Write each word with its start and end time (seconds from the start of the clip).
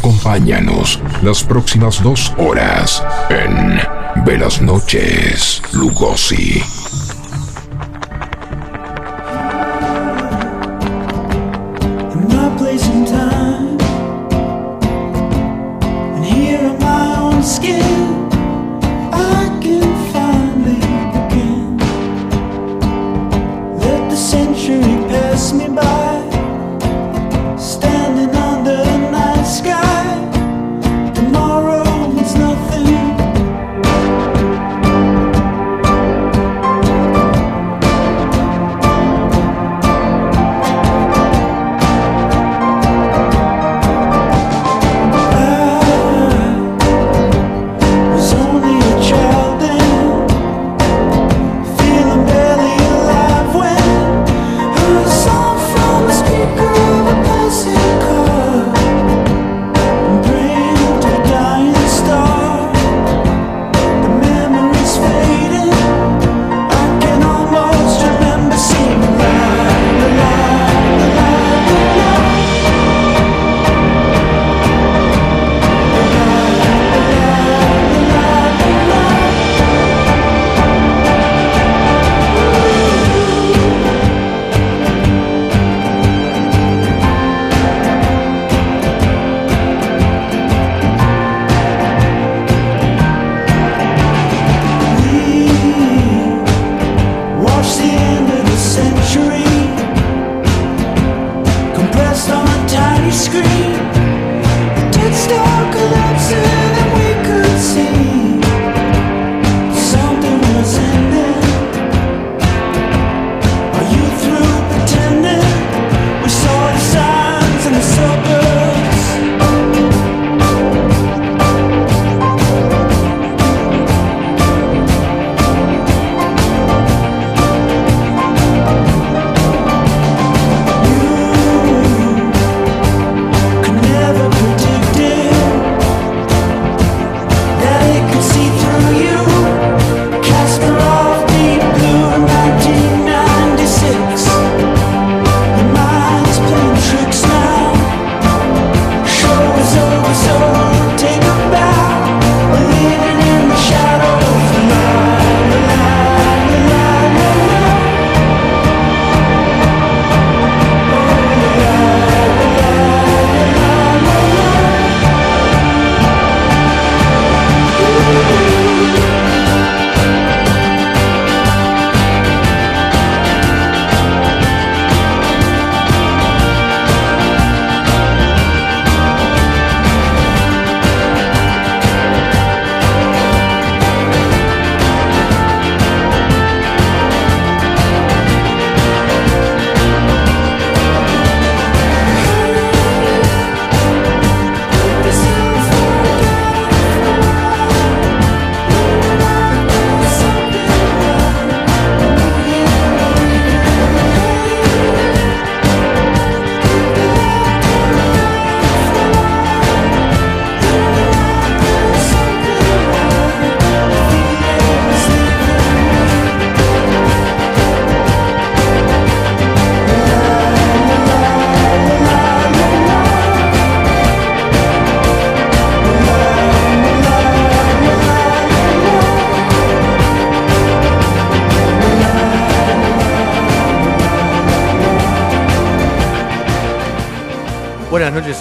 Acompáñanos 0.00 0.98
las 1.20 1.44
próximas 1.44 2.02
dos 2.02 2.32
horas 2.38 3.04
en 3.28 4.24
Velas 4.24 4.62
Noches, 4.62 5.60
Lugosi. 5.72 6.62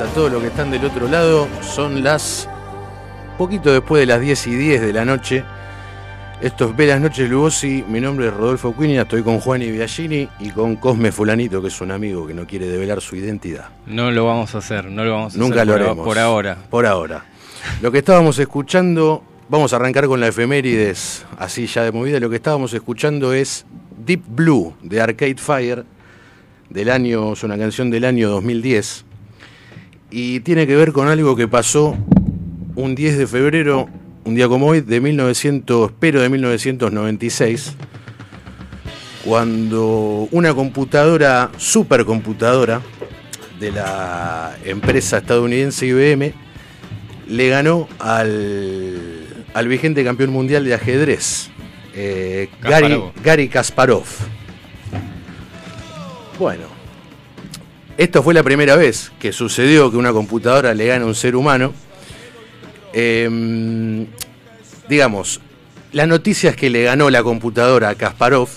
A 0.01 0.05
todos 0.13 0.31
los 0.31 0.41
que 0.41 0.47
están 0.47 0.71
del 0.71 0.85
otro 0.85 1.07
lado. 1.09 1.47
Son 1.61 2.03
las 2.03 2.47
poquito 3.37 3.73
después 3.73 4.01
de 4.01 4.05
las 4.05 4.21
10 4.21 4.47
y 4.47 4.55
10 4.55 4.81
de 4.81 4.93
la 4.93 5.03
noche. 5.03 5.43
Esto 6.41 6.69
es 6.69 6.75
Velas 6.77 7.01
Noches 7.01 7.29
Lugosi. 7.29 7.83
Mi 7.87 7.99
nombre 7.99 8.27
es 8.27 8.33
Rodolfo 8.33 8.73
Quinina. 8.73 9.01
Estoy 9.01 9.23
con 9.23 9.39
Juan 9.39 9.61
y 9.61 9.71
Biagini 9.71 10.29
y 10.39 10.51
con 10.51 10.77
Cosme 10.77 11.11
Fulanito, 11.11 11.61
que 11.61 11.67
es 11.67 11.81
un 11.81 11.91
amigo 11.91 12.25
que 12.25 12.33
no 12.33 12.47
quiere 12.47 12.67
develar 12.67 13.01
su 13.01 13.17
identidad. 13.17 13.69
No 13.87 14.09
lo 14.11 14.25
vamos 14.25 14.55
a 14.55 14.59
hacer, 14.59 14.85
no 14.85 15.03
lo 15.03 15.11
vamos 15.11 15.35
a 15.35 15.37
Nunca 15.37 15.55
hacer. 15.63 15.67
lo 15.67 15.73
haremos. 15.73 16.05
Por 16.05 16.17
ahora. 16.17 16.57
Por 16.69 16.85
ahora. 16.85 17.25
Lo 17.81 17.91
que 17.91 17.97
estábamos 17.97 18.39
escuchando, 18.39 19.21
vamos 19.49 19.73
a 19.73 19.75
arrancar 19.75 20.07
con 20.07 20.21
la 20.21 20.27
efemérides, 20.27 21.25
así 21.37 21.65
ya 21.67 21.83
de 21.83 21.91
movida. 21.91 22.21
Lo 22.21 22.29
que 22.29 22.37
estábamos 22.37 22.73
escuchando 22.73 23.33
es 23.33 23.65
Deep 24.05 24.23
Blue 24.29 24.75
de 24.81 25.01
Arcade 25.01 25.35
Fire, 25.35 25.83
del 26.69 26.89
año, 26.89 27.33
es 27.33 27.43
una 27.43 27.57
canción 27.57 27.89
del 27.89 28.05
año 28.05 28.29
2010 28.29 29.08
y 30.11 30.39
tiene 30.41 30.65
que 30.67 30.75
ver 30.75 30.91
con 30.91 31.07
algo 31.07 31.35
que 31.35 31.47
pasó 31.47 31.97
un 32.75 32.95
10 32.95 33.17
de 33.17 33.27
febrero, 33.27 33.89
un 34.23 34.35
día 34.35 34.47
como 34.47 34.67
hoy, 34.67 34.81
de 34.81 35.01
1900, 35.01 35.91
espero 35.91 36.21
de 36.21 36.29
1996, 36.29 37.75
cuando 39.25 40.27
una 40.31 40.53
computadora, 40.53 41.51
supercomputadora, 41.57 42.81
de 43.59 43.71
la 43.71 44.55
empresa 44.63 45.17
estadounidense 45.17 45.85
IBM, 45.85 46.33
le 47.27 47.49
ganó 47.49 47.89
al, 47.99 49.25
al 49.53 49.67
vigente 49.67 50.03
campeón 50.03 50.31
mundial 50.31 50.63
de 50.63 50.73
ajedrez, 50.73 51.49
eh, 51.93 52.49
Gary, 52.61 53.03
Gary 53.21 53.49
Kasparov. 53.49 54.05
Bueno, 56.39 56.78
Esto 57.99 58.23
fue 58.23 58.33
la 58.33 58.43
primera 58.43 58.77
vez 58.77 59.11
que 59.19 59.33
sucedió 59.33 59.91
que 59.91 59.97
una 59.97 60.13
computadora 60.13 60.73
le 60.73 60.85
gana 60.85 61.03
a 61.03 61.05
un 61.05 61.15
ser 61.15 61.35
humano. 61.35 61.73
Em, 62.93 64.07
digamos, 64.87 65.41
la 65.91 66.05
noticia 66.05 66.51
es 66.51 66.55
que 66.55 66.69
le 66.69 66.83
ganó 66.83 67.09
la 67.09 67.23
computadora 67.23 67.89
a 67.89 67.95
Kasparov, 67.95 68.47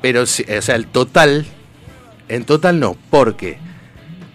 pero, 0.00 0.22
o 0.22 0.26
sea, 0.26 0.76
el 0.76 0.86
total, 0.86 1.46
en 2.28 2.44
total 2.44 2.78
no, 2.78 2.96
porque 3.10 3.58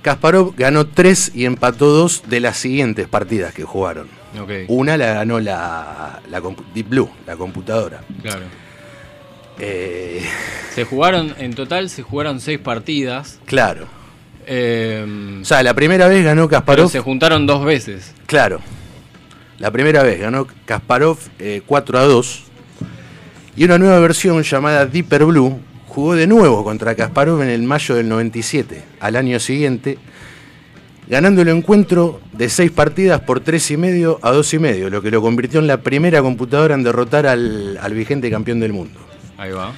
Kasparov 0.02 0.54
ganó 0.58 0.86
tres 0.86 1.32
y 1.34 1.46
empató 1.46 1.92
dos 1.92 2.24
de 2.28 2.42
las 2.42 2.58
siguientes 2.58 3.08
partidas 3.08 3.54
que 3.54 3.64
jugaron. 3.64 4.10
Una 4.68 4.98
la 4.98 5.14
ganó 5.14 5.40
la, 5.40 6.22
la 6.30 6.42
Deep 6.74 6.90
Blue, 6.90 7.10
la 7.26 7.38
computadora. 7.38 8.02
Claro. 8.22 8.44
Eh, 9.62 10.22
se 10.74 10.84
jugaron, 10.84 11.36
en 11.38 11.54
total 11.54 11.90
se 11.90 12.02
jugaron 12.02 12.40
seis 12.40 12.60
partidas. 12.60 13.40
Claro. 13.46 13.88
Eh, 14.48 15.40
o 15.42 15.46
sea, 15.46 15.64
la 15.64 15.74
primera 15.74 16.08
vez 16.08 16.26
ganó 16.26 16.50
Kasparov. 16.50 16.90
se 16.90 17.00
juntaron 17.00 17.46
dos 17.46 17.64
veces. 17.64 18.14
Claro. 18.26 18.60
La 19.60 19.70
primera 19.72 20.02
vez 20.02 20.20
ganó 20.20 20.48
Kasparov 20.66 21.20
4 21.66 21.98
eh, 21.98 22.02
a 22.02 22.06
2. 22.06 22.44
Y 23.56 23.64
una 23.66 23.78
nueva 23.78 24.00
versión 24.00 24.42
llamada 24.42 24.86
Deeper 24.86 25.26
Blue 25.26 25.60
jugó 25.88 26.16
de 26.16 26.26
nuevo 26.26 26.64
contra 26.64 26.96
Kasparov 26.96 27.42
en 27.42 27.50
el 27.50 27.64
mayo 27.64 27.96
del 27.96 28.08
97, 28.08 28.82
al 29.02 29.16
año 29.18 29.40
siguiente, 29.40 29.98
ganando 31.10 31.42
el 31.42 31.50
encuentro 31.50 32.22
de 32.32 32.48
seis 32.48 32.72
partidas 32.72 33.20
por 33.20 33.42
tres 33.42 33.70
y 33.72 33.78
medio 33.78 34.18
a 34.22 34.32
dos 34.32 34.54
y 34.54 34.60
medio, 34.60 34.90
lo 34.90 35.02
que 35.02 35.12
lo 35.12 35.22
convirtió 35.22 35.60
en 35.60 35.68
la 35.68 35.82
primera 35.82 36.22
computadora 36.22 36.76
en 36.76 36.84
derrotar 36.84 37.28
al, 37.28 37.78
vigente 37.94 38.32
campeón 38.32 38.62
del 38.62 38.72
mundo. 38.72 39.11
Ahí 39.42 39.50
va. 39.50 39.74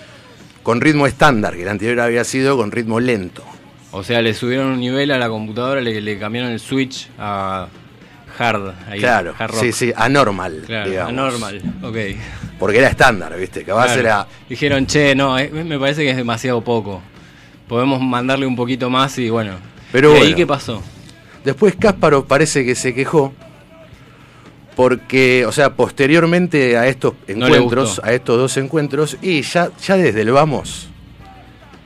Con 0.62 0.82
ritmo 0.82 1.08
estándar, 1.08 1.56
que 1.56 1.62
el 1.62 1.70
anterior 1.70 2.02
había 2.02 2.26
sido 2.26 2.58
con 2.58 2.70
ritmo 2.70 3.00
lento. 3.00 3.46
O 3.92 4.04
sea, 4.04 4.22
le 4.22 4.34
subieron 4.34 4.68
un 4.68 4.80
nivel 4.82 5.10
a 5.12 5.18
la 5.18 5.30
computadora, 5.30 5.80
le, 5.80 6.02
le 6.02 6.20
cambiaron 6.20 6.52
el 6.52 6.60
switch 6.60 7.08
a 7.18 7.70
hard. 8.38 8.74
Ahí, 8.90 9.00
claro, 9.00 9.34
sí, 9.54 9.72
sí, 9.72 9.94
anormal. 9.96 10.64
Claro, 10.66 11.06
anormal, 11.06 11.62
ok. 11.82 11.96
Porque 12.60 12.80
era 12.80 12.90
estándar, 12.90 13.40
¿viste? 13.40 13.64
Que 13.64 13.72
era... 13.72 14.28
Dijeron, 14.50 14.86
che, 14.86 15.16
no, 15.16 15.40
eh, 15.40 15.50
me 15.50 15.80
parece 15.80 16.04
que 16.04 16.10
es 16.10 16.18
demasiado 16.18 16.60
poco. 16.62 17.02
Podemos 17.70 18.02
mandarle 18.02 18.46
un 18.46 18.58
poquito 18.58 18.90
más 18.90 19.18
y 19.18 19.30
bueno. 19.30 19.54
Pero 19.94 20.14
¿Y 20.18 20.20
ahí 20.20 20.34
qué 20.34 20.46
pasó? 20.46 20.84
Después 21.46 21.78
Kasparov 21.78 22.28
parece 22.28 22.66
que 22.66 22.76
se 22.76 22.94
quejó 22.94 23.34
porque, 24.76 25.46
o 25.46 25.52
sea, 25.52 25.76
posteriormente 25.76 26.78
a 26.78 26.88
estos 26.88 27.14
encuentros, 27.28 28.02
a 28.04 28.14
estos 28.14 28.38
dos 28.38 28.58
encuentros, 28.58 29.18
y 29.22 29.42
ya, 29.42 29.70
ya 29.86 29.98
desde 29.98 30.22
el 30.22 30.32
vamos, 30.32 30.90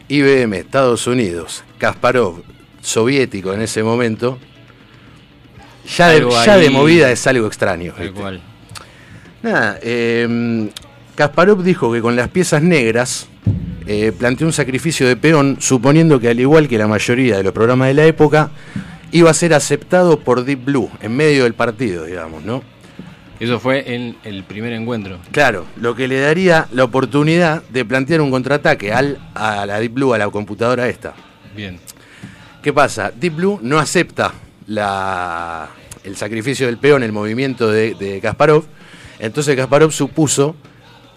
IBM, 0.07 0.53
Estados 0.53 1.07
Unidos, 1.07 1.63
Kasparov, 1.77 2.43
soviético 2.81 3.53
en 3.53 3.61
ese 3.61 3.83
momento, 3.83 4.37
ya, 5.95 6.09
de, 6.09 6.69
movida 6.69 7.11
es 7.11 7.25
algo 7.27 7.47
extraño. 7.47 7.93
Nada, 9.41 9.79
eh, 9.81 10.69
Kasparov 11.15 11.63
dijo 11.63 11.91
que 11.91 12.01
con 12.01 12.15
las 12.15 12.29
piezas 12.29 12.61
negras 12.61 13.27
eh, 13.85 14.11
planteó 14.17 14.45
un 14.45 14.53
sacrificio 14.53 15.07
de 15.07 15.15
peón, 15.15 15.57
suponiendo 15.59 16.19
que 16.19 16.27
al 16.29 16.39
igual 16.39 16.67
que 16.67 16.77
la 16.77 16.87
mayoría 16.87 17.37
de 17.37 17.43
los 17.43 17.53
programas 17.53 17.87
de 17.87 17.93
la 17.93 18.05
época, 18.05 18.51
iba 19.11 19.29
a 19.29 19.33
ser 19.33 19.53
aceptado 19.53 20.19
por 20.19 20.43
Deep 20.43 20.65
Blue 20.65 20.89
en 21.01 21.15
medio 21.15 21.43
del 21.43 21.53
partido, 21.53 22.05
digamos, 22.05 22.43
¿no? 22.43 22.61
Eso 23.39 23.59
fue 23.59 23.93
en 23.93 24.17
el 24.23 24.43
primer 24.43 24.73
encuentro. 24.73 25.19
Claro, 25.31 25.65
lo 25.75 25.95
que 25.95 26.07
le 26.07 26.19
daría 26.19 26.67
la 26.71 26.83
oportunidad 26.83 27.61
de 27.69 27.85
plantear 27.85 28.21
un 28.21 28.31
contraataque 28.31 28.91
al, 28.91 29.19
a 29.35 29.65
la 29.65 29.79
Deep 29.79 29.93
Blue, 29.93 30.13
a 30.13 30.17
la 30.17 30.29
computadora 30.29 30.87
esta. 30.87 31.13
Bien. 31.55 31.79
¿Qué 32.63 32.73
pasa? 32.73 33.11
Deep 33.15 33.35
Blue 33.35 33.59
no 33.61 33.77
acepta 33.77 34.33
la, 34.65 35.69
el 36.03 36.15
sacrificio 36.15 36.65
del 36.65 36.77
peón, 36.77 37.03
el 37.03 37.11
movimiento 37.11 37.69
de, 37.69 38.19
Kasparov. 38.21 38.65
Entonces 39.19 39.55
Kasparov 39.55 39.91
supuso 39.91 40.55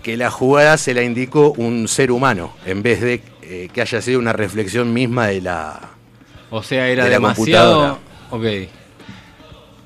que 0.03 0.17
la 0.17 0.31
jugada 0.31 0.77
se 0.79 0.95
la 0.95 1.03
indicó 1.03 1.53
un 1.53 1.89
ser 1.89 2.11
humano, 2.11 2.53
en 2.67 2.83
vez 2.83 3.01
de 3.01 3.23
eh, 3.43 3.69
que 3.73 3.81
haya 3.81 4.01
sido 4.03 4.19
una 4.19 4.33
reflexión 4.33 4.93
misma 4.93 5.29
de 5.29 5.41
la. 5.41 5.91
O 6.51 6.63
sea, 6.63 6.89
era 6.89 7.07
demasiado. 7.07 7.99
Ok. 8.31 8.45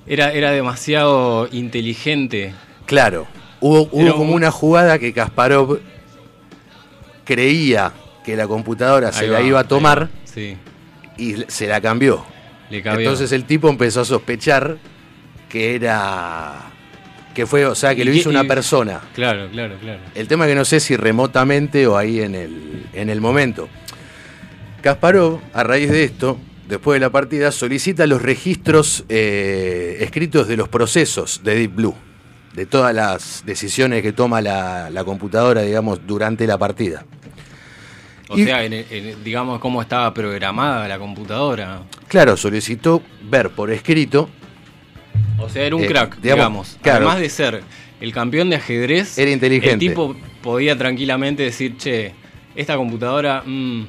Era, 0.06 0.32
era 0.32 0.50
demasiado 0.50 1.48
inteligente. 1.52 2.54
Claro. 2.86 3.26
Hubo, 3.60 3.88
como 3.88 4.34
una 4.34 4.50
jugada 4.50 4.98
que 4.98 5.12
Kasparov 5.12 5.80
creía 7.24 7.92
que 8.24 8.36
la 8.36 8.46
computadora 8.46 9.12
se 9.12 9.26
la 9.26 9.40
iba 9.40 9.60
a 9.60 9.64
tomar 9.64 10.10
y 11.16 11.34
se 11.48 11.66
la 11.66 11.80
cambió. 11.80 12.24
Entonces 12.70 13.32
el 13.32 13.44
tipo 13.44 13.68
empezó 13.68 14.02
a 14.02 14.04
sospechar 14.04 14.76
que 15.48 15.76
era 15.76 16.70
que 17.34 17.46
fue, 17.46 17.66
o 17.66 17.74
sea, 17.74 17.94
que 17.94 18.04
lo 18.04 18.12
hizo 18.12 18.30
una 18.30 18.44
persona. 18.44 19.00
Claro, 19.14 19.48
claro, 19.50 19.76
claro. 19.80 20.00
El 20.14 20.28
tema 20.28 20.46
que 20.46 20.54
no 20.54 20.64
sé 20.64 20.78
si 20.78 20.96
remotamente 20.96 21.86
o 21.86 21.96
ahí 21.96 22.20
en 22.20 22.34
el, 22.34 22.86
en 22.92 23.10
el 23.10 23.20
momento. 23.20 23.68
Kasparov, 24.82 25.40
a 25.52 25.64
raíz 25.64 25.90
de 25.90 26.04
esto, 26.04 26.38
después 26.68 26.96
de 26.96 27.00
la 27.00 27.10
partida, 27.10 27.52
solicita 27.52 28.06
los 28.06 28.22
registros 28.22 29.04
eh, 29.08 29.98
escritos 30.00 30.48
de 30.48 30.56
los 30.56 30.68
procesos 30.68 31.42
de 31.44 31.54
Deep 31.54 31.74
Blue, 31.74 31.94
de 32.54 32.66
todas 32.66 32.94
las 32.94 33.42
decisiones 33.44 34.02
que 34.02 34.12
toma 34.12 34.40
la, 34.40 35.02
computadora, 35.04 35.62
digamos, 35.62 36.06
durante 36.06 36.46
la 36.46 36.58
partida. 36.58 37.04
O 38.28 38.36
sea, 38.36 38.62
digamos, 38.62 39.60
cómo 39.60 39.82
estaba 39.82 40.12
programada 40.14 40.88
la 40.88 40.98
computadora. 40.98 41.82
Claro, 42.08 42.36
solicitó 42.36 43.02
ver 43.28 43.50
por 43.50 43.70
escrito 43.70 44.28
o 45.38 45.48
sea, 45.48 45.64
era 45.64 45.76
un 45.76 45.84
eh, 45.84 45.86
crack, 45.86 46.18
digamos. 46.20 46.78
Además 46.82 47.18
de 47.18 47.28
ser 47.28 47.62
el 48.00 48.12
campeón 48.12 48.50
de 48.50 48.56
ajedrez, 48.56 49.18
era 49.18 49.30
inteligente. 49.30 49.72
El 49.72 49.78
tipo 49.78 50.16
podía 50.42 50.76
tranquilamente 50.76 51.42
decir, 51.42 51.76
che, 51.76 52.12
esta 52.54 52.76
computadora. 52.76 53.42
Mm, 53.44 53.86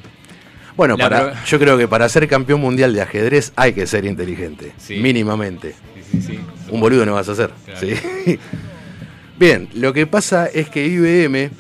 bueno, 0.78 0.98
para, 0.98 1.44
yo 1.46 1.60
creo 1.60 1.78
que 1.78 1.88
para 1.88 2.08
ser 2.10 2.28
campeón 2.28 2.62
mundial 2.62 2.94
de 2.94 3.02
ajedrez 3.02 3.54
hay 3.56 3.74
que 3.74 3.88
ser 3.88 4.06
inteligente, 4.06 4.74
mínimamente. 4.90 5.76
Sí, 6.12 6.22
sí, 6.22 6.40
un 6.70 6.80
boludo 6.80 7.06
no 7.06 7.14
vas 7.14 7.30
a 7.30 7.34
hacer. 7.34 7.52
Bien, 9.40 9.68
lo 9.74 9.92
que 9.94 10.08
pasa 10.08 10.48
es 10.48 10.70
que 10.70 10.86
IBM 10.86 11.52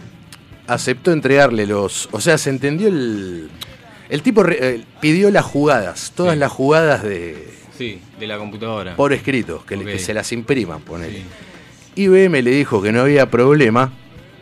aceptó 0.68 1.12
entregarle 1.12 1.66
los. 1.66 2.10
O 2.12 2.22
sea, 2.22 2.38
se 2.38 2.50
entendió 2.50 2.88
el. 2.88 3.50
El 4.08 4.22
tipo 4.22 4.46
eh, 4.48 4.84
pidió 5.02 5.32
las 5.32 5.46
jugadas, 5.46 6.14
todas 6.16 6.38
las 6.38 6.52
jugadas 6.52 7.02
de, 7.02 7.56
Sí, 7.78 8.00
de 8.20 8.28
la 8.28 8.38
computadora. 8.38 8.96
Por 8.96 9.12
escrito, 9.14 9.64
que, 9.66 10.00
se 10.00 10.14
las 10.14 10.32
impriman, 10.32 10.82
ponele. 10.82 11.24
IBM 11.96 12.42
le 12.42 12.52
dijo 12.52 12.82
que 12.82 12.92
no 12.92 13.02
había 13.02 13.30
problema 13.30 13.92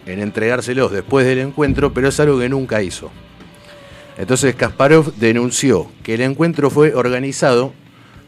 en 0.05 0.19
entregárselos 0.19 0.91
después 0.91 1.25
del 1.25 1.39
encuentro, 1.39 1.93
pero 1.93 2.09
es 2.09 2.19
algo 2.19 2.39
que 2.39 2.49
nunca 2.49 2.81
hizo. 2.81 3.11
Entonces 4.17 4.55
Kasparov 4.55 5.13
denunció 5.15 5.89
que 6.03 6.13
el 6.13 6.21
encuentro 6.21 6.69
fue 6.69 6.93
organizado 6.93 7.73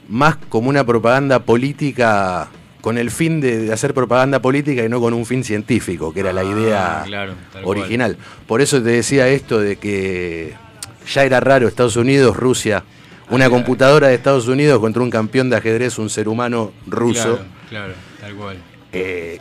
más 0.07 0.37
como 0.49 0.69
una 0.69 0.85
propaganda 0.85 1.39
política, 1.39 2.49
con 2.81 2.97
el 2.97 3.11
fin 3.11 3.41
de, 3.41 3.71
hacer 3.73 3.93
propaganda 3.93 4.39
política 4.39 4.83
y 4.83 4.89
no 4.89 4.99
con 4.99 5.13
un 5.13 5.25
fin 5.25 5.43
científico, 5.43 6.13
que 6.13 6.19
era 6.19 6.33
la 6.33 6.41
ah, 6.41 6.45
idea 6.45 7.05
original. 7.63 8.17
Por 8.47 8.61
eso 8.61 8.81
te 8.81 8.89
decía 8.89 9.27
esto 9.27 9.59
de 9.59 9.77
que 9.77 10.53
ya 11.11 11.23
era 11.23 11.39
raro 11.39 11.67
Estados 11.67 11.95
Unidos, 11.95 12.35
Rusia 12.35 12.83
una 13.29 13.49
computadora 13.49 14.07
de 14.07 14.15
Estados 14.15 14.47
Unidos 14.47 14.79
contra 14.79 15.01
un 15.01 15.09
campeón 15.09 15.49
de 15.49 15.57
ajedrez, 15.57 15.97
un 15.97 16.09
ser 16.09 16.27
humano 16.27 16.71
ruso. 16.85 17.39
Claro, 17.69 17.93
tal 18.19 18.35
cual. 18.35 18.57
Eh, 18.91 19.39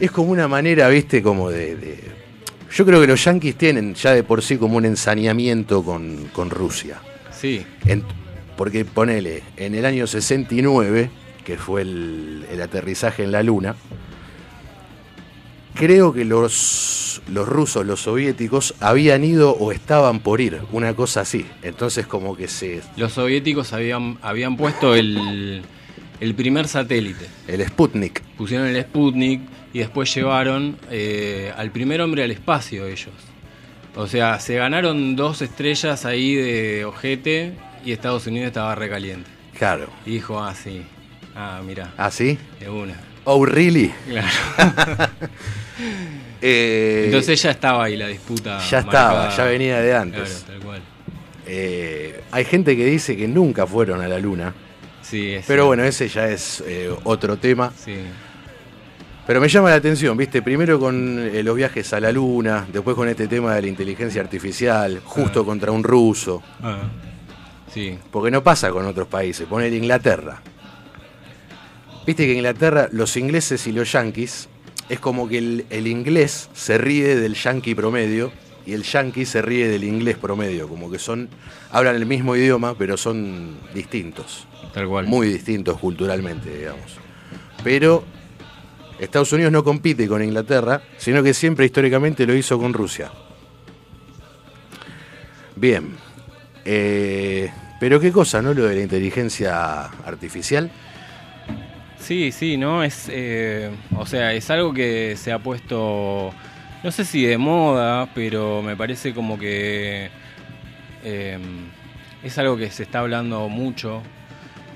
es 0.00 0.10
como 0.10 0.30
una 0.30 0.48
manera, 0.48 0.88
viste, 0.88 1.22
como 1.22 1.50
de, 1.50 1.98
Yo 2.74 2.84
creo 2.84 3.00
que 3.00 3.06
los 3.06 3.24
yanquis 3.24 3.54
tienen 3.56 3.94
ya 3.94 4.12
de 4.12 4.24
por 4.24 4.42
sí 4.42 4.56
como 4.58 4.76
un 4.76 4.84
ensañamiento 4.84 5.84
con, 5.84 6.50
Rusia. 6.50 7.00
Sí. 7.30 7.64
porque 8.56 8.84
ponele, 8.84 9.42
en 9.56 9.76
el 9.76 9.84
año 9.84 10.06
69, 10.08 11.08
que 11.44 11.56
fue 11.56 11.82
el, 11.82 12.44
el 12.50 12.60
aterrizaje 12.60 13.22
en 13.22 13.30
la 13.30 13.44
Luna, 13.44 13.76
creo 15.74 16.12
que 16.12 16.24
los, 16.24 17.22
los 17.28 17.48
rusos, 17.48 17.86
los 17.86 18.00
soviéticos, 18.00 18.74
habían 18.80 19.22
ido 19.22 19.52
o 19.52 19.70
estaban 19.70 20.18
por 20.20 20.40
ir, 20.40 20.60
una 20.72 20.94
cosa 20.94 21.20
así. 21.20 21.46
Entonces 21.62 22.08
como 22.08 22.36
que 22.36 22.48
se... 22.48 22.82
Los 22.96 23.12
soviéticos 23.12 23.72
habían, 23.72 24.18
habían 24.20 24.56
puesto 24.56 24.96
el, 24.96 25.62
el 26.20 26.34
primer 26.34 26.68
satélite. 26.68 27.26
El 27.48 27.66
Sputnik. 27.66 28.22
Pusieron 28.36 28.66
el 28.66 28.80
Sputnik 28.82 29.40
y 29.72 29.80
después 29.80 30.14
llevaron 30.14 30.76
eh, 30.90 31.52
al 31.56 31.70
primer 31.70 32.00
hombre 32.00 32.22
al 32.22 32.30
espacio 32.30 32.86
ellos. 32.86 33.14
O 33.96 34.06
sea, 34.06 34.40
se 34.40 34.56
ganaron 34.56 35.16
dos 35.16 35.42
estrellas 35.42 36.04
ahí 36.04 36.34
de 36.34 36.84
ojete 36.84 37.52
y 37.84 37.92
Estados 37.92 38.26
Unidos 38.26 38.48
estaba 38.48 38.74
recaliente. 38.74 39.30
Claro. 39.56 39.88
Y 40.04 40.12
dijo, 40.12 40.40
ah, 40.42 40.54
sí. 40.54 40.82
Ah, 41.36 41.60
mira. 41.64 41.92
¿Ah, 41.96 42.10
sí? 42.10 42.38
De 42.58 42.68
una. 42.68 42.94
Oh, 43.24 43.44
really? 43.44 43.92
Claro. 44.08 44.28
Eh, 46.46 47.04
Entonces 47.06 47.40
ya 47.40 47.52
estaba 47.52 47.84
ahí 47.84 47.96
la 47.96 48.06
disputa. 48.06 48.58
Ya 48.68 48.80
estaba, 48.80 49.34
ya 49.34 49.44
venía 49.44 49.80
de 49.80 49.94
antes. 49.96 50.44
Claro, 50.44 50.60
tal 50.60 50.66
cual. 50.66 50.82
Eh, 51.46 52.20
hay 52.30 52.44
gente 52.44 52.76
que 52.76 52.84
dice 52.84 53.16
que 53.16 53.26
nunca 53.26 53.66
fueron 53.66 54.02
a 54.02 54.08
la 54.08 54.18
luna. 54.18 54.52
Sí, 55.04 55.34
es 55.34 55.44
Pero 55.46 55.66
bueno, 55.66 55.84
ese 55.84 56.08
ya 56.08 56.28
es 56.28 56.62
eh, 56.66 56.90
otro 57.04 57.36
tema. 57.36 57.72
Sí. 57.76 57.94
Pero 59.26 59.40
me 59.40 59.48
llama 59.48 59.70
la 59.70 59.76
atención, 59.76 60.16
¿viste? 60.16 60.42
Primero 60.42 60.78
con 60.80 61.18
eh, 61.18 61.42
los 61.42 61.54
viajes 61.56 61.92
a 61.92 62.00
la 62.00 62.10
luna, 62.12 62.66
después 62.72 62.94
con 62.96 63.08
este 63.08 63.26
tema 63.28 63.54
de 63.54 63.62
la 63.62 63.68
inteligencia 63.68 64.20
artificial, 64.20 65.00
justo 65.04 65.40
Ah. 65.40 65.44
contra 65.44 65.70
un 65.72 65.82
ruso. 65.84 66.42
Ah. 66.62 66.82
Sí. 67.72 67.98
Porque 68.10 68.30
no 68.30 68.42
pasa 68.42 68.70
con 68.70 68.86
otros 68.86 69.08
países, 69.08 69.46
poner 69.46 69.72
Inglaterra. 69.72 70.40
Viste 72.06 72.26
que 72.26 72.34
Inglaterra, 72.34 72.88
los 72.92 73.16
ingleses 73.16 73.66
y 73.66 73.72
los 73.72 73.90
yanquis, 73.92 74.48
es 74.90 75.00
como 75.00 75.26
que 75.28 75.38
el, 75.38 75.66
el 75.70 75.86
inglés 75.86 76.50
se 76.52 76.76
ríe 76.76 77.16
del 77.16 77.34
yanqui 77.34 77.74
promedio 77.74 78.30
y 78.66 78.72
el 78.72 78.82
yanqui 78.82 79.24
se 79.26 79.42
ríe 79.42 79.68
del 79.68 79.84
inglés 79.84 80.16
promedio, 80.16 80.68
como 80.68 80.90
que 80.90 80.98
son, 80.98 81.28
hablan 81.70 81.96
el 81.96 82.06
mismo 82.06 82.34
idioma, 82.36 82.74
pero 82.76 82.96
son 82.96 83.56
distintos, 83.74 84.46
Tal 84.72 84.88
cual. 84.88 85.06
muy 85.06 85.28
distintos 85.28 85.78
culturalmente, 85.78 86.56
digamos. 86.56 86.98
Pero 87.62 88.04
Estados 88.98 89.32
Unidos 89.32 89.52
no 89.52 89.64
compite 89.64 90.06
con 90.08 90.22
Inglaterra, 90.22 90.82
sino 90.98 91.22
que 91.22 91.34
siempre 91.34 91.66
históricamente 91.66 92.26
lo 92.26 92.34
hizo 92.34 92.58
con 92.58 92.72
Rusia. 92.72 93.10
Bien. 95.56 95.96
Eh, 96.64 97.50
pero 97.80 98.00
qué 98.00 98.12
cosa, 98.12 98.40
¿no? 98.40 98.54
Lo 98.54 98.64
de 98.66 98.76
la 98.76 98.82
inteligencia 98.82 99.84
artificial. 100.04 100.70
Sí, 101.98 102.32
sí, 102.32 102.56
¿no? 102.56 102.84
Es, 102.84 103.06
eh, 103.10 103.70
o 103.96 104.06
sea, 104.06 104.32
es 104.34 104.50
algo 104.50 104.74
que 104.74 105.16
se 105.16 105.32
ha 105.32 105.38
puesto, 105.38 106.32
no 106.84 106.92
sé 106.92 107.06
si 107.06 107.24
de 107.24 107.38
moda, 107.38 108.10
pero 108.14 108.60
me 108.60 108.76
parece 108.76 109.14
como 109.14 109.38
que 109.38 110.10
eh, 111.02 111.38
es 112.22 112.38
algo 112.38 112.58
que 112.58 112.70
se 112.70 112.82
está 112.82 112.98
hablando 112.98 113.48
mucho. 113.48 114.02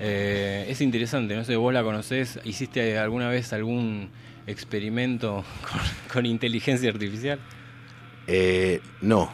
Eh, 0.00 0.64
es 0.70 0.80
interesante, 0.80 1.36
no 1.36 1.44
sé, 1.44 1.54
vos 1.56 1.74
la 1.74 1.82
conocés, 1.82 2.40
¿hiciste 2.44 2.96
alguna 2.96 3.28
vez 3.28 3.52
algún 3.52 4.08
experimento 4.46 5.44
con, 5.70 5.80
con 6.10 6.26
inteligencia 6.26 6.88
artificial? 6.88 7.38
Eh, 8.26 8.80
no. 9.02 9.30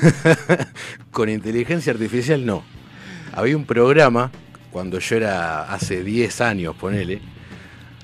Con 1.10 1.28
inteligencia 1.28 1.92
artificial 1.92 2.46
no. 2.46 2.64
Había 3.34 3.54
un 3.58 3.66
programa, 3.66 4.30
cuando 4.70 4.98
yo 4.98 5.16
era 5.16 5.64
hace 5.64 6.02
10 6.02 6.40
años, 6.40 6.74
ponele, 6.74 7.20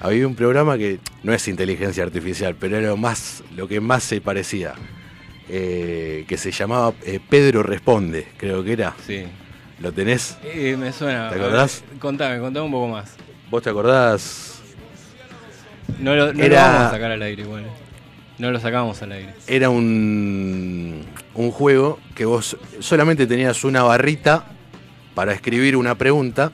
había 0.00 0.26
un 0.26 0.34
programa 0.34 0.76
que 0.78 0.98
no 1.22 1.32
es 1.32 1.46
inteligencia 1.48 2.02
artificial, 2.04 2.54
pero 2.58 2.76
era 2.78 2.88
lo, 2.88 2.96
más, 2.96 3.42
lo 3.56 3.66
que 3.68 3.80
más 3.80 4.02
se 4.04 4.20
parecía, 4.20 4.74
eh, 5.48 6.24
que 6.28 6.36
se 6.36 6.50
llamaba 6.52 6.92
eh, 7.04 7.20
Pedro 7.28 7.62
Responde, 7.62 8.28
creo 8.36 8.62
que 8.64 8.72
era. 8.72 8.94
Sí. 9.06 9.24
¿Lo 9.80 9.92
tenés? 9.92 10.36
Eh, 10.44 10.76
me 10.78 10.92
suena. 10.92 11.28
¿Te 11.30 11.36
ver, 11.36 11.44
acordás? 11.44 11.84
contame, 12.00 12.38
contame 12.40 12.66
un 12.66 12.72
poco 12.72 12.88
más. 12.88 13.14
¿Vos 13.50 13.62
te 13.62 13.70
acordás? 13.70 14.60
No 16.00 16.14
lo, 16.14 16.32
no 16.32 16.42
Era- 16.44 16.62
lo 16.66 16.72
vamos 16.74 16.82
a 16.82 16.90
sacar 16.90 17.10
al 17.12 17.22
aire 17.22 17.42
igual. 17.42 17.64
eh. 17.64 17.68
No 18.38 18.50
lo 18.52 18.60
sacamos 18.60 19.00
al 19.02 19.12
aire. 19.12 19.34
Era 19.48 19.68
un, 19.70 21.04
un 21.34 21.50
juego 21.50 21.98
que 22.14 22.24
vos 22.24 22.56
solamente 22.80 23.26
tenías 23.26 23.64
una 23.64 23.82
barrita 23.82 24.44
para 25.14 25.32
escribir 25.32 25.76
una 25.76 25.96
pregunta 25.96 26.52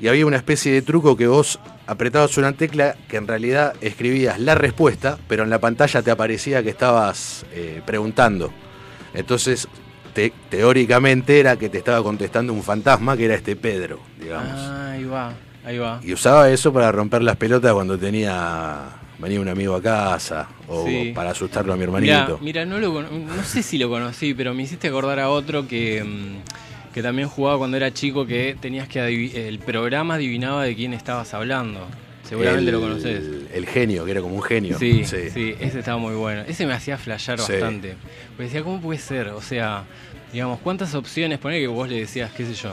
y 0.00 0.08
había 0.08 0.26
una 0.26 0.36
especie 0.38 0.72
de 0.72 0.82
truco 0.82 1.16
que 1.16 1.26
vos 1.26 1.58
apretabas 1.86 2.36
una 2.38 2.52
tecla 2.52 2.94
que 3.08 3.16
en 3.16 3.26
realidad 3.26 3.74
escribías 3.80 4.38
la 4.40 4.54
respuesta, 4.54 5.18
pero 5.28 5.42
en 5.42 5.50
la 5.50 5.58
pantalla 5.58 6.02
te 6.02 6.10
aparecía 6.10 6.62
que 6.62 6.70
estabas 6.70 7.44
eh, 7.52 7.82
preguntando. 7.84 8.52
Entonces, 9.14 9.66
te- 10.14 10.32
teóricamente 10.48 11.40
era 11.40 11.56
que 11.56 11.68
te 11.68 11.78
estaba 11.78 12.02
contestando 12.02 12.52
un 12.52 12.62
fantasma 12.62 13.16
que 13.16 13.24
era 13.26 13.34
este 13.34 13.56
Pedro, 13.56 14.00
digamos. 14.20 14.52
Ah, 14.54 14.92
ahí 14.92 15.04
va, 15.04 15.32
ahí 15.64 15.78
va. 15.78 16.00
Y 16.02 16.12
usaba 16.12 16.48
eso 16.50 16.72
para 16.72 16.90
romper 16.92 17.22
las 17.22 17.36
pelotas 17.36 17.72
cuando 17.72 17.98
tenía 17.98 18.96
venía 19.18 19.38
un 19.38 19.48
amigo 19.48 19.74
a 19.74 19.82
casa 19.82 20.48
o 20.66 20.86
Sí. 20.86 21.12
para 21.14 21.32
asustarlo 21.32 21.74
a 21.74 21.76
mi 21.76 21.82
hermanito. 21.82 22.38
mira, 22.40 22.64
no, 22.64 22.78
lo, 22.78 23.02
no 23.02 23.44
sé 23.44 23.62
si 23.62 23.76
lo 23.76 23.90
conocí, 23.90 24.32
pero 24.32 24.54
me 24.54 24.62
hiciste 24.62 24.88
acordar 24.88 25.18
a 25.20 25.28
otro 25.28 25.68
que, 25.68 26.02
mm, 26.02 26.36
que 26.94 27.02
también 27.02 27.28
jugaba 27.28 27.58
cuando 27.58 27.76
era 27.76 27.92
chico, 27.92 28.26
que 28.26 28.56
tenías 28.60 28.88
que 28.88 29.48
el 29.48 29.58
programa 29.58 30.14
adivinaba 30.14 30.64
de 30.64 30.74
quién 30.74 30.92
estabas 30.94 31.32
hablando. 31.34 31.86
Seguramente 32.28 32.70
el, 32.70 32.76
lo 32.76 32.80
conoces. 32.80 33.24
El 33.52 33.66
genio, 33.66 34.04
que 34.04 34.12
era 34.12 34.20
como 34.20 34.36
un 34.36 34.42
genio. 34.42 34.78
Sí, 34.78 35.04
sí, 35.04 35.54
ese 35.58 35.78
estaba 35.80 35.98
muy 35.98 36.14
bueno. 36.14 36.42
Ese 36.46 36.64
me 36.66 36.72
hacía 36.74 36.96
flashear 36.96 37.38
Sí. 37.40 37.52
bastante. 37.52 37.96
Pues 38.36 38.48
decía, 38.48 38.62
¿cómo 38.62 38.80
puede 38.80 39.00
ser? 39.00 39.28
O 39.28 39.42
sea, 39.42 39.84
digamos, 40.32 40.60
¿cuántas 40.60 40.94
opciones? 40.94 41.38
Poner 41.38 41.60
que 41.60 41.66
vos 41.66 41.88
le 41.88 41.96
decías, 42.00 42.30
qué 42.32 42.46
sé 42.46 42.54
yo, 42.54 42.70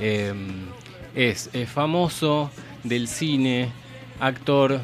eh, 0.00 0.34
es 1.14 1.48
eh, 1.54 1.64
famoso 1.66 2.50
del 2.84 3.08
cine, 3.08 3.70
actor, 4.20 4.80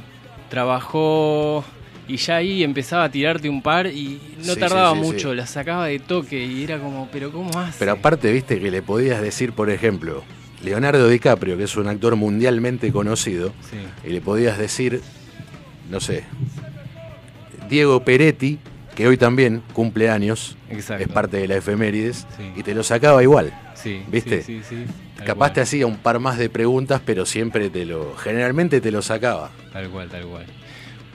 trabajó 0.49 1.63
y 2.09 2.17
ya 2.17 2.37
ahí 2.37 2.63
empezaba 2.63 3.05
a 3.05 3.11
tirarte 3.11 3.49
un 3.49 3.63
par 3.63 3.87
y 3.87 4.21
no 4.45 4.55
Sí, 4.55 4.61
tardaba 4.61 4.93
sí, 4.95 5.01
sí, 5.01 5.07
mucho, 5.07 5.35
la 5.35 5.47
sacaba 5.47 5.87
de 5.87 5.99
toque 5.99 6.45
y 6.45 6.63
era 6.65 6.79
como, 6.79 7.09
pero 7.13 7.33
¿cómo 7.33 7.59
hace? 7.59 7.77
Pero 7.79 7.93
aparte, 7.93 8.33
viste 8.33 8.61
que 8.61 8.71
le 8.71 8.83
podías 8.83 9.21
decir, 9.21 9.53
por 9.53 9.71
ejemplo, 9.71 10.23
Leonardo 10.63 11.09
DiCaprio, 11.09 11.57
que 11.57 11.65
es 11.65 11.77
un 11.77 11.89
actor 11.89 12.17
mundialmente 12.17 12.93
conocido, 12.93 13.53
y 14.05 14.09
le 14.11 14.21
podías 14.21 14.59
decir, 14.59 15.03
no 15.91 16.01
sé, 16.01 16.25
Diego 17.69 18.05
Peretti, 18.05 18.59
que 18.95 19.07
hoy 19.07 19.17
también 19.17 19.63
cumple 19.73 20.09
años, 20.09 20.57
Exacto. 20.71 21.05
es 21.05 21.09
parte 21.11 21.37
de 21.39 21.49
la 21.49 21.57
efemérides, 21.57 22.27
y 22.57 22.63
te 22.63 22.75
lo 22.75 22.83
sacaba 22.83 23.23
igual. 23.23 23.53
Sí, 23.75 24.03
¿viste? 24.09 24.43
Sí, 24.43 24.63
sí, 24.69 24.77
sí, 24.85 24.85
tal 25.17 25.27
Capaz 25.27 25.39
cual, 25.49 25.53
te 25.53 25.61
hacía 25.61 25.87
un 25.87 25.99
par 25.99 26.19
más 26.19 26.39
de 26.39 26.49
preguntas, 26.49 27.01
pero 27.05 27.27
siempre 27.27 27.69
te 27.69 27.85
lo. 27.85 28.17
Generalmente 28.17 28.81
te 28.81 28.91
lo 28.91 29.03
sacaba. 29.03 29.51
Tal 29.73 29.91
cual, 29.91 30.09
tal 30.09 30.25
cual. 30.25 30.47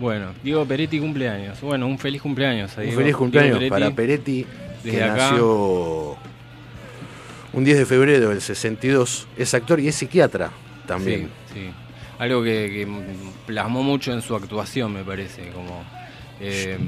Bueno, 0.01 0.33
Diego 0.43 0.65
Peretti 0.65 0.99
cumpleaños. 0.99 1.61
Bueno, 1.61 1.85
un 1.85 1.99
feliz 1.99 2.23
cumpleaños. 2.23 2.75
a 2.75 2.81
Un 2.81 2.91
feliz 2.91 3.15
cumpleaños 3.15 3.63
para 3.69 3.91
Peretti, 3.91 4.47
que 4.83 5.03
acá. 5.03 5.29
nació 5.29 6.17
un 7.53 7.63
10 7.63 7.77
de 7.77 7.85
febrero 7.85 8.29
del 8.29 8.41
62. 8.41 9.27
Es 9.37 9.53
actor 9.53 9.79
y 9.79 9.87
es 9.87 9.95
psiquiatra 9.95 10.49
también. 10.87 11.29
Sí, 11.53 11.59
sí. 11.59 11.71
Algo 12.17 12.43
que, 12.43 12.49
que 12.71 12.87
plasmó 13.45 13.83
mucho 13.83 14.11
en 14.11 14.23
su 14.23 14.35
actuación, 14.35 14.91
me 14.91 15.03
parece. 15.03 15.49
Como 15.49 15.83
eh, 16.39 16.79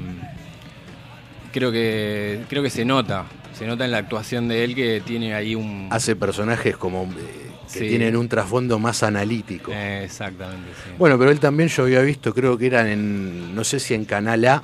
creo 1.52 1.70
que 1.70 2.40
creo 2.48 2.64
que 2.64 2.70
se 2.70 2.84
nota, 2.84 3.26
se 3.56 3.64
nota 3.64 3.84
en 3.84 3.92
la 3.92 3.98
actuación 3.98 4.48
de 4.48 4.64
él 4.64 4.74
que 4.74 5.00
tiene 5.00 5.34
ahí 5.34 5.54
un 5.54 5.86
Hace 5.92 6.16
personajes 6.16 6.76
como 6.76 7.04
eh, 7.04 7.43
que 7.72 7.78
Sí. 7.80 7.88
tienen 7.88 8.16
un 8.16 8.28
trasfondo 8.28 8.78
más 8.78 9.02
analítico. 9.02 9.72
Eh, 9.72 10.04
exactamente, 10.04 10.70
sí. 10.84 10.90
Bueno, 10.98 11.18
pero 11.18 11.30
él 11.30 11.40
también 11.40 11.68
yo 11.68 11.84
había 11.84 12.00
visto, 12.02 12.32
creo 12.34 12.56
que 12.58 12.66
eran 12.66 12.86
en, 12.86 13.54
no 13.54 13.64
sé 13.64 13.80
si 13.80 13.94
en 13.94 14.04
Canal 14.04 14.44
A 14.44 14.62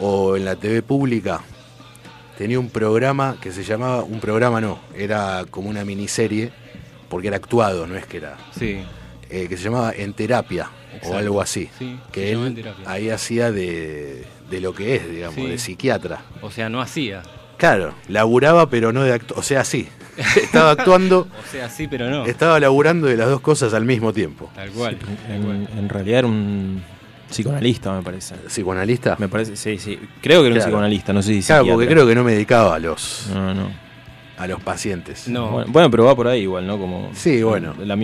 o 0.00 0.36
en 0.36 0.44
la 0.44 0.56
TV 0.56 0.82
pública, 0.82 1.40
tenía 2.38 2.58
un 2.58 2.68
programa 2.70 3.36
que 3.40 3.50
se 3.52 3.64
llamaba, 3.64 4.02
un 4.02 4.20
programa 4.20 4.60
no, 4.60 4.78
era 4.94 5.44
como 5.50 5.70
una 5.70 5.84
miniserie, 5.84 6.52
porque 7.08 7.28
era 7.28 7.36
actuado, 7.36 7.86
no 7.86 7.96
es 7.96 8.04
que 8.06 8.18
era, 8.18 8.36
sí, 8.58 8.78
eh, 9.30 9.46
que 9.48 9.56
se 9.56 9.64
llamaba 9.64 9.92
En 9.96 10.12
Terapia 10.12 10.70
o 11.04 11.14
algo 11.14 11.40
así, 11.40 11.68
Sí, 11.78 11.98
que 12.12 12.32
él 12.32 12.64
ahí 12.86 13.10
hacía 13.10 13.50
de, 13.52 14.24
de 14.50 14.60
lo 14.60 14.74
que 14.74 14.96
es, 14.96 15.10
digamos, 15.10 15.34
Sí. 15.36 15.46
de 15.46 15.58
psiquiatra. 15.58 16.20
o 16.42 16.50
sea, 16.50 16.68
no 16.68 16.80
hacía. 16.80 17.22
Claro, 17.58 17.94
laburaba 18.08 18.68
pero 18.68 18.92
no 18.92 19.02
de 19.02 19.14
acto, 19.14 19.34
o 19.36 19.42
sea, 19.42 19.64
sí, 19.64 19.88
estaba 20.36 20.70
actuando, 20.72 21.20
O 21.20 21.50
sea, 21.50 21.68
sí, 21.68 21.86
pero 21.88 22.08
no. 22.10 22.24
estaba 22.26 22.58
laburando 22.60 23.06
de 23.06 23.16
las 23.16 23.28
dos 23.28 23.40
cosas 23.40 23.74
al 23.74 23.84
mismo 23.84 24.12
tiempo. 24.12 24.50
Tal 24.54 24.70
cual. 24.70 24.96
tal 24.96 25.40
cual. 25.42 25.68
En, 25.72 25.78
en 25.78 25.88
realidad 25.88 26.20
era 26.20 26.28
un 26.28 26.82
psicoanalista, 27.30 27.92
me 27.92 28.02
parece. 28.02 28.34
¿Psicoanalista? 28.46 29.16
Me 29.18 29.28
parece, 29.28 29.56
sí, 29.56 29.78
sí. 29.78 29.98
Creo 30.22 30.40
que 30.40 30.46
era 30.46 30.54
un 30.54 30.58
Claro. 30.58 30.64
psicoanalista, 30.70 31.12
no 31.12 31.22
sé 31.22 31.34
si 31.40 31.46
Claro, 31.46 31.66
porque 31.66 31.86
creo 31.88 32.06
que 32.06 32.14
no 32.14 32.24
me 32.24 32.32
dedicaba 32.32 32.76
a 32.76 32.78
los, 32.78 33.28
No, 33.32 33.52
no. 33.54 33.68
a 34.38 34.46
los 34.46 34.60
pacientes. 34.62 35.28
No. 35.28 35.50
Bueno, 35.50 35.72
bueno, 35.72 35.90
pero 35.90 36.04
va 36.04 36.14
por 36.16 36.28
ahí 36.28 36.42
igual, 36.42 36.66
¿no? 36.66 36.78
Como, 36.78 37.10
Sí, 37.14 37.42
bueno. 37.42 37.74
la 37.78 37.96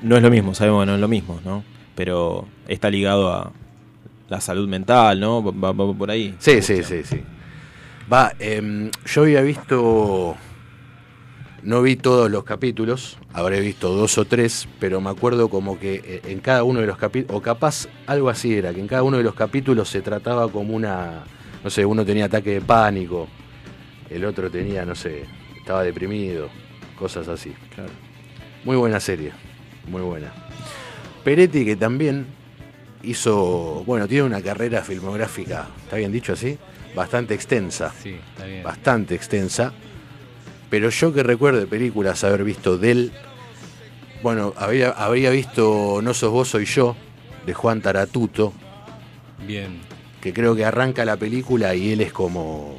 no 0.00 0.16
es 0.16 0.22
lo 0.22 0.30
mismo, 0.30 0.54
sabemos 0.54 0.82
que 0.82 0.86
no 0.86 0.94
es 0.94 1.00
lo 1.00 1.08
mismo, 1.08 1.40
¿no? 1.44 1.64
Pero 1.96 2.46
está 2.68 2.88
ligado 2.88 3.32
a 3.32 3.50
la 4.28 4.40
salud 4.40 4.68
mental, 4.68 5.18
¿no? 5.18 5.42
Va, 5.42 5.72
va 5.72 5.92
por 5.94 6.10
ahí. 6.10 6.36
Sí, 6.38 6.62
sí, 6.62 6.84
sí, 6.84 7.02
sí. 7.02 7.20
Va, 8.12 8.32
em, 8.38 8.90
yo 9.06 9.22
había 9.22 9.40
visto, 9.42 10.36
no 11.62 11.82
vi 11.82 11.96
todos 11.96 12.30
los 12.30 12.44
capítulos, 12.44 13.18
habré 13.32 13.60
visto 13.60 13.90
dos 13.94 14.16
o 14.18 14.24
tres, 14.24 14.68
pero 14.78 15.00
me 15.00 15.10
acuerdo 15.10 15.48
como 15.48 15.78
que 15.78 15.96
eh, 16.04 16.22
en 16.28 16.40
cada 16.40 16.62
uno 16.64 16.80
de 16.80 16.86
los 16.86 16.96
capítulos, 16.98 17.36
o 17.36 17.42
capaz 17.42 17.88
algo 18.06 18.28
así 18.28 18.54
era, 18.54 18.72
que 18.72 18.80
en 18.80 18.86
cada 18.86 19.02
uno 19.02 19.16
de 19.18 19.22
los 19.24 19.34
capítulos 19.34 19.88
se 19.88 20.00
trataba 20.00 20.48
como 20.50 20.74
una, 20.74 21.24
no 21.64 21.70
sé, 21.70 21.84
uno 21.84 22.04
tenía 22.04 22.26
ataque 22.26 22.50
de 22.54 22.60
pánico, 22.60 23.28
el 24.08 24.24
otro 24.24 24.50
tenía, 24.50 24.84
no 24.84 24.94
sé, 24.94 25.24
estaba 25.58 25.82
deprimido, 25.82 26.48
cosas 26.98 27.28
así. 27.28 27.52
Claro. 27.74 27.90
Muy 28.64 28.76
buena 28.76 29.00
serie, 29.00 29.32
muy 29.88 30.02
buena. 30.02 30.32
Peretti 31.24 31.64
que 31.64 31.76
también 31.76 32.26
hizo, 33.02 33.82
bueno, 33.86 34.06
tiene 34.08 34.24
una 34.24 34.40
carrera 34.42 34.82
filmográfica, 34.82 35.68
¿está 35.84 35.96
bien 35.96 36.12
dicho 36.12 36.32
así? 36.32 36.56
Bastante 36.94 37.34
extensa, 37.34 37.92
Sí, 38.02 38.16
está 38.32 38.46
bien. 38.46 38.62
bastante 38.62 39.14
extensa. 39.14 39.72
Pero 40.70 40.90
yo 40.90 41.12
que 41.14 41.22
recuerdo 41.22 41.60
de 41.60 41.66
películas 41.66 42.22
haber 42.24 42.44
visto 42.44 42.76
del. 42.78 43.12
Bueno, 44.22 44.52
había, 44.56 44.90
habría 44.90 45.30
visto 45.30 46.00
No 46.02 46.12
sos 46.12 46.30
vos, 46.32 46.48
soy 46.48 46.64
yo, 46.64 46.96
de 47.46 47.54
Juan 47.54 47.80
Taratuto, 47.80 48.52
Bien. 49.46 49.78
que 50.20 50.32
creo 50.32 50.54
que 50.56 50.64
arranca 50.64 51.04
la 51.04 51.16
película 51.16 51.74
y 51.74 51.92
él 51.92 52.00
es 52.00 52.12
como. 52.12 52.76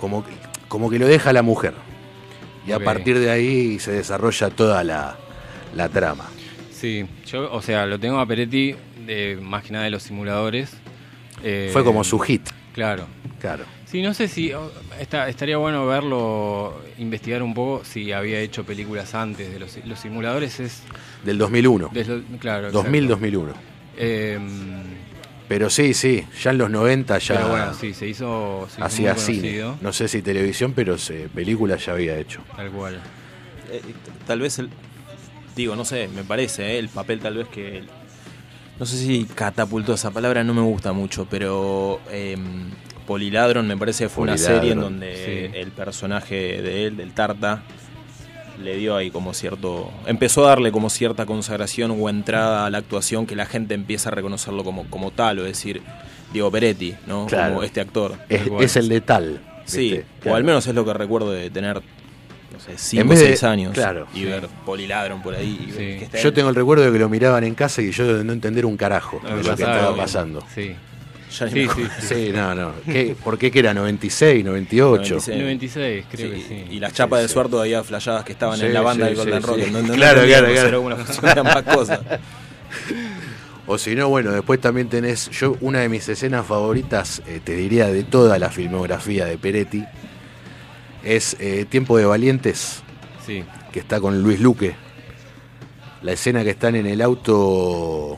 como, 0.00 0.24
que- 0.24 0.32
como 0.68 0.88
que 0.90 0.98
lo 0.98 1.06
deja 1.06 1.30
a 1.30 1.32
la 1.32 1.42
mujer. 1.42 1.74
Y 2.66 2.72
a 2.72 2.78
partir 2.80 3.18
de 3.18 3.30
ahí 3.30 3.78
se 3.78 3.92
desarrolla 3.92 4.50
toda 4.50 4.84
la, 4.84 5.16
la 5.74 5.88
trama. 5.88 6.26
Sí, 6.70 7.06
yo, 7.26 7.50
o 7.52 7.62
sea, 7.62 7.86
lo 7.86 7.98
tengo 7.98 8.18
a 8.20 8.26
Peretti 8.26 8.74
de 9.06 9.38
más 9.40 9.64
que 9.64 9.72
nada 9.72 9.84
de 9.84 9.90
los 9.90 10.02
simuladores. 10.02 10.70
Eh, 11.42 11.70
Fue 11.72 11.82
como 11.82 12.04
su 12.04 12.18
hit, 12.18 12.46
Claro. 12.74 13.06
claro. 13.40 13.64
Sí, 13.90 14.02
no 14.02 14.12
sé 14.12 14.28
si 14.28 14.52
oh, 14.52 14.70
está, 15.00 15.28
estaría 15.30 15.56
bueno 15.56 15.86
verlo, 15.86 16.74
investigar 16.98 17.42
un 17.42 17.54
poco 17.54 17.84
si 17.86 18.12
había 18.12 18.38
hecho 18.40 18.64
películas 18.64 19.14
antes 19.14 19.50
de 19.50 19.58
los, 19.58 19.78
los 19.86 19.98
simuladores. 19.98 20.60
Es, 20.60 20.82
Del 21.24 21.38
2001. 21.38 21.88
de 21.92 22.04
lo- 22.04 22.22
claro, 22.38 22.68
exacto. 22.68 22.90
2000-2001. 22.90 23.52
Eh, 23.96 24.38
Pero 25.48 25.70
sí, 25.70 25.94
sí, 25.94 26.22
ya 26.42 26.50
en 26.50 26.58
los 26.58 26.70
90 26.70 27.16
ya 27.18 27.34
pero 27.36 27.48
bueno, 27.48 27.72
sí, 27.72 27.94
se 27.94 28.06
hizo, 28.06 28.68
se 28.74 28.82
hacía 28.82 29.14
cine. 29.14 29.64
No 29.80 29.94
sé 29.94 30.06
si 30.06 30.20
televisión, 30.20 30.74
pero 30.76 30.98
se, 30.98 31.30
películas 31.30 31.86
ya 31.86 31.92
había 31.92 32.18
hecho. 32.18 32.42
Tal 32.54 32.70
cual. 32.70 33.00
Eh, 33.72 33.80
tal 34.26 34.40
vez 34.40 34.58
el. 34.58 34.68
Digo, 35.56 35.74
no 35.74 35.86
sé, 35.86 36.08
me 36.08 36.24
parece, 36.24 36.74
eh, 36.74 36.78
el 36.78 36.90
papel 36.90 37.20
tal 37.20 37.38
vez 37.38 37.48
que. 37.48 37.82
No 38.78 38.84
sé 38.86 38.98
si 38.98 39.24
catapultó 39.24 39.94
esa 39.94 40.10
palabra, 40.10 40.44
no 40.44 40.52
me 40.52 40.60
gusta 40.60 40.92
mucho, 40.92 41.26
pero. 41.28 42.00
Poliladron 43.08 43.66
me 43.66 43.76
parece 43.76 44.04
que 44.04 44.10
fue 44.10 44.24
una 44.24 44.36
serie 44.36 44.72
en 44.72 44.80
donde 44.80 45.50
sí. 45.50 45.58
el 45.58 45.70
personaje 45.72 46.60
de 46.60 46.84
él, 46.86 46.96
del 46.98 47.12
Tarta, 47.14 47.62
le 48.62 48.76
dio 48.76 48.94
ahí 48.96 49.10
como 49.10 49.32
cierto. 49.32 49.90
Empezó 50.06 50.44
a 50.44 50.50
darle 50.50 50.70
como 50.70 50.90
cierta 50.90 51.24
consagración 51.24 51.96
o 51.98 52.08
entrada 52.10 52.66
a 52.66 52.70
la 52.70 52.78
actuación 52.78 53.24
que 53.26 53.34
la 53.34 53.46
gente 53.46 53.72
empieza 53.74 54.10
a 54.10 54.12
reconocerlo 54.12 54.62
como, 54.62 54.84
como 54.90 55.10
tal, 55.10 55.38
o 55.38 55.44
decir, 55.44 55.80
Diego 56.34 56.50
Peretti, 56.50 56.94
¿no? 57.06 57.24
Claro. 57.26 57.54
Como 57.54 57.62
este 57.64 57.80
actor. 57.80 58.16
Es, 58.28 58.76
el 58.76 58.90
de 58.90 59.00
tal. 59.00 59.40
Sí, 59.64 59.80
¿viste? 59.92 60.00
o 60.00 60.20
Claro. 60.22 60.36
al 60.36 60.44
menos 60.44 60.66
es 60.66 60.74
lo 60.74 60.84
que 60.84 60.92
recuerdo 60.92 61.30
de 61.32 61.48
tener, 61.48 61.76
no 62.52 62.60
sé, 62.60 62.76
5 62.76 63.00
En 63.00 63.06
o 63.06 63.10
vez 63.10 63.20
de- 63.20 63.26
6 63.28 63.44
años. 63.44 63.72
claro, 63.72 64.06
y 64.12 64.18
sí. 64.18 64.24
ver 64.26 64.48
Poliladron 64.66 65.22
por 65.22 65.34
ahí. 65.34 65.58
y 65.62 65.66
ver 65.66 65.74
Sí. 65.74 65.98
que 65.98 66.04
está 66.04 66.18
Yo 66.18 66.28
él. 66.28 66.34
tengo 66.34 66.48
el 66.50 66.54
recuerdo 66.54 66.84
de 66.84 66.92
que 66.92 66.98
lo 66.98 67.08
miraban 67.08 67.44
en 67.44 67.54
casa 67.54 67.80
y 67.80 67.90
yo 67.90 68.18
de 68.18 68.22
no 68.22 68.34
entender 68.34 68.66
un 68.66 68.76
carajo 68.76 69.18
Lo 69.22 69.30
de 69.36 69.42
que 69.42 69.48
lo 69.48 69.56
que 69.56 69.62
estaba 69.62 69.96
pasando. 69.96 70.44
Sí. 70.54 70.74
Ya 71.30 71.48
Sí, 71.48 71.66
sí, 71.68 71.82
sí. 72.00 72.06
Sí, 72.06 72.30
no, 72.34 72.54
no. 72.54 72.72
¿Qué, 72.86 73.14
¿Por 73.22 73.36
qué 73.38 73.50
que 73.50 73.58
era 73.58 73.74
96, 73.74 74.44
98? 74.44 75.14
96. 75.16 75.38
96, 75.38 76.04
creo 76.10 76.30
Sí, 76.34 76.36
que 76.42 76.48
sí. 76.48 76.64
Y 76.70 76.80
las 76.80 76.92
chapas 76.94 77.18
Sí, 77.18 77.22
de 77.22 77.28
sí. 77.28 77.34
Suar 77.34 77.48
todavía 77.48 77.84
flashadas 77.84 78.24
que 78.24 78.32
estaban 78.32 78.58
Sí, 78.58 78.66
en 78.66 78.74
la 78.74 78.80
banda 78.80 79.04
sí, 79.06 79.14
del 79.14 79.16
Golden 79.18 79.40
sí, 79.42 79.46
Rock. 79.46 79.58
sí. 79.64 79.70
No, 79.70 79.82
no 79.82 79.94
Claro, 79.94 80.22
claro, 80.24 80.46
Era 80.46 80.60
claro. 80.62 80.80
una 80.80 80.96
función, 80.96 81.44
más 81.44 81.62
cosas. 81.64 82.00
O 83.66 83.76
si 83.76 83.94
no, 83.94 84.08
bueno, 84.08 84.32
después 84.32 84.60
también 84.60 84.88
tenés, 84.88 85.28
yo 85.30 85.56
una 85.60 85.80
de 85.80 85.90
mis 85.90 86.08
escenas 86.08 86.46
favoritas, 86.46 87.20
eh, 87.26 87.40
te 87.44 87.54
diría, 87.54 87.88
de 87.88 88.02
toda 88.04 88.38
la 88.38 88.48
filmografía 88.48 89.26
de 89.26 89.36
Peretti, 89.36 89.84
es 91.04 91.36
eh, 91.38 91.66
Tiempo 91.68 91.98
de 91.98 92.06
Valientes, 92.06 92.82
Sí, 93.26 93.44
que 93.70 93.80
está 93.80 94.00
con 94.00 94.22
Luis 94.22 94.40
Luque. 94.40 94.74
La 96.00 96.12
escena 96.12 96.44
que 96.44 96.50
están 96.50 96.76
en 96.76 96.86
el 96.86 97.02
auto, 97.02 98.16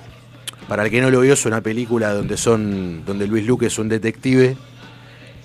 para 0.70 0.84
el 0.84 0.90
que 0.92 1.00
no 1.00 1.10
lo 1.10 1.20
vio, 1.20 1.32
es 1.32 1.44
una 1.46 1.60
película 1.60 2.12
donde 2.14 2.36
son, 2.36 3.04
donde 3.04 3.26
Luis 3.26 3.44
Luque 3.44 3.66
es 3.66 3.76
un 3.80 3.88
detective 3.88 4.56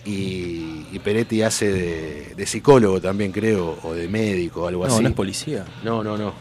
y, 0.05 0.85
y 0.91 0.99
Peretti 1.03 1.41
hace 1.41 1.71
de, 1.71 2.33
de 2.37 2.45
psicólogo 2.45 3.01
también, 3.01 3.31
creo, 3.31 3.79
o 3.81 3.95
de 3.95 4.07
médico, 4.07 4.67
algo 4.67 4.85
No, 4.87 4.93
así. 4.93 5.01
no 5.01 5.09
es 5.09 5.15
policía. 5.15 5.65
No, 5.83 6.03
no, 6.03 6.15
no. 6.15 6.31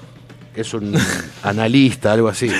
Es 0.54 0.74
un 0.74 0.94
analista, 1.42 2.12
algo 2.12 2.28
así. 2.28 2.50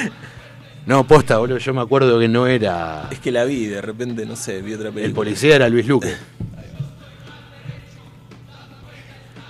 No, 0.87 1.07
posta, 1.07 1.37
boludo, 1.37 1.59
yo 1.59 1.75
me 1.75 1.83
acuerdo 1.83 2.19
que 2.19 2.27
no 2.27 2.47
era. 2.47 3.09
Es 3.11 3.19
que 3.19 3.31
la 3.31 3.45
vi 3.45 3.67
de 3.67 3.83
repente, 3.83 4.25
no 4.25 4.35
sé, 4.35 4.63
vi 4.63 4.73
otra 4.73 4.87
película. 4.87 5.05
El 5.07 5.13
policía 5.13 5.57
era 5.57 5.69
Luis 5.69 5.87
Luque. 5.87 6.15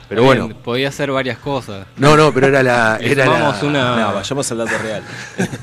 Pero 0.09 0.23
bien, 0.23 0.38
bueno. 0.38 0.59
Podía 0.62 0.88
hacer 0.88 1.11
varias 1.11 1.38
cosas. 1.38 1.87
No, 1.97 2.17
no, 2.17 2.33
pero 2.33 2.49
era 2.49 2.62
la. 2.62 2.99
Le 3.01 3.12
Era 3.12 3.25
sumamos 3.25 3.62
la- 3.62 3.69
una- 3.69 3.97
No, 3.97 4.14
vayamos 4.14 4.53
al 4.53 4.59
dato 4.59 4.79
real. 4.79 5.03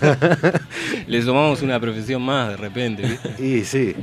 Le 1.08 1.22
sumamos 1.22 1.62
una 1.62 1.80
profesión 1.80 2.22
más 2.22 2.50
de 2.50 2.58
repente, 2.58 3.04
¿viste? 3.04 3.44
Y 3.44 3.64
sí. 3.66 3.96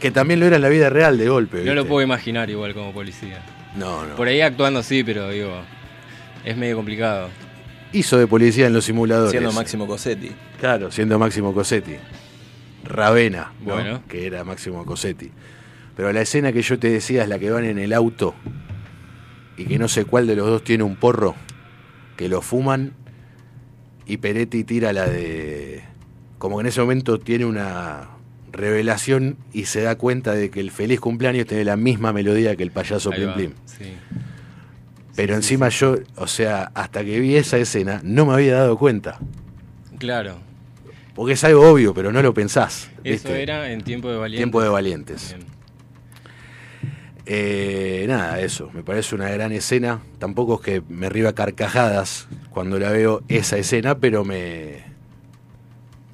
Que 0.00 0.10
también 0.10 0.40
lo 0.40 0.46
era 0.46 0.56
en 0.56 0.62
la 0.62 0.68
vida 0.68 0.90
real 0.90 1.16
de 1.18 1.28
golpe. 1.28 1.62
No 1.64 1.74
lo 1.74 1.86
puedo 1.86 2.02
imaginar 2.02 2.50
igual 2.50 2.74
como 2.74 2.92
policía. 2.92 3.40
No, 3.76 4.04
no. 4.04 4.16
Por 4.16 4.28
ahí 4.28 4.40
actuando 4.40 4.82
sí, 4.82 5.02
pero 5.04 5.28
digo, 5.30 5.52
es 6.44 6.56
medio 6.56 6.76
complicado. 6.76 7.28
Hizo 7.92 8.18
de 8.18 8.26
policía 8.26 8.66
en 8.66 8.72
los 8.72 8.84
simuladores. 8.84 9.30
Siendo 9.30 9.52
Máximo 9.52 9.86
Cosetti. 9.86 10.32
Claro, 10.60 10.90
siendo 10.90 11.18
Máximo 11.18 11.52
Cosetti. 11.54 11.94
Ravena, 12.84 13.52
¿no? 13.64 13.74
Bueno. 13.74 14.02
que 14.08 14.26
era 14.26 14.42
Máximo 14.44 14.84
Cosetti. 14.84 15.30
Pero 15.96 16.12
la 16.12 16.22
escena 16.22 16.52
que 16.52 16.62
yo 16.62 16.78
te 16.78 16.88
decía 16.90 17.22
es 17.22 17.28
la 17.28 17.38
que 17.38 17.50
van 17.50 17.64
en 17.64 17.78
el 17.78 17.92
auto 17.92 18.34
y 19.56 19.64
que 19.64 19.78
no 19.78 19.88
sé 19.88 20.04
cuál 20.04 20.26
de 20.26 20.36
los 20.36 20.46
dos 20.46 20.64
tiene 20.64 20.84
un 20.84 20.96
porro, 20.96 21.34
que 22.16 22.28
lo 22.28 22.42
fuman 22.42 22.92
y 24.06 24.18
Peretti 24.18 24.64
tira 24.64 24.92
la 24.92 25.06
de... 25.06 25.82
Como 26.38 26.56
que 26.56 26.62
en 26.62 26.66
ese 26.66 26.80
momento 26.80 27.18
tiene 27.18 27.44
una 27.44 28.08
revelación 28.50 29.36
y 29.52 29.64
se 29.66 29.82
da 29.82 29.96
cuenta 29.96 30.34
de 30.34 30.50
que 30.50 30.60
el 30.60 30.70
feliz 30.70 31.00
cumpleaños 31.00 31.46
tiene 31.46 31.64
la 31.64 31.76
misma 31.76 32.12
melodía 32.12 32.56
que 32.56 32.62
el 32.62 32.70
payaso 32.70 33.10
Ahí 33.10 33.18
Plim 33.18 33.28
va, 33.28 33.34
Plim. 33.34 33.52
sí. 33.64 33.92
Pero 35.14 35.34
encima 35.34 35.68
yo, 35.68 35.96
o 36.16 36.26
sea, 36.26 36.70
hasta 36.74 37.04
que 37.04 37.20
vi 37.20 37.36
esa 37.36 37.58
escena, 37.58 38.00
no 38.02 38.24
me 38.24 38.32
había 38.32 38.54
dado 38.54 38.78
cuenta. 38.78 39.18
Claro. 39.98 40.38
Porque 41.14 41.34
es 41.34 41.44
algo 41.44 41.70
obvio, 41.70 41.92
pero 41.92 42.12
no 42.12 42.22
lo 42.22 42.32
pensás. 42.32 42.90
Eso 43.04 43.28
¿viste? 43.28 43.42
era 43.42 43.70
en 43.70 43.82
tiempo 43.82 44.10
de 44.10 44.16
valiente. 44.16 44.38
Tiempo 44.38 44.62
de 44.62 44.68
valientes. 44.70 45.34
Bien. 45.36 45.46
Eh, 47.34 48.04
nada, 48.08 48.40
eso, 48.40 48.68
me 48.74 48.82
parece 48.82 49.14
una 49.14 49.30
gran 49.30 49.52
escena. 49.52 50.02
Tampoco 50.18 50.56
es 50.56 50.60
que 50.60 50.82
me 50.90 51.08
río 51.08 51.30
a 51.30 51.32
carcajadas 51.32 52.28
cuando 52.50 52.78
la 52.78 52.90
veo 52.90 53.22
esa 53.28 53.56
escena, 53.56 53.96
pero 53.96 54.22
me. 54.22 54.84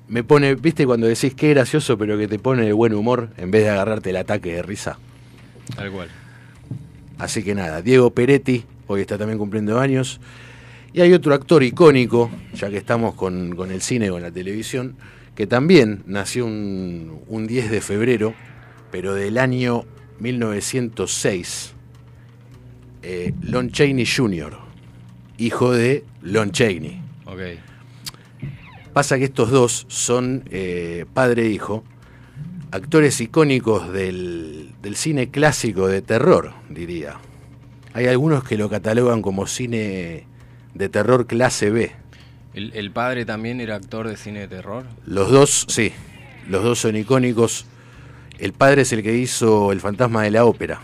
Me 0.07 0.23
pone, 0.23 0.55
viste, 0.55 0.87
cuando 0.87 1.09
decís 1.09 1.35
que 1.35 1.49
gracioso, 1.51 1.99
pero 1.99 2.17
que 2.17 2.29
te 2.29 2.39
pone 2.39 2.65
de 2.65 2.73
buen 2.73 2.95
humor 2.95 3.31
en 3.37 3.51
vez 3.51 3.65
de 3.65 3.71
agarrarte 3.71 4.11
el 4.11 4.17
ataque 4.17 4.53
de 4.53 4.63
risa. 4.63 5.01
Tal 5.75 5.91
cual. 5.91 6.09
Así 7.19 7.43
que 7.43 7.53
nada, 7.53 7.83
Diego 7.83 8.11
Peretti, 8.11 8.65
hoy 8.87 9.01
está 9.01 9.19
también 9.19 9.39
cumpliendo 9.41 9.81
años. 9.81 10.21
Y 10.93 11.01
hay 11.01 11.13
otro 11.15 11.35
actor 11.35 11.65
icónico, 11.65 12.31
ya 12.55 12.71
que 12.71 12.77
estamos 12.77 13.15
con, 13.15 13.57
con 13.57 13.73
el 13.73 13.83
cine, 13.83 14.09
con 14.09 14.23
la 14.23 14.31
televisión, 14.31 14.95
que 15.35 15.49
también 15.49 16.05
nació 16.07 16.47
un, 16.47 17.23
un 17.27 17.49
10 17.49 17.73
de 17.73 17.81
febrero, 17.81 18.35
pero 18.93 19.15
del 19.15 19.37
año 19.39 19.85
1906. 20.21 21.75
Eh, 23.03 23.33
Lon 23.43 23.71
Chaney 23.71 24.05
Jr., 24.07 24.59
hijo 25.39 25.73
de 25.73 26.05
Lon 26.23 26.51
Chaney. 26.51 27.01
Ok. 27.27 27.41
Pasa 28.93 29.19
que 29.19 29.25
estos 29.25 29.51
dos 29.51 29.87
son 29.89 30.43
eh, 30.51 31.07
padre 31.15 31.47
e 31.47 31.51
hijo, 31.51 31.85
actores 32.73 33.21
icónicos 33.21 33.93
del, 33.93 34.73
del 34.83 34.97
cine 34.97 35.31
clásico 35.31 35.87
de 35.87 36.03
terror, 36.03 36.53
diría. 36.69 37.19
Hay 37.93 38.07
algunos 38.07 38.45
que 38.45 38.59
lo 38.59 38.69
catalogan 38.69 39.23
como 39.23 39.47
cine 39.47 40.27
de 40.75 40.89
terror 40.89 41.27
clase 41.27 41.71
B. 41.71 41.93
¿El, 42.55 42.73
el 42.75 42.91
padre 42.91 43.25
también 43.25 43.61
era 43.61 43.77
actor 43.77 44.09
de 44.09 44.17
cine 44.17 44.41
de 44.41 44.49
terror? 44.49 44.85
Los 45.07 45.31
dos, 45.31 45.67
sí, 45.69 45.93
los 46.49 46.65
dos 46.65 46.81
son 46.81 46.97
icónicos. 46.97 47.67
El 48.39 48.53
padre 48.53 48.83
es 48.83 48.93
el 48.93 49.03
que 49.03 49.15
hizo 49.17 49.73
El 49.73 49.81
fantasma 49.81 50.23
de 50.23 50.31
la 50.31 50.45
ópera, 50.45 50.81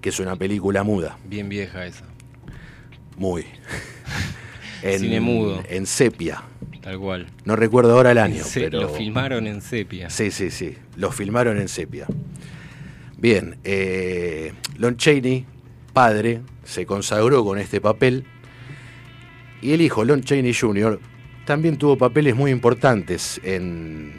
que 0.00 0.08
es 0.08 0.20
una 0.20 0.36
película 0.36 0.82
muda, 0.82 1.18
Bien 1.28 1.48
vieja 1.48 1.84
esa. 1.86 2.04
muy. 3.16 3.44
Cine 4.82 5.20
mudo. 5.20 5.62
En 5.68 5.86
sepia. 5.86 6.42
Tal 6.80 6.98
cual. 7.00 7.26
No 7.44 7.56
recuerdo 7.56 7.92
ahora 7.96 8.12
el 8.12 8.18
año, 8.18 8.44
Se- 8.44 8.60
pero... 8.60 8.82
Lo 8.82 8.88
filmaron 8.90 9.46
en 9.48 9.60
sepia. 9.60 10.08
Sí, 10.10 10.30
sí, 10.30 10.50
sí. 10.50 10.76
Los 10.96 11.14
filmaron 11.14 11.58
en 11.60 11.66
sepia. 11.68 12.06
Bien, 13.18 13.56
eh, 13.64 14.52
Lon 14.76 14.96
Chaney, 14.96 15.44
padre, 15.92 16.42
se 16.64 16.86
consagró 16.86 17.44
con 17.44 17.58
este 17.58 17.80
papel. 17.80 18.24
Y 19.62 19.72
el 19.72 19.80
hijo, 19.80 20.04
Lon 20.04 20.22
Chaney 20.22 20.54
Jr., 20.54 21.00
también 21.46 21.76
tuvo 21.78 21.96
papeles 21.98 22.36
muy 22.36 22.50
importantes 22.52 23.40
en, 23.42 24.12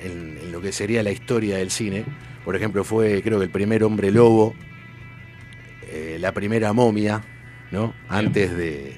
en- 0.00 0.38
en 0.40 0.43
lo 0.43 0.43
que 0.64 0.72
sería 0.72 1.02
la 1.02 1.10
historia 1.12 1.58
del 1.58 1.70
cine. 1.70 2.04
Por 2.44 2.56
ejemplo, 2.56 2.82
fue, 2.84 3.22
creo 3.22 3.38
que 3.38 3.44
el 3.44 3.50
primer 3.50 3.84
hombre 3.84 4.10
lobo, 4.10 4.54
eh, 5.90 6.16
la 6.20 6.32
primera 6.32 6.72
momia, 6.72 7.22
¿no? 7.70 7.94
Antes 8.08 8.56
de. 8.56 8.96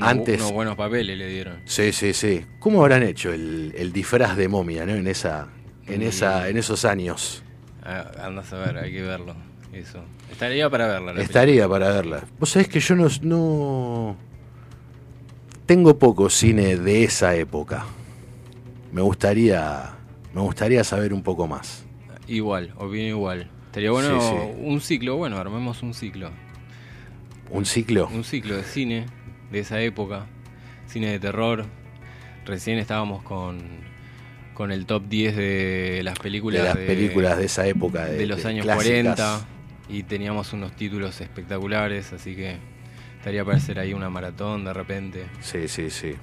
Antes- 0.00 0.40
unos 0.40 0.52
buenos 0.52 0.76
papeles 0.76 1.16
le 1.16 1.28
dieron. 1.28 1.56
Sí, 1.66 1.92
sí, 1.92 2.12
sí. 2.14 2.44
¿Cómo 2.58 2.80
habrán 2.82 3.02
hecho 3.04 3.32
el, 3.32 3.72
el 3.76 3.92
disfraz 3.92 4.36
de 4.36 4.48
momia, 4.48 4.84
¿no? 4.86 4.92
En 4.94 5.06
esa, 5.06 5.48
en 5.86 6.02
esa, 6.02 6.48
en 6.48 6.56
esos 6.56 6.84
años. 6.84 7.42
Ah, 7.84 8.10
Andás 8.24 8.52
a 8.52 8.58
ver, 8.58 8.78
hay 8.78 8.92
que 8.92 9.02
verlo. 9.02 9.36
eso. 9.72 10.02
Estaría 10.32 10.68
para 10.68 10.88
verla. 10.88 11.12
la 11.12 11.22
Estaría 11.22 11.68
para 11.68 11.90
verla. 11.90 12.24
Vos 12.40 12.50
sabés 12.50 12.66
que 12.68 12.80
yo 12.80 12.96
no, 12.96 13.06
no... 13.22 14.16
Tengo 15.66 15.96
poco 15.98 16.28
cine 16.28 16.76
de 16.76 17.04
esa 17.04 17.36
época. 17.36 17.84
Me 18.92 19.00
gustaría, 19.00 19.92
me 20.34 20.40
gustaría 20.40 20.84
saber 20.84 21.12
un 21.14 21.22
poco 21.22 21.46
más. 21.46 21.84
Igual, 22.26 22.72
opino 22.76 23.06
igual. 23.08 23.50
Estaría 23.66 23.90
bueno 23.90 24.20
Sí, 24.20 24.28
sí. 24.28 24.60
un 24.62 24.80
ciclo, 24.80 25.16
bueno, 25.16 25.36
armemos 25.38 25.82
un 25.82 25.94
ciclo. 25.94 26.30
¿Un 27.50 27.66
ciclo? 27.66 28.08
Un 28.08 28.24
ciclo 28.24 28.56
de 28.56 28.62
cine 28.64 29.06
de 29.50 29.58
esa 29.60 29.80
época. 29.80 30.26
Cine 30.86 31.10
de 31.10 31.18
terror. 31.18 31.66
Recién 32.46 32.78
estábamos 32.78 33.22
con, 33.22 33.58
con 34.54 34.70
el 34.72 34.86
top 34.86 35.04
10 35.08 35.36
de 35.36 36.00
las 36.04 36.18
películas 36.18 36.62
de 36.62 36.68
las 36.68 36.76
películas 36.76 37.38
de 37.38 37.44
esa 37.46 37.66
época. 37.66 38.06
De, 38.06 38.16
de 38.18 38.26
los 38.26 38.42
de 38.42 38.48
años 38.48 38.64
clásicas. 38.64 38.86
40 39.14 39.46
y 39.90 40.02
teníamos 40.04 40.52
unos 40.54 40.74
títulos 40.76 41.20
espectaculares, 41.20 42.12
así 42.14 42.34
que 42.34 42.56
estaría 43.18 43.44
para 43.44 43.58
hacer 43.58 43.78
ahí 43.78 43.92
una 43.92 44.08
maratón 44.08 44.64
de 44.64 44.72
repente. 44.72 45.26
Sí, 45.40 45.68
sí, 45.68 45.90
sí. 45.90 46.14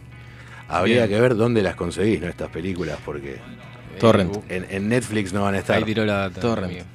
Habría 0.67 1.05
Bien. 1.05 1.09
que 1.09 1.21
ver 1.21 1.35
dónde 1.35 1.61
las 1.61 1.75
conseguís, 1.75 2.21
¿no? 2.21 2.27
Estas 2.27 2.49
películas, 2.49 2.97
porque 3.05 3.37
Torrent. 3.99 4.35
Eh, 4.49 4.57
en, 4.57 4.67
en 4.69 4.89
Netflix 4.89 5.33
no 5.33 5.43
van 5.43 5.55
a 5.55 5.59
estar. 5.59 5.77
ahí 5.77 5.83
tiró 5.83 6.05
la 6.05 6.29
data. 6.29 6.41
Torrent. 6.41 6.71
amigo. 6.71 6.85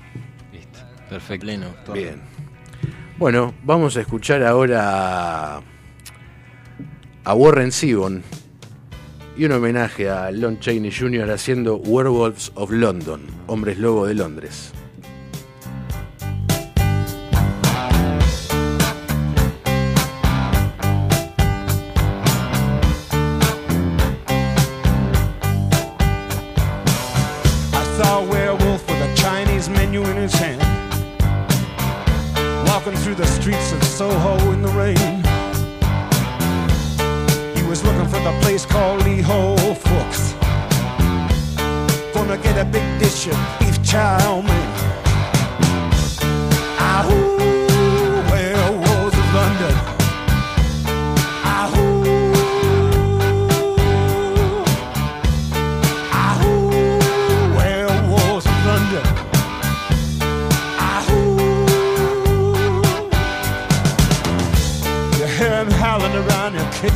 Listo. 0.53 0.79
Perfecto. 1.09 1.45
Pleno. 1.47 1.67
Bien. 1.93 2.21
Bueno, 3.19 3.55
vamos 3.63 3.97
a 3.97 4.01
escuchar 4.03 4.43
ahora 4.43 5.63
a 7.25 7.35
Warren 7.35 7.73
Zevon 7.73 8.23
y 9.37 9.45
un 9.45 9.53
homenaje 9.53 10.09
a 10.09 10.31
Lon 10.31 10.59
Chaney 10.61 10.91
Jr. 10.93 11.31
haciendo 11.31 11.77
Werewolves 11.77 12.53
of 12.55 12.71
London, 12.71 13.23
Hombres 13.47 13.79
Lobo 13.79 14.07
de 14.07 14.15
Londres. 14.15 14.73
Streets 33.67 33.89
Soho 33.89 34.53
in 34.53 34.63
the 34.63 34.69
rain. 34.69 34.97
He 37.57 37.63
was 37.69 37.83
looking 37.85 38.07
for 38.07 38.21
the 38.21 38.39
place 38.43 38.65
called 38.65 39.03
Lee 39.05 39.21
Ho 39.21 39.57
Fooks. 39.85 40.35
Gonna 42.15 42.39
get 42.39 42.57
a 42.59 42.65
big 42.65 42.87
dish 43.01 43.27
of 43.27 43.39
beef 43.59 43.83
chow 43.83 44.41
mein. 44.43 44.76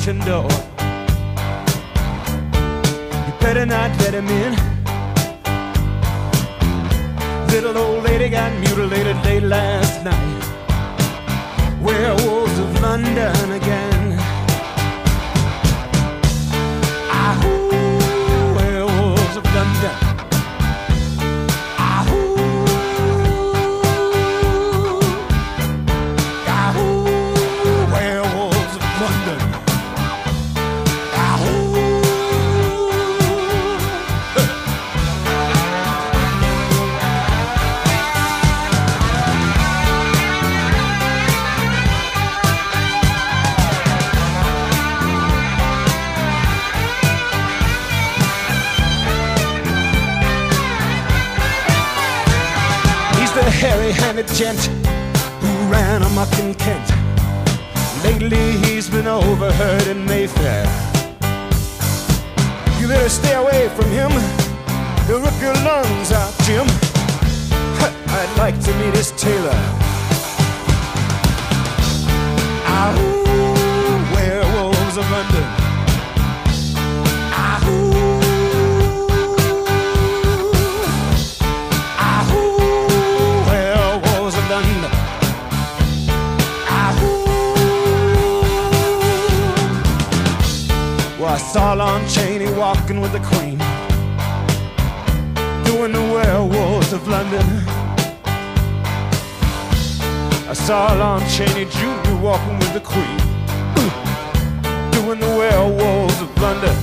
Kitchen 0.01 0.19
door. 0.21 0.49
You 3.27 3.33
better 3.39 3.67
not 3.67 3.91
let 3.99 4.15
him 4.15 4.29
in. 4.29 4.53
Little 7.49 7.77
old 7.77 8.05
lady 8.05 8.31
got 8.31 8.51
mutilated 8.61 9.17
late 9.25 9.43
last 9.43 10.03
night. 10.03 10.43
Werewolves 11.83 12.59
of 12.59 12.81
London 12.81 13.60
gent 54.41 54.71
who 55.43 55.53
ran 55.71 56.03
amok 56.03 56.33
in 56.39 56.55
Kent. 56.55 56.89
Lately 58.03 58.53
he's 58.65 58.89
been 58.89 59.07
overheard 59.07 59.87
in 59.87 60.03
Mayfair. 60.07 60.65
You 62.81 62.89
better 62.89 63.11
stay 63.11 63.35
away 63.35 63.69
from 63.77 63.91
him. 63.91 64.11
He'll 65.07 65.21
rip 65.21 65.39
your 65.43 65.53
lungs 65.69 66.11
out, 66.13 66.33
Jim. 66.45 66.67
I'd 68.19 68.35
like 68.39 68.59
to 68.65 68.73
meet 68.79 68.97
his 68.97 69.11
tailor. 69.13 69.61
Ahoo, 72.65 74.15
werewolves 74.15 74.97
of 74.97 75.11
London. 75.11 75.60
I 91.31 91.37
saw 91.37 91.75
Lon 91.75 92.09
Chaney 92.09 92.51
walking 92.59 93.01
with 93.01 93.13
the 93.13 93.21
Queen, 93.21 93.57
doing 95.65 95.93
the 95.93 96.03
werewolves 96.13 96.93
of 96.93 97.07
London. 97.07 97.47
I 100.49 100.55
saw 100.55 100.93
Lon 100.93 101.21
Chaney 101.29 101.67
Jr. 101.67 102.17
walking 102.17 102.59
with 102.59 102.73
the 102.73 102.81
Queen, 102.81 103.19
doing 104.91 105.21
the 105.21 105.33
werewolves 105.39 106.21
of 106.21 106.37
London. 106.43 106.77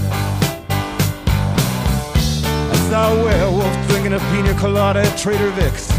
I 2.71 2.75
saw 2.89 3.13
a 3.13 3.23
werewolf 3.25 3.87
drinking 3.89 4.13
a 4.13 4.19
pina 4.31 4.57
colada 4.57 5.01
at 5.01 5.17
Trader 5.17 5.51
Vic's. 5.51 5.96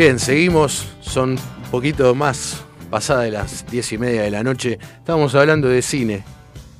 Bien, 0.00 0.18
seguimos. 0.18 0.86
Son 1.02 1.32
un 1.32 1.38
poquito 1.70 2.14
más 2.14 2.64
pasada 2.88 3.20
de 3.24 3.32
las 3.32 3.66
diez 3.70 3.92
y 3.92 3.98
media 3.98 4.22
de 4.22 4.30
la 4.30 4.42
noche. 4.42 4.78
Estábamos 4.96 5.34
hablando 5.34 5.68
de 5.68 5.82
cine. 5.82 6.22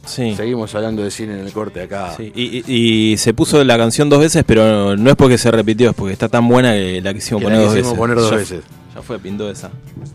Sí. 0.06 0.34
Seguimos 0.34 0.74
hablando 0.74 1.02
de 1.02 1.10
cine 1.10 1.34
en 1.38 1.40
el 1.46 1.52
corte 1.52 1.82
acá. 1.82 2.14
Sí, 2.16 2.32
Y, 2.34 2.64
y- 2.66 3.12
y 3.12 3.16
se 3.18 3.34
puso 3.34 3.62
la 3.62 3.76
canción 3.76 4.08
dos 4.08 4.20
veces, 4.20 4.42
pero 4.46 4.96
no 4.96 5.10
es 5.10 5.16
porque 5.16 5.36
se 5.36 5.50
repitió, 5.50 5.90
es 5.90 5.94
porque 5.94 6.14
está 6.14 6.30
tan 6.30 6.48
buena 6.48 6.72
que 6.72 7.02
la 7.02 7.12
quisimos 7.12 7.40
Que 7.42 7.44
poner 7.44 7.58
la 7.58 7.64
dos 7.66 7.74
quisimos 7.74 7.90
veces. 7.92 7.98
poner 7.98 8.16
dos 8.16 8.30
Ya- 8.30 8.36
veces. 8.38 8.60
Ya 8.94 9.02
fue, 9.02 9.18
pintó 9.18 9.50
esa. 9.50 9.70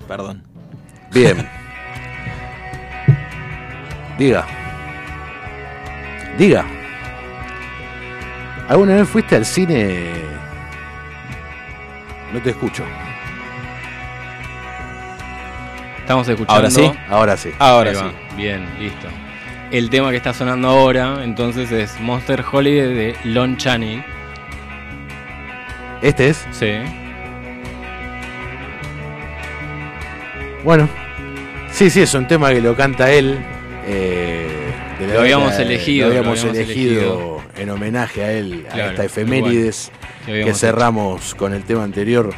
Perdón. 0.08 0.41
Bien. 1.13 1.48
Diga. 4.18 4.48
Diga. 6.39 6.65
¿Alguna 8.68 8.96
vez 8.96 9.08
fuiste 9.08 9.36
al 9.36 9.46
cine? 9.46 10.10
No 12.36 12.41
te 12.41 12.50
escucho. 12.50 12.84
Estamos 16.00 16.28
escuchando. 16.28 16.54
Ahora 16.54 16.69
sí. 16.69 16.91
Ahora 17.10 17.38
sí. 17.38 17.52
Ahora 17.60 17.89
Ahí 17.91 17.95
sí. 17.95 18.04
va. 18.04 18.36
Bien, 18.36 18.65
listo. 18.78 19.08
El 19.71 19.89
tema 19.89 20.12
que 20.12 20.17
está 20.17 20.34
sonando 20.34 20.67
ahora, 20.67 21.24
entonces, 21.24 21.71
es 21.71 21.98
Monster 22.02 22.43
Holiday 22.52 22.93
de 22.93 23.15
Lon 23.24 23.56
Chaney. 23.56 24.04
Este 26.02 26.28
es. 26.28 26.45
Sí. 26.52 26.74
Bueno. 30.65 30.89
Sí, 31.71 31.89
sí, 31.89 32.02
es 32.02 32.13
un 32.15 32.28
tema 32.28 32.50
que 32.50 32.60
lo 32.60 32.76
canta 32.76 33.10
él. 33.13 33.39
eh, 33.88 34.50
de 35.00 35.08
Lo 35.08 35.21
habíamos 35.21 35.58
elegido, 35.58 36.10
Lo 36.10 36.13
lo 36.13 36.19
habíamos, 36.19 36.43
elegido, 36.43 37.41
en 37.58 37.69
homenaje 37.69 38.24
a 38.26 38.32
él, 38.34 38.67
a 38.71 38.80
esta 38.88 39.06
efemérides 39.06 39.89
que 40.26 40.54
cerramos 40.54 41.36
con 41.36 41.54
el 41.54 41.64
tema 41.64 41.84
anterior. 41.84 42.34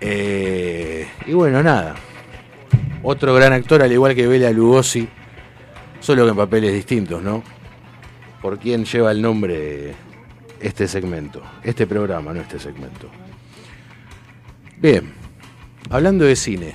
Eh, 0.00 1.08
y 1.26 1.32
bueno, 1.32 1.62
nada. 1.62 1.94
Otro 3.02 3.34
gran 3.34 3.52
actor, 3.52 3.82
al 3.82 3.92
igual 3.92 4.14
que 4.14 4.26
Bela 4.26 4.50
Lugosi, 4.50 5.08
solo 6.00 6.24
que 6.24 6.30
en 6.30 6.36
papeles 6.36 6.72
distintos, 6.72 7.22
¿no? 7.22 7.42
Por 8.42 8.58
quién 8.58 8.84
lleva 8.84 9.12
el 9.12 9.22
nombre 9.22 9.94
este 10.60 10.88
segmento, 10.88 11.42
este 11.62 11.86
programa, 11.86 12.32
no 12.32 12.40
este 12.40 12.58
segmento. 12.58 13.08
Bien, 14.78 15.12
hablando 15.90 16.24
de 16.24 16.36
cine, 16.36 16.74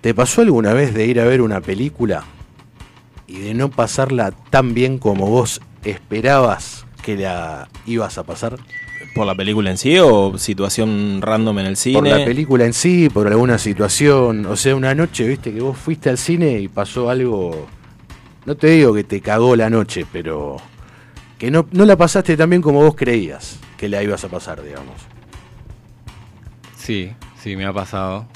¿te 0.00 0.14
pasó 0.14 0.42
alguna 0.42 0.72
vez 0.72 0.94
de 0.94 1.06
ir 1.06 1.20
a 1.20 1.24
ver 1.24 1.40
una 1.40 1.60
película 1.60 2.24
y 3.26 3.40
de 3.40 3.54
no 3.54 3.70
pasarla 3.70 4.30
tan 4.30 4.74
bien 4.74 4.98
como 4.98 5.26
vos 5.26 5.60
esperabas 5.84 6.85
que 7.06 7.16
la 7.16 7.68
ibas 7.86 8.18
a 8.18 8.24
pasar? 8.24 8.58
¿Por 9.14 9.28
la 9.28 9.36
película 9.36 9.70
en 9.70 9.78
sí 9.78 9.96
o 9.96 10.36
situación 10.38 11.22
random 11.22 11.60
en 11.60 11.66
el 11.66 11.76
cine? 11.76 12.00
Por 12.00 12.08
la 12.08 12.24
película 12.24 12.64
en 12.64 12.72
sí, 12.72 13.08
por 13.08 13.28
alguna 13.28 13.58
situación. 13.58 14.44
O 14.46 14.56
sea, 14.56 14.74
una 14.74 14.92
noche, 14.92 15.24
viste, 15.28 15.54
que 15.54 15.60
vos 15.60 15.78
fuiste 15.78 16.10
al 16.10 16.18
cine 16.18 16.58
y 16.58 16.66
pasó 16.66 17.08
algo. 17.08 17.68
No 18.44 18.56
te 18.56 18.70
digo 18.70 18.92
que 18.92 19.04
te 19.04 19.20
cagó 19.20 19.54
la 19.54 19.70
noche, 19.70 20.04
pero 20.12 20.56
que 21.38 21.48
no, 21.48 21.68
no 21.70 21.84
la 21.84 21.96
pasaste 21.96 22.36
tan 22.36 22.50
bien 22.50 22.60
como 22.60 22.80
vos 22.80 22.96
creías 22.96 23.60
que 23.76 23.88
la 23.88 24.02
ibas 24.02 24.24
a 24.24 24.28
pasar, 24.28 24.60
digamos. 24.64 24.96
Sí, 26.76 27.12
sí, 27.40 27.54
me 27.54 27.66
ha 27.66 27.72
pasado. 27.72 28.26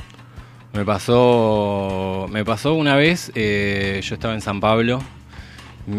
Me 0.73 0.85
pasó, 0.85 2.29
me 2.31 2.45
pasó 2.45 2.75
una 2.75 2.95
vez, 2.95 3.33
eh, 3.35 4.01
yo 4.05 4.15
estaba 4.15 4.35
en 4.35 4.41
San 4.41 4.61
Pablo, 4.61 5.01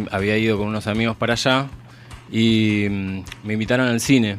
había 0.10 0.38
ido 0.38 0.58
con 0.58 0.68
unos 0.68 0.88
amigos 0.88 1.18
para 1.18 1.34
allá 1.34 1.68
y 2.32 2.88
mm, 2.89 3.24
me 3.44 3.54
invitaron 3.54 3.88
al 3.88 4.00
cine. 4.00 4.38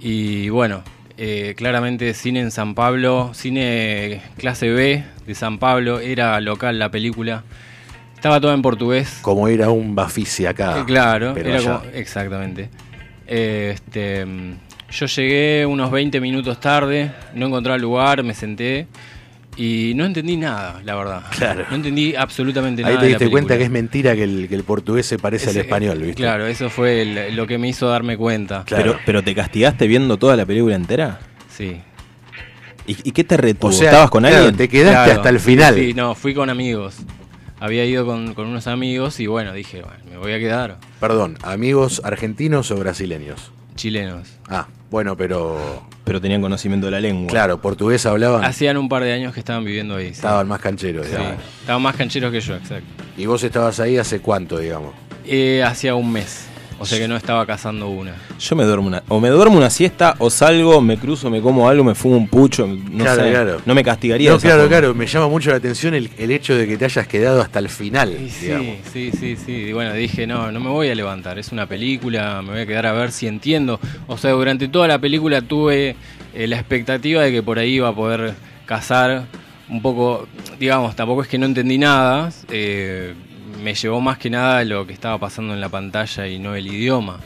Y 0.00 0.48
bueno, 0.48 0.82
eh, 1.16 1.54
claramente 1.56 2.14
cine 2.14 2.40
en 2.40 2.50
San 2.50 2.74
Pablo, 2.74 3.30
cine 3.34 4.22
clase 4.36 4.70
B 4.70 5.04
de 5.26 5.34
San 5.34 5.58
Pablo, 5.58 6.00
era 6.00 6.40
local 6.40 6.78
la 6.78 6.90
película. 6.90 7.42
Estaba 8.14 8.40
toda 8.40 8.54
en 8.54 8.62
portugués. 8.62 9.18
Como 9.22 9.48
ir 9.48 9.62
a 9.62 9.70
un 9.70 9.94
Bafisi 9.94 10.46
acá. 10.46 10.80
Eh, 10.80 10.84
claro, 10.86 11.32
pero 11.34 11.50
era 11.50 11.62
como- 11.62 11.82
exactamente. 11.92 12.68
Eh, 13.26 13.72
este, 13.74 14.24
mm, 14.24 14.54
yo 14.90 15.06
llegué 15.06 15.66
unos 15.66 15.90
20 15.90 16.20
minutos 16.20 16.60
tarde, 16.60 17.12
no 17.34 17.46
encontraba 17.46 17.76
lugar, 17.78 18.22
me 18.22 18.34
senté 18.34 18.86
y 19.58 19.92
no 19.94 20.04
entendí 20.06 20.36
nada, 20.36 20.80
la 20.84 20.94
verdad. 20.94 21.22
Claro. 21.36 21.64
No 21.68 21.76
entendí 21.76 22.14
absolutamente 22.14 22.82
Ahí 22.82 22.94
nada. 22.94 23.00
te 23.00 23.06
de 23.06 23.12
la 23.12 23.18
diste 23.18 23.30
cuenta 23.30 23.58
que 23.58 23.64
es 23.64 23.70
mentira 23.70 24.14
que 24.14 24.22
el, 24.24 24.46
que 24.48 24.54
el 24.54 24.62
portugués 24.64 25.04
se 25.04 25.18
parece 25.18 25.50
Ese- 25.50 25.58
al 25.60 25.64
español, 25.66 25.98
¿viste? 25.98 26.22
Claro, 26.22 26.46
eso 26.46 26.70
fue 26.70 27.02
el- 27.02 27.36
lo 27.36 27.46
que 27.46 27.58
me 27.58 27.68
hizo 27.68 27.88
darme 27.88 28.16
cuenta. 28.16 28.62
Claro. 28.64 28.84
Pero, 28.92 28.98
pero 29.04 29.22
te 29.24 29.34
castigaste 29.34 29.86
viendo 29.86 30.16
toda 30.16 30.36
la 30.36 30.46
película 30.46 30.74
entera. 30.76 31.18
Sí. 31.54 31.76
¿Y, 32.86 32.96
y 33.08 33.12
qué 33.12 33.24
te 33.24 33.36
retuvo? 33.36 33.70
O 33.70 33.72
sea, 33.74 33.86
¿Estabas 33.90 34.10
con 34.10 34.22
claro, 34.22 34.36
alguien? 34.36 34.56
te 34.56 34.68
quedaste 34.68 34.92
Claro. 34.94 35.12
hasta 35.12 35.28
el 35.28 35.40
final. 35.40 35.74
Sí, 35.74 35.92
no, 35.92 36.14
fui 36.14 36.32
con 36.34 36.48
amigos. 36.48 36.96
Había 37.60 37.84
ido 37.84 38.06
con, 38.06 38.34
con 38.34 38.46
unos 38.46 38.66
amigos 38.68 39.18
y 39.20 39.26
bueno, 39.26 39.52
dije, 39.52 39.82
bueno, 39.82 39.98
me 40.10 40.16
voy 40.16 40.32
a 40.32 40.38
quedar. 40.38 40.78
Perdón, 41.00 41.36
amigos 41.42 42.00
argentinos 42.04 42.70
o 42.70 42.76
brasileños. 42.76 43.50
Chilenos. 43.78 44.28
Ah, 44.48 44.66
bueno, 44.90 45.16
pero. 45.16 45.56
Pero 46.04 46.20
tenían 46.20 46.40
conocimiento 46.42 46.86
de 46.86 46.90
la 46.90 47.00
lengua. 47.00 47.28
Claro, 47.30 47.60
portugués 47.60 48.04
hablaban. 48.06 48.44
Hacían 48.44 48.76
un 48.76 48.88
par 48.88 49.04
de 49.04 49.12
años 49.12 49.32
que 49.34 49.40
estaban 49.40 49.64
viviendo 49.64 49.94
ahí. 49.96 50.06
sí. 50.08 50.12
Estaban 50.12 50.48
más 50.48 50.60
cancheros, 50.60 51.06
Sí, 51.06 51.12
digamos. 51.12 51.42
estaban 51.60 51.82
más 51.82 51.96
cancheros 51.96 52.32
que 52.32 52.40
yo, 52.40 52.54
exacto. 52.56 53.04
Y 53.16 53.26
vos 53.26 53.42
estabas 53.42 53.78
ahí 53.80 53.96
hace 53.98 54.20
cuánto, 54.20 54.58
digamos. 54.58 54.94
Eh, 55.24 55.62
hacía 55.62 55.94
un 55.94 56.10
mes. 56.12 56.46
O 56.80 56.86
sea 56.86 56.98
que 56.98 57.08
no 57.08 57.16
estaba 57.16 57.44
cazando 57.44 57.88
una. 57.88 58.14
Yo 58.38 58.54
me 58.54 58.64
duermo 58.64 58.86
una. 58.86 59.02
O 59.08 59.18
me 59.20 59.28
duermo 59.30 59.56
una 59.58 59.68
siesta, 59.70 60.14
o 60.18 60.30
salgo, 60.30 60.80
me 60.80 60.96
cruzo, 60.96 61.28
me 61.28 61.40
como 61.40 61.68
algo, 61.68 61.82
me 61.82 61.94
fumo 61.94 62.16
un 62.16 62.28
pucho. 62.28 62.66
No 62.66 63.04
Claro, 63.04 63.22
sé. 63.24 63.30
claro. 63.30 63.60
No 63.66 63.74
me 63.74 63.82
castigaría. 63.82 64.30
de 64.30 64.36
No, 64.36 64.40
claro, 64.40 64.56
forma. 64.62 64.68
claro. 64.68 64.94
Me 64.94 65.06
llama 65.06 65.28
mucho 65.28 65.50
la 65.50 65.56
atención 65.56 65.94
el, 65.94 66.08
el 66.18 66.30
hecho 66.30 66.54
de 66.56 66.68
que 66.68 66.76
te 66.76 66.84
hayas 66.84 67.06
quedado 67.08 67.40
hasta 67.42 67.58
el 67.58 67.68
final, 67.68 68.12
Y 68.24 68.30
sí, 68.30 68.46
digamos. 68.46 68.76
sí, 68.92 69.10
sí, 69.18 69.36
sí. 69.36 69.52
Y 69.52 69.72
bueno, 69.72 69.92
dije, 69.92 70.26
no, 70.26 70.52
no 70.52 70.60
me 70.60 70.70
voy 70.70 70.88
a 70.88 70.94
levantar. 70.94 71.38
Es 71.38 71.50
una 71.50 71.66
película, 71.66 72.42
me 72.42 72.52
voy 72.52 72.60
a 72.60 72.66
quedar 72.66 72.86
a 72.86 72.92
ver 72.92 73.10
si 73.10 73.26
entiendo. 73.26 73.80
O 74.06 74.16
sea, 74.16 74.30
durante 74.30 74.68
toda 74.68 74.86
la 74.86 74.98
película 75.00 75.42
tuve 75.42 75.96
eh, 76.34 76.46
la 76.46 76.56
expectativa 76.58 77.22
de 77.22 77.32
que 77.32 77.42
por 77.42 77.58
ahí 77.58 77.74
iba 77.74 77.88
a 77.88 77.94
poder 77.94 78.34
cazar 78.66 79.24
un 79.68 79.82
poco, 79.82 80.28
digamos, 80.58 80.94
tampoco 80.96 81.22
es 81.22 81.28
que 81.28 81.38
no 81.38 81.46
entendí 81.46 81.76
nada. 81.78 82.30
eh, 82.50 83.14
me 83.62 83.74
llevó 83.74 84.00
más 84.00 84.18
que 84.18 84.30
nada 84.30 84.64
lo 84.64 84.86
que 84.86 84.92
estaba 84.92 85.18
pasando 85.18 85.54
en 85.54 85.60
la 85.60 85.68
pantalla 85.68 86.26
y 86.26 86.38
no 86.38 86.54
el 86.54 86.66
idioma. 86.66 87.18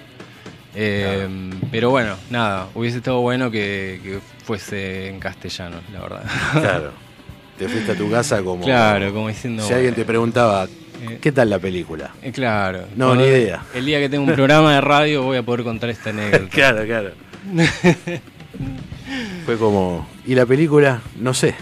Eh, 0.75 1.29
Pero 1.71 1.91
bueno, 1.91 2.17
nada, 2.31 2.69
hubiese 2.75 2.99
estado 2.99 3.21
bueno 3.21 3.51
que, 3.51 4.01
que 4.03 4.19
fuese 4.45 5.09
en 5.09 5.21
castellano, 5.21 5.77
la 5.93 6.01
verdad. 6.01 6.23
Claro. 6.53 6.91
Te 7.59 7.69
fuiste 7.69 7.93
a 7.93 7.95
tu 7.95 8.11
casa 8.11 8.43
como. 8.43 8.65
Claro, 8.65 9.13
como 9.13 9.29
diciendo. 9.29 9.63
Si 9.63 9.73
alguien 9.75 9.95
te 9.95 10.05
preguntaba, 10.07 10.65
Eh. 10.65 11.19
¿qué 11.21 11.31
tal 11.31 11.51
la 11.51 11.59
película? 11.59 12.11
Eh, 12.23 12.33
Claro. 12.33 12.87
No, 12.97 13.15
ni 13.15 13.25
idea. 13.25 13.63
El 13.75 13.85
día 13.85 14.01
que 14.01 14.09
tengo 14.09 14.25
un 14.25 14.35
programa 14.35 14.75
de 14.75 14.81
radio 14.81 15.23
voy 15.23 15.37
a 15.37 15.43
poder 15.43 15.63
contar 15.63 15.91
esta 15.91 16.11
anécdota. 16.11 16.49
Claro, 16.51 16.85
claro. 16.87 17.11
Fue 19.45 19.59
como. 19.59 20.07
¿Y 20.27 20.35
la 20.35 20.47
película? 20.47 21.03
No 21.19 21.35
sé. 21.35 21.55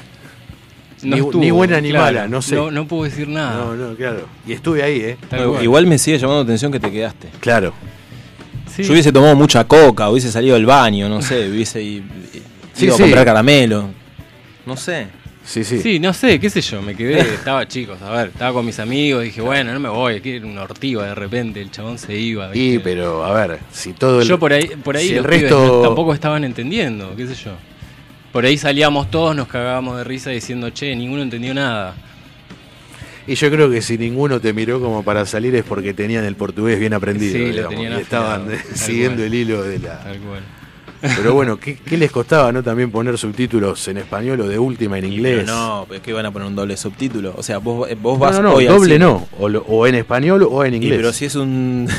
No 1.03 1.17
Ni- 1.17 1.23
estuvo, 1.23 1.41
ni 1.43 1.51
buena 1.51 1.81
ni 1.81 1.91
claro. 1.91 2.05
mala, 2.05 2.29
no 2.29 2.43
sé. 2.43 2.55
No, 2.57 2.71
no 2.71 2.87
puedo 2.87 3.05
decir 3.05 3.27
nada. 3.29 3.57
No, 3.65 3.75
no, 3.75 3.95
claro. 3.97 4.27
Y 4.47 4.53
estuve 4.53 4.83
ahí, 4.83 5.01
¿eh? 5.01 5.17
Igual 5.63 5.87
me 5.87 5.97
sigue 5.99 6.19
llamando 6.19 6.43
la 6.43 6.45
atención 6.45 6.71
que 6.73 6.81
te 6.81 6.91
quedaste. 6.91 7.29
Claro. 7.41 7.73
Sí. 8.75 8.83
Yo 8.85 8.93
hubiese 8.93 9.11
tomado 9.13 9.35
mucha 9.35 9.65
coca, 9.65 10.09
hubiese 10.11 10.31
salido 10.31 10.55
del 10.55 10.67
baño, 10.67 11.09
no 11.09 11.23
sé, 11.23 11.49
hubiese 11.51 11.81
Sí, 11.81 12.85
ido 12.85 12.95
a 12.95 12.97
sí. 12.97 13.03
comprar 13.03 13.25
caramelo. 13.25 13.89
No 14.67 14.77
sé. 14.77 15.07
Sí, 15.45 15.65
sí. 15.65 15.81
Sí, 15.81 15.99
no 15.99 16.13
sé, 16.13 16.39
qué 16.39 16.49
sé 16.51 16.61
yo, 16.61 16.81
me 16.83 16.95
quedé, 16.95 17.19
estaba 17.35 17.67
chicos, 17.67 18.01
a 18.03 18.11
ver, 18.11 18.29
estaba 18.29 18.53
con 18.53 18.65
mis 18.65 18.79
amigos, 18.79 19.25
dije, 19.25 19.41
bueno, 19.41 19.73
no 19.73 19.81
me 19.81 19.89
voy, 19.89 20.17
aquí 20.17 20.33
era 20.33 20.47
una 20.47 20.63
ortiva 20.63 21.07
de 21.07 21.15
repente, 21.15 21.61
el 21.63 21.71
chabón 21.71 21.99
se 21.99 22.15
iba. 22.15 22.55
Y, 22.55 22.73
¿viste? 22.73 22.81
pero, 22.85 23.25
a 23.25 23.33
ver, 23.33 23.59
si 23.73 23.95
todo 23.95 24.21
el. 24.21 24.29
Yo 24.29 24.39
por 24.39 24.53
ahí, 24.53 24.69
por 24.85 24.97
ahí 24.97 25.09
si 25.09 25.15
los 25.15 25.25
el 25.25 25.31
pibes 25.31 25.43
resto. 25.51 25.67
no- 25.67 25.83
tampoco 25.83 26.13
estaban 26.15 26.45
entendiendo, 26.45 27.15
qué 27.17 27.27
sé 27.27 27.35
yo. 27.35 27.53
Por 28.33 28.45
ahí 28.45 28.57
salíamos 28.57 29.11
todos, 29.11 29.35
nos 29.35 29.49
cagábamos 29.49 29.97
de 29.99 30.05
risa 30.05 30.31
diciendo, 30.31 30.71
che, 30.71 30.95
ninguno 30.95 31.23
entendió 31.23 31.53
nada. 31.53 31.95
Y 33.27 33.35
yo 33.35 33.51
creo 33.51 33.71
que 33.71 33.83
si 33.83 33.99
ninguno 33.99 34.41
te 34.41 34.53
miró 34.53 34.81
como 34.81 35.03
para 35.05 35.27
salir 35.27 35.55
es 35.55 35.65
porque 35.65 35.95
tenían 35.95 36.25
el 36.25 36.37
portugués 36.37 36.79
bien 36.81 36.95
aprendido. 36.95 37.33
Sí, 37.33 37.47
lo 37.47 37.53
digamos, 37.53 37.71
tenían 37.75 37.99
y 37.99 38.03
estaban 38.03 38.53
eh, 38.53 38.59
siguiendo 38.75 39.17
cual. 39.19 39.27
el 39.27 39.35
hilo 39.35 39.63
de 39.63 39.79
la. 39.79 39.99
Tal 40.01 40.19
cual. 40.21 40.41
Pero 41.17 41.35
bueno, 41.35 41.57
¿qué, 41.61 41.77
qué 41.77 41.97
les 41.97 42.11
costaba 42.11 42.51
no 42.53 42.63
también 42.63 42.91
poner 42.91 43.17
subtítulos 43.19 43.87
en 43.89 43.99
español 43.99 44.41
o 44.41 44.49
de 44.49 44.59
última 44.59 44.99
en 44.99 45.07
inglés? 45.13 45.43
pero 45.45 45.53
no, 45.53 45.87
es 45.95 46.01
que 46.01 46.13
van 46.13 46.27
a 46.27 46.31
poner 46.31 46.49
un 46.49 46.57
doble 46.57 46.77
subtítulo. 46.77 47.35
O 47.37 47.43
sea, 47.43 47.59
vos, 47.59 47.89
vos 48.01 48.15
No, 48.19 48.19
vas 48.19 48.37
no, 48.37 48.43
no, 48.43 48.55
hoy 48.55 48.67
al 48.67 48.75
doble 48.75 48.95
cine. 48.95 48.99
no. 49.05 49.29
O, 49.39 49.49
lo- 49.49 49.63
o 49.63 49.87
en 49.87 49.95
español 49.97 50.47
o 50.49 50.65
en 50.65 50.75
Y, 50.75 50.77
inglés. 50.79 50.97
pero 50.97 51.13
si 51.13 51.25
es 51.27 51.35
un. 51.35 51.89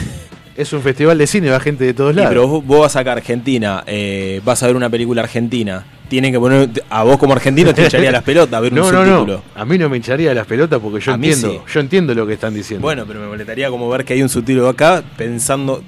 Es 0.54 0.74
un 0.74 0.82
festival 0.82 1.18
de 1.18 1.26
cine, 1.28 1.50
va 1.50 1.62
gente 1.62 1.86
de 1.86 1.94
todos 1.94 2.12
Y, 2.14 2.18
lados. 2.18 2.30
pero 2.30 2.46
vos, 2.46 2.66
vos 2.66 2.82
vas 2.82 2.96
acá 2.98 3.12
a 3.12 3.14
Argentina, 3.14 3.84
eh, 3.88 4.42
vas 4.44 4.62
a 4.62 4.68
ver 4.68 4.76
una 4.76 4.90
película 4.90 5.22
argentina. 5.22 5.86
Tienen 6.12 6.34
que 6.34 6.40
poner. 6.40 6.70
A 6.90 7.04
vos 7.04 7.18
como 7.18 7.32
argentino 7.32 7.74
te 7.74 7.86
echaría 7.86 8.12
las 8.12 8.22
pelotas 8.24 8.54
a 8.58 8.60
ver 8.60 8.74
no, 8.74 8.86
un 8.86 8.92
no, 8.92 8.98
subtítulo. 9.06 9.44
no. 9.56 9.62
A 9.62 9.64
mí 9.64 9.78
no 9.78 9.88
me 9.88 9.96
hincharía 9.96 10.34
las 10.34 10.46
pelotas 10.46 10.78
porque 10.82 11.00
yo 11.00 11.14
A 11.14 11.16
entiendo. 11.16 11.52
sí. 11.52 11.60
Yo 11.74 11.80
entiendo 11.80 12.14
lo 12.14 12.28
que 12.28 12.34
están 12.34 12.54
diciendo. 12.54 12.82
Bueno, 12.86 13.06
pero 13.08 13.22
me 13.22 13.28
molestaría 13.28 13.70
como 13.70 13.88
ver 13.90 14.04
que 14.04 14.14
hay 14.16 14.22
un 14.22 14.28
subtítulo 14.28 14.68
acá 14.68 15.02
pensando. 15.16 15.82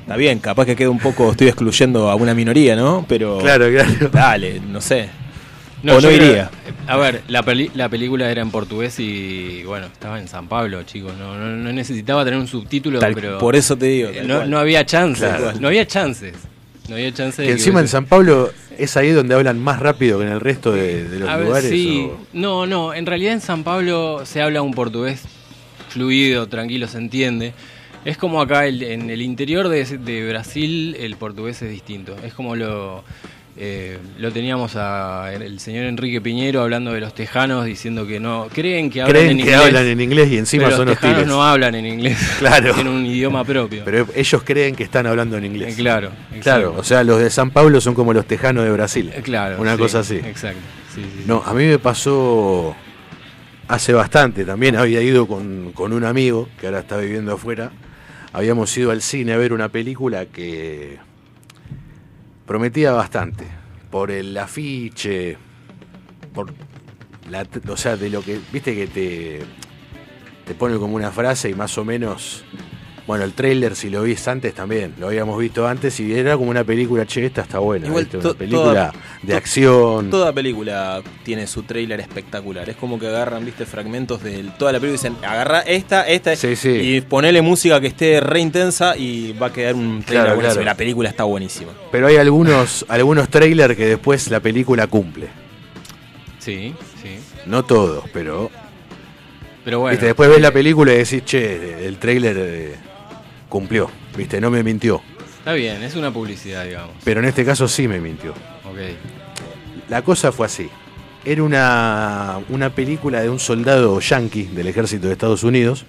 Está 0.00 0.16
bien, 0.16 0.38
capaz 0.38 0.64
que 0.64 0.74
queda 0.76 0.88
un 0.88 0.98
poco. 0.98 1.30
Estoy 1.30 1.48
excluyendo 1.48 2.08
a 2.08 2.14
una 2.14 2.32
minoría, 2.32 2.74
¿no? 2.74 3.04
Pero. 3.06 3.36
claro, 3.38 3.66
claro. 3.70 4.08
Dale, 4.10 4.60
no 4.66 4.80
sé. 4.80 5.10
o 5.86 6.00
no 6.00 6.10
iría. 6.10 6.50
A 6.86 6.96
ver, 6.96 7.20
la, 7.28 7.42
peli- 7.42 7.70
la 7.74 7.90
película 7.90 8.30
era 8.30 8.40
en 8.40 8.50
portugués 8.50 8.98
y 8.98 9.62
bueno, 9.64 9.86
estaba 9.86 10.18
en 10.18 10.26
San 10.26 10.48
Pablo, 10.48 10.84
chicos. 10.84 11.12
No, 11.18 11.36
no, 11.36 11.48
no 11.54 11.70
necesitaba 11.72 12.24
tener 12.24 12.40
un 12.40 12.46
subtítulo, 12.46 12.98
Tal- 12.98 13.12
pero 13.14 13.36
por 13.38 13.54
eso 13.56 13.76
te 13.76 13.86
digo. 13.86 14.08
eh, 14.08 14.22
no, 14.24 14.46
no 14.46 14.58
había 14.58 14.86
chances. 14.86 15.28
Claro. 15.28 15.52
No 15.60 15.68
había 15.68 15.86
chances. 15.86 16.34
No 16.88 16.94
había 16.96 17.12
chances. 17.12 17.38
de 17.38 17.44
Que 17.46 17.52
encima 17.52 17.80
en 17.80 17.88
San 17.88 18.06
Pablo 18.06 18.50
es 18.78 18.96
ahí 18.96 19.10
donde 19.10 19.34
hablan 19.34 19.58
más 19.58 19.80
rápido 19.80 20.18
que 20.18 20.24
en 20.26 20.32
el 20.32 20.40
resto 20.40 20.72
de, 20.72 21.08
de 21.08 21.18
los 21.20 21.28
A 21.28 21.36
ver, 21.36 21.46
lugares. 21.46 21.70
sí. 21.70 22.08
o- 22.10 22.18
No, 22.32 22.66
no. 22.66 22.94
En 22.94 23.06
realidad 23.06 23.32
en 23.32 23.40
San 23.40 23.64
Pablo 23.64 24.22
se 24.24 24.40
habla 24.42 24.62
un 24.62 24.72
portugués 24.72 25.22
fluido, 25.88 26.46
tranquilo, 26.48 26.86
se 26.88 26.98
entiende. 26.98 27.54
Es 28.04 28.16
como 28.18 28.40
acá 28.40 28.66
el- 28.66 28.82
en 28.82 29.10
el 29.10 29.20
interior 29.22 29.68
de, 29.68 29.84
de 29.84 30.28
Brasil 30.28 30.96
el 31.00 31.16
portugués 31.16 31.60
es 31.62 31.70
distinto. 31.70 32.16
Es 32.22 32.34
como 32.34 32.54
lo 32.54 33.02
eh, 33.58 33.98
lo 34.18 34.30
teníamos 34.32 34.76
a 34.76 35.32
el 35.32 35.58
señor 35.60 35.84
Enrique 35.86 36.20
Piñero 36.20 36.60
hablando 36.60 36.92
de 36.92 37.00
los 37.00 37.14
tejanos 37.14 37.64
diciendo 37.64 38.06
que 38.06 38.20
no 38.20 38.48
creen 38.52 38.90
que 38.90 39.00
hablan 39.00 39.14
Creen 39.16 39.30
en 39.30 39.36
que 39.38 39.42
inglés. 39.44 39.60
hablan 39.66 39.86
en 39.86 40.00
inglés 40.00 40.28
y 40.30 40.38
encima 40.38 40.64
pero 40.64 40.76
son 40.76 40.86
los 40.88 40.96
tejanos 40.96 41.16
hostiles. 41.16 41.34
no 41.34 41.42
hablan 41.42 41.74
en 41.74 41.86
inglés. 41.86 42.18
Claro. 42.38 42.74
Tienen 42.74 42.92
un 42.92 43.06
idioma 43.06 43.44
propio. 43.44 43.82
Pero 43.84 44.06
ellos 44.14 44.42
creen 44.44 44.74
que 44.74 44.84
están 44.84 45.06
hablando 45.06 45.38
en 45.38 45.46
inglés. 45.46 45.72
Eh, 45.72 45.76
claro. 45.80 46.10
Claro, 46.42 46.66
exacto. 46.66 46.80
o 46.80 46.84
sea, 46.84 47.02
los 47.02 47.18
de 47.18 47.30
San 47.30 47.50
Pablo 47.50 47.80
son 47.80 47.94
como 47.94 48.12
los 48.12 48.26
tejanos 48.26 48.64
de 48.64 48.70
Brasil. 48.72 49.10
Eh, 49.14 49.22
claro. 49.22 49.60
Una 49.60 49.72
sí, 49.72 49.78
cosa 49.78 50.00
así. 50.00 50.16
Exacto. 50.16 50.60
Sí, 50.94 51.02
sí, 51.02 51.10
sí. 51.18 51.24
No, 51.26 51.42
a 51.44 51.54
mí 51.54 51.64
me 51.64 51.78
pasó 51.78 52.76
hace 53.68 53.92
bastante 53.94 54.44
también. 54.44 54.76
Había 54.76 55.00
ido 55.00 55.26
con, 55.26 55.72
con 55.72 55.92
un 55.94 56.04
amigo 56.04 56.48
que 56.60 56.66
ahora 56.66 56.80
está 56.80 56.98
viviendo 56.98 57.32
afuera. 57.32 57.70
Habíamos 58.34 58.76
ido 58.76 58.90
al 58.90 59.00
cine 59.00 59.32
a 59.32 59.38
ver 59.38 59.54
una 59.54 59.70
película 59.70 60.26
que 60.26 60.98
prometía 62.46 62.92
bastante. 62.92 63.46
Por 63.90 64.10
el 64.10 64.36
afiche, 64.36 65.36
por 66.32 66.52
la, 67.30 67.46
o 67.68 67.76
sea, 67.76 67.96
de 67.96 68.10
lo 68.10 68.22
que, 68.22 68.40
viste 68.52 68.74
que 68.74 68.86
te, 68.86 69.40
te 70.44 70.54
pone 70.54 70.76
como 70.78 70.96
una 70.96 71.10
frase 71.10 71.50
y 71.50 71.54
más 71.54 71.76
o 71.78 71.84
menos, 71.84 72.44
bueno, 73.06 73.22
el 73.24 73.34
trailer 73.34 73.76
si 73.76 73.88
lo 73.88 74.02
viste 74.02 74.28
antes 74.30 74.52
también, 74.52 74.94
lo 74.98 75.06
habíamos 75.06 75.38
visto 75.38 75.66
antes 75.66 76.00
y 76.00 76.12
era 76.12 76.36
como 76.36 76.50
una 76.50 76.64
película, 76.64 77.06
che, 77.06 77.24
esta 77.26 77.42
está 77.42 77.60
buena, 77.60 77.86
Igual 77.86 78.08
una 78.14 78.34
película 78.34 78.62
toda- 78.62 78.92
de 79.22 79.32
to- 79.32 79.36
acción. 79.38 80.10
Toda 80.10 80.32
película 80.32 81.02
tiene 81.24 81.46
su 81.46 81.62
tráiler 81.62 82.00
espectacular. 82.00 82.68
Es 82.68 82.74
como 82.76 82.98
que 82.98 83.06
agarran, 83.06 83.44
viste, 83.44 83.64
fragmentos 83.64 84.22
de 84.24 84.44
toda 84.58 84.72
la 84.72 84.80
película 84.80 85.08
y 85.08 85.10
dicen, 85.10 85.24
agarra 85.24 85.60
esta, 85.60 86.02
esta, 86.08 86.34
Sí, 86.34 86.56
sí. 86.56 86.68
y 86.70 87.00
ponele 87.00 87.42
música 87.42 87.80
que 87.80 87.86
esté 87.86 88.20
re 88.20 88.40
intensa 88.40 88.96
y 88.96 89.32
va 89.34 89.46
a 89.46 89.52
quedar 89.52 89.74
un 89.76 90.02
trailer 90.02 90.24
Claro, 90.26 90.34
buenísimo. 90.36 90.40
claro. 90.54 90.62
Y 90.62 90.64
La 90.64 90.74
película 90.76 91.08
está 91.08 91.24
buenísima. 91.24 91.72
Pero 91.92 92.06
hay 92.08 92.16
algunos, 92.16 92.84
algunos 92.88 93.28
trailers 93.28 93.76
que 93.76 93.86
después 93.86 94.28
la 94.30 94.40
película 94.40 94.86
cumple. 94.88 95.28
Sí, 96.38 96.74
sí. 97.02 97.18
No 97.46 97.64
todos, 97.64 98.04
pero. 98.12 98.50
Pero 99.64 99.80
bueno. 99.80 99.92
viste, 99.92 100.06
después 100.06 100.28
ves 100.28 100.40
la 100.40 100.52
película 100.52 100.92
y 100.92 100.98
decís, 100.98 101.24
che, 101.24 101.86
el 101.86 101.98
trailer 101.98 102.36
eh, 102.38 102.74
cumplió. 103.48 103.90
Viste, 104.16 104.40
no 104.40 104.50
me 104.50 104.62
mintió. 104.62 105.00
Está 105.38 105.52
bien, 105.52 105.82
es 105.82 105.94
una 105.94 106.12
publicidad, 106.12 106.64
digamos. 106.64 106.96
Pero 107.04 107.20
en 107.20 107.26
este 107.26 107.44
caso 107.44 107.68
sí 107.68 107.86
me 107.86 108.00
mintió. 108.00 108.32
Ok. 108.32 108.78
La 109.88 110.02
cosa 110.02 110.32
fue 110.32 110.46
así. 110.46 110.68
Era 111.24 111.42
una, 111.42 112.38
una 112.50 112.70
película 112.70 113.20
de 113.20 113.28
un 113.30 113.38
soldado 113.38 113.98
yanqui 114.00 114.44
del 114.44 114.66
ejército 114.68 115.06
de 115.06 115.12
Estados 115.12 115.42
Unidos 115.44 115.84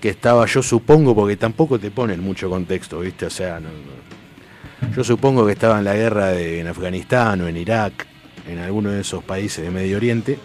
que 0.00 0.10
estaba, 0.10 0.44
yo 0.46 0.62
supongo, 0.62 1.14
porque 1.14 1.36
tampoco 1.36 1.78
te 1.78 1.90
ponen 1.90 2.20
mucho 2.20 2.48
contexto, 2.50 3.00
¿viste? 3.00 3.26
O 3.26 3.30
sea, 3.30 3.60
no- 3.60 3.68
no. 3.70 4.94
yo 4.94 5.02
supongo 5.04 5.46
que 5.46 5.52
estaba 5.52 5.78
en 5.78 5.84
la 5.84 5.94
guerra 5.94 6.28
de- 6.28 6.60
en 6.60 6.66
Afganistán 6.68 7.40
o 7.40 7.48
en 7.48 7.56
Irak, 7.56 8.06
en 8.46 8.58
alguno 8.58 8.90
de 8.90 9.00
esos 9.00 9.24
países 9.24 9.64
de 9.64 9.70
Medio 9.70 9.96
Oriente. 9.96 10.38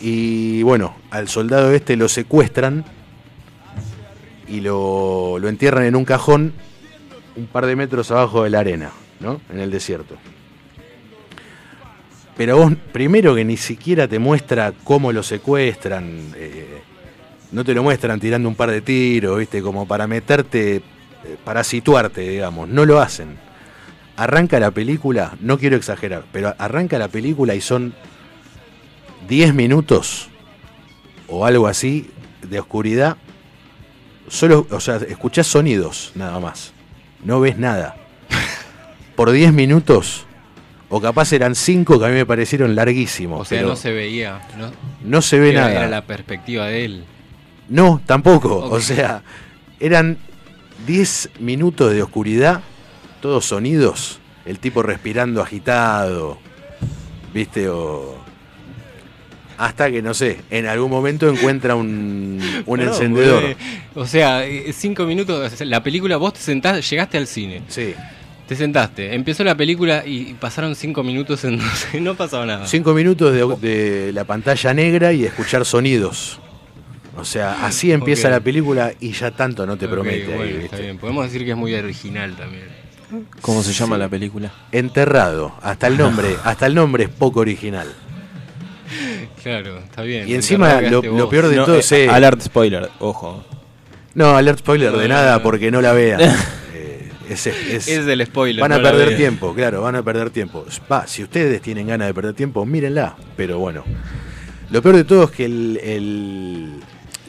Y 0.00 0.62
bueno, 0.62 0.94
al 1.10 1.28
soldado 1.28 1.72
este 1.72 1.96
lo 1.96 2.08
secuestran 2.08 2.84
y 4.48 4.60
lo, 4.60 5.38
lo 5.38 5.48
entierran 5.48 5.84
en 5.84 5.96
un 5.96 6.04
cajón 6.04 6.52
un 7.36 7.46
par 7.46 7.66
de 7.66 7.76
metros 7.76 8.10
abajo 8.10 8.44
de 8.44 8.50
la 8.50 8.60
arena, 8.60 8.90
¿no? 9.20 9.40
En 9.50 9.58
el 9.58 9.70
desierto. 9.70 10.16
Pero 12.36 12.56
vos, 12.56 12.72
primero 12.92 13.34
que 13.34 13.44
ni 13.44 13.56
siquiera 13.56 14.08
te 14.08 14.18
muestra 14.18 14.72
cómo 14.84 15.12
lo 15.12 15.22
secuestran, 15.22 16.32
eh, 16.36 16.82
no 17.52 17.64
te 17.64 17.74
lo 17.74 17.82
muestran 17.82 18.18
tirando 18.18 18.48
un 18.48 18.56
par 18.56 18.70
de 18.70 18.80
tiros, 18.80 19.38
¿viste? 19.38 19.62
Como 19.62 19.86
para 19.86 20.06
meterte, 20.06 20.76
eh, 20.76 20.82
para 21.44 21.62
situarte, 21.62 22.22
digamos. 22.22 22.68
No 22.68 22.84
lo 22.84 23.00
hacen. 23.00 23.38
Arranca 24.16 24.58
la 24.58 24.70
película, 24.72 25.32
no 25.40 25.58
quiero 25.58 25.76
exagerar, 25.76 26.24
pero 26.32 26.54
arranca 26.58 26.98
la 26.98 27.08
película 27.08 27.54
y 27.54 27.60
son 27.60 27.94
10 29.28 29.54
minutos 29.54 30.28
o 31.28 31.46
algo 31.46 31.66
así 31.66 32.10
de 32.42 32.60
oscuridad. 32.60 33.16
Solo, 34.28 34.66
o 34.70 34.80
sea, 34.80 34.96
escuchás 34.96 35.46
sonidos 35.46 36.12
nada 36.14 36.40
más. 36.40 36.72
No 37.24 37.40
ves 37.40 37.58
nada. 37.58 37.96
Por 39.16 39.30
10 39.30 39.52
minutos, 39.52 40.26
o 40.88 41.00
capaz 41.00 41.32
eran 41.32 41.54
5 41.54 41.98
que 41.98 42.04
a 42.04 42.08
mí 42.08 42.14
me 42.14 42.26
parecieron 42.26 42.74
larguísimos. 42.74 43.40
O 43.40 43.44
sea, 43.44 43.58
pero 43.58 43.68
no 43.70 43.76
se 43.76 43.92
veía. 43.92 44.40
No, 44.58 44.70
no 45.02 45.22
se 45.22 45.38
ve 45.38 45.50
era, 45.50 45.62
nada. 45.62 45.72
era 45.72 45.88
la 45.88 46.02
perspectiva 46.02 46.66
de 46.66 46.84
él. 46.84 47.04
No, 47.68 48.00
tampoco. 48.06 48.58
O 48.58 48.80
sea, 48.80 49.22
eran 49.80 50.18
10 50.86 51.30
minutos 51.40 51.92
de 51.92 52.02
oscuridad, 52.02 52.60
todos 53.20 53.46
sonidos, 53.46 54.20
el 54.44 54.58
tipo 54.58 54.82
respirando 54.82 55.42
agitado, 55.42 56.38
¿viste? 57.32 57.68
O. 57.68 58.23
Hasta 59.58 59.90
que, 59.90 60.02
no 60.02 60.14
sé, 60.14 60.38
en 60.50 60.66
algún 60.66 60.90
momento 60.90 61.28
encuentra 61.28 61.74
un, 61.76 62.40
un 62.66 62.80
No, 62.80 62.86
encendedor. 62.86 63.56
O 63.94 64.06
sea, 64.06 64.44
eh, 64.46 64.72
cinco 64.72 65.04
minutos. 65.04 65.60
La 65.62 65.82
película, 65.82 66.16
vos 66.16 66.34
te 66.34 66.40
sentaste, 66.40 66.82
llegaste 66.82 67.18
al 67.18 67.26
cine. 67.26 67.62
Sí. 67.68 67.94
Te 68.48 68.56
sentaste, 68.56 69.14
empezó 69.14 69.42
la 69.42 69.54
película 69.56 70.02
y 70.04 70.34
pasaron 70.34 70.74
cinco 70.74 71.02
minutos 71.02 71.44
en 71.44 71.60
no 72.04 72.14
pasaba 72.14 72.44
nada. 72.44 72.66
Cinco 72.66 72.92
minutos 72.92 73.32
de, 73.32 73.68
de 73.68 74.12
la 74.12 74.24
pantalla 74.24 74.74
negra 74.74 75.12
y 75.14 75.24
escuchar 75.24 75.64
sonidos. 75.64 76.40
O 77.16 77.24
sea, 77.24 77.64
así 77.64 77.90
empieza 77.92 78.28
la 78.28 78.40
película 78.40 78.92
y 79.00 79.12
ya 79.12 79.30
tanto 79.30 79.64
no 79.66 79.76
te 79.78 79.86
Ok, 79.86 79.92
promete. 79.92 80.24
ahí, 80.26 80.36
bueno, 80.36 80.42
¿viste? 80.44 80.64
está 80.64 80.76
bien. 80.78 80.98
Podemos 80.98 81.24
decir 81.24 81.44
que 81.44 81.52
es 81.52 81.56
muy 81.56 81.72
original 81.74 82.34
también. 82.36 82.64
¿Cómo 83.40 83.62
se 83.62 83.72
llama 83.72 83.96
la 83.96 84.08
película? 84.08 84.52
Enterrado. 84.72 85.54
Hasta 85.62 85.86
el 85.86 85.96
nombre, 85.96 86.36
hasta 86.44 86.66
el 86.66 86.74
nombre 86.74 87.04
es 87.04 87.10
poco 87.10 87.40
original. 87.40 87.86
Claro, 89.42 89.78
está 89.78 90.02
bien. 90.02 90.28
Y 90.28 90.34
encima 90.34 90.80
lo, 90.80 91.02
peor 91.28 91.48
de 91.48 91.56
No, 91.56 91.64
todo 91.64 91.76
eh, 91.76 91.80
es. 91.80 91.92
eh, 91.92 92.08
Alert 92.08 92.40
spoiler, 92.42 92.88
ojo. 93.00 93.44
No, 94.14 94.36
alert 94.36 94.60
spoiler 94.60 94.92
de 94.92 95.08
No, 95.08 95.14
nada 95.14 95.36
no. 95.38 95.42
porque 95.42 95.70
no 95.70 95.80
la 95.80 95.92
vean. 95.92 96.20
Eh, 97.26 97.32
es- 97.32 97.46
es- 97.46 98.26
spoiler. 98.26 98.60
van 98.60 98.72
a 98.72 98.82
perder 98.82 99.16
tiempo, 99.16 99.54
claro, 99.54 99.80
van 99.80 99.96
a 99.96 100.02
perder 100.02 100.28
tiempo. 100.30 100.66
Va, 100.92 101.06
si 101.06 101.22
ustedes 101.22 101.62
tienen 101.62 101.86
ganas 101.86 102.08
de 102.08 102.12
perder 102.14 102.34
tiempo, 102.34 102.66
mírenla. 102.66 103.16
Pero 103.36 103.58
bueno, 103.58 103.82
lo 104.70 104.82
peor 104.82 104.96
de 104.96 105.04
todo 105.04 105.24
es 105.24 105.30
que 105.30 105.46
el, 105.46 105.80
el- 105.82 106.72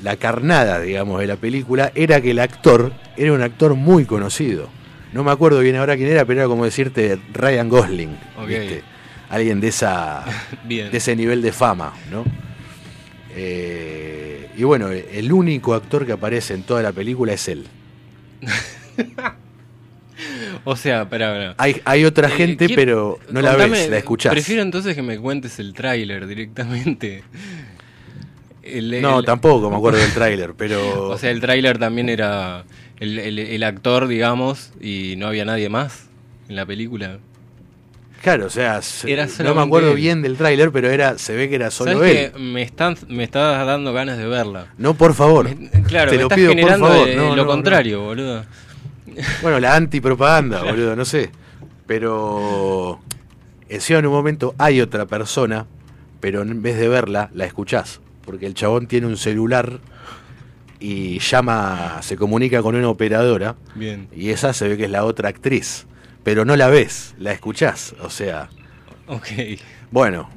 la 0.03 0.17
carnada, 0.17 0.81
digamos, 0.81 1.21
de 1.21 1.27
la 1.27 1.37
película 1.37 1.91
era 1.95 2.19
que 2.19 2.31
el 2.31 2.39
actor 2.39 2.91
era 3.15 3.31
un 3.31 3.41
actor 3.41 3.75
muy 3.75 4.03
conocido. 4.05 4.67
No 5.13 5.23
me 5.23 5.31
acuerdo 5.31 5.61
bien 5.61 5.77
ahora 5.77 5.95
quién 5.95 6.09
era, 6.09 6.25
pero 6.25 6.41
era 6.41 6.47
como 6.49 6.65
decirte 6.65 7.17
Ryan 7.33 7.69
Gosling. 7.69 8.17
Ok. 8.37 8.47
¿viste? 8.47 8.83
Alguien 9.29 9.59
de 9.59 9.67
esa 9.69 10.23
Bien. 10.65 10.91
de 10.91 10.97
ese 10.97 11.15
nivel 11.15 11.41
de 11.41 11.51
fama, 11.51 11.93
¿no? 12.11 12.23
Eh, 13.35 14.49
y 14.57 14.63
bueno, 14.63 14.89
el 14.89 15.31
único 15.33 15.73
actor 15.73 16.05
que 16.05 16.13
aparece 16.13 16.53
en 16.53 16.63
toda 16.63 16.81
la 16.81 16.91
película 16.91 17.33
es 17.33 17.47
él. 17.47 17.65
O 20.63 20.75
sea, 20.75 21.03
espera. 21.03 21.53
Hay, 21.57 21.81
hay 21.85 22.05
otra 22.05 22.27
Eh, 22.29 22.31
gente, 22.31 22.65
quiero- 22.67 22.81
pero 22.81 23.19
no 23.31 23.41
la 23.41 23.55
ves, 23.55 23.89
la 23.89 23.97
escuchás. 23.97 24.31
Prefiero 24.31 24.61
entonces 24.61 24.95
que 24.95 25.01
me 25.01 25.19
cuentes 25.19 25.59
el 25.59 25.73
tráiler 25.73 26.25
directamente. 26.25 27.23
El- 28.63 29.01
no, 29.01 29.21
tampoco 29.23 29.69
me 29.69 29.75
acuerdo 29.75 29.99
del 29.99 30.11
tráiler, 30.13 30.53
pero... 30.57 31.09
O 31.09 31.17
sea, 31.17 31.29
el 31.31 31.39
tráiler 31.41 31.77
también 31.77 32.09
era 32.09 32.63
el 32.99 33.61
actor, 33.63 34.07
digamos, 34.07 34.71
y 34.81 35.15
no 35.17 35.27
había 35.27 35.45
nadie 35.45 35.69
más 35.69 36.05
en 36.49 36.55
la 36.55 36.65
película. 36.65 37.19
Claro, 38.25 38.47
o 38.47 38.49
sea, 38.49 38.81
Era 39.05 39.27
no 39.43 39.55
me 39.55 39.61
acuerdo 39.61 39.91
él. 39.91 39.95
bien 39.95 40.21
del 40.21 40.35
tráiler, 40.35 40.71
pero 40.71 40.89
era 40.89 41.17
se 41.17 41.33
ve 41.35 41.47
que 41.47 41.55
era 41.55 41.69
solo 41.71 41.93
¿Sabes 41.93 42.15
él. 42.25 42.31
que 42.33 42.39
me 42.39 42.61
están 42.63 42.97
me 43.07 43.23
estás 43.23 43.65
dando 43.65 43.93
ganas 43.93 44.17
de 44.17 44.25
verla? 44.27 44.67
No, 44.77 44.95
por 44.95 45.13
favor. 45.13 45.45
Me- 45.47 45.69
claro, 45.83 46.09
te 46.11 46.17
me 46.17 46.23
lo 46.23 46.27
estás 46.27 46.35
pido 46.37 46.49
por 46.49 46.57
generando 46.57 46.87
favor. 46.87 47.07
de- 47.07 47.15
No, 47.15 47.23
lo 47.29 47.35
no, 47.35 47.35
no. 47.43 47.47
contrario, 47.47 48.01
boludo. 48.01 48.43
Bueno, 49.41 49.59
la 49.59 49.75
antipropaganda, 49.75 50.63
boludo, 50.63 50.95
no 50.95 51.05
sé. 51.05 51.29
Pero 51.85 52.99
encima 53.69 53.99
en 53.99 54.07
un 54.07 54.11
momento 54.13 54.55
hay 54.57 54.81
otra 54.81 55.05
persona, 55.05 55.65
pero 56.19 56.41
en 56.41 56.61
vez 56.61 56.77
de 56.77 56.87
verla, 56.89 57.29
la 57.33 57.45
escuchás. 57.45 58.01
Porque 58.25 58.47
el 58.47 58.55
chabón 58.55 58.87
tiene 58.87 59.05
un 59.07 59.17
celular 59.17 59.79
y 60.79 61.19
llama, 61.19 61.99
se 62.01 62.17
comunica 62.17 62.61
con 62.61 62.75
una 62.75 62.89
operadora 62.89 63.55
Bien. 63.75 64.07
y 64.15 64.29
esa 64.31 64.51
se 64.51 64.67
ve 64.67 64.77
que 64.77 64.85
es 64.85 64.89
la 64.91 65.05
otra 65.05 65.29
actriz. 65.29 65.85
Pero 66.25 66.43
no 66.43 66.57
la 66.57 66.67
ves, 66.67 67.13
la 67.17 67.31
escuchás. 67.31 67.95
O 68.01 68.09
sea, 68.09 68.49
Ok. 69.07 69.27
bueno. 69.91 70.29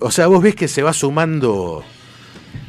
O 0.00 0.10
sea, 0.10 0.26
vos 0.26 0.42
ves 0.42 0.54
que 0.54 0.68
se 0.68 0.82
va 0.82 0.92
sumando 0.92 1.82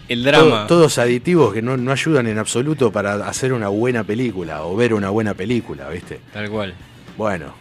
El 0.08 0.24
drama. 0.24 0.68
todos 0.68 0.98
aditivos 1.00 1.54
que 1.54 1.62
no, 1.62 1.76
no 1.76 1.92
ayudan 1.92 2.28
en 2.28 2.38
absoluto 2.38 2.94
para 2.94 3.16
hacer 3.28 3.52
una 3.52 3.68
buena 3.68 4.06
película 4.06 4.64
o 4.64 4.74
ver 4.78 4.94
una 4.94 5.10
buena 5.10 5.34
película, 5.34 5.90
¿viste? 5.90 6.22
Tal 6.32 6.50
cual. 6.50 6.74
Bueno, 7.18 7.54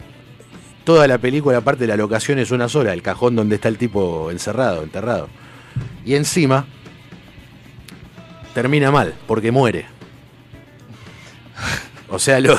toda 0.84 1.08
la 1.08 1.18
película, 1.18 1.58
aparte 1.58 1.80
de 1.84 1.88
la 1.88 1.96
locación, 1.96 2.38
es 2.38 2.50
una 2.52 2.68
sola, 2.68 2.92
el 2.92 3.02
cajón 3.02 3.34
donde 3.34 3.56
está 3.56 3.66
el 3.68 3.78
tipo 3.78 4.30
encerrado, 4.30 4.82
enterrado. 4.84 5.28
Y 6.04 6.14
encima, 6.14 6.66
termina 8.54 8.90
mal, 8.90 9.14
porque 9.26 9.50
muere. 9.50 9.86
O 12.14 12.18
sea, 12.18 12.38
lo, 12.40 12.54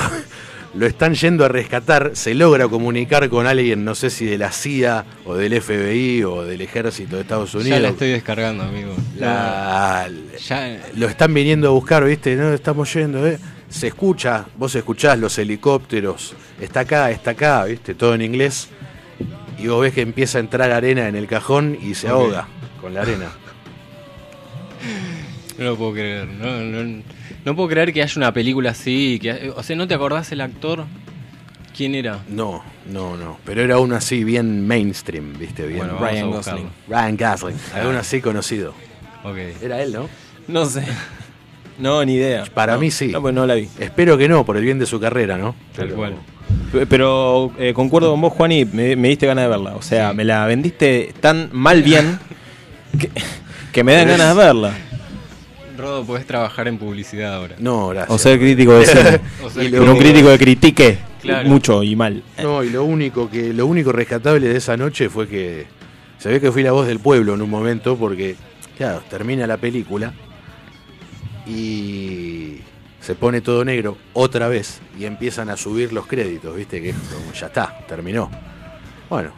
lo 0.76 0.86
están 0.86 1.14
yendo 1.14 1.44
a 1.44 1.48
rescatar, 1.48 2.10
se 2.14 2.34
logra 2.34 2.66
comunicar 2.68 3.28
con 3.28 3.46
alguien, 3.46 3.84
no 3.84 3.94
sé 3.94 4.10
si 4.10 4.24
de 4.26 4.38
la 4.38 4.50
CIA 4.50 5.04
o 5.24 5.34
del 5.36 5.60
FBI 5.60 6.24
o 6.24 6.42
del 6.44 6.60
ejército 6.60 7.16
de 7.16 7.22
Estados 7.22 7.54
Unidos. 7.54 7.70
Ya 7.70 7.80
la 7.80 7.88
estoy 7.90 8.10
descargando, 8.10 8.64
amigo. 8.64 8.94
La- 9.16 10.08
Ya, 10.48 10.78
lo 10.96 11.06
están 11.08 11.32
viniendo 11.32 11.68
a 11.68 11.70
buscar, 11.70 12.04
¿viste? 12.04 12.34
No, 12.36 12.52
estamos 12.52 12.92
yendo, 12.92 13.26
¿eh? 13.26 13.38
Se 13.68 13.86
escucha, 13.88 14.46
vos 14.56 14.74
escuchás 14.74 15.18
los 15.18 15.36
helicópteros, 15.38 16.34
está 16.60 16.80
acá, 16.80 17.10
está 17.10 17.30
acá, 17.32 17.64
¿viste? 17.64 17.94
Todo 17.94 18.14
en 18.14 18.22
inglés. 18.22 18.68
Y 19.58 19.68
vos 19.68 19.80
ves 19.80 19.94
que 19.94 20.00
empieza 20.02 20.38
a 20.38 20.40
entrar 20.40 20.70
arena 20.72 21.08
en 21.08 21.14
el 21.16 21.26
cajón 21.26 21.78
y 21.80 21.94
se 21.94 22.08
ahoga 22.08 22.46
con 22.80 22.94
la 22.94 23.02
arena. 23.02 23.30
no 25.58 25.64
lo 25.64 25.76
puedo 25.76 25.92
creer. 25.92 26.26
No, 26.26 26.60
no, 26.60 27.02
no 27.44 27.56
puedo 27.56 27.68
creer 27.68 27.92
que 27.92 28.02
haya 28.02 28.12
una 28.16 28.32
película 28.32 28.70
así. 28.70 29.18
Que, 29.20 29.52
o 29.54 29.62
sea, 29.62 29.76
¿no 29.76 29.86
te 29.88 29.94
acordás 29.94 30.30
el 30.32 30.40
actor? 30.40 30.84
¿Quién 31.76 31.94
era? 31.94 32.20
No, 32.28 32.62
no, 32.90 33.16
no. 33.16 33.38
Pero 33.44 33.62
era 33.62 33.78
uno 33.78 33.96
así, 33.96 34.22
bien 34.24 34.66
mainstream, 34.66 35.36
¿viste? 35.38 35.66
Bien. 35.66 35.78
Bueno, 35.78 35.98
Ryan. 35.98 36.30
Gosling. 36.30 36.68
Ryan 36.88 37.16
Gosling, 37.16 37.56
alguno 37.74 37.98
así 37.98 38.20
conocido. 38.20 38.74
Ok. 39.24 39.36
Era 39.62 39.82
él, 39.82 39.92
¿no? 39.92 40.08
No 40.46 40.66
sé. 40.66 40.84
No, 41.78 42.04
ni 42.04 42.14
idea. 42.14 42.44
Para 42.54 42.74
No, 42.74 42.80
mí 42.80 42.90
sí. 42.92 43.08
No, 43.08 43.20
pues 43.20 43.34
no 43.34 43.46
la 43.46 43.54
vi. 43.54 43.68
Espero 43.80 44.16
que 44.16 44.28
no, 44.28 44.44
por 44.44 44.56
el 44.56 44.62
bien 44.64 44.78
de 44.78 44.86
su 44.86 45.00
carrera, 45.00 45.36
¿no? 45.36 45.56
Tal 45.74 45.86
Pero- 45.86 45.96
cual. 45.96 46.14
Pero 46.88 47.52
eh, 47.58 47.72
concuerdo 47.72 48.10
con 48.10 48.20
vos, 48.20 48.32
Juan, 48.32 48.52
y 48.52 48.64
me, 48.64 48.94
me 48.96 49.08
diste 49.08 49.26
ganas 49.26 49.44
de 49.44 49.48
verla. 49.48 49.74
O 49.76 49.82
sea, 49.82 50.10
Sí. 50.10 50.16
me 50.16 50.24
la 50.24 50.44
vendiste 50.46 51.12
tan 51.20 51.48
mal 51.52 51.82
bien 51.82 52.18
que, 52.98 53.10
que 53.72 53.82
me 53.84 53.94
dan 53.94 54.08
ganas 54.08 54.36
de 54.36 54.42
verla. 54.44 54.74
Rodo, 55.76 56.04
podés 56.04 56.26
trabajar 56.26 56.68
en 56.68 56.78
publicidad 56.78 57.34
ahora. 57.34 57.56
No, 57.58 57.88
gracias. 57.88 58.10
O 58.14 58.18
ser 58.18 58.38
crítico 58.38 58.74
de 58.78 58.86
cine. 58.86 59.20
O 59.42 59.50
ser 59.50 59.70
Pero 59.70 59.92
un 59.92 59.98
crítico 59.98 60.28
que 60.30 60.38
critique 60.38 60.98
Claro. 61.20 61.48
mucho 61.48 61.82
y 61.82 61.96
mal. 61.96 62.22
No, 62.42 62.62
y 62.62 62.70
lo 62.70 62.84
único 62.84 63.30
que 63.30 63.52
lo 63.54 63.66
único 63.66 63.92
rescatable 63.92 64.46
de 64.48 64.56
esa 64.58 64.76
noche 64.76 65.08
fue 65.08 65.26
que 65.26 65.66
se 66.18 66.28
ve 66.28 66.40
que 66.40 66.52
fui 66.52 66.62
la 66.62 66.72
voz 66.72 66.86
del 66.86 66.98
pueblo 67.00 67.34
en 67.34 67.40
un 67.42 67.48
momento 67.50 67.96
porque 67.96 68.36
claro, 68.76 69.02
termina 69.08 69.46
la 69.46 69.56
película 69.56 70.12
y 71.46 72.58
se 73.00 73.14
pone 73.14 73.40
todo 73.40 73.64
negro 73.64 73.96
otra 74.14 74.48
vez 74.48 74.80
y 74.98 75.04
empiezan 75.04 75.50
a 75.50 75.56
subir 75.56 75.92
los 75.92 76.06
créditos, 76.06 76.56
¿viste? 76.56 76.80
Que 76.80 76.90
es 76.90 76.96
como, 76.96 77.32
ya 77.32 77.46
está, 77.46 77.78
terminó. 77.86 78.30
Bueno, 79.10 79.32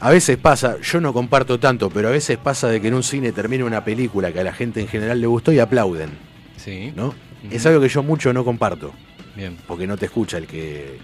a 0.00 0.10
veces 0.10 0.36
pasa, 0.36 0.76
yo 0.82 1.00
no 1.00 1.12
comparto 1.12 1.58
tanto, 1.58 1.88
pero 1.90 2.08
a 2.08 2.10
veces 2.10 2.36
pasa 2.38 2.68
de 2.68 2.80
que 2.80 2.88
en 2.88 2.94
un 2.94 3.02
cine 3.02 3.32
termina 3.32 3.64
una 3.64 3.84
película 3.84 4.32
que 4.32 4.40
a 4.40 4.44
la 4.44 4.52
gente 4.52 4.80
en 4.80 4.88
general 4.88 5.20
le 5.20 5.26
gustó 5.26 5.52
y 5.52 5.58
aplauden, 5.58 6.10
Sí. 6.56 6.92
¿no? 6.94 7.14
Es 7.50 7.64
algo 7.66 7.80
que 7.80 7.88
yo 7.88 8.02
mucho 8.02 8.32
no 8.32 8.44
comparto 8.44 8.92
Bien. 9.36 9.56
porque 9.66 9.86
no 9.86 9.96
te 9.96 10.06
escucha 10.06 10.36
el 10.38 10.46
que. 10.46 10.98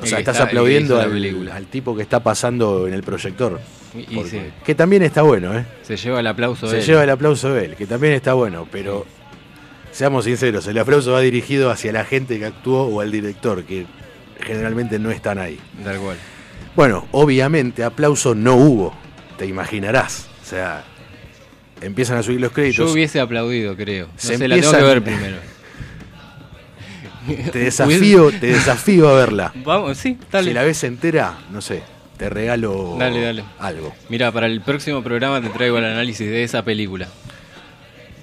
O 0.00 0.06
sea, 0.06 0.18
estás 0.18 0.36
está- 0.36 0.44
aplaudiendo 0.48 1.00
al, 1.00 1.10
película. 1.10 1.54
al 1.54 1.66
tipo 1.66 1.94
que 1.94 2.02
está 2.02 2.20
pasando 2.22 2.86
en 2.88 2.94
el 2.94 3.02
proyector. 3.02 3.60
Y, 3.96 4.24
sí, 4.24 4.40
Que 4.64 4.74
también 4.74 5.02
está 5.04 5.22
bueno, 5.22 5.56
¿eh? 5.56 5.64
se 5.82 5.96
lleva 5.96 6.18
el 6.20 6.26
aplauso 6.26 6.66
Se 6.66 6.74
de 6.76 6.80
él. 6.80 6.86
lleva 6.86 7.04
el 7.04 7.10
aplauso 7.10 7.52
de 7.54 7.64
él, 7.66 7.76
que 7.76 7.86
también 7.86 8.12
está 8.14 8.32
bueno, 8.34 8.66
pero 8.72 9.06
seamos 9.92 10.24
sinceros, 10.24 10.66
el 10.66 10.76
aplauso 10.78 11.12
va 11.12 11.20
dirigido 11.20 11.70
hacia 11.70 11.92
la 11.92 12.04
gente 12.04 12.38
que 12.40 12.46
actuó 12.46 12.86
o 12.86 13.00
al 13.00 13.12
director, 13.12 13.62
que 13.62 13.86
generalmente 14.40 14.98
no 14.98 15.12
están 15.12 15.38
ahí. 15.38 15.60
Tal 15.84 15.98
cual. 15.98 16.16
Bueno, 16.76 17.06
obviamente 17.12 17.84
aplauso 17.84 18.34
no 18.34 18.56
hubo, 18.56 18.94
te 19.38 19.46
imaginarás. 19.46 20.28
O 20.42 20.46
sea, 20.46 20.84
empiezan 21.80 22.16
a 22.18 22.22
subir 22.22 22.40
los 22.40 22.50
Yo 22.50 22.54
créditos. 22.54 22.92
hubiese 22.92 23.20
aplaudido, 23.20 23.76
creo. 23.76 24.06
No 24.06 24.12
Se 24.16 24.36
sé, 24.38 24.48
la 24.48 24.56
tengo 24.56 24.72
que 24.72 24.82
ver 24.82 25.02
primero. 25.02 25.36
Te 27.52 27.58
desafío, 27.60 28.30
te 28.32 28.48
desafío 28.48 29.08
a 29.08 29.14
verla. 29.14 29.52
Vamos, 29.64 29.96
sí, 29.98 30.18
dale. 30.30 30.48
Si 30.48 30.54
la 30.54 30.62
ves 30.62 30.84
entera, 30.84 31.38
no 31.50 31.60
sé, 31.62 31.82
te 32.18 32.28
regalo 32.28 32.96
Dale, 32.98 33.20
dale. 33.22 33.44
algo. 33.58 33.94
Mira, 34.08 34.30
para 34.32 34.46
el 34.46 34.60
próximo 34.60 35.02
programa 35.02 35.40
te 35.40 35.48
traigo 35.50 35.78
el 35.78 35.84
análisis 35.84 36.28
de 36.28 36.42
esa 36.44 36.62
película. 36.64 37.08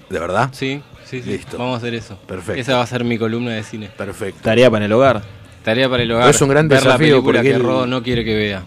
¿De 0.10 0.20
verdad? 0.20 0.50
Sí, 0.52 0.82
sí, 1.06 1.22
sí. 1.24 1.30
Listo. 1.32 1.58
Vamos 1.58 1.76
a 1.76 1.78
hacer 1.78 1.96
eso. 1.96 2.18
Perfecto. 2.28 2.62
Esa 2.62 2.76
va 2.76 2.84
a 2.84 2.88
ser 2.88 3.04
mi 3.06 3.18
columna 3.18 3.52
de 3.52 3.64
cine. 3.64 3.90
Perfecto. 3.98 4.42
Tarea 4.44 4.70
para 4.70 4.86
el 4.86 4.92
hogar. 4.92 5.22
Tarea 5.64 5.90
para 5.90 6.04
el 6.04 6.12
hogar. 6.12 6.30
Es 6.30 6.42
un 6.42 6.50
gran 6.50 6.68
ver 6.68 6.80
la 6.84 6.86
desafío 6.94 7.16
película 7.18 7.40
porque 7.40 7.50
que 7.50 7.56
él- 7.56 7.64
Rodo 7.64 7.86
no 7.88 8.02
quiere 8.04 8.24
que 8.26 8.36
vea. 8.36 8.64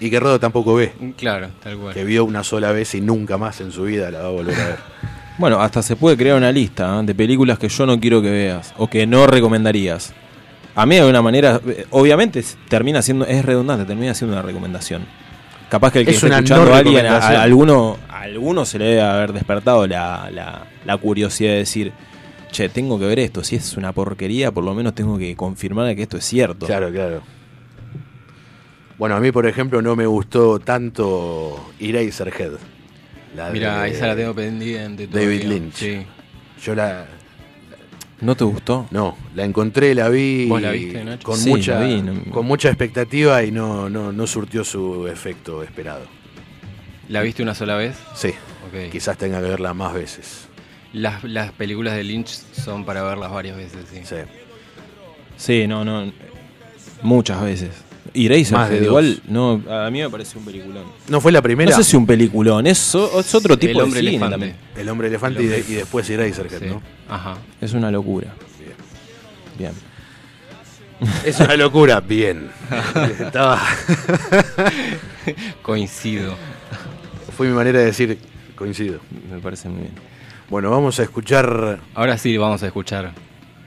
Y 0.00 0.10
que 0.10 0.20
Rodo 0.20 0.38
tampoco 0.38 0.74
ve, 0.74 0.92
Claro, 1.16 1.48
tal 1.62 1.78
cual. 1.78 1.94
que 1.94 2.04
vio 2.04 2.24
una 2.24 2.44
sola 2.44 2.70
vez 2.72 2.94
y 2.94 3.00
nunca 3.00 3.38
más 3.38 3.60
en 3.62 3.72
su 3.72 3.84
vida 3.84 4.10
la 4.10 4.18
va 4.20 4.26
a 4.28 4.30
volver 4.30 4.54
a 4.60 4.64
ver. 4.66 4.76
Bueno, 5.38 5.60
hasta 5.60 5.82
se 5.82 5.96
puede 5.96 6.16
crear 6.16 6.36
una 6.38 6.50
lista 6.50 6.98
¿eh? 6.98 7.04
de 7.04 7.14
películas 7.14 7.58
que 7.58 7.68
yo 7.68 7.84
no 7.84 8.00
quiero 8.00 8.22
que 8.22 8.30
veas 8.30 8.72
o 8.78 8.88
que 8.88 9.06
no 9.06 9.26
recomendarías. 9.26 10.14
A 10.74 10.86
mí 10.86 10.94
de 10.94 11.02
alguna 11.02 11.20
manera, 11.20 11.60
eh, 11.66 11.84
obviamente 11.90 12.42
termina 12.70 13.02
siendo, 13.02 13.26
es 13.26 13.44
redundante, 13.44 13.84
termina 13.84 14.14
siendo 14.14 14.34
una 14.34 14.40
recomendación. 14.42 15.04
Capaz 15.68 15.92
que 15.92 15.98
el 16.00 16.04
que 16.06 16.12
Es 16.12 16.16
esté 16.16 16.26
una 16.28 16.36
escuchando 16.36 16.64
no 16.66 16.74
a 16.74 16.78
alguien, 16.78 17.04
a, 17.06 17.42
alguno, 17.42 17.98
a 18.08 18.20
alguno 18.22 18.64
se 18.64 18.78
le 18.78 18.84
debe 18.86 19.02
haber 19.02 19.32
despertado 19.34 19.86
la, 19.86 20.30
la- 20.32 20.62
la 20.86 20.96
curiosidad 20.96 21.50
de 21.50 21.56
decir, 21.58 21.92
che, 22.56 22.68
tengo 22.68 22.98
que 22.98 23.06
ver 23.06 23.18
esto, 23.18 23.42
si 23.44 23.56
es 23.56 23.76
una 23.76 23.92
porquería, 23.92 24.50
por 24.52 24.64
lo 24.64 24.74
menos 24.74 24.94
tengo 24.94 25.18
que 25.18 25.34
confirmar 25.36 25.94
que 25.96 26.02
esto 26.02 26.16
es 26.16 26.24
cierto. 26.24 26.66
Claro, 26.66 26.90
claro. 26.90 27.22
Bueno, 28.98 29.14
a 29.16 29.20
mí, 29.20 29.30
por 29.30 29.46
ejemplo, 29.46 29.82
no 29.82 29.94
me 29.94 30.06
gustó 30.06 30.58
tanto 30.58 31.70
Eraserhead. 31.78 32.52
La 33.36 33.50
Mira, 33.50 33.82
de- 33.82 33.90
esa 33.90 34.06
la 34.06 34.16
tengo 34.16 34.34
pendiente. 34.34 35.06
David 35.06 35.40
todavía. 35.42 35.48
Lynch. 35.60 35.74
Sí. 35.74 36.06
Yo 36.62 36.74
la. 36.74 37.06
¿No 38.22 38.34
te 38.34 38.44
gustó? 38.44 38.86
No, 38.90 39.14
la 39.34 39.44
encontré, 39.44 39.94
la 39.94 40.08
vi. 40.08 40.46
¿Vos 40.48 40.62
la 40.62 40.70
viste, 40.70 41.04
Nacho? 41.04 41.22
Con, 41.26 41.36
Sí, 41.36 41.50
mucha, 41.50 41.78
la 41.78 41.86
vi, 41.86 42.00
no- 42.00 42.24
con 42.32 42.46
mucha 42.46 42.68
expectativa 42.70 43.42
y 43.44 43.52
no, 43.52 43.90
no, 43.90 44.10
no 44.12 44.26
surtió 44.26 44.64
su 44.64 45.06
efecto 45.06 45.62
esperado. 45.62 46.06
¿La 47.10 47.20
viste 47.20 47.42
una 47.42 47.54
sola 47.54 47.76
vez? 47.76 47.96
Sí, 48.14 48.32
quizás 48.90 49.18
tenga 49.18 49.42
que 49.42 49.48
verla 49.48 49.74
más 49.74 49.92
veces. 49.92 50.45
Las, 50.96 51.22
las 51.24 51.52
películas 51.52 51.94
de 51.94 52.04
Lynch 52.04 52.28
son 52.64 52.84
para 52.86 53.02
verlas 53.02 53.30
varias 53.30 53.56
veces, 53.56 53.84
sí. 53.92 54.00
Sí. 54.04 54.16
Sí, 55.36 55.66
no, 55.66 55.84
no. 55.84 56.10
Muchas 57.02 57.42
veces. 57.42 57.70
Y 58.14 58.30
Más 58.50 58.70
de 58.70 58.82
igual, 58.82 59.20
no, 59.28 59.60
a 59.68 59.90
mí 59.90 60.00
me 60.00 60.08
parece 60.08 60.38
un 60.38 60.44
peliculón. 60.46 60.84
¿No 61.08 61.20
fue 61.20 61.32
la 61.32 61.42
primera? 61.42 61.70
No 61.70 61.76
sé 61.76 61.84
si 61.84 61.96
un 61.98 62.06
peliculón, 62.06 62.66
es, 62.66 62.94
o- 62.94 63.20
es 63.20 63.34
otro 63.34 63.58
tipo 63.58 63.72
El 63.78 63.84
hombre 63.84 64.00
de 64.00 64.06
cine 64.06 64.10
elefante. 64.16 64.32
también. 64.32 64.56
El 64.74 64.88
hombre 64.88 65.08
elefante 65.08 65.40
El 65.40 65.44
y, 65.44 65.48
de- 65.48 65.56
hombre- 65.56 65.72
y 65.72 65.74
después 65.76 66.08
Eraserhead, 66.08 66.60
Sí. 66.60 66.66
¿no? 66.66 66.82
Ajá. 67.10 67.36
Es 67.60 67.74
una 67.74 67.90
locura. 67.90 68.32
Bien. 69.58 69.72
Es 71.26 71.38
una 71.40 71.56
locura, 71.56 72.00
bien. 72.00 72.48
Estaba, 73.20 73.60
Coincido. 75.62 76.34
fue 77.36 77.48
mi 77.48 77.54
manera 77.54 77.80
de 77.80 77.86
decir 77.86 78.18
coincido. 78.54 79.00
Me 79.30 79.38
parece 79.40 79.68
muy 79.68 79.82
bien. 79.82 79.92
Bueno, 80.48 80.70
vamos 80.70 80.98
a 81.00 81.02
escuchar. 81.02 81.80
Ahora 81.94 82.18
sí 82.18 82.36
vamos 82.36 82.62
a 82.62 82.66
escuchar 82.66 83.12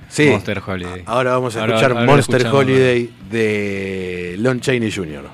Sí, 0.07 0.27
Monster 0.29 0.61
Holiday. 0.65 1.03
ahora 1.05 1.33
vamos 1.33 1.55
a 1.55 1.61
Ahora- 1.61 1.75
escuchar 1.75 1.91
ahora 1.97 2.05
Monster. 2.05 2.47
Holiday 2.47 3.09
de 3.29 4.35
Lon 4.39 4.59
Chaney 4.59 4.91
Jr. 4.91 5.29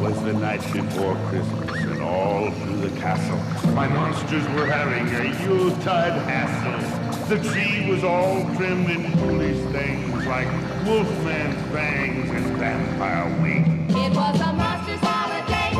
was 0.00 0.14
the 0.24 0.32
night 0.34 0.60
before 0.72 1.14
Christmas, 1.28 1.76
and 1.84 2.00
all 2.02 2.50
through 2.52 2.88
the 2.88 3.00
castle, 3.00 3.38
my 3.74 3.88
monsters 3.88 4.44
were 4.54 4.66
having 4.66 5.08
a 5.14 5.44
Yuletide 5.44 6.12
hassle. 6.28 7.26
The 7.28 7.42
tree 7.48 7.90
was 7.90 8.04
all 8.04 8.42
trimmed 8.56 8.88
in 8.90 9.10
foolish 9.18 9.58
things 9.72 10.26
like 10.26 10.46
wolfman's 10.84 11.60
fangs 11.72 12.30
and 12.30 12.56
vampire 12.58 13.42
wings. 13.42 13.65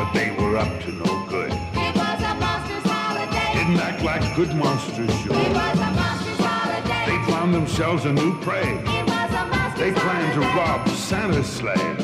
But 0.07 0.13
they 0.13 0.31
were 0.31 0.57
up 0.57 0.81
to 0.83 0.91
no 0.91 1.25
good. 1.27 1.51
It 1.51 1.95
was 1.95 2.21
a 2.21 2.33
monster's 2.35 2.91
holiday. 2.91 3.53
Didn't 3.53 3.79
act 3.79 4.03
like 4.03 4.35
good 4.35 4.55
monsters 4.55 5.13
should. 5.19 5.31
It 5.31 5.53
was 5.53 5.79
a 5.79 5.91
monster's 5.91 6.37
holiday. 6.39 7.05
They 7.05 7.31
found 7.31 7.53
themselves 7.53 8.05
a 8.05 8.13
new 8.13 8.39
prey. 8.41 8.61
It 8.61 9.05
was 9.05 9.31
a 9.31 9.45
monster's 9.47 9.79
They 9.79 9.91
planned 9.99 10.33
to 10.35 10.39
rob 10.57 10.87
Santa's 10.89 11.47
sleigh. 11.47 11.95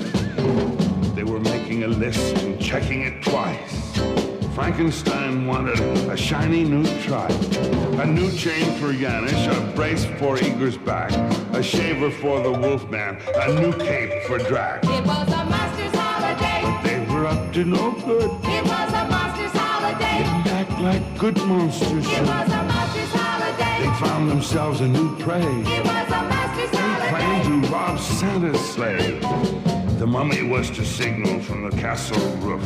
They 1.15 1.23
were 1.23 1.39
making 1.39 1.83
a 1.83 1.87
list 1.87 2.37
and 2.43 2.59
checking 2.59 3.03
it 3.03 3.23
twice. 3.23 3.97
Frankenstein 4.53 5.47
wanted 5.47 5.79
a 5.79 6.17
shiny 6.17 6.63
new 6.63 6.85
trike, 7.03 7.31
a 7.31 8.05
new 8.05 8.31
chain 8.31 8.65
for 8.79 8.93
Yanish, 8.93 9.47
a 9.47 9.75
brace 9.75 10.05
for 10.19 10.37
Eager's 10.37 10.77
back, 10.77 11.11
a 11.53 11.63
shaver 11.63 12.11
for 12.11 12.41
the 12.41 12.51
Wolfman, 12.51 13.17
a 13.35 13.59
new 13.59 13.71
cape 13.77 14.23
for 14.23 14.37
Drac. 14.39 14.83
It 14.83 15.05
was 15.05 15.27
a 15.29 15.35
holiday. 15.35 15.62
Were 17.23 17.29
up 17.29 17.53
to 17.53 17.63
no 17.63 17.91
good. 18.05 18.31
It 18.43 18.63
was 18.65 18.89
a 18.93 19.07
monster's 19.07 19.51
holiday. 19.53 20.17
Didn't 20.23 20.47
act 20.59 20.79
like 20.81 21.17
good 21.17 21.37
monsters 21.43 22.05
It 22.05 22.21
was 22.21 22.51
a 22.51 22.63
monster's 22.71 23.13
holiday. 23.13 23.77
They 23.79 24.05
found 24.05 24.29
themselves 24.29 24.81
a 24.81 24.87
new 24.87 25.15
prey. 25.17 25.39
It 25.41 25.85
was 25.85 26.09
a 26.19 26.21
monster's 26.31 26.71
They 26.71 26.77
holiday. 26.77 27.09
planned 27.09 27.63
to 27.63 27.69
rob 27.69 27.99
Santa's 27.99 28.59
sleigh. 28.73 29.19
The 29.99 30.07
mummy 30.07 30.43
was 30.43 30.69
to 30.71 30.83
signal 30.83 31.39
from 31.41 31.69
the 31.69 31.77
castle 31.77 32.29
roof 32.47 32.63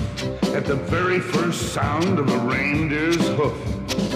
at 0.55 0.65
the 0.65 0.75
very 0.75 1.19
first 1.19 1.73
sound 1.73 2.17
of 2.17 2.27
a 2.29 2.39
reindeer's 2.39 3.27
hoof. 3.37 3.57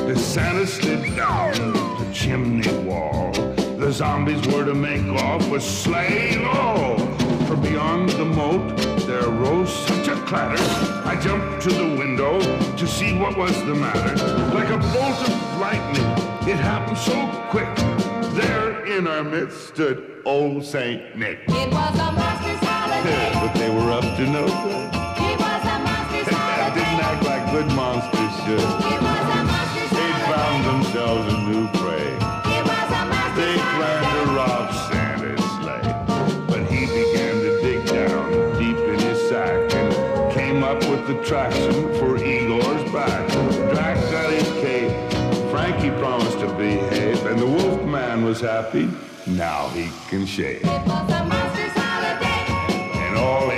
The 0.07 0.15
Santa 0.17 0.65
slid 0.65 1.15
down 1.15 1.53
the 1.99 2.09
chimney 2.11 2.73
wall, 2.79 3.31
the 3.77 3.91
zombies 3.91 4.45
were 4.47 4.65
to 4.65 4.73
make 4.73 5.05
off 5.21 5.47
with 5.49 5.63
sleigh 5.63 6.43
all. 6.45 6.97
For 7.45 7.55
beyond 7.57 8.09
the 8.09 8.25
moat 8.25 8.77
there 9.05 9.29
rose 9.29 10.00
clatter. 10.31 10.63
I 11.05 11.19
jumped 11.19 11.61
to 11.63 11.69
the 11.69 11.89
window 11.99 12.39
to 12.77 12.87
see 12.87 13.17
what 13.17 13.37
was 13.37 13.53
the 13.65 13.75
matter. 13.75 14.15
Like 14.55 14.69
a 14.69 14.77
bolt 14.77 15.19
of 15.27 15.59
lightning, 15.59 16.07
it 16.47 16.55
happened 16.55 16.97
so 16.97 17.17
quick. 17.49 17.67
There 18.39 18.85
in 18.85 19.07
our 19.07 19.25
midst 19.25 19.67
stood 19.67 20.21
old 20.23 20.63
Saint 20.63 21.17
Nick. 21.17 21.39
It 21.49 21.69
was 21.73 21.95
a 21.99 22.11
monster's 22.13 22.63
holiday. 22.63 23.31
but 23.43 23.53
they 23.59 23.69
were 23.75 23.91
up 23.91 24.07
to 24.19 24.25
no 24.37 24.45
good. 24.47 24.87
It 25.29 25.37
was 25.45 25.63
a 25.73 25.77
monster's 25.83 26.33
holiday. 26.33 26.79
Didn't 26.79 27.01
act 27.09 27.23
like 27.25 27.43
good 27.51 27.69
monsters 27.75 28.33
should. 28.45 28.69
It 28.87 29.01
was 29.03 29.27
a 29.35 29.43
monster's 29.51 29.91
They 29.99 30.11
found 30.31 30.59
themselves 30.71 31.33
a 31.33 31.37
new 31.49 31.80
up 41.33 41.53
with 41.53 41.63
the 41.63 41.69
traction 41.69 41.93
for 41.99 42.17
Igor's 42.17 42.91
back. 42.91 43.27
Drac 43.73 43.95
got 44.11 44.31
his 44.31 44.47
cape. 44.61 44.91
Frankie 45.51 45.91
promised 45.91 46.39
to 46.39 46.47
behave, 46.53 47.25
and 47.25 47.39
the 47.39 47.45
wolf 47.45 47.83
man 47.83 48.23
was 48.23 48.41
happy. 48.41 48.89
Now 49.27 49.69
he 49.69 49.89
can 50.09 50.25
shave. 50.25 50.61
It 50.63 50.87
was 50.87 51.11
a 51.11 51.25
monster's 51.25 51.71
holiday. 51.73 52.91
And 52.93 53.17
all 53.17 53.49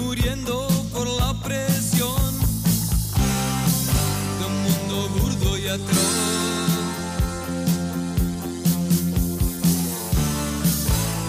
muriendo 0.00 0.68
por 0.92 1.06
la 1.06 1.32
presión 1.42 2.38
de 4.38 4.44
un 4.46 4.62
mundo 4.62 5.08
burdo 5.16 5.58
y 5.58 5.68
atroz. 5.68 6.14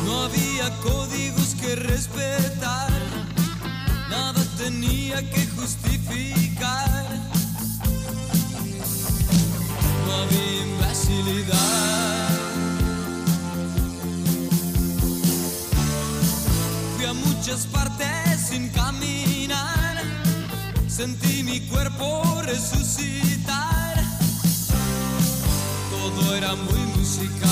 No 0.05 0.23
había 0.23 0.69
códigos 0.81 1.55
que 1.61 1.75
respetar, 1.75 2.91
nada 4.09 4.43
tenía 4.57 5.17
que 5.29 5.45
justificar. 5.47 7.05
No 10.05 10.13
había 10.23 10.65
imbecilidad. 10.65 12.29
Fui 16.95 17.05
a 17.05 17.13
muchas 17.13 17.65
partes 17.67 18.14
sin 18.55 18.69
caminar, 18.69 19.97
sentí 20.87 21.43
mi 21.43 21.59
cuerpo 21.67 22.41
resucitar. 22.43 23.95
Todo 25.91 26.35
era 26.35 26.55
muy 26.55 26.79
musical. 26.95 27.49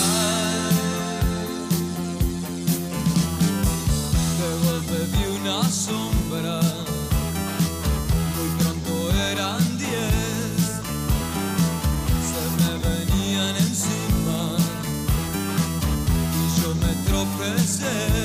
De 4.39 4.49
golpe 4.65 4.97
vi 5.11 5.23
una 5.39 5.69
sombra, 5.69 6.61
muy 8.35 8.49
pronto 8.59 8.93
eran 9.31 9.77
diez. 9.77 10.61
Se 12.29 12.41
me 12.59 12.71
venían 12.87 13.55
encima 13.57 14.39
y 16.39 16.61
yo 16.61 16.69
me 16.75 16.93
tropecé. 17.07 18.22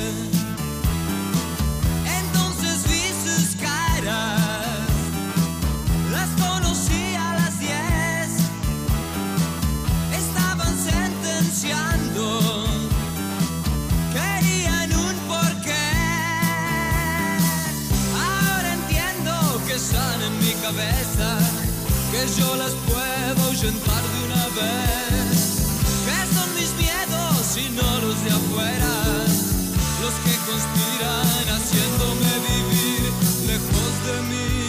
Que 22.19 22.41
yo 22.41 22.57
las 22.57 22.73
puedo 22.89 23.47
ahuyentar 23.47 24.03
de 24.13 24.19
una 24.27 24.45
vez. 24.59 25.39
Que 26.07 26.19
son 26.35 26.49
mis 26.55 26.73
miedos 26.75 27.57
y 27.57 27.71
no 27.71 28.01
los 28.01 28.25
de 28.25 28.31
afuera 28.31 28.95
los 30.03 30.15
que 30.25 30.35
conspiran 30.51 31.45
haciéndome 31.55 32.31
vivir 32.49 33.13
lejos 33.47 33.93
de 34.07 34.23
mí. 34.31 34.68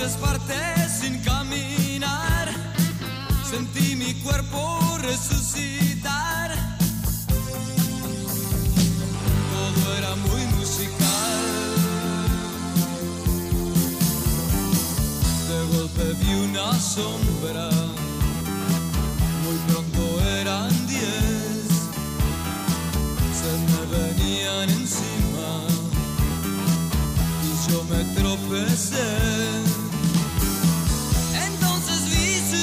noches 0.00 0.16
partes 0.16 0.92
sin 1.00 1.18
caminar, 1.20 2.48
sentí 3.48 3.96
mi 3.96 4.14
cuerpo 4.22 4.78
resucitar. 5.02 6.50
Todo 9.52 9.96
era 9.98 10.14
muy 10.16 10.46
musical. 10.56 11.40
De 15.48 15.76
golpe 15.76 16.04
vi 16.20 16.34
una 16.34 16.72
sombra, 16.80 17.68
muy 19.44 19.58
pronto 19.68 20.20
eran 20.40 20.70
diez, 20.86 21.68
se 23.40 23.52
me 23.68 23.80
venían 23.98 24.70
encima 24.70 25.48
y 27.44 27.70
yo 27.70 27.84
me 27.84 28.04
tropecé. 28.14 29.79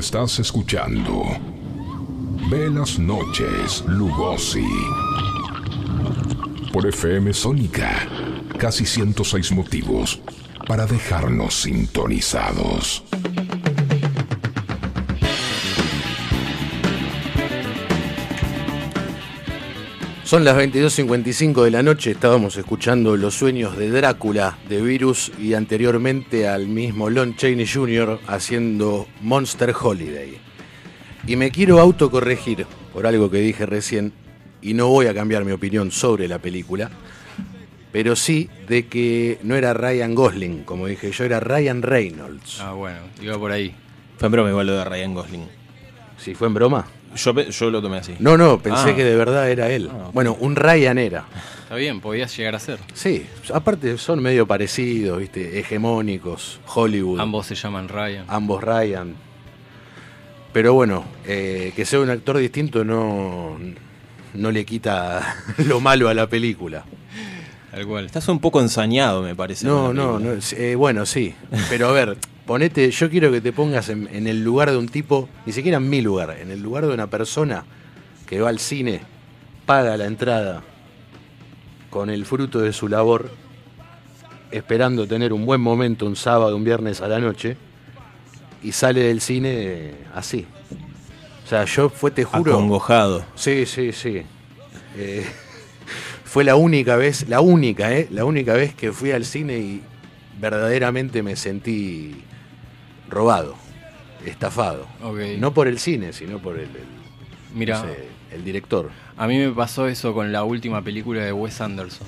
Estás 0.00 0.38
escuchando 0.38 1.24
Velas 2.48 2.98
Noches 2.98 3.84
Lugosi 3.86 4.66
por 6.72 6.86
FM 6.86 7.34
Sónica. 7.34 8.08
Casi 8.56 8.86
106 8.86 9.52
motivos 9.52 10.18
para 10.66 10.86
dejarnos 10.86 11.52
sintonizados. 11.52 13.09
Son 20.30 20.44
las 20.44 20.56
22.55 20.56 21.64
de 21.64 21.72
la 21.72 21.82
noche, 21.82 22.12
estábamos 22.12 22.56
escuchando 22.56 23.16
Los 23.16 23.34
sueños 23.34 23.76
de 23.76 23.90
Drácula 23.90 24.58
de 24.68 24.80
Virus 24.80 25.32
y 25.40 25.54
anteriormente 25.54 26.46
al 26.46 26.68
mismo 26.68 27.10
Lon 27.10 27.34
Chaney 27.34 27.66
Jr. 27.66 28.20
haciendo 28.28 29.08
Monster 29.22 29.74
Holiday. 29.74 30.38
Y 31.26 31.34
me 31.34 31.50
quiero 31.50 31.80
autocorregir 31.80 32.64
por 32.92 33.08
algo 33.08 33.28
que 33.28 33.38
dije 33.38 33.66
recién 33.66 34.12
y 34.62 34.74
no 34.74 34.86
voy 34.86 35.08
a 35.08 35.14
cambiar 35.14 35.44
mi 35.44 35.50
opinión 35.50 35.90
sobre 35.90 36.28
la 36.28 36.38
película, 36.38 36.92
pero 37.90 38.14
sí 38.14 38.48
de 38.68 38.86
que 38.86 39.40
no 39.42 39.56
era 39.56 39.74
Ryan 39.74 40.14
Gosling, 40.14 40.62
como 40.62 40.86
dije 40.86 41.10
yo, 41.10 41.24
era 41.24 41.40
Ryan 41.40 41.82
Reynolds. 41.82 42.60
Ah, 42.60 42.70
bueno, 42.74 43.00
iba 43.20 43.36
por 43.36 43.50
ahí. 43.50 43.74
Fue 44.16 44.26
en 44.26 44.32
broma 44.32 44.50
igual 44.50 44.68
lo 44.68 44.74
de 44.74 44.84
Ryan 44.84 45.12
Gosling. 45.12 45.48
¿Sí 46.18 46.36
fue 46.36 46.46
en 46.46 46.54
broma? 46.54 46.86
Yo, 47.16 47.32
yo 47.34 47.70
lo 47.70 47.82
tomé 47.82 47.98
así. 47.98 48.14
No, 48.20 48.36
no, 48.36 48.58
pensé 48.60 48.90
Ah. 48.90 48.96
que 48.96 49.04
de 49.04 49.16
verdad 49.16 49.50
era 49.50 49.68
él. 49.70 49.90
Ah. 49.92 50.10
Bueno, 50.12 50.36
un 50.40 50.54
Ryan 50.56 50.96
era. 50.98 51.24
Está 51.64 51.74
bien, 51.76 52.00
podías 52.00 52.36
llegar 52.36 52.54
a 52.54 52.58
ser. 52.58 52.78
Sí, 52.94 53.26
aparte 53.52 53.96
son 53.98 54.20
medio 54.22 54.46
parecidos, 54.46 55.18
¿viste? 55.18 55.58
Hegemónicos, 55.60 56.60
Hollywood. 56.74 57.20
Ambos 57.20 57.46
se 57.46 57.54
llaman 57.54 57.88
Ryan. 57.88 58.24
ambos 58.28 58.62
Ryan. 58.62 59.14
Pero 60.52 60.74
bueno, 60.74 61.04
eh, 61.26 61.72
que 61.76 61.84
sea 61.84 62.00
un 62.00 62.10
actor 62.10 62.36
distinto 62.38 62.84
no, 62.84 63.56
no 64.34 64.50
le 64.50 64.64
quita 64.64 65.36
lo 65.58 65.80
malo 65.80 66.08
a 66.08 66.14
la 66.14 66.26
película. 66.28 66.84
Tal 67.70 67.86
cual. 67.86 68.06
Estás 68.06 68.26
un 68.28 68.40
poco 68.40 68.60
ensañado, 68.60 69.22
me 69.22 69.36
parece. 69.36 69.64
No, 69.66 69.92
no, 69.94 70.18
no 70.18 70.32
es- 70.32 70.52
eh, 70.54 70.74
bueno, 70.74 71.06
sí. 71.06 71.34
Pero 71.68 71.88
a 71.88 71.92
ver, 71.92 72.16
ponete, 72.50 72.90
yo 72.90 73.08
quiero 73.08 73.30
que 73.30 73.40
te 73.40 73.52
pongas 73.52 73.90
en, 73.90 74.08
en 74.12 74.26
el 74.26 74.42
lugar 74.42 74.72
de 74.72 74.76
un 74.76 74.88
tipo, 74.88 75.28
ni 75.46 75.52
siquiera 75.52 75.76
en 75.76 75.88
mi 75.88 76.00
lugar, 76.00 76.36
en 76.36 76.50
el 76.50 76.60
lugar 76.60 76.84
de 76.84 76.92
una 76.92 77.06
persona 77.06 77.64
que 78.26 78.40
va 78.40 78.48
al 78.48 78.58
cine, 78.58 79.02
paga 79.66 79.96
la 79.96 80.06
entrada 80.06 80.60
con 81.90 82.10
el 82.10 82.26
fruto 82.26 82.58
de 82.58 82.72
su 82.72 82.88
labor, 82.88 83.30
esperando 84.50 85.06
tener 85.06 85.32
un 85.32 85.46
buen 85.46 85.60
momento 85.60 86.06
un 86.06 86.16
sábado, 86.16 86.56
un 86.56 86.64
viernes 86.64 87.00
a 87.00 87.06
la 87.06 87.20
noche, 87.20 87.56
y 88.64 88.72
sale 88.72 89.04
del 89.04 89.20
cine 89.20 89.92
así. 90.12 90.44
O 91.44 91.48
sea, 91.48 91.66
yo 91.66 91.88
fue, 91.88 92.10
te 92.10 92.24
juro. 92.24 92.54
Acongojado. 92.54 93.24
Sí, 93.36 93.64
sí, 93.64 93.92
sí. 93.92 94.22
Eh, 94.96 95.24
fue 96.24 96.42
la 96.42 96.56
única 96.56 96.96
vez, 96.96 97.28
la 97.28 97.42
única, 97.42 97.96
¿eh? 97.96 98.08
La 98.10 98.24
única 98.24 98.54
vez 98.54 98.74
que 98.74 98.90
fui 98.90 99.12
al 99.12 99.24
cine 99.24 99.56
y 99.58 99.82
verdaderamente 100.40 101.22
me 101.22 101.36
sentí 101.36 102.24
robado, 103.10 103.54
estafado. 104.24 104.86
No 105.38 105.52
por 105.52 105.68
el 105.68 105.78
cine, 105.78 106.12
sino 106.12 106.38
por 106.38 106.54
el, 106.56 106.62
el- 106.62 107.00
Mira, 107.54 107.82
no 107.82 107.88
sé, 107.88 108.08
el 108.32 108.44
director. 108.44 108.90
a 109.16 109.26
mí 109.26 109.36
me 109.38 109.50
pasó 109.50 109.88
eso 109.88 110.14
con 110.14 110.30
la 110.32 110.44
última 110.44 110.80
película 110.82 111.22
de 111.24 111.32
Wes 111.32 111.60
Anderson. 111.60 112.06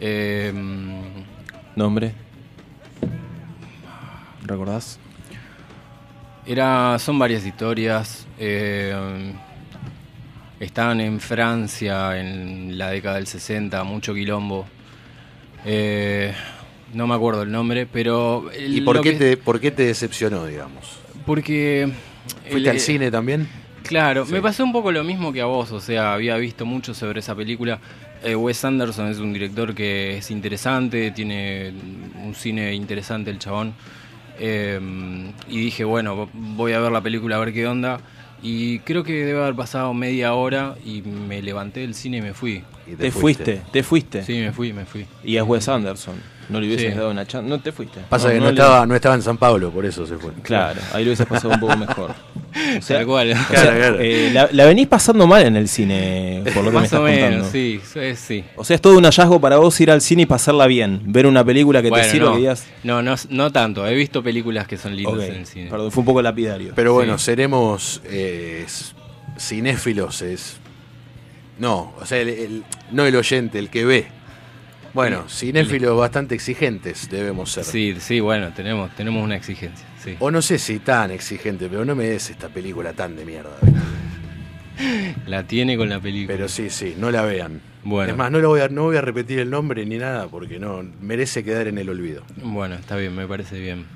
Eh, 0.00 0.52
¿Nombre? 1.76 2.12
¿Recordás? 4.44 4.98
Era, 6.46 6.98
son 6.98 7.18
varias 7.18 7.44
historias. 7.44 8.26
eh, 8.38 9.34
estaban 10.58 11.00
en 11.00 11.20
Francia 11.20 12.18
en 12.18 12.76
la 12.78 12.90
década 12.90 13.16
del 13.16 13.26
60, 13.26 13.82
mucho 13.84 14.14
quilombo. 14.14 14.66
Eh, 15.64 16.32
no 16.94 17.06
me 17.06 17.14
acuerdo 17.14 17.42
el 17.42 17.50
nombre, 17.52 17.86
pero... 17.86 18.50
el- 18.52 18.76
¿Y 18.78 18.80
por 18.80 19.00
qué, 19.00 19.12
que- 19.12 19.18
te, 19.18 19.36
por 19.36 19.60
qué 19.60 19.70
te 19.70 19.84
decepcionó, 19.84 20.46
digamos? 20.46 20.98
Porque... 21.26 21.88
¿Fuiste 22.42 22.58
el- 22.58 22.68
al 22.68 22.80
cine 22.80 23.10
también? 23.10 23.48
Claro, 23.82 24.26
Sí. 24.26 24.32
me 24.32 24.42
pasó 24.42 24.62
un 24.64 24.72
poco 24.72 24.92
lo 24.92 25.02
mismo 25.04 25.32
que 25.32 25.40
a 25.40 25.46
vos, 25.46 25.72
o 25.72 25.80
sea, 25.80 26.12
había 26.14 26.36
visto 26.36 26.66
mucho 26.66 26.94
sobre 26.94 27.20
esa 27.20 27.34
película. 27.34 27.78
Eh, 28.22 28.36
Wes 28.36 28.64
Anderson 28.64 29.08
es 29.08 29.18
un 29.18 29.32
director 29.32 29.74
que 29.74 30.18
es 30.18 30.30
interesante, 30.30 31.10
tiene 31.10 31.72
un 32.22 32.34
cine 32.34 32.74
interesante 32.74 33.30
el 33.30 33.38
chabón. 33.38 33.72
Eh, 34.38 34.78
y 35.48 35.58
dije, 35.60 35.84
bueno, 35.84 36.28
voy 36.32 36.72
a 36.72 36.80
ver 36.80 36.92
la 36.92 37.00
película 37.00 37.36
a 37.36 37.38
ver 37.40 37.52
qué 37.52 37.66
onda. 37.66 38.00
Y 38.42 38.78
creo 38.80 39.04
que 39.04 39.12
debe 39.24 39.42
haber 39.42 39.54
pasado 39.54 39.92
media 39.92 40.32
hora 40.34 40.74
y 40.84 41.02
me 41.02 41.42
levanté 41.42 41.80
del 41.80 41.94
cine 41.94 42.18
y 42.18 42.22
me 42.22 42.32
fui. 42.34 42.62
Y 42.86 42.94
Te 42.96 43.10
fuiste, 43.10 43.60
te 43.72 43.82
fuiste. 43.82 44.22
Sí, 44.24 44.34
me 44.38 44.52
fui, 44.52 44.72
me 44.72 44.86
fui. 44.86 45.06
Y 45.24 45.36
es 45.36 45.42
Wes 45.42 45.68
Anderson. 45.68 46.14
No 46.50 46.60
le 46.60 46.66
hubieses 46.66 46.92
Sí. 46.92 46.98
dado 46.98 47.10
una 47.10 47.26
chance. 47.26 47.48
No 47.48 47.60
te 47.60 47.70
fuiste. 47.72 48.00
Pasa 48.08 48.30
que 48.30 48.40
no, 48.40 48.48
estaba, 48.48 48.84
no 48.86 48.94
estaba 48.94 49.14
en 49.14 49.22
San 49.22 49.38
Pablo, 49.38 49.70
por 49.70 49.86
eso 49.86 50.06
se 50.06 50.16
fue. 50.16 50.32
Claro, 50.42 50.80
ahí 50.92 51.04
lo 51.04 51.10
hubieses 51.10 51.26
pasado 51.26 51.54
un 51.54 51.60
poco 51.60 51.76
mejor. 51.76 52.14
O 52.78 52.82
sea, 52.82 52.96
Tal 52.98 53.06
cual. 53.06 53.30
o 53.30 53.34
sea, 53.36 53.46
Claro, 53.48 53.76
claro. 53.76 53.96
eh, 54.00 54.30
la, 54.32 54.48
la 54.50 54.64
venís 54.64 54.88
pasando 54.88 55.24
mal 55.28 55.46
en 55.46 55.54
el 55.54 55.68
cine, 55.68 56.42
por 56.52 56.64
lo 56.64 56.72
que 56.72 56.78
me 56.78 56.84
estás 56.84 56.98
o 56.98 57.02
menos, 57.04 57.22
contando. 57.44 57.50
sí, 57.52 57.80
sí, 57.92 58.16
sí. 58.16 58.44
O 58.56 58.64
sea, 58.64 58.74
es 58.74 58.82
todo 58.82 58.98
un 58.98 59.04
hallazgo 59.04 59.40
para 59.40 59.58
vos 59.58 59.80
ir 59.80 59.88
al 59.92 60.00
cine 60.00 60.22
y 60.22 60.26
pasarla 60.26 60.66
bien. 60.66 61.00
Ver 61.04 61.28
una 61.28 61.44
película 61.44 61.80
que 61.80 61.90
Bueno, 61.90 62.04
te 62.04 62.10
sirva 62.10 62.26
no, 62.30 62.32
que 62.34 62.38
digas. 62.40 62.66
no, 62.82 63.02
no, 63.02 63.14
no 63.28 63.52
tanto. 63.52 63.86
He 63.86 63.94
visto 63.94 64.20
películas 64.24 64.66
que 64.66 64.76
son 64.76 64.96
lindas 64.96 65.28
en 65.28 65.34
el 65.36 65.46
cine. 65.46 65.70
Perdón, 65.70 65.92
fue 65.92 66.00
un 66.00 66.06
poco 66.06 66.20
lapidario. 66.22 66.72
Pero 66.74 66.92
bueno, 66.92 67.18
Sí. 67.18 67.26
seremos 67.26 68.02
eh, 68.06 68.66
cinéfilos, 69.38 70.22
es. 70.22 70.56
No, 71.58 71.92
o 72.00 72.06
sea, 72.06 72.18
el- 72.18 72.28
el- 72.30 72.64
no 72.90 73.04
el 73.06 73.14
oyente, 73.16 73.58
el 73.58 73.70
que 73.70 73.84
ve. 73.84 74.06
Bueno, 74.92 75.28
cinéfilos 75.28 75.96
bastante 75.96 76.34
exigentes 76.34 77.08
debemos 77.10 77.52
ser. 77.52 77.64
Sí, 77.64 77.96
sí, 78.00 78.20
bueno, 78.20 78.52
tenemos, 78.54 78.94
tenemos 78.96 79.22
una 79.22 79.36
exigencia. 79.36 79.86
Sí. 80.02 80.16
O 80.18 80.30
no 80.30 80.42
sé 80.42 80.58
si 80.58 80.80
tan 80.80 81.10
exigente, 81.10 81.68
pero 81.68 81.84
no 81.84 81.94
me 81.94 82.08
des 82.08 82.30
esta 82.30 82.48
película 82.48 82.92
tan 82.92 83.16
de 83.16 83.24
mierda. 83.24 83.56
La 85.26 85.46
tiene 85.46 85.76
con 85.76 85.88
la 85.88 86.00
película. 86.00 86.34
Pero 86.34 86.48
sí, 86.48 86.70
sí, 86.70 86.94
no 86.98 87.10
la 87.10 87.22
vean. 87.22 87.60
Bueno. 87.84 88.12
Es 88.12 88.16
más, 88.16 88.30
no, 88.30 88.40
lo 88.40 88.48
voy 88.48 88.60
a, 88.60 88.68
no 88.68 88.84
voy 88.84 88.96
a 88.96 89.00
repetir 89.00 89.38
el 89.38 89.50
nombre 89.50 89.84
ni 89.86 89.98
nada 89.98 90.28
porque 90.28 90.58
no 90.58 90.82
merece 91.00 91.44
quedar 91.44 91.68
en 91.68 91.78
el 91.78 91.88
olvido. 91.88 92.22
Bueno, 92.42 92.76
está 92.76 92.96
bien, 92.96 93.14
me 93.14 93.26
parece 93.26 93.60
bien. 93.60 93.86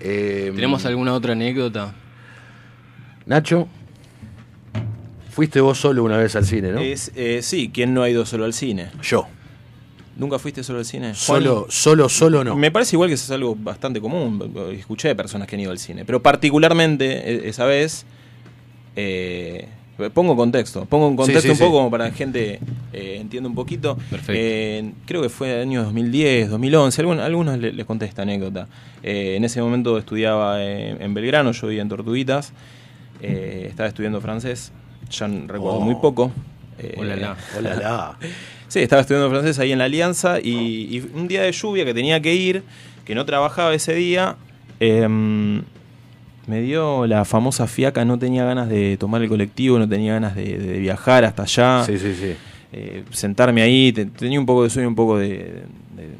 Eh, 0.00 0.52
¿Tenemos 0.54 0.84
alguna 0.84 1.14
otra 1.14 1.32
anécdota? 1.32 1.94
Nacho, 3.24 3.68
fuiste 5.30 5.60
vos 5.60 5.78
solo 5.78 6.04
una 6.04 6.16
vez 6.18 6.36
al 6.36 6.44
cine, 6.44 6.72
¿no? 6.72 6.80
Es, 6.80 7.12
eh, 7.16 7.40
sí, 7.42 7.70
¿quién 7.72 7.92
no 7.92 8.02
ha 8.02 8.10
ido 8.10 8.24
solo 8.24 8.44
al 8.44 8.52
cine? 8.52 8.90
Yo. 9.02 9.26
¿Nunca 10.16 10.38
fuiste 10.38 10.62
solo 10.64 10.78
al 10.78 10.84
cine? 10.86 11.08
Juan, 11.08 11.14
Solo, 11.14 11.66
solo, 11.68 12.08
solo 12.08 12.42
no. 12.42 12.56
Me 12.56 12.70
parece 12.70 12.96
igual 12.96 13.08
que 13.10 13.14
eso 13.14 13.24
es 13.24 13.30
algo 13.30 13.54
bastante 13.54 14.00
común. 14.00 14.52
Escuché 14.72 15.08
de 15.08 15.14
personas 15.14 15.46
que 15.46 15.56
han 15.56 15.60
ido 15.60 15.70
al 15.70 15.78
cine. 15.78 16.04
Pero 16.06 16.22
particularmente 16.22 17.30
e- 17.46 17.48
esa 17.48 17.64
vez. 17.66 18.06
eh, 18.96 19.68
pongo 20.14 20.36
contexto. 20.36 20.84
Pongo 20.86 21.08
un 21.08 21.16
contexto 21.16 21.42
Sí, 21.42 21.48
sí, 21.48 21.52
un 21.52 21.58
poco 21.68 21.78
como 21.78 21.90
para 21.90 22.04
que 22.06 22.10
la 22.10 22.16
gente 22.16 22.60
eh, 22.92 23.18
entienda 23.20 23.48
un 23.48 23.54
poquito. 23.54 23.96
Perfecto. 24.10 24.32
Eh, 24.34 24.92
creo 25.06 25.20
que 25.22 25.28
fue 25.28 25.54
el 25.54 25.60
año 25.62 25.84
2010, 25.84 26.48
2011. 26.50 27.00
algún- 27.02 27.20
algunos 27.20 27.58
le- 27.58 27.72
les 27.72 27.84
conté 27.86 28.06
esta 28.06 28.22
anécdota. 28.22 28.68
Eh, 29.02 29.34
en 29.36 29.44
ese 29.44 29.60
momento 29.60 29.98
estudiaba 29.98 30.62
en 30.64 31.12
Belgrano, 31.14 31.52
yo 31.52 31.66
vivía 31.66 31.82
en 31.82 31.88
Tortuguitas. 31.88 32.52
eh, 33.22 33.66
estaba 33.70 33.88
estudiando 33.88 34.20
francés. 34.20 34.72
Ya 35.10 35.26
recuerdo 35.26 35.78
Oh. 35.78 35.80
muy 35.80 35.94
poco. 35.94 36.30
Eh, 36.78 36.94
Hola, 36.98 37.16
la. 37.16 37.36
Hola, 37.58 37.74
la. 37.74 38.18
Sí, 38.68 38.80
estaba 38.80 39.00
estudiando 39.02 39.30
francés 39.30 39.58
ahí 39.58 39.72
en 39.72 39.78
la 39.78 39.84
Alianza 39.84 40.38
y, 40.40 40.50
y 40.96 41.04
un 41.14 41.28
día 41.28 41.42
de 41.42 41.52
lluvia 41.52 41.84
que 41.84 41.94
tenía 41.94 42.20
que 42.20 42.34
ir, 42.34 42.62
que 43.04 43.14
no 43.14 43.24
trabajaba 43.24 43.72
ese 43.74 43.94
día, 43.94 44.36
em, 44.80 45.62
me 46.46 46.60
dio 46.62 47.06
la 47.06 47.24
famosa 47.24 47.66
fiaca, 47.66 48.04
no 48.04 48.18
tenía 48.18 48.44
ganas 48.44 48.68
de 48.68 48.96
tomar 48.96 49.22
el 49.22 49.28
colectivo, 49.28 49.78
no 49.78 49.88
tenía 49.88 50.14
ganas 50.14 50.34
de, 50.36 50.58
de 50.58 50.78
viajar 50.78 51.24
hasta 51.24 51.42
allá, 51.44 51.84
Sí, 51.84 51.98
sí, 51.98 52.14
sí. 52.14 52.34
eh, 52.72 53.04
sentarme 53.10 53.62
ahí, 53.62 53.92
te- 53.92 54.06
tenía 54.06 54.38
un 54.40 54.46
poco 54.46 54.64
de 54.64 54.70
sueño, 54.70 54.88
un 54.88 54.94
poco 54.94 55.18
de, 55.18 55.28
de- 55.28 55.64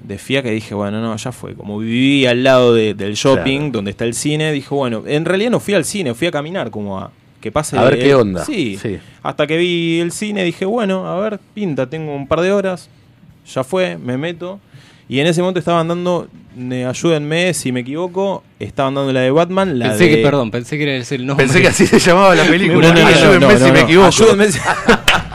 de 0.03 0.19
fiaca 0.19 0.49
y 0.51 0.55
dije, 0.55 0.75
bueno, 0.75 1.01
no, 1.01 1.17
ya 1.17 1.33
fue. 1.33 1.55
Como 1.55 1.79
viví 1.79 2.27
al 2.27 2.43
lado 2.45 2.75
de- 2.75 2.95
del 2.95 3.15
shopping, 3.15 3.59
Claro. 3.59 3.73
donde 3.73 3.91
está 3.91 4.05
el 4.05 4.15
cine, 4.15 4.51
dije, 4.53 4.69
bueno, 4.75 5.03
en 5.07 5.25
realidad 5.25 5.51
no 5.51 5.61
fui 5.61 5.75
al 5.75 5.85
cine, 5.85 6.15
fui 6.15 6.27
a 6.29 6.31
caminar 6.31 6.71
como 6.71 6.99
a 6.99 7.11
que 7.47 7.53
pase 7.53 7.79
A 7.79 7.83
ver 7.85 7.95
el- 7.95 8.01
qué 8.03 8.15
onda. 8.15 8.45
Sí, 8.45 8.77
Sí. 8.81 8.99
hasta 9.23 9.47
que 9.47 9.57
vi 9.57 10.01
el 10.01 10.11
cine 10.13 10.43
dije, 10.45 10.65
bueno, 10.65 11.07
a 11.07 11.19
ver, 11.21 11.39
pinta, 11.55 11.89
tengo 11.89 12.15
un 12.15 12.27
par 12.27 12.41
de 12.41 12.51
horas, 12.53 12.89
ya 13.53 13.63
fue, 13.65 13.97
me 13.99 14.17
meto. 14.19 14.59
Y 15.09 15.21
en 15.21 15.29
ese 15.29 15.41
momento 15.41 15.61
estaban 15.61 15.87
dando, 15.87 16.27
eh, 16.59 16.85
ayúdenme 16.85 17.55
si 17.55 17.71
me 17.71 17.81
equivoco, 17.81 18.43
estaban 18.59 18.95
dando 18.95 19.13
la 19.13 19.21
de 19.21 19.31
Batman, 19.31 19.79
la 19.79 19.91
Pensé 19.91 20.05
de... 20.09 20.17
que, 20.17 20.23
perdón, 20.23 20.51
pensé 20.51 20.77
que 20.77 20.83
era 20.83 20.97
el 21.09 21.25
nombre. 21.27 21.47
Pensé 21.47 21.63
que 21.63 21.69
así 21.69 21.87
se 21.87 22.01
llamaba 22.01 22.35
la 22.35 22.43
película. 22.49 22.89
No, 22.89 22.95
no, 22.95 23.01
no, 23.03 23.07
Ayúdenme 23.07 23.47
no, 23.47 23.59
si 23.59 23.65
no, 23.67 23.73
me 23.73 23.81
equivoco. 23.83 24.07
Ayúdenme 24.09 24.49
si- 24.51 24.59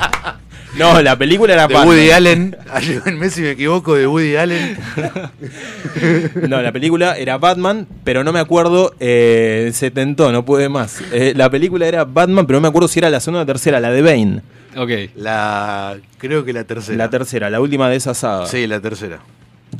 no, 0.78 1.02
la 1.02 1.18
película 1.18 1.54
era 1.54 1.68
De 1.68 1.74
Batman. 1.74 1.88
Woody 1.96 2.12
Allen. 2.12 2.58
Ayúdenme 2.72 3.30
si 3.30 3.42
me 3.42 3.52
equivoco, 3.52 3.96
de 3.96 4.08
Woody 4.08 4.36
Allen. 4.36 4.78
No, 6.48 6.62
la 6.62 6.72
película 6.72 7.18
era 7.18 7.38
Batman, 7.38 7.88
pero 8.04 8.24
no 8.24 8.32
me 8.32 8.40
acuerdo, 8.40 8.94
eh, 9.00 9.72
se 9.74 9.92
tentó, 9.92 10.32
no 10.32 10.46
pude 10.46 10.70
más. 10.70 11.02
Eh, 11.12 11.34
la 11.36 11.50
película 11.50 11.88
era 11.88 12.06
Batman, 12.06 12.46
pero 12.48 12.58
no 12.58 12.62
me 12.62 12.68
acuerdo 12.70 12.88
si 12.88 13.00
era 13.00 13.10
la 13.10 13.20
segunda 13.20 13.44
o 13.44 13.46
tercera, 13.46 13.80
la 13.80 13.92
de 13.92 14.02
Bane. 14.02 14.42
Ok. 14.78 15.12
La. 15.16 15.98
Creo 16.18 16.46
que 16.46 16.54
la 16.54 16.64
tercera. 16.64 16.98
La 16.98 17.10
tercera, 17.10 17.50
la 17.50 17.60
última 17.60 17.90
de 17.90 17.98
esa 17.98 18.14
saga. 18.14 18.46
Sí, 18.46 18.66
la 18.68 18.80
tercera. 18.80 19.20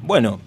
Bueno, 0.04 0.40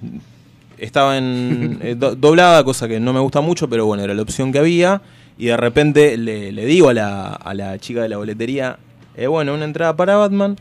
estaba 0.79 1.17
en 1.19 1.79
eh, 1.83 1.95
do- 1.97 2.15
doblada, 2.15 2.63
cosa 2.65 2.87
que 2.89 3.01
no 3.01 3.13
me 3.13 3.21
gusta 3.21 3.41
mucho, 3.41 3.69
pero 3.69 3.87
bueno, 3.87 4.03
era 4.05 4.15
la 4.15 4.23
opción 4.23 4.53
que 4.53 4.59
había. 4.59 5.01
Y 5.39 5.47
de 5.47 5.57
repente 5.57 6.17
le, 6.17 6.53
le 6.53 6.65
digo 6.67 6.91
a 6.91 6.95
la, 6.95 7.29
a 7.33 7.55
la 7.55 7.79
chica 7.79 8.03
de 8.03 8.09
la 8.09 8.19
boletería, 8.19 8.79
eh, 9.17 9.27
bueno, 9.27 9.55
una 9.55 9.65
entrada 9.65 9.97
para 9.97 10.17
Batman. 10.17 10.57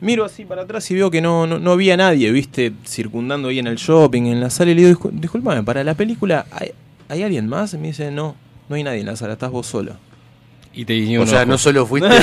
Miro 0.00 0.24
así 0.24 0.44
para 0.44 0.62
atrás 0.62 0.90
y 0.90 0.94
veo 0.94 1.10
que 1.10 1.20
no, 1.22 1.46
no, 1.46 1.58
no 1.58 1.72
había 1.72 1.96
nadie, 1.96 2.30
viste, 2.30 2.72
circundando 2.86 3.48
ahí 3.48 3.58
en 3.58 3.66
el 3.68 3.76
shopping, 3.76 4.22
en 4.26 4.40
la 4.40 4.50
sala. 4.50 4.72
Y 4.72 4.74
le 4.74 4.86
digo, 4.86 4.98
"Discul- 5.00 5.12
disculpame, 5.20 5.62
para 5.62 5.82
la 5.84 5.94
película, 5.94 6.44
¿hay, 6.50 6.72
hay 7.08 7.22
alguien 7.22 7.48
más? 7.48 7.72
Y 7.74 7.78
me 7.78 7.86
dice, 7.88 8.10
no, 8.10 8.34
no 8.68 8.76
hay 8.76 8.82
nadie 8.82 9.00
en 9.00 9.06
la 9.06 9.16
sala, 9.16 9.34
estás 9.34 9.50
vos 9.50 9.66
solo. 9.66 9.92
Y 10.74 10.84
te 10.84 10.94
guiñó 10.94 11.22
O 11.22 11.26
sea, 11.26 11.38
ojo. 11.42 11.46
no 11.46 11.58
solo 11.58 11.86
fuiste. 11.86 12.08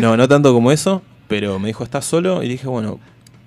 No, 0.00 0.16
no 0.16 0.28
tanto 0.28 0.52
como 0.52 0.70
eso, 0.72 1.02
pero 1.28 1.58
me 1.58 1.68
dijo, 1.68 1.84
¿estás 1.84 2.04
solo? 2.04 2.42
Y 2.42 2.48
dije, 2.48 2.66
bueno, 2.66 2.98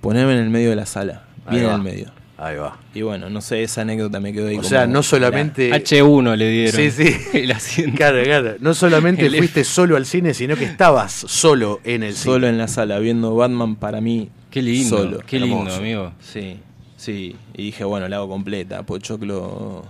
poneme 0.01 0.33
en 0.33 0.39
el 0.39 0.49
medio 0.49 0.69
de 0.69 0.75
la 0.75 0.85
sala, 0.85 1.23
bien 1.49 1.65
en 1.65 1.71
el 1.71 1.81
medio. 1.81 2.11
Ahí 2.39 2.55
va. 2.55 2.77
Y 2.93 3.01
bueno, 3.01 3.29
no 3.31 3.41
sé, 3.41 3.63
esa 3.63 3.81
anécdota 3.81 4.19
me 4.19 4.31
quedó 4.31 4.47
ahí 4.47 4.55
O 4.55 4.57
como 4.57 4.69
sea, 4.69 4.85
no 4.85 5.01
solamente. 5.01 5.71
H1 5.71 6.35
le 6.35 6.49
dieron. 6.49 6.75
Sí, 6.75 6.91
sí. 6.91 7.15
El 7.37 7.51
asiento. 7.51 7.97
Claro, 7.97 8.21
claro. 8.23 8.55
No 8.59 8.73
solamente 8.75 9.25
El 9.27 9.37
fuiste 9.37 9.63
solo 9.63 9.95
al 9.97 10.05
cine, 10.05 10.33
sino 10.35 10.55
que 10.55 10.65
estabas 10.65 11.11
solo 11.13 11.79
en 11.83 12.03
el 12.03 12.15
Solo 12.15 12.35
cine. 12.45 12.49
en 12.49 12.57
la 12.59 12.67
sala, 12.67 12.99
viendo 12.99 13.33
Batman 13.35 13.75
para 13.75 14.01
mí. 14.01 14.29
Qué 14.51 14.61
lindo. 14.61 14.97
Solo. 14.97 15.19
Qué 15.25 15.39
lindo, 15.39 15.57
Hermoso. 15.61 15.77
amigo. 15.77 16.13
Sí, 16.21 16.59
sí. 16.95 17.35
Y 17.55 17.63
dije, 17.63 17.83
bueno, 17.83 18.07
la 18.07 18.17
hago 18.17 18.29
completa. 18.29 18.83
Pochoclo, 18.83 19.83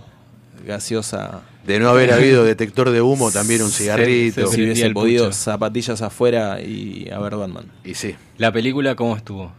gaseosa. 0.66 1.42
De 1.66 1.78
no 1.78 1.90
haber 1.90 2.12
habido 2.12 2.44
detector 2.44 2.90
de 2.90 3.02
humo, 3.02 3.30
también 3.30 3.62
un 3.62 3.70
cigarrito. 3.70 4.46
Si 4.46 4.62
hubiese 4.62 4.86
el 4.86 4.94
podido, 4.94 5.26
pucho. 5.26 5.36
zapatillas 5.36 6.00
afuera 6.02 6.60
y 6.62 7.08
a 7.12 7.18
ver 7.18 7.36
Batman. 7.36 7.66
Y 7.84 7.94
sí. 7.94 8.14
La 8.38 8.50
película, 8.52 8.94
¿cómo 8.94 9.16
estuvo? 9.16 9.52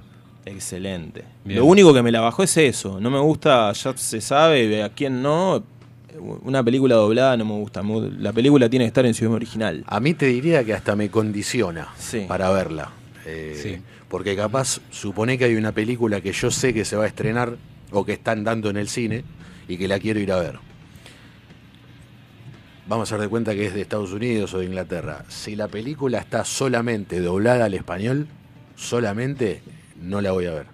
Excelente. 0.51 1.23
Bien. 1.45 1.59
Lo 1.59 1.65
único 1.65 1.93
que 1.93 2.01
me 2.01 2.11
la 2.11 2.21
bajó 2.21 2.43
es 2.43 2.57
eso. 2.57 2.99
No 2.99 3.09
me 3.09 3.19
gusta, 3.19 3.71
ya 3.73 3.95
se 3.97 4.21
sabe, 4.21 4.83
a 4.83 4.89
quién 4.89 5.21
no. 5.21 5.63
Una 6.43 6.63
película 6.63 6.95
doblada 6.95 7.37
no 7.37 7.45
me 7.45 7.53
gusta. 7.53 7.81
La 8.19 8.33
película 8.33 8.69
tiene 8.69 8.85
que 8.85 8.87
estar 8.87 9.05
en 9.05 9.13
su 9.13 9.23
idioma 9.23 9.35
original. 9.37 9.83
A 9.87 9.99
mí 9.99 10.13
te 10.13 10.25
diría 10.25 10.63
que 10.63 10.73
hasta 10.73 10.95
me 10.95 11.09
condiciona 11.09 11.87
Sí. 11.97 12.25
para 12.27 12.49
verla. 12.49 12.89
Eh, 13.25 13.59
Sí. 13.61 13.77
Porque 14.09 14.35
capaz, 14.35 14.79
supone 14.89 15.37
que 15.37 15.45
hay 15.45 15.55
una 15.55 15.71
película 15.71 16.19
que 16.19 16.31
yo 16.31 16.49
sé 16.49 16.73
que 16.73 16.83
se 16.83 16.95
va 16.95 17.03
a 17.03 17.07
estrenar 17.07 17.57
o 17.91 18.03
que 18.03 18.13
están 18.13 18.43
dando 18.43 18.69
en 18.71 18.77
el 18.77 18.89
cine 18.89 19.23
y 19.67 19.77
que 19.77 19.87
la 19.87 19.99
quiero 19.99 20.19
ir 20.19 20.31
a 20.31 20.39
ver. 20.39 20.55
Vamos 22.87 23.11
a 23.11 23.15
dar 23.15 23.21
de 23.21 23.29
cuenta 23.29 23.53
que 23.53 23.67
es 23.67 23.73
de 23.75 23.81
Estados 23.81 24.11
Unidos 24.11 24.51
o 24.55 24.59
de 24.59 24.65
Inglaterra. 24.65 25.23
Si 25.27 25.55
la 25.55 25.67
película 25.67 26.17
está 26.17 26.43
solamente 26.43 27.19
doblada 27.19 27.65
al 27.65 27.75
español, 27.75 28.27
solamente 28.75 29.61
no 30.01 30.21
la 30.21 30.31
voy 30.31 30.45
a 30.45 30.51
ver. 30.51 30.65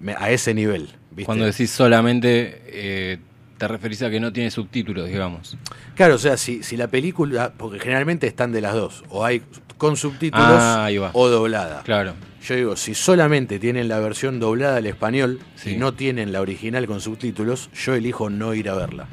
Me- 0.00 0.14
a 0.18 0.30
ese 0.30 0.54
nivel. 0.54 0.88
¿viste? 1.10 1.24
Cuando 1.24 1.44
decís 1.46 1.70
solamente, 1.70 2.62
eh, 2.66 3.18
te 3.58 3.68
referís 3.68 4.02
a 4.02 4.10
que 4.10 4.20
no 4.20 4.32
tiene 4.32 4.50
subtítulos, 4.50 5.08
digamos. 5.08 5.56
Claro, 5.94 6.16
o 6.16 6.18
sea, 6.18 6.36
si, 6.36 6.62
si 6.62 6.76
la 6.76 6.88
película, 6.88 7.52
porque 7.56 7.78
generalmente 7.80 8.26
están 8.26 8.52
de 8.52 8.60
las 8.60 8.74
dos, 8.74 9.04
o 9.08 9.24
hay 9.24 9.42
con 9.78 9.96
subtítulos 9.96 10.46
Ah, 10.48 10.88
o 11.12 11.28
doblada. 11.28 11.82
Claro. 11.82 12.14
Yo 12.46 12.54
digo, 12.54 12.76
si 12.76 12.94
solamente 12.94 13.58
tienen 13.58 13.88
la 13.88 13.98
versión 13.98 14.38
doblada 14.38 14.76
al 14.76 14.86
español 14.86 15.40
Sí. 15.56 15.70
y 15.70 15.76
no 15.76 15.94
tienen 15.94 16.32
la 16.32 16.40
original 16.40 16.86
con 16.86 17.00
subtítulos, 17.00 17.70
yo 17.74 17.94
elijo 17.94 18.30
no 18.30 18.54
ir 18.54 18.68
a 18.68 18.74
verla. 18.74 19.06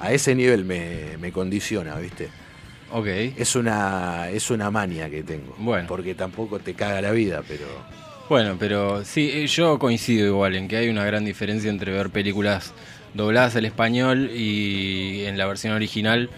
A 0.00 0.12
ese 0.12 0.34
nivel 0.34 0.64
me, 0.64 1.16
me 1.20 1.30
condiciona, 1.30 1.94
¿viste? 1.96 2.28
Ok. 2.90 3.06
Es 3.06 3.54
una, 3.54 4.28
es 4.30 4.50
una 4.50 4.70
mania 4.70 5.08
que 5.08 5.22
tengo. 5.22 5.54
Bueno. 5.58 5.86
Porque 5.86 6.14
tampoco 6.14 6.58
te 6.58 6.74
caga 6.74 7.00
la 7.00 7.12
vida, 7.12 7.42
pero. 7.46 7.66
Bueno, 8.28 8.56
pero 8.58 9.04
sí, 9.04 9.30
eh, 9.32 9.46
yo 9.46 9.78
coincido 9.78 10.26
igual 10.26 10.54
en 10.54 10.68
que 10.68 10.76
hay 10.76 10.88
una 10.88 11.04
gran 11.04 11.24
diferencia 11.24 11.68
entre 11.70 11.92
ver 11.92 12.10
películas 12.10 12.72
dobladas 13.14 13.56
al 13.56 13.64
español 13.64 14.30
y 14.32 15.24
en 15.24 15.36
la 15.36 15.46
versión 15.46 15.74
original. 15.74 16.30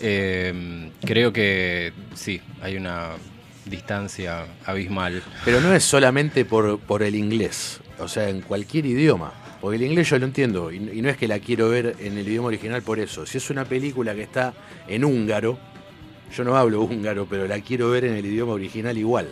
Eh, 0.00 0.90
creo 1.04 1.32
que 1.32 1.92
sí, 2.14 2.40
hay 2.62 2.76
una 2.76 3.10
distancia 3.66 4.46
abismal. 4.64 5.22
Pero 5.44 5.60
no 5.60 5.74
es 5.74 5.84
solamente 5.84 6.44
por, 6.44 7.02
el 7.02 7.14
inglés, 7.14 7.80
o 7.98 8.08
sea, 8.08 8.28
en 8.28 8.42
cualquier 8.42 8.86
idioma. 8.86 9.32
Porque 9.60 9.76
el 9.76 9.82
inglés 9.82 10.08
yo 10.08 10.18
lo 10.18 10.24
entiendo, 10.24 10.72
y 10.72 10.78
no 10.80 11.10
es 11.10 11.18
que 11.18 11.28
la 11.28 11.38
quiero 11.38 11.68
ver 11.68 11.96
en 11.98 12.16
el 12.16 12.26
idioma 12.26 12.48
original 12.48 12.80
por 12.80 12.98
eso. 12.98 13.26
Si 13.26 13.36
es 13.36 13.50
una 13.50 13.66
película 13.66 14.14
que 14.14 14.22
está 14.22 14.54
en 14.88 15.04
húngaro, 15.04 15.58
yo 16.34 16.44
no 16.44 16.56
hablo 16.56 16.80
húngaro, 16.80 17.26
pero 17.28 17.46
la 17.46 17.60
quiero 17.60 17.90
ver 17.90 18.06
en 18.06 18.16
el 18.16 18.24
idioma 18.24 18.54
original 18.54 18.96
igual. 18.96 19.28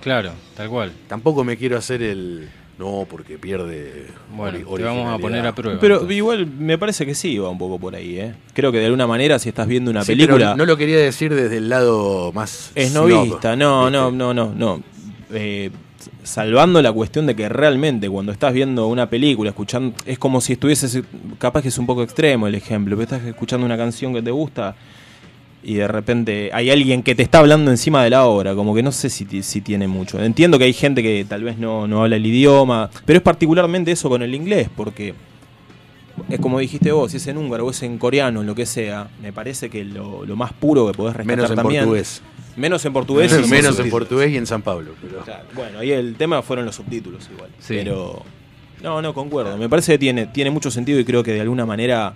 Claro, 0.00 0.32
tal 0.56 0.68
cual. 0.68 0.92
Tampoco 1.08 1.44
me 1.44 1.56
quiero 1.56 1.76
hacer 1.76 2.02
el, 2.02 2.48
No, 2.78 3.06
porque 3.08 3.36
pierde. 3.38 4.06
Bueno, 4.34 4.58
te 4.76 4.82
vamos 4.82 5.12
a 5.12 5.18
poner 5.18 5.46
a 5.46 5.54
prueba. 5.54 5.78
Pero 5.80 5.94
entonces. 5.96 6.16
igual 6.16 6.46
me 6.46 6.78
parece 6.78 7.04
que 7.04 7.14
sí 7.14 7.36
va 7.38 7.50
un 7.50 7.58
poco 7.58 7.78
por 7.78 7.94
ahí, 7.94 8.18
¿eh? 8.18 8.34
Creo 8.54 8.72
que 8.72 8.78
de 8.78 8.86
alguna 8.86 9.06
manera 9.06 9.38
si 9.38 9.50
estás 9.50 9.66
viendo 9.68 9.90
una 9.90 10.02
Sí, 10.02 10.14
pero 10.16 10.34
película 10.34 10.54
no 10.56 10.64
lo 10.64 10.76
quería 10.76 10.98
decir 10.98 11.34
desde 11.34 11.58
el 11.58 11.68
lado 11.68 12.32
más. 12.32 12.72
es 12.74 12.92
novista, 12.94 13.54
no, 13.56 13.84
¿viste? 13.84 13.98
no, 13.98 14.10
no, 14.10 14.32
no, 14.34 14.54
no. 14.54 14.82
Eh, 15.32 15.70
salvando 16.22 16.80
la 16.80 16.92
cuestión 16.92 17.26
de 17.26 17.36
que 17.36 17.48
realmente 17.48 18.08
cuando 18.08 18.32
estás 18.32 18.52
viendo 18.54 18.86
una 18.86 19.10
película, 19.10 19.50
escuchando, 19.50 19.94
es 20.06 20.18
como 20.18 20.40
si 20.40 20.54
estuvieses, 20.54 21.02
capaz 21.38 21.62
que 21.62 21.68
es 21.68 21.78
un 21.78 21.86
poco 21.86 22.02
extremo 22.02 22.46
el 22.46 22.54
ejemplo, 22.54 22.96
pero 22.96 23.02
estás 23.02 23.24
escuchando 23.28 23.66
una 23.66 23.76
canción 23.76 24.14
que 24.14 24.22
te 24.22 24.30
gusta 24.30 24.74
y 25.62 25.74
de 25.74 25.86
repente 25.88 26.50
hay 26.52 26.70
alguien 26.70 27.02
que 27.02 27.14
te 27.14 27.22
está 27.22 27.38
hablando 27.40 27.70
encima 27.70 28.02
de 28.02 28.10
la 28.10 28.24
obra, 28.24 28.54
como 28.54 28.74
que 28.74 28.82
no 28.82 28.92
sé 28.92 29.10
si, 29.10 29.42
si 29.42 29.60
tiene 29.60 29.86
mucho. 29.88 30.22
Entiendo 30.22 30.58
que 30.58 30.64
hay 30.64 30.72
gente 30.72 31.02
que 31.02 31.24
tal 31.28 31.44
vez 31.44 31.58
no, 31.58 31.86
no 31.86 32.02
habla 32.02 32.16
el 32.16 32.24
idioma, 32.26 32.88
pero 33.04 33.18
es 33.18 33.22
particularmente 33.22 33.90
eso 33.92 34.08
con 34.08 34.22
el 34.22 34.34
inglés, 34.34 34.68
porque 34.74 35.14
es 36.28 36.40
como 36.40 36.58
dijiste 36.58 36.92
vos, 36.92 37.10
si 37.10 37.16
es 37.18 37.26
en 37.26 37.36
húngaro 37.38 37.66
o 37.66 37.70
es 37.70 37.82
en 37.82 37.98
coreano, 37.98 38.42
lo 38.42 38.54
que 38.54 38.66
sea, 38.66 39.08
me 39.22 39.32
parece 39.32 39.70
que 39.70 39.84
lo, 39.84 40.24
lo 40.26 40.36
más 40.36 40.52
puro 40.52 40.86
que 40.86 40.92
podés 40.94 41.16
rescatar 41.16 41.36
Menos 41.36 41.50
en 41.50 41.56
también- 41.56 41.84
portugués. 41.84 42.22
Menos 42.56 42.84
en 42.84 42.92
portugués. 42.92 43.32
y 43.32 43.48
Menos 43.48 43.78
en 43.78 43.88
portugués 43.90 44.30
y 44.32 44.36
en 44.36 44.46
San 44.46 44.60
Pablo. 44.60 44.92
pero- 45.00 45.20
Claro, 45.24 45.44
Bueno, 45.54 45.78
ahí 45.78 45.92
el 45.92 46.16
tema 46.16 46.42
fueron 46.42 46.66
los 46.66 46.74
subtítulos 46.74 47.28
igual. 47.32 47.48
Sí. 47.60 47.74
Pero. 47.76 48.22
No, 48.82 49.00
no, 49.00 49.14
concuerdo. 49.14 49.56
Me 49.56 49.68
parece 49.68 49.92
que 49.92 49.98
tiene, 49.98 50.26
tiene 50.26 50.50
mucho 50.50 50.70
sentido 50.70 50.98
y 50.98 51.04
creo 51.04 51.22
que 51.22 51.32
de 51.32 51.40
alguna 51.42 51.64
manera 51.64 52.12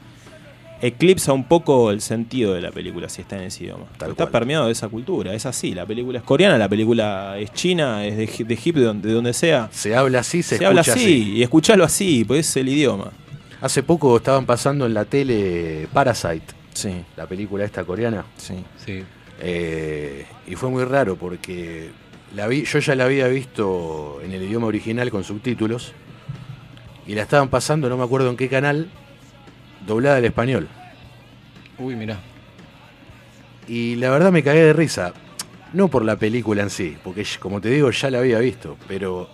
eclipsa 0.83 1.33
un 1.33 1.45
poco 1.45 1.91
el 1.91 2.01
sentido 2.01 2.55
de 2.55 2.61
la 2.61 2.70
película 2.70 3.09
si 3.09 3.22
está 3.22 3.37
en 3.37 3.45
ese 3.45 3.64
idioma. 3.64 3.87
Tal 3.97 4.11
está 4.11 4.25
cual. 4.25 4.33
permeado 4.33 4.66
de 4.66 4.72
esa 4.72 4.89
cultura, 4.89 5.33
es 5.35 5.47
así. 5.47 5.75
La 5.75 5.87
película 5.87 6.18
es 6.18 6.25
coreana, 6.25 6.59
la 6.59 6.68
película 6.68 7.39
es 7.39 7.53
china, 7.53 8.05
es 8.07 8.16
de, 8.16 8.45
de 8.45 8.55
Egipto, 8.55 8.81
de 8.81 8.87
donde, 8.87 9.09
de 9.09 9.14
donde 9.14 9.33
sea. 9.33 9.68
Se 9.72 9.95
habla 9.97 10.20
así, 10.20 10.43
se, 10.43 10.59
Se, 10.59 10.66
habla 10.66 10.83
escucha 10.83 10.99
así, 11.01 11.33
y 11.35 11.43
escuchalo 11.43 11.85
así, 11.85 12.25
pues 12.25 12.49
es 12.49 12.57
el 12.57 12.68
idioma. 12.68 13.12
Hace 13.61 13.83
poco 13.83 14.16
estaban 14.16 14.45
pasando 14.47 14.85
en 14.87 14.93
la 14.95 15.05
tele 15.07 15.89
Parasite, 15.93 16.43
Sí, 16.75 17.03
la 17.16 17.27
película 17.27 17.64
esta 17.64 17.85
coreana. 17.85 18.25
sí. 18.37 18.64
Sí. 18.85 19.03
Eh, 19.41 20.27
y 20.47 20.55
fue 20.55 20.70
muy 20.70 20.85
raro 20.85 21.16
porque 21.16 21.91
la 22.37 22.47
vi, 22.47 22.64
yo 22.64 22.79
ya 22.79 22.95
la 22.95 23.05
había 23.05 23.27
visto 23.27 24.20
en 24.25 24.33
el 24.33 24.43
idioma 24.45 24.68
original 24.68 25.11
con 25.11 25.25
subtítulos 25.25 25.93
y 27.07 27.14
la 27.14 27.22
estaban 27.22 27.49
pasando, 27.49 27.89
no 27.89 27.97
me 27.97 28.05
acuerdo 28.05 28.31
en 28.31 28.37
qué 28.37 28.49
canal, 28.49 28.89
doblada 29.87 30.16
al 30.16 30.24
español. 30.24 30.68
Uy, 31.78 31.97
mirá. 31.97 32.18
Y 33.66 33.97
la 33.97 34.11
verdad 34.11 34.30
me 34.32 34.43
cagué 34.43 34.62
de 34.64 34.72
risa. 34.72 35.12
No 35.72 35.89
por 35.89 36.05
la 36.05 36.16
película 36.16 36.62
en 36.62 36.70
sí, 36.70 36.97
porque 37.03 37.26
como 37.41 37.61
te 37.61 37.68
digo 37.70 37.91
ya 37.91 38.09
la 38.11 38.18
había 38.18 38.39
visto, 38.39 38.76
pero 38.87 39.28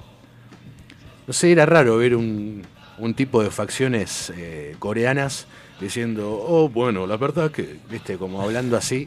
no 1.26 1.32
sé, 1.34 1.52
era 1.52 1.66
raro 1.66 1.98
ver 1.98 2.16
un, 2.16 2.62
un 2.96 3.14
tipo 3.14 3.42
de 3.42 3.50
facciones 3.50 4.32
eh, 4.34 4.74
coreanas 4.78 5.46
diciendo, 5.80 6.30
oh, 6.30 6.68
bueno, 6.70 7.06
la 7.06 7.18
verdad 7.18 7.50
que, 7.50 7.76
viste, 7.90 8.16
como 8.16 8.40
hablando 8.40 8.76
así, 8.78 9.06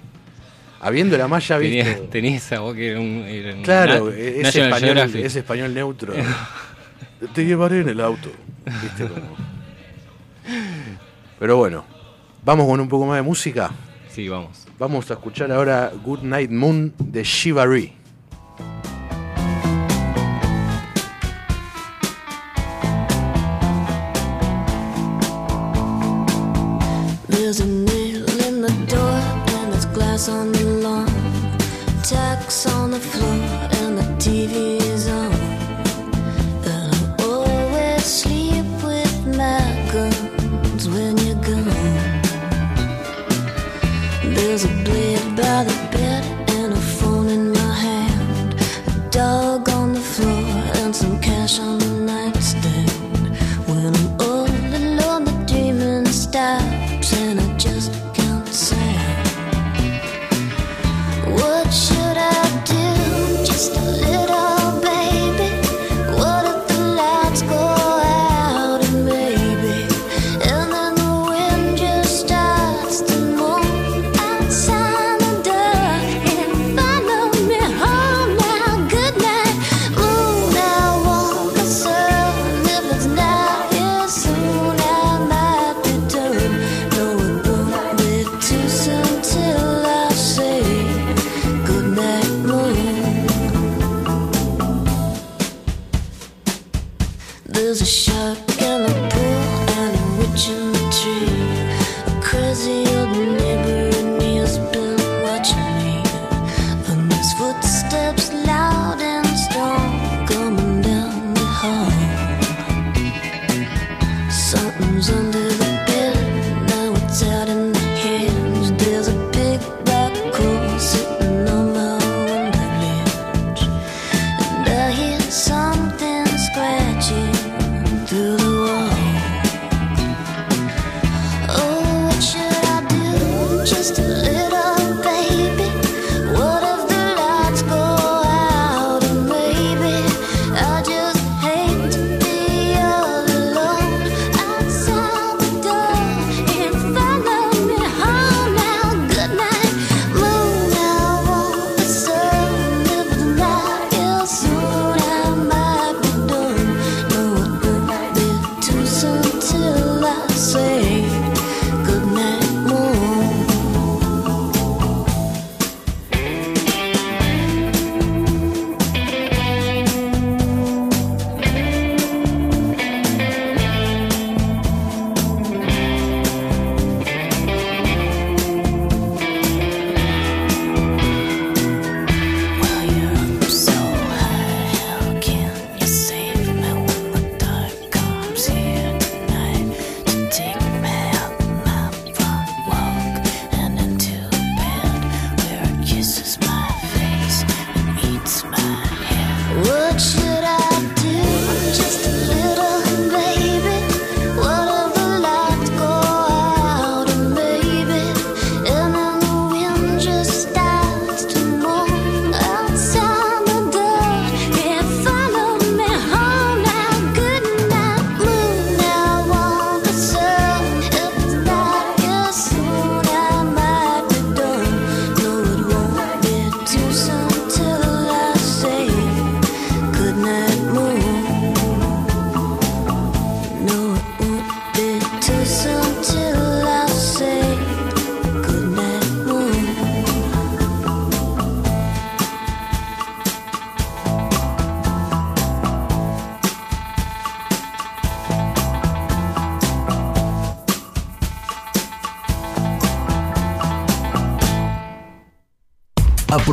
habiéndola 0.79 1.27
más 1.27 1.47
ya 1.47 1.57
visto. 1.57 1.89
Tenía, 1.91 2.09
tenía 2.11 2.35
esa 2.37 2.59
voz 2.59 2.75
que 2.75 2.91
era 2.91 2.99
un. 2.99 3.23
era 3.27 3.59
Claro, 3.63 4.11
na- 4.11 4.15
es 4.15 4.43
National 4.43 4.69
español, 4.69 4.95
Geographic. 4.97 5.25
es 5.25 5.35
español 5.35 5.73
neutro. 5.73 6.13
Te 7.33 7.45
llevaré 7.45 7.79
en 7.81 7.89
el 7.89 7.99
auto. 8.01 8.29
¿viste? 8.65 9.07
Como- 9.07 9.37
Pero 11.43 11.57
bueno, 11.57 11.83
vamos 12.45 12.65
con 12.65 12.79
un 12.79 12.87
poco 12.87 13.05
más 13.05 13.17
de 13.17 13.21
música. 13.21 13.69
Sí, 14.07 14.29
vamos. 14.29 14.65
Vamos 14.79 15.11
a 15.11 15.15
escuchar 15.15 15.51
ahora 15.51 15.91
Good 16.01 16.21
Night 16.21 16.49
Moon 16.49 16.93
de 16.97 17.21
Shivari. 17.21 18.02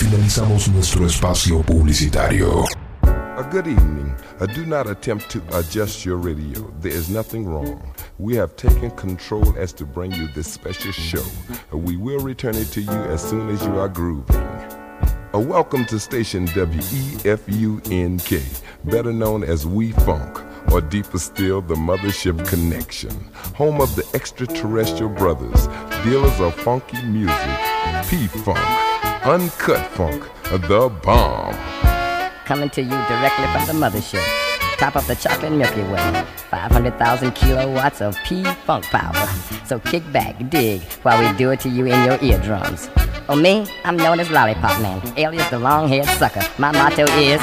Finalizamos 0.00 0.66
nuestro 0.68 1.04
espacio 1.04 1.62
publicitario. 1.62 2.64
A 3.02 3.42
good 3.50 3.66
evening. 3.66 4.14
Uh, 4.40 4.46
do 4.46 4.64
not 4.64 4.88
attempt 4.88 5.28
to 5.28 5.42
adjust 5.52 6.06
your 6.06 6.16
radio. 6.16 6.72
There 6.80 6.90
is 6.90 7.10
nothing 7.10 7.46
wrong. 7.46 7.94
We 8.18 8.34
have 8.36 8.56
taken 8.56 8.92
control 8.92 9.54
as 9.58 9.74
to 9.74 9.84
bring 9.84 10.12
you 10.12 10.26
this 10.28 10.50
special 10.50 10.92
show. 10.92 11.22
Uh, 11.70 11.76
we 11.76 11.98
will 11.98 12.20
return 12.20 12.54
it 12.54 12.68
to 12.72 12.80
you 12.80 12.90
as 13.12 13.20
soon 13.22 13.50
as 13.50 13.62
you 13.62 13.78
are 13.78 13.90
grooving. 13.90 14.36
Uh, 15.34 15.38
welcome 15.38 15.84
to 15.84 16.00
station 16.00 16.46
WEFUNK, 16.46 17.22
better 18.86 19.12
known 19.12 19.44
as 19.44 19.66
We 19.66 19.92
Funk, 19.92 20.40
or 20.72 20.80
deeper 20.80 21.18
still, 21.18 21.60
the 21.60 21.74
Mothership 21.74 22.48
Connection, 22.48 23.12
home 23.54 23.82
of 23.82 23.94
the 23.96 24.08
extraterrestrial 24.14 25.10
brothers, 25.10 25.68
dealers 26.04 26.40
of 26.40 26.54
funky 26.54 27.02
music, 27.02 27.58
P 28.08 28.28
Funk, 28.28 28.89
Uncut 29.24 29.86
Funk, 29.90 30.24
the 30.44 30.90
bomb. 31.02 31.54
Coming 32.46 32.70
to 32.70 32.80
you 32.80 32.88
directly 32.88 33.46
from 33.52 33.66
the 33.66 33.74
mothership. 33.74 34.24
Top 34.78 34.96
of 34.96 35.06
the 35.06 35.14
chocolate 35.14 35.52
Milky 35.52 35.82
Way. 35.82 36.24
500,000 36.48 37.32
kilowatts 37.32 38.00
of 38.00 38.16
P-Funk 38.24 38.84
power. 38.86 39.26
So 39.66 39.78
kick 39.78 40.10
back, 40.10 40.48
dig, 40.48 40.80
while 41.02 41.20
we 41.20 41.36
do 41.36 41.50
it 41.50 41.60
to 41.60 41.68
you 41.68 41.84
in 41.84 42.02
your 42.06 42.18
eardrums. 42.24 42.88
Oh, 43.28 43.36
me? 43.36 43.66
I'm 43.84 43.98
known 43.98 44.20
as 44.20 44.30
Lollipop 44.30 44.80
Man, 44.80 45.02
alias 45.18 45.50
the 45.50 45.58
long-haired 45.58 46.06
sucker. 46.06 46.42
My 46.58 46.72
motto 46.72 47.04
is... 47.20 47.42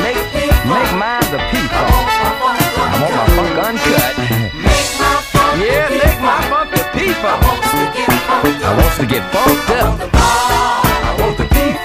Make, 0.00 0.16
make 0.64 0.92
mine 0.96 1.20
the 1.30 1.38
P-Funk. 1.52 1.92
I 2.08 2.32
want 2.40 3.12
my 3.14 3.28
funk 3.36 3.58
uncut. 3.60 4.16
yeah, 5.60 5.88
make 5.90 6.20
my 6.22 6.40
funk 6.48 6.70
the 6.70 6.82
P-Funk. 6.98 8.15
I 8.44 8.76
to 8.98 9.06
get 9.06 9.22
up. 9.70 10.00
I 10.12 11.16
want 11.20 11.36
the 11.36 11.44
beat 11.44 11.76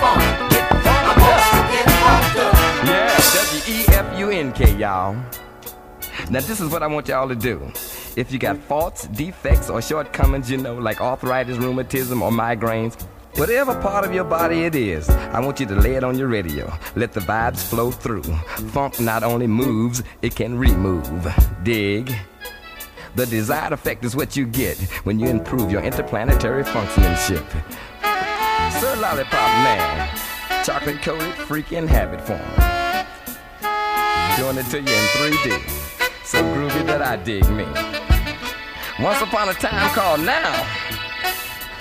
funk. 0.00 0.22
To 0.28 0.44
get 0.50 0.68
fucked 2.00 2.38
up. 2.38 2.54
Yeah. 2.86 3.20
W 3.34 3.60
E 3.68 3.70
F 3.88 4.18
U 4.18 4.30
N 4.30 4.52
K, 4.52 4.74
y'all. 4.76 5.16
Now 6.30 6.40
this 6.40 6.60
is 6.60 6.70
what 6.70 6.82
I 6.82 6.86
want 6.86 7.08
y'all 7.08 7.28
to 7.28 7.34
do. 7.36 7.70
If 8.16 8.32
you 8.32 8.38
got 8.38 8.58
faults, 8.58 9.06
defects, 9.06 9.70
or 9.70 9.80
shortcomings, 9.80 10.50
you 10.50 10.58
know, 10.58 10.74
like 10.74 11.00
arthritis, 11.00 11.56
rheumatism, 11.56 12.20
or 12.22 12.30
migraines, 12.30 12.96
whatever 13.36 13.74
part 13.80 14.04
of 14.04 14.14
your 14.14 14.24
body 14.24 14.64
it 14.64 14.74
is, 14.74 15.08
I 15.08 15.40
want 15.40 15.60
you 15.60 15.66
to 15.66 15.74
lay 15.74 15.94
it 15.94 16.04
on 16.04 16.18
your 16.18 16.28
radio. 16.28 16.72
Let 16.94 17.12
the 17.12 17.20
vibes 17.20 17.62
flow 17.62 17.90
through. 17.90 18.22
Funk 18.72 19.00
not 19.00 19.22
only 19.22 19.46
moves, 19.46 20.02
it 20.22 20.34
can 20.34 20.58
remove. 20.58 21.26
Dig. 21.62 22.14
The 23.14 23.26
desired 23.26 23.72
effect 23.72 24.04
is 24.04 24.16
what 24.16 24.36
you 24.36 24.46
get 24.46 24.78
when 25.04 25.18
you 25.18 25.28
improve 25.28 25.70
your 25.70 25.82
interplanetary 25.82 26.64
functionship. 26.64 27.44
Sir 28.80 28.96
Lollipop 28.96 29.50
Man, 29.64 30.18
chocolate 30.64 31.02
coated 31.02 31.34
freaking 31.34 31.86
habit 31.86 32.20
form. 32.22 32.40
Doing 34.36 34.56
it 34.56 34.70
to 34.70 34.80
you 34.80 34.96
in 34.96 35.32
3D. 35.32 36.24
So 36.24 36.42
groovy 36.42 36.86
that 36.86 37.02
I 37.02 37.16
dig 37.16 37.46
me. 37.50 37.66
Once 39.04 39.20
upon 39.20 39.50
a 39.50 39.54
time 39.54 39.90
called 39.94 40.20
now. 40.20 40.81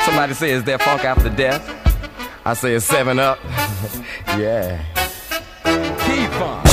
Somebody 0.05 0.33
says 0.33 0.63
there 0.63 0.79
funk 0.79 1.05
after 1.05 1.29
death. 1.29 1.61
I 2.43 2.55
say 2.55 2.73
it's 2.73 2.85
seven 2.85 3.19
up. 3.19 3.37
yeah. 4.29 4.81
P-Funk. 5.63 6.65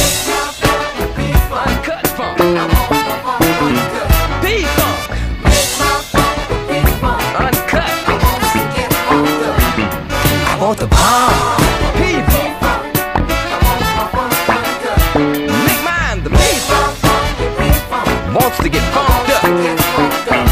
Uncut 1.53 2.07
funk. 2.17 2.39
P-Funk. 4.43 5.11
Uncut. 7.39 7.93
I 10.51 10.59
want 10.61 10.79
the 10.79 10.87
bomb. 10.87 11.59
P-Funk. 11.99 12.95
Make 15.67 15.83
mine 15.85 16.25
the 16.25 16.31
P-Funk. 16.31 16.95
Wants 18.35 18.59
to 18.59 18.69
get 18.71 18.85
funked 18.95 19.31
up. 19.31 20.48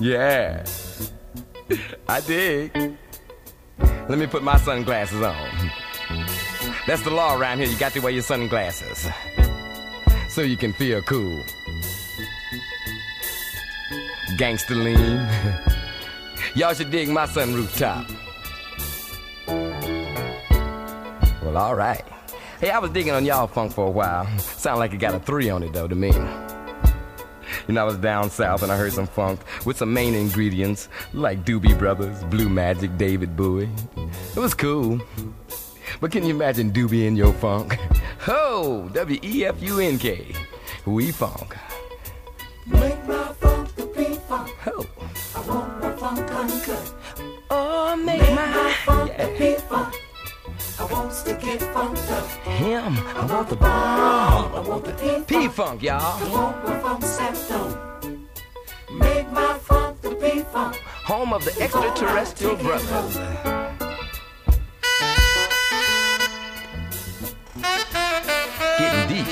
Yeah. 0.00 0.64
I 2.08 2.20
dig. 2.20 2.72
Let 4.08 4.18
me 4.18 4.26
put 4.26 4.42
my 4.42 4.56
sunglasses 4.56 5.22
on. 5.22 5.70
That's 6.86 7.02
the 7.02 7.10
law 7.10 7.36
around 7.36 7.58
here. 7.58 7.66
You 7.66 7.76
got 7.78 7.92
to 7.92 8.00
wear 8.00 8.12
your 8.12 8.22
sunglasses 8.22 9.06
so 10.28 10.42
you 10.42 10.56
can 10.56 10.72
feel 10.72 11.02
cool. 11.02 11.42
Gangster 14.36 14.74
lean. 14.76 15.28
Y'all 16.54 16.74
should 16.74 16.90
dig 16.90 17.08
my 17.08 17.26
sunroof 17.26 17.76
top. 17.76 18.06
Well, 21.42 21.56
all 21.56 21.74
right. 21.74 22.04
Hey, 22.60 22.70
I 22.70 22.78
was 22.78 22.90
digging 22.90 23.12
on 23.12 23.24
y'all 23.24 23.46
funk 23.46 23.72
for 23.72 23.86
a 23.86 23.90
while. 23.90 24.26
Sound 24.38 24.78
like 24.78 24.92
it 24.92 24.98
got 24.98 25.14
a 25.14 25.20
three 25.20 25.48
on 25.50 25.62
it 25.62 25.72
though 25.72 25.86
to 25.86 25.94
me. 25.94 26.10
You 27.68 27.74
know, 27.74 27.82
I 27.82 27.84
was 27.84 27.98
down 27.98 28.30
south 28.30 28.62
and 28.62 28.72
I 28.72 28.78
heard 28.78 28.94
some 28.94 29.06
funk 29.06 29.40
with 29.66 29.76
some 29.76 29.92
main 29.92 30.14
ingredients 30.14 30.88
like 31.12 31.44
Doobie 31.44 31.78
Brothers, 31.78 32.24
Blue 32.24 32.48
Magic, 32.48 32.96
David 32.96 33.36
Bowie. 33.36 33.68
It 34.34 34.40
was 34.40 34.54
cool. 34.54 34.98
But 36.00 36.10
can 36.10 36.24
you 36.24 36.34
imagine 36.34 36.72
Doobie 36.72 37.06
in 37.06 37.14
your 37.14 37.34
funk? 37.34 37.74
Ho! 38.20 38.88
W 38.94 39.20
E 39.22 39.44
F 39.44 39.62
U 39.62 39.80
N 39.80 39.98
K. 39.98 40.34
We 40.86 41.12
funk. 41.12 41.56
Make 42.66 43.06
my 43.06 43.32
funk 43.34 43.74
the 43.74 43.86
P-Funk. 43.86 44.48
Ho! 44.60 44.86
I 45.34 45.40
want 45.40 45.82
my 45.82 45.92
funk 45.96 46.30
uncut. 46.32 46.94
Oh, 47.50 47.96
make, 47.96 48.20
Make 48.20 48.30
my, 48.30 48.46
my 48.46 48.72
funk 48.84 49.16
the 49.16 49.34
P-Funk. 49.36 49.94
I 50.80 50.84
want 50.84 51.12
to 51.26 51.34
get 51.34 51.60
funked 51.74 51.98
him. 52.44 52.98
I 52.98 53.26
want 53.26 53.48
the 53.48 53.56
bomb. 53.56 54.54
I 54.54 54.60
want 54.60 54.84
the 54.84 54.92
P-Funk. 54.92 55.26
P-Funk, 55.26 55.82
y'all. 55.82 56.00
I 56.00 56.28
want 56.30 56.64
my 56.64 56.78
funk 56.78 57.04
stepped. 57.04 58.06
Make 58.92 59.28
my 59.32 59.58
funk 59.58 60.00
the 60.02 60.14
P-Funk. 60.14 60.76
Home 61.06 61.32
of 61.32 61.44
the 61.44 61.60
extraterrestrial 61.60 62.56
brothers. 62.56 63.16
Getting 68.78 69.08
deep. 69.08 69.26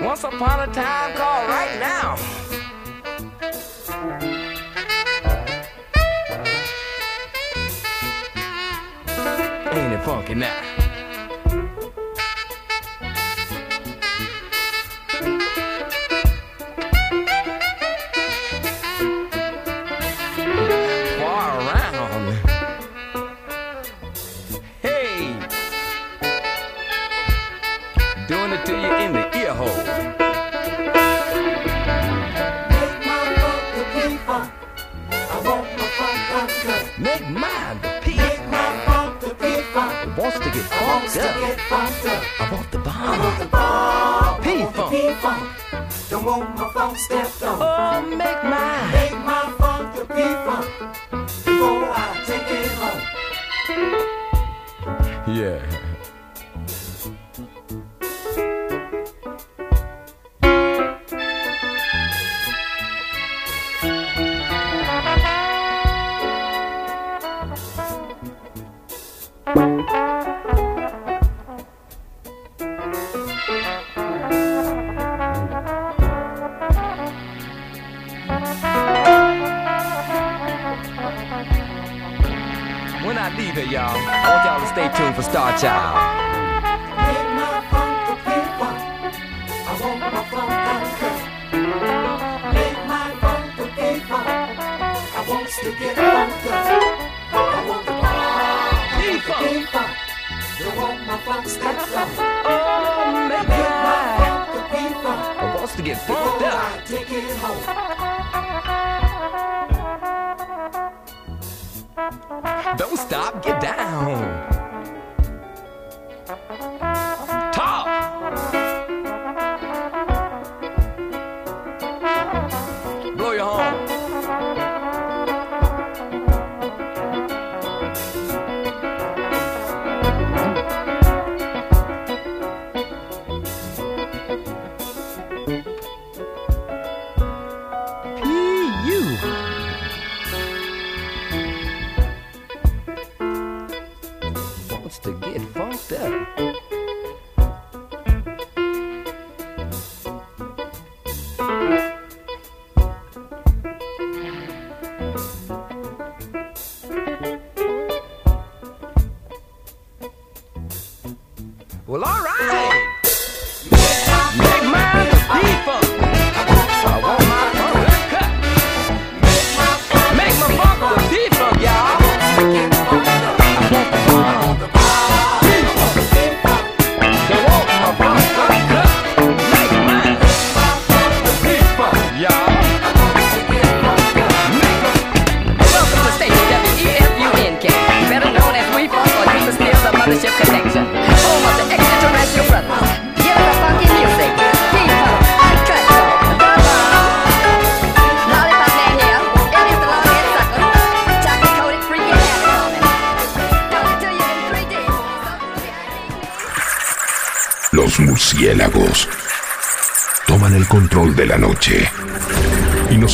Once 0.00 0.22
upon 0.22 0.68
a 0.68 0.72
time 0.72 1.07
now? 10.38 10.77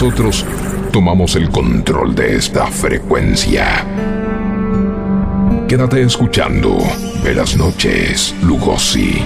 Nosotros 0.04 0.44
tomamos 0.92 1.34
el 1.34 1.48
control 1.48 2.14
de 2.14 2.36
esta 2.36 2.66
frecuencia. 2.66 3.86
Quédate 5.66 6.02
escuchando 6.02 6.76
Velas 7.22 7.56
Noches, 7.56 8.34
Lugosi. 8.42 9.22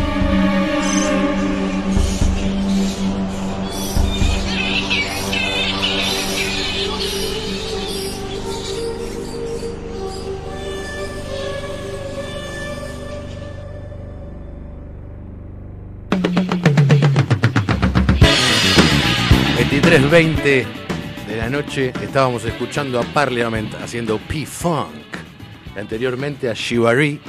...23.20 20.09 20.65
de 21.29 21.37
la 21.37 21.51
noche... 21.51 21.93
...estábamos 22.03 22.43
escuchando 22.47 22.99
a 22.99 23.03
Parliament... 23.03 23.75
...haciendo 23.75 24.17
P-Funk... 24.17 24.87
...anteriormente 25.77 26.49
a 26.49 26.55
Shibari... 26.55 27.21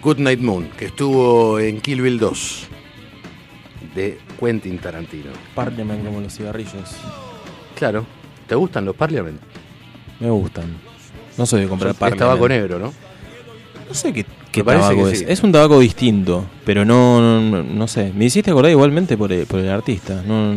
Good 0.00 0.16
Night 0.18 0.40
Moon... 0.40 0.70
...que 0.78 0.86
estuvo 0.86 1.60
en 1.60 1.82
Kill 1.82 2.00
Bill 2.00 2.18
2... 2.18 2.68
...de 3.94 4.18
Quentin 4.40 4.78
Tarantino... 4.78 5.30
Parliament 5.54 6.02
como 6.06 6.22
los 6.22 6.34
cigarrillos. 6.34 6.96
Claro... 7.74 8.06
¿Te 8.46 8.54
gustan 8.54 8.86
los 8.86 8.96
Parliament? 8.96 9.40
Me 10.20 10.30
gustan. 10.30 10.64
No 11.36 11.44
soy 11.44 11.62
de 11.62 11.68
comprar 11.68 11.92
es 11.92 11.98
Parliament. 11.98 12.20
tabaco 12.20 12.48
negro, 12.48 12.78
¿no? 12.78 12.94
No 13.88 13.94
sé 13.94 14.12
qué, 14.14 14.24
qué 14.50 14.62
tabaco 14.62 15.04
que 15.04 15.12
es. 15.12 15.18
sí. 15.18 15.24
Es 15.28 15.42
un 15.42 15.52
tabaco 15.52 15.80
distinto, 15.80 16.46
pero 16.64 16.84
no, 16.86 17.20
no, 17.20 17.40
no- 17.40 17.62
no 17.62 17.88
sé. 17.88 18.12
Me 18.14 18.24
hiciste 18.26 18.50
acordar 18.50 18.70
igualmente 18.70 19.16
por 19.18 19.32
el, 19.32 19.46
por 19.46 19.60
el 19.60 19.68
artista. 19.68 20.22
No, 20.26 20.54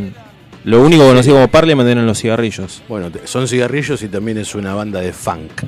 lo 0.67 0.81
único 0.81 1.03
que 1.03 1.09
conocí 1.09 1.29
como 1.29 1.47
Parliament 1.47 1.89
eran 1.89 2.05
los 2.05 2.19
cigarrillos. 2.19 2.83
Bueno, 2.89 3.09
son 3.23 3.47
cigarrillos 3.47 4.01
y 4.03 4.09
también 4.09 4.37
es 4.37 4.53
una 4.53 4.73
banda 4.73 4.99
de 5.01 5.13
funk... 5.13 5.63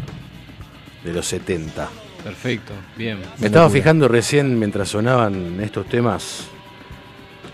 ...de 1.03 1.13
los 1.13 1.25
70... 1.27 1.89
Perfecto, 2.23 2.73
bien. 2.97 3.19
Me 3.39 3.47
estaba 3.47 3.69
fijando 3.69 4.09
recién 4.09 4.59
mientras 4.59 4.89
sonaban 4.89 5.57
estos 5.61 5.87
temas. 5.87 6.47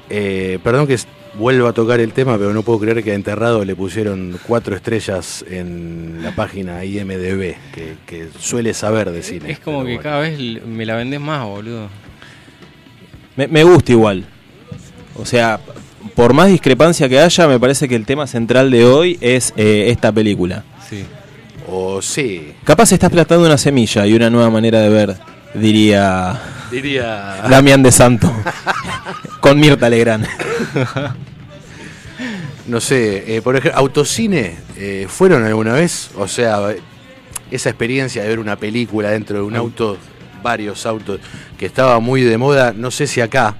eh, 0.09 0.57
perdón 0.63 0.87
que 0.87 0.97
vuelva 1.35 1.69
a 1.69 1.73
tocar 1.73 1.99
el 1.99 2.13
tema, 2.13 2.35
pero 2.39 2.51
no 2.51 2.63
puedo 2.63 2.79
creer 2.79 3.03
que 3.03 3.11
a 3.11 3.13
Enterrado 3.13 3.63
le 3.63 3.75
pusieron 3.75 4.39
cuatro 4.47 4.75
estrellas 4.75 5.45
en 5.47 6.21
la 6.23 6.33
página 6.33 6.83
IMDB, 6.83 7.55
que, 7.73 7.95
que 8.07 8.29
suele 8.39 8.73
saber 8.73 9.11
de 9.11 9.21
cine. 9.21 9.51
Es 9.51 9.59
como 9.59 9.85
que 9.85 9.99
cada 9.99 10.21
vez 10.21 10.39
me 10.65 10.83
la 10.85 10.95
vendés 10.95 11.21
más, 11.21 11.45
boludo. 11.45 11.89
Me, 13.35 13.47
me 13.47 13.63
gusta 13.63 13.91
igual. 13.91 14.25
O 15.15 15.25
sea, 15.25 15.59
por 16.15 16.33
más 16.33 16.47
discrepancia 16.47 17.09
que 17.09 17.19
haya, 17.19 17.47
me 17.47 17.59
parece 17.59 17.87
que 17.87 17.95
el 17.95 18.05
tema 18.05 18.27
central 18.27 18.71
de 18.71 18.85
hoy 18.85 19.17
es 19.21 19.53
eh, 19.57 19.87
esta 19.89 20.11
película. 20.11 20.63
Sí. 20.89 21.05
O 21.67 22.01
sí, 22.01 22.53
Capaz 22.63 22.91
estás 22.91 23.09
plantando 23.09 23.45
una 23.45 23.57
semilla 23.57 24.05
y 24.05 24.13
una 24.13 24.29
nueva 24.29 24.49
manera 24.49 24.81
de 24.81 24.89
ver, 24.89 25.17
diría 25.55 26.39
diría. 26.71 27.43
Damián 27.49 27.83
de 27.83 27.91
Santo. 27.91 28.31
con 29.39 29.59
Mirta 29.59 29.89
Legrand. 29.89 30.27
No 32.67 32.81
sé, 32.81 33.35
eh, 33.35 33.43
por 33.43 33.55
ejemplo, 33.55 33.79
autocine, 33.79 34.55
eh, 34.75 35.05
¿fueron 35.07 35.45
alguna 35.45 35.73
vez? 35.73 36.09
O 36.15 36.27
sea, 36.27 36.73
esa 37.51 37.69
experiencia 37.69 38.23
de 38.23 38.29
ver 38.29 38.39
una 38.39 38.55
película 38.55 39.11
dentro 39.11 39.37
de 39.37 39.43
un 39.43 39.55
auto, 39.55 39.99
varios 40.41 40.83
autos, 40.87 41.19
que 41.59 41.67
estaba 41.67 41.99
muy 41.99 42.21
de 42.21 42.39
moda, 42.39 42.73
no 42.75 42.89
sé 42.89 43.05
si 43.05 43.21
acá. 43.21 43.55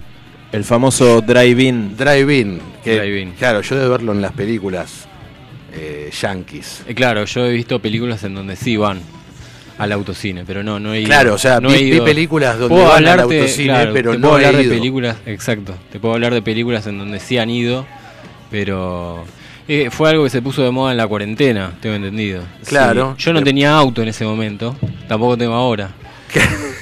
El 0.55 0.63
famoso 0.63 1.19
drive-in. 1.21 1.97
Drive-in. 1.97 2.61
Claro, 3.37 3.61
yo 3.61 3.75
de 3.75 3.89
verlo 3.89 4.13
en 4.13 4.21
las 4.21 4.31
películas 4.31 5.05
eh, 5.73 6.09
yankees. 6.21 6.83
Eh, 6.87 6.95
claro, 6.95 7.25
yo 7.25 7.45
he 7.45 7.51
visto 7.51 7.79
películas 7.79 8.23
en 8.23 8.35
donde 8.35 8.55
sí 8.55 8.77
van 8.77 8.99
al 9.77 9.91
autocine, 9.91 10.45
pero 10.45 10.63
no, 10.63 10.79
no 10.79 10.93
he 10.93 10.99
ido. 11.01 11.07
Claro, 11.07 11.33
o 11.33 11.37
sea, 11.37 11.59
no 11.59 11.67
vi- 11.67 11.75
he 11.75 11.83
vi 11.83 11.95
ido. 11.97 12.05
películas 12.05 12.57
donde 12.57 12.73
Puedo 12.73 12.87
van 12.87 12.99
al 13.05 13.07
hablarte, 13.09 13.39
autocine, 13.41 13.65
claro, 13.73 13.93
pero 13.93 14.11
te 14.13 14.17
no 14.17 14.27
puedo 14.29 14.39
he 14.39 14.45
hablar 14.45 14.63
de 14.63 14.69
películas, 14.69 15.17
exacto. 15.25 15.75
Te 15.91 15.99
puedo 15.99 16.13
hablar 16.13 16.33
de 16.33 16.41
películas 16.41 16.87
en 16.87 16.99
donde 16.99 17.19
sí 17.19 17.37
han 17.37 17.49
ido, 17.49 17.85
pero 18.49 19.25
eh, 19.67 19.89
fue 19.91 20.09
algo 20.11 20.23
que 20.23 20.29
se 20.29 20.41
puso 20.41 20.63
de 20.63 20.71
moda 20.71 20.91
en 20.93 20.97
la 20.97 21.07
cuarentena, 21.07 21.73
tengo 21.81 21.95
entendido. 21.97 22.43
Claro. 22.65 23.15
Sí, 23.17 23.25
Yo 23.25 23.33
no 23.33 23.43
tenía 23.43 23.75
auto 23.77 24.01
en 24.01 24.07
ese 24.07 24.23
momento, 24.23 24.77
tampoco 25.09 25.37
tengo 25.37 25.53
ahora. 25.55 25.89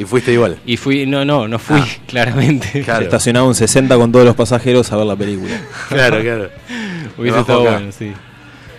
Y 0.00 0.04
fuiste 0.04 0.32
igual. 0.32 0.56
Y 0.64 0.78
fui, 0.78 1.04
no, 1.06 1.24
no, 1.26 1.46
no 1.46 1.58
fui, 1.58 1.80
claramente. 2.06 2.80
Estacionado 2.80 3.46
un 3.46 3.54
60 3.54 3.94
con 3.96 4.10
todos 4.10 4.24
los 4.24 4.34
pasajeros 4.34 4.90
a 4.92 4.96
ver 4.96 5.04
la 5.06 5.16
película. 5.16 5.52
Claro, 5.90 6.20
claro. 6.22 6.48
Hubiese 7.18 7.40
estado 7.40 7.60
acá. 7.62 7.70
bueno, 7.72 7.92
sí. 7.92 8.12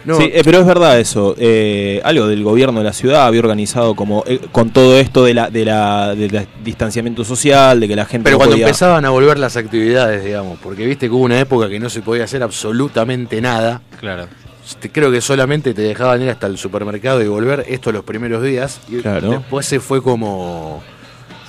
No. 0.03 0.17
Sí, 0.17 0.31
eh, 0.33 0.41
pero 0.43 0.57
es 0.61 0.65
verdad 0.65 0.99
eso. 0.99 1.35
eh, 1.37 2.01
algo 2.03 2.25
del 2.25 2.43
gobierno 2.43 2.79
de 2.79 2.85
la 2.85 2.93
ciudad 2.93 3.27
había 3.27 3.39
organizado 3.41 3.93
como 3.93 4.23
eh, 4.25 4.39
con 4.51 4.71
todo 4.71 4.97
esto 4.97 5.23
de 5.23 5.35
la, 5.35 5.51
de 5.51 5.63
la, 5.63 6.15
de 6.15 6.27
la 6.27 6.45
distanciamiento 6.63 7.23
social, 7.23 7.79
de 7.79 7.87
que 7.87 7.95
la 7.95 8.05
gente 8.05 8.23
Pero 8.23 8.33
no 8.33 8.37
cuando 8.39 8.55
podía- 8.55 8.65
empezaban 8.65 9.05
a 9.05 9.11
volver 9.11 9.37
las 9.37 9.57
actividades, 9.57 10.25
digamos, 10.25 10.57
porque 10.57 10.87
viste 10.87 11.05
que 11.07 11.13
hubo 11.13 11.23
una 11.25 11.39
época 11.39 11.69
que 11.69 11.79
no 11.79 11.91
se 11.91 12.01
podía 12.01 12.23
hacer 12.23 12.41
absolutamente 12.41 13.39
nada. 13.41 13.81
Claro. 13.99 14.25
Creo 14.91 15.11
que 15.11 15.21
solamente 15.21 15.75
te 15.75 15.83
dejaban 15.83 16.23
ir 16.23 16.29
hasta 16.31 16.47
el 16.47 16.57
supermercado 16.57 17.21
y 17.21 17.27
volver 17.27 17.65
esto 17.67 17.91
los 17.91 18.03
primeros 18.03 18.41
días. 18.41 18.79
Y 18.89 18.97
Claro. 19.01 19.29
después 19.29 19.67
se 19.67 19.79
fue 19.79 20.01
como 20.01 20.81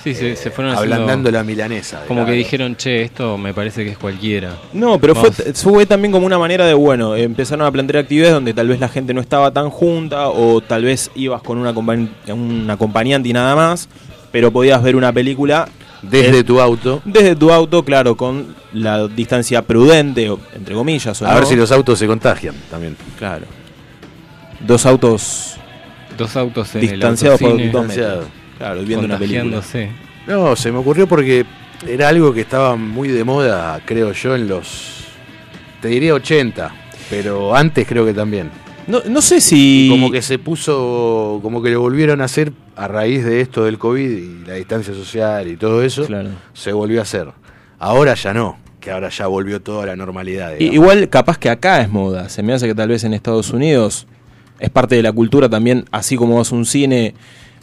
Sí, 0.03 0.13
se, 0.13 0.35
se 0.35 0.51
fueron 0.51 0.73
haciendo- 0.73 0.95
ablandando 0.95 1.31
la 1.31 1.43
milanesa. 1.43 2.03
Como 2.07 2.25
que 2.25 2.33
dijeron, 2.33 2.75
che, 2.75 3.03
esto 3.03 3.37
me 3.37 3.53
parece 3.53 3.85
que 3.85 3.91
es 3.91 3.97
cualquiera. 3.97 4.57
No, 4.73 4.99
pero 4.99 5.15
fue, 5.15 5.29
Vamos. 5.29 5.61
fue 5.61 5.85
también 5.85 6.11
como 6.11 6.25
una 6.25 6.37
manera 6.37 6.65
de, 6.65 6.73
bueno, 6.73 7.15
empezaron 7.15 7.65
a 7.65 7.71
plantear 7.71 8.03
actividades 8.03 8.33
donde 8.33 8.53
tal 8.53 8.67
vez 8.67 8.79
la 8.81 8.89
gente 8.89 9.13
no 9.13 9.21
estaba 9.21 9.51
tan 9.51 9.69
junta 9.69 10.27
o 10.29 10.59
tal 10.61 10.83
vez 10.83 11.09
ibas 11.15 11.41
con 11.41 11.57
una, 11.57 11.71
un 11.71 12.67
acompañante 12.69 13.29
y 13.29 13.33
nada 13.33 13.55
más, 13.55 13.87
pero 14.31 14.51
podías 14.51 14.83
ver 14.83 14.95
una 14.97 15.13
película 15.13 15.69
Desde 16.01 16.39
eh, 16.39 16.43
tu 16.43 16.59
auto. 16.59 17.01
Desde 17.05 17.35
tu 17.37 17.51
auto, 17.53 17.85
claro, 17.85 18.17
con 18.17 18.55
la 18.73 19.07
distancia 19.07 19.61
prudente, 19.61 20.29
o- 20.29 20.39
entre 20.53 20.75
comillas. 20.75 21.21
o 21.21 21.25
A 21.27 21.35
ver 21.35 21.45
si 21.45 21.55
los 21.55 21.71
autos 21.71 21.97
se 21.97 22.07
contagian 22.07 22.55
también. 22.69 22.97
Claro. 23.17 23.45
Dos 24.59 24.85
autos 24.85 25.55
Dos 26.17 26.35
autos 26.35 26.75
en 26.75 26.81
distanciados 26.81 27.41
el 27.41 27.47
por 27.47 27.71
dos 27.71 27.87
metros. 27.87 28.25
Claro, 28.63 28.81
viendo 28.83 29.05
una 29.05 29.19
película. 29.19 29.61
No, 30.25 30.55
se 30.55 30.71
me 30.71 30.77
ocurrió 30.77 31.05
porque 31.05 31.45
era 31.85 32.07
algo 32.07 32.33
que 32.33 32.39
estaba 32.39 32.77
muy 32.77 33.09
de 33.09 33.25
moda, 33.25 33.81
creo 33.83 34.13
yo, 34.13 34.35
en 34.35 34.47
los. 34.47 35.03
Te 35.81 35.89
diría 35.89 36.13
80, 36.13 36.73
pero 37.09 37.53
antes 37.53 37.85
creo 37.85 38.05
que 38.05 38.13
también. 38.13 38.51
No, 38.87 39.01
no 39.05 39.21
sé 39.21 39.41
si. 39.41 39.87
Y 39.87 39.89
como 39.89 40.09
que 40.09 40.21
se 40.21 40.39
puso, 40.39 41.41
como 41.43 41.61
que 41.61 41.71
lo 41.71 41.81
volvieron 41.81 42.21
a 42.21 42.23
hacer 42.23 42.53
a 42.77 42.87
raíz 42.87 43.25
de 43.25 43.41
esto 43.41 43.65
del 43.65 43.77
COVID 43.77 44.09
y 44.09 44.45
la 44.47 44.53
distancia 44.53 44.93
social 44.93 45.45
y 45.49 45.57
todo 45.57 45.83
eso. 45.83 46.07
Se 46.53 46.71
volvió 46.71 47.01
a 47.01 47.03
hacer. 47.03 47.27
Ahora 47.79 48.13
ya 48.13 48.33
no, 48.33 48.59
que 48.79 48.91
ahora 48.91 49.09
ya 49.09 49.27
volvió 49.27 49.61
toda 49.61 49.87
la 49.87 49.97
normalidad. 49.97 50.53
Digamos. 50.53 50.73
Igual 50.73 51.09
capaz 51.09 51.37
que 51.37 51.49
acá 51.49 51.81
es 51.81 51.89
moda. 51.89 52.29
Se 52.29 52.41
me 52.43 52.53
hace 52.53 52.65
que 52.65 52.75
tal 52.75 52.87
vez 52.87 53.03
en 53.03 53.13
Estados 53.13 53.51
Unidos 53.51 54.07
es 54.57 54.69
parte 54.69 54.95
de 54.95 55.03
la 55.03 55.11
cultura 55.11 55.49
también, 55.49 55.83
así 55.91 56.15
como 56.15 56.37
vas 56.37 56.53
a 56.53 56.55
un 56.55 56.65
cine 56.65 57.13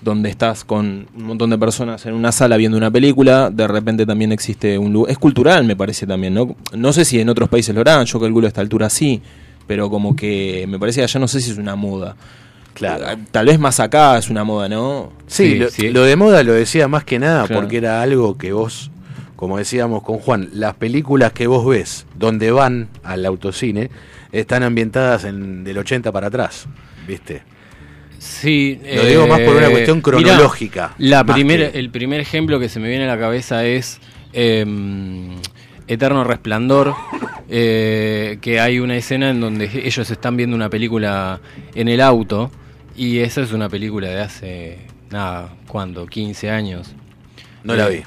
donde 0.03 0.31
estás 0.31 0.65
con 0.65 1.07
un 1.15 1.25
montón 1.25 1.51
de 1.51 1.59
personas 1.59 2.07
en 2.07 2.15
una 2.15 2.33
sala 2.33 2.57
viendo 2.57 2.79
una 2.79 2.91
película, 2.91 3.51
de 3.51 3.69
repente 3.69 4.07
también 4.07 4.33
existe 4.33 4.79
un 4.79 4.93
lugar. 4.93 5.11
Es 5.13 5.19
cultural, 5.19 5.65
me 5.65 5.77
parece 5.77 6.07
también, 6.07 6.35
¿no? 6.35 6.57
No 6.75 6.93
sé 6.93 7.05
si 7.05 7.21
en 7.21 7.29
otros 7.29 7.49
países 7.49 7.75
lo 7.75 7.83
harán, 7.83 8.07
yo 8.07 8.19
calculo 8.19 8.47
a 8.47 8.49
esta 8.49 8.61
altura 8.63 8.89
sí, 8.89 9.21
pero 9.67 9.91
como 9.91 10.17
que 10.17 10.65
me 10.69 10.79
parece 10.79 11.01
que 11.01 11.05
allá 11.05 11.21
no 11.21 11.29
sé 11.29 11.41
si 11.41 11.51
es 11.51 11.59
una 11.59 11.77
moda. 11.77 12.17
Claro. 12.73 13.05
Tal 13.31 13.47
vez 13.47 13.59
más 13.59 13.79
acá 13.81 14.17
es 14.17 14.31
una 14.31 14.43
moda, 14.45 14.69
¿no? 14.69 15.13
Sí, 15.27 15.57
lo, 15.57 15.67
lo 15.91 16.03
de 16.05 16.17
moda 16.17 16.43
lo 16.43 16.53
decía 16.55 16.89
más 16.89 17.05
que 17.05 17.19
nada 17.19 17.47
Claro. 17.47 17.61
porque 17.61 17.77
era 17.77 18.01
algo 18.01 18.39
que 18.39 18.53
vos, 18.53 18.91
como 19.37 19.59
decíamos 19.59 20.03
con 20.03 20.19
Juan, 20.19 20.49
las 20.55 20.75
películas 20.75 21.33
que 21.33 21.47
vos 21.47 21.67
ves 21.67 22.07
donde 22.19 22.51
van 22.53 22.89
al 23.03 23.27
autocine 23.27 23.91
están 24.33 24.63
ambientadas 24.63 25.25
en 25.25 25.63
del 25.65 25.77
80 25.79 26.11
para 26.11 26.29
atrás, 26.29 26.67
¿viste? 27.07 27.43
Sí, 28.23 28.79
Lo 28.97 29.07
digo 29.07 29.27
más 29.27 29.41
por 29.41 29.57
una 29.57 29.69
eh, 29.69 29.71
cuestión 29.71 29.97
mirá, 29.99 30.03
cronológica, 30.35 30.95
la 30.99 31.25
que- 31.25 31.79
El 31.79 31.89
primer 31.91 32.21
ejemplo 32.21 32.61
que 32.61 32.69
se 32.69 32.79
me 32.79 32.91
viene 32.91 33.05
a 33.05 33.07
la 33.09 33.19
cabeza 33.19 33.65
es 33.65 33.99
em, 34.35 35.37
Eterno 35.89 36.23
Resplandor, 36.25 36.95
eh, 37.49 38.37
que 38.43 38.61
hay 38.61 38.79
una 38.79 38.95
escena 38.97 39.31
en 39.31 39.41
donde 39.41 39.71
ellos 39.85 40.11
están 40.11 40.37
viendo 40.37 40.55
una 40.55 40.69
película 40.69 41.41
en 41.75 41.89
el 41.89 42.03
auto 42.03 42.51
y 42.95 43.21
esa 43.21 43.41
es 43.41 43.53
una 43.53 43.71
película 43.71 44.09
de 44.09 44.21
hace, 44.21 44.79
nada, 45.11 45.55
¿cuánto? 45.67 46.05
15 46.07 46.51
años. 46.51 46.95
No 47.65 47.75
la 47.75 47.89
Eh, 47.89 48.05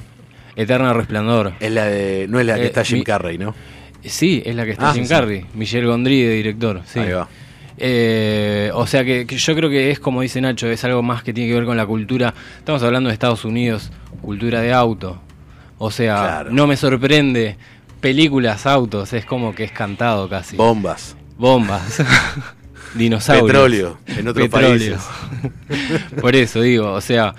vi. 0.55 0.61
Eterno 0.61 0.93
Resplandor. 0.93 1.53
Es 1.59 1.71
la 1.71 1.85
de, 1.85 2.27
no 2.29 2.39
es 2.39 2.45
la 2.45 2.55
que 2.55 2.61
Eh, 2.63 2.67
está 2.67 2.83
Jim 2.83 2.99
mi- 2.99 3.03
Carrey, 3.03 3.39
¿no? 3.39 3.55
Sí, 4.05 4.43
es 4.45 4.55
la 4.55 4.65
que 4.65 4.71
está 4.73 4.91
Ah, 4.91 4.93
Jim 4.93 5.05
sí. 5.05 5.09
Carrey, 5.09 5.45
Michelle 5.55 5.87
Gondry 5.87 6.21
de 6.21 6.35
director. 6.35 6.81
Sí. 6.85 6.99
Ahí 6.99 7.11
va. 7.11 7.27
Eh, 7.77 8.71
o 8.73 8.85
sea 8.85 9.03
que, 9.03 9.25
que 9.25 9.37
yo 9.37 9.55
creo 9.55 9.69
que 9.69 9.91
es 9.91 9.99
como 9.99 10.21
dice 10.21 10.39
Nacho, 10.41 10.67
es 10.67 10.83
algo 10.83 11.01
más 11.01 11.23
que 11.23 11.33
tiene 11.33 11.49
que 11.49 11.55
ver 11.55 11.65
con 11.65 11.77
la 11.77 11.85
cultura. 11.85 12.33
Estamos 12.57 12.83
hablando 12.83 13.09
de 13.09 13.13
Estados 13.13 13.45
Unidos, 13.45 13.91
cultura 14.21 14.61
de 14.61 14.73
auto. 14.73 15.21
O 15.77 15.91
sea, 15.91 16.45
no 16.49 16.67
me 16.67 16.77
sorprende. 16.77 17.57
Películas, 17.99 18.65
autos, 18.65 19.13
es 19.13 19.25
como 19.25 19.55
que 19.55 19.63
es 19.63 19.71
cantado 19.71 20.27
casi. 20.27 20.57
Bombas. 20.57 21.15
Bombas. 21.37 22.03
Dinosaurios. 22.93 23.47
Petróleo, 23.47 23.97
en 24.07 24.27
otros 24.27 24.49
Petróleo. 24.49 24.97
Por 26.21 26.35
eso 26.35 26.61
digo, 26.61 26.91
o 26.91 27.01
sea, 27.01 27.33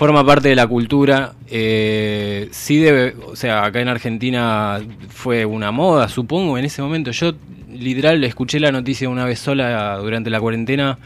forma 0.00 0.24
parte 0.24 0.48
de 0.48 0.56
la 0.56 0.66
cultura. 0.66 1.34
eh, 1.50 2.48
sí 2.52 2.78
debe, 2.78 3.14
o 3.26 3.36
sea, 3.36 3.66
acá 3.66 3.82
en 3.82 3.88
Argentina 3.88 4.80
fue 5.10 5.44
una 5.44 5.72
moda, 5.72 6.08
supongo, 6.08 6.56
en 6.56 6.64
ese 6.64 6.80
momento. 6.80 7.10
Yo 7.10 7.34
literal 7.70 8.24
escuché 8.24 8.58
la 8.60 8.72
noticia 8.72 9.10
una 9.10 9.26
vez 9.26 9.40
sola 9.40 9.98
durante 9.98 10.30
la 10.30 10.40
cuarentena 10.40 10.96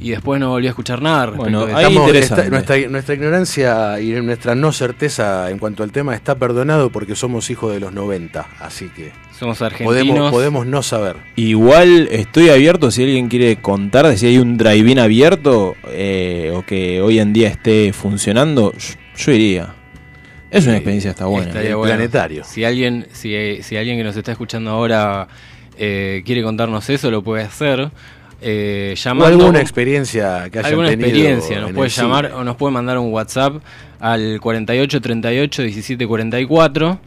y 0.00 0.10
después 0.10 0.40
no 0.40 0.50
volví 0.50 0.66
a 0.66 0.70
escuchar 0.70 1.00
nada. 1.00 1.26
Bueno, 1.26 1.66
ahí 1.74 1.96
está- 2.14 2.48
nuestra, 2.48 2.76
nuestra 2.88 3.14
ignorancia 3.14 4.00
y 4.00 4.10
nuestra 4.22 4.54
no 4.54 4.72
certeza 4.72 5.50
en 5.50 5.58
cuanto 5.58 5.82
al 5.82 5.92
tema 5.92 6.14
está 6.14 6.34
perdonado 6.34 6.90
porque 6.90 7.14
somos 7.14 7.48
hijos 7.50 7.72
de 7.72 7.80
los 7.80 7.92
90, 7.92 8.46
así 8.60 8.88
que 8.88 9.12
Somos 9.38 9.62
argentinos. 9.62 9.94
podemos, 9.94 10.30
podemos 10.30 10.66
no 10.66 10.82
saber. 10.82 11.16
Igual 11.36 12.08
estoy 12.10 12.50
abierto 12.50 12.90
si 12.90 13.02
alguien 13.04 13.28
quiere 13.28 13.56
contar 13.56 14.06
de 14.06 14.16
si 14.16 14.26
hay 14.26 14.38
un 14.38 14.56
drive-in 14.56 14.98
abierto 14.98 15.74
eh, 15.88 16.52
o 16.54 16.62
que 16.66 17.00
hoy 17.00 17.18
en 17.18 17.32
día 17.32 17.48
esté 17.48 17.92
funcionando, 17.92 18.72
yo, 18.72 18.94
yo 19.16 19.32
iría. 19.32 19.74
Es 20.50 20.66
una 20.66 20.76
experiencia 20.76 21.10
está 21.10 21.26
buena. 21.26 21.48
Estaría 21.48 21.74
bueno. 21.74 22.44
Si 22.44 22.64
alguien, 22.64 23.08
si, 23.12 23.60
si 23.62 23.76
alguien 23.76 23.96
que 23.96 24.04
nos 24.04 24.16
está 24.16 24.30
escuchando 24.32 24.70
ahora 24.70 25.26
eh, 25.76 26.22
quiere 26.24 26.44
contarnos 26.44 26.88
eso, 26.90 27.10
lo 27.10 27.24
puede 27.24 27.42
hacer. 27.42 27.90
Eh, 28.46 28.94
O 29.06 29.24
alguna 29.24 29.60
experiencia 29.60 30.50
que 30.50 30.58
hayan 30.58 30.70
alguna 30.72 30.88
tenido 30.90 31.08
experiencia, 31.08 31.60
nos 31.60 31.70
en 31.70 31.74
puede 31.76 31.88
el 31.88 31.94
llamar 31.94 32.26
cine. 32.26 32.36
o 32.38 32.44
nos 32.44 32.56
puede 32.56 32.72
mandar 32.74 32.98
un 32.98 33.10
WhatsApp 33.12 33.54
al 34.00 34.38
48 34.40 35.00
38 35.00 35.62
17 35.62 36.06
44. 36.06 36.98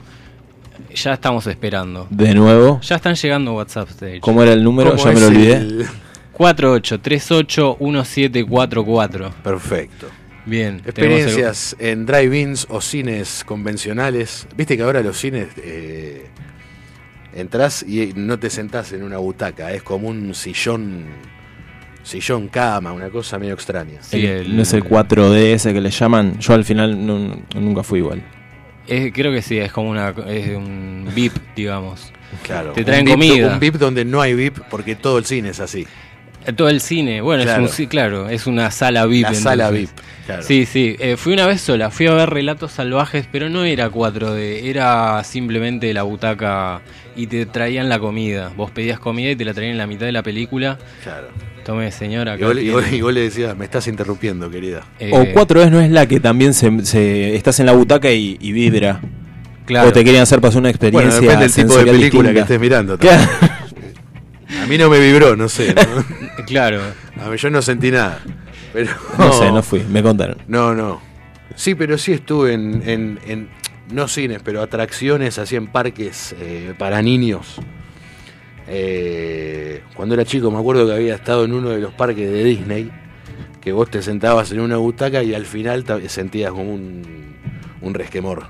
Ya 0.95 1.13
estamos 1.13 1.45
esperando. 1.45 2.07
De 2.09 2.33
nuevo. 2.33 2.79
Ya 2.81 2.95
están 2.95 3.13
llegando 3.15 3.53
WhatsApps, 3.53 3.99
de 3.99 4.11
hecho. 4.13 4.21
¿Cómo 4.21 4.41
era 4.41 4.53
el 4.53 4.63
número? 4.63 4.91
¿Cómo 4.95 5.03
Ya 5.03 5.11
me 5.11 5.19
lo 5.19 5.27
olvidé. 5.27 5.55
el- 5.57 5.85
48381744. 6.37 9.31
Perfecto. 9.43 10.07
Bien. 10.45 10.79
tenemos 10.81 11.19
el- 11.19 11.23
Experiencias 11.25 11.75
en 11.79 12.05
drive-ins 12.05 12.67
o 12.69 12.79
cines 12.81 13.43
convencionales. 13.45 14.47
Viste 14.55 14.77
que 14.77 14.83
ahora 14.83 15.01
los 15.01 15.17
cines 15.17 15.47
eh, 15.57 16.27
entras 17.39 17.83
y 17.83 18.13
no 18.15 18.37
te 18.39 18.49
sentás 18.49 18.91
en 18.93 19.03
una 19.03 19.17
butaca, 19.17 19.71
es 19.71 19.83
como 19.83 20.07
un 20.09 20.33
sillón, 20.33 21.05
sillón 22.03 22.47
cama, 22.47 22.91
una 22.93 23.09
cosa 23.09 23.37
medio 23.37 23.53
extraña. 23.53 23.99
El- 24.11 24.55
no 24.55 24.61
es 24.61 24.73
el 24.73 24.83
4D 24.83 25.53
ese 25.53 25.73
que 25.73 25.81
le 25.81 25.89
llaman. 25.91 26.39
Yo 26.39 26.53
al 26.53 26.63
final 26.65 27.05
no- 27.05 27.39
nunca 27.55 27.83
fui 27.83 27.99
igual. 27.99 28.23
Es- 28.87 29.11
creo 29.13 29.31
que 29.31 29.41
sí, 29.41 29.57
es 29.57 29.71
como 29.71 29.89
una, 29.89 30.09
es 30.27 30.55
un 30.55 31.07
VIP, 31.13 31.33
digamos. 31.55 32.11
Claro. 32.43 32.73
Te 32.73 32.83
traen 32.83 33.05
un 33.07 33.13
comida. 33.13 33.53
Un 33.53 33.59
VIP 33.59 33.75
donde 33.77 34.03
no 34.05 34.21
hay 34.21 34.33
VIP 34.33 34.59
porque 34.69 34.95
todo 34.95 35.17
el 35.17 35.25
cine 35.25 35.49
es 35.49 35.59
así. 35.59 35.85
Todo 36.55 36.69
el 36.69 36.79
cine, 36.81 37.21
bueno, 37.21 37.43
Claro. 37.43 37.65
es 37.65 37.69
un 37.71 37.75
sí, 37.75 37.87
claro, 37.87 38.29
es 38.29 38.47
una 38.47 38.71
sala 38.71 39.05
VIP. 39.05 39.23
La 39.23 39.33
sala 39.33 39.67
entonces. 39.69 39.89
VIP, 39.95 40.25
claro. 40.25 40.43
Sí, 40.43 40.65
sí, 40.65 40.95
eh, 40.99 41.17
fui 41.17 41.33
una 41.33 41.45
vez 41.47 41.59
sola, 41.61 41.91
fui 41.91 42.07
a 42.07 42.13
ver 42.13 42.29
Relatos 42.29 42.71
Salvajes, 42.71 43.27
pero 43.31 43.49
no 43.49 43.63
era 43.65 43.89
4D, 43.89 44.61
era 44.69 45.23
simplemente 45.23 45.93
la 45.93 46.03
butaca 46.03 46.81
y 47.15 47.27
te 47.27 47.45
traían 47.45 47.89
la 47.89 47.99
comida. 47.99 48.51
Vos 48.55 48.71
pedías 48.71 48.99
comida 48.99 49.31
y 49.31 49.35
te 49.35 49.43
la 49.45 49.53
traían 49.53 49.73
en 49.73 49.77
la 49.77 49.87
mitad 49.87 50.05
de 50.05 50.11
la 50.11 50.23
película. 50.23 50.77
Claro. 51.03 51.27
Tome, 51.65 51.91
señora. 51.91 52.37
Y 52.39 52.43
vos, 52.43 52.57
y 52.57 52.69
vos- 52.69 52.91
y 52.93 53.01
vos 53.01 53.13
le 53.13 53.21
decías, 53.21 53.57
me 53.57 53.65
estás 53.65 53.87
interrumpiendo, 53.87 54.49
querida. 54.49 54.83
Eh, 54.99 55.09
O 55.13 55.25
4D 55.25 55.69
no 55.69 55.81
es 55.81 55.91
la 55.91 56.05
que 56.05 56.19
también 56.21 56.53
se, 56.53 56.71
se- 56.85 57.35
estás 57.35 57.59
en 57.59 57.65
la 57.65 57.73
butaca 57.73 58.09
y, 58.09 58.37
y 58.39 58.51
vibra. 58.53 59.01
Claro. 59.65 59.89
O 59.89 59.91
te 59.91 60.05
querían 60.05 60.23
hacer 60.23 60.39
pasar 60.39 60.59
una 60.59 60.69
experiencia. 60.69 61.19
Bueno, 61.19 61.21
depende 61.41 61.47
del 61.49 61.53
tipo 61.53 61.77
de 61.77 61.91
película 61.91 62.33
que 62.33 62.39
estés 62.39 62.59
mirando. 62.59 62.97
Claro. 62.99 63.27
A 64.61 64.65
mí 64.65 64.77
no 64.77 64.89
me 64.89 64.99
vibró, 64.99 65.35
no 65.35 65.49
sé. 65.49 65.73
¿no? 65.73 65.83
Claro. 66.45 66.79
A 67.21 67.29
mí 67.29 67.37
yo 67.37 67.49
no 67.49 67.61
sentí 67.61 67.91
nada. 67.91 68.21
Pero, 68.73 68.91
No 69.17 69.33
sé, 69.33 69.51
no 69.51 69.61
fui, 69.63 69.83
me 69.83 70.01
contaron. 70.03 70.37
No, 70.47 70.73
no. 70.73 71.01
Sí, 71.55 71.75
pero 71.75 71.97
sí 71.97 72.13
estuve 72.13 72.53
en, 72.53 72.81
en- 72.87 73.19
en- 73.25 73.49
no 73.91 74.07
cines, 74.07 74.41
pero 74.43 74.61
atracciones 74.61 75.37
así 75.39 75.55
en 75.55 75.67
parques 75.67 76.35
eh, 76.39 76.73
para 76.77 77.01
niños. 77.01 77.55
Eh, 78.67 79.81
cuando 79.95 80.13
era 80.15 80.25
chico 80.25 80.51
me 80.51 80.59
acuerdo 80.59 80.85
que 80.85 80.93
había 80.93 81.15
estado 81.15 81.45
en 81.45 81.53
uno 81.53 81.69
de 81.69 81.79
los 81.79 81.93
parques 81.93 82.29
de 82.29 82.43
Disney, 82.43 82.91
que 83.61 83.71
vos 83.71 83.89
te 83.89 84.01
sentabas 84.01 84.51
en 84.51 84.59
una 84.59 84.77
butaca 84.77 85.23
y 85.23 85.33
al 85.33 85.45
final 85.45 85.85
sentías 86.07 86.51
como 86.51 86.73
un, 86.73 87.35
un 87.81 87.93
resquemor. 87.93 88.47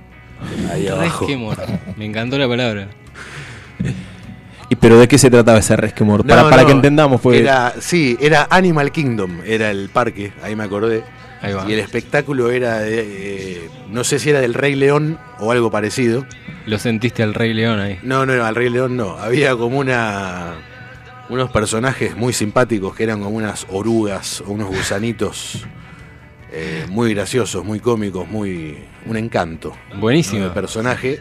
Ahí 0.71 0.87
abajo. 0.87 1.19
Resquemor. 1.25 1.57
Me 1.97 2.05
encantó 2.05 2.37
la 2.37 2.47
palabra. 2.47 2.87
¿Y 4.69 4.75
pero 4.75 4.99
de 4.99 5.07
qué 5.07 5.17
se 5.17 5.29
trataba 5.29 5.59
ese 5.59 5.75
resquemor? 5.75 6.25
No, 6.25 6.29
para, 6.29 6.49
para 6.49 6.61
no, 6.63 6.67
que 6.67 6.73
entendamos, 6.73 7.21
pues. 7.21 7.39
Era, 7.39 7.73
sí, 7.79 8.17
era 8.19 8.47
Animal 8.49 8.91
Kingdom, 8.91 9.39
era 9.45 9.71
el 9.71 9.89
parque, 9.89 10.33
ahí 10.43 10.55
me 10.55 10.63
acordé. 10.63 11.03
Ahí 11.41 11.53
va. 11.53 11.65
Y 11.69 11.73
el 11.73 11.79
espectáculo 11.79 12.49
era, 12.49 12.79
de, 12.79 13.01
eh, 13.01 13.69
no 13.89 14.03
sé 14.03 14.19
si 14.19 14.31
era 14.31 14.41
del 14.41 14.53
Rey 14.53 14.75
León 14.75 15.19
o 15.39 15.51
algo 15.51 15.69
parecido. 15.69 16.25
Lo 16.65 16.79
sentiste 16.79 17.23
al 17.23 17.33
Rey 17.33 17.53
León 17.53 17.79
ahí. 17.79 17.99
No, 18.03 18.25
no, 18.25 18.43
al 18.43 18.55
Rey 18.55 18.69
León 18.69 18.97
no. 18.97 19.17
Había 19.17 19.55
como 19.55 19.79
una 19.79 20.55
unos 21.29 21.51
personajes 21.51 22.15
muy 22.15 22.33
simpáticos 22.33 22.95
que 22.95 23.03
eran 23.03 23.21
como 23.21 23.35
unas 23.35 23.67
orugas 23.69 24.41
o 24.41 24.51
unos 24.51 24.69
gusanitos 24.69 25.65
eh, 26.51 26.85
muy 26.89 27.13
graciosos, 27.13 27.63
muy 27.65 27.79
cómicos, 27.79 28.27
muy 28.27 28.77
un 29.05 29.17
encanto. 29.17 29.73
Buenísimo. 29.99 30.39
¿no? 30.41 30.45
El 30.47 30.51
personaje 30.53 31.19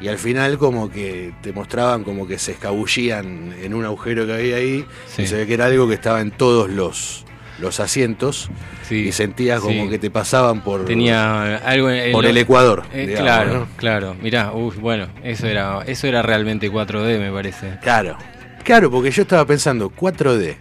y 0.00 0.08
al 0.08 0.18
final 0.18 0.58
como 0.58 0.90
que 0.90 1.32
te 1.42 1.52
mostraban 1.52 2.04
como 2.04 2.26
que 2.26 2.38
se 2.38 2.52
escabullían 2.52 3.54
en 3.62 3.74
un 3.74 3.84
agujero 3.84 4.26
que 4.26 4.34
había 4.34 4.56
ahí 4.56 4.84
Sí. 5.06 5.22
y 5.22 5.26
se 5.26 5.36
ve 5.36 5.46
que 5.46 5.54
era 5.54 5.66
algo 5.66 5.88
que 5.88 5.94
estaba 5.94 6.20
en 6.20 6.30
todos 6.30 6.68
los 6.70 7.24
los 7.58 7.80
asientos 7.80 8.50
y 8.90 9.12
sentías 9.12 9.60
como 9.60 9.84
sí. 9.84 9.88
que 9.88 9.98
te 9.98 10.10
pasaban 10.10 10.60
por 10.62 10.84
Tenía 10.84 11.56
algo 11.56 11.88
en 11.88 12.12
por 12.12 12.26
el 12.26 12.36
Ecuador. 12.36 12.82
Eh, 12.92 13.06
digamos, 13.06 13.22
claro, 13.22 13.54
¿no? 13.60 13.68
claro. 13.78 14.16
Mirá, 14.20 14.52
uy, 14.52 14.76
bueno, 14.78 15.06
eso 15.24 15.46
era, 15.46 15.82
eso 15.86 16.06
era 16.06 16.20
realmente 16.20 16.70
4D, 16.70 17.18
me 17.18 17.32
parece. 17.32 17.78
Claro. 17.80 18.18
Claro, 18.62 18.90
porque 18.90 19.10
yo 19.10 19.22
estaba 19.22 19.46
pensando 19.46 19.88
4D. 19.90 20.56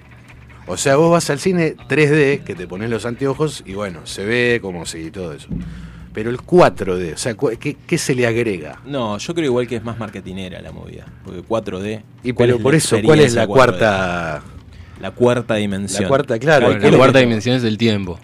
O 0.68 0.78
sea, 0.78 0.96
vos 0.96 1.12
vas 1.12 1.30
al 1.30 1.40
cine 1.40 1.76
3D, 1.76 2.44
que 2.44 2.56
te 2.56 2.68
pones 2.68 2.90
los 2.90 3.06
anteojos 3.06 3.64
y 3.66 3.74
bueno, 3.74 4.02
se 4.06 4.26
ve 4.26 4.60
como 4.62 4.86
si 4.86 5.12
todo 5.12 5.34
eso. 5.34 5.48
Pero 6.14 6.30
el 6.30 6.38
4D, 6.38 7.14
o 7.14 7.18
sea, 7.18 7.36
¿qué, 7.60 7.76
qué 7.76 7.98
se 7.98 8.16
le 8.16 8.26
agrega? 8.26 8.82
No, 8.86 9.18
yo 9.18 9.36
creo 9.36 9.46
igual 9.48 9.68
que 9.68 9.76
es 9.76 9.84
más 9.84 10.00
marketinera 10.00 10.62
la 10.62 10.72
movida. 10.72 11.06
Porque 11.26 11.42
4D. 11.44 12.02
Y 12.24 12.32
¿cuál 12.32 12.48
pero 12.48 12.58
es 12.58 12.64
por 12.64 12.74
la 12.74 12.78
eso, 12.78 12.98
¿cuál 13.04 13.20
es 13.20 13.34
la 13.34 13.44
experiencia 13.44 13.44
4D? 13.44 13.48
cuarta? 13.48 14.44
La 15.02 15.12
cuarta 15.12 15.56
dimensión. 15.56 16.04
La 16.04 16.08
cuarta, 16.08 16.40
claro. 16.40 16.68
Bueno, 16.68 16.80
¿qué 16.80 16.88
es 16.88 16.92
la 16.94 16.98
cuarta 16.98 17.20
dimensión 17.20 17.58
es 17.58 17.64
el 17.64 17.78
tiempo. 17.78 18.18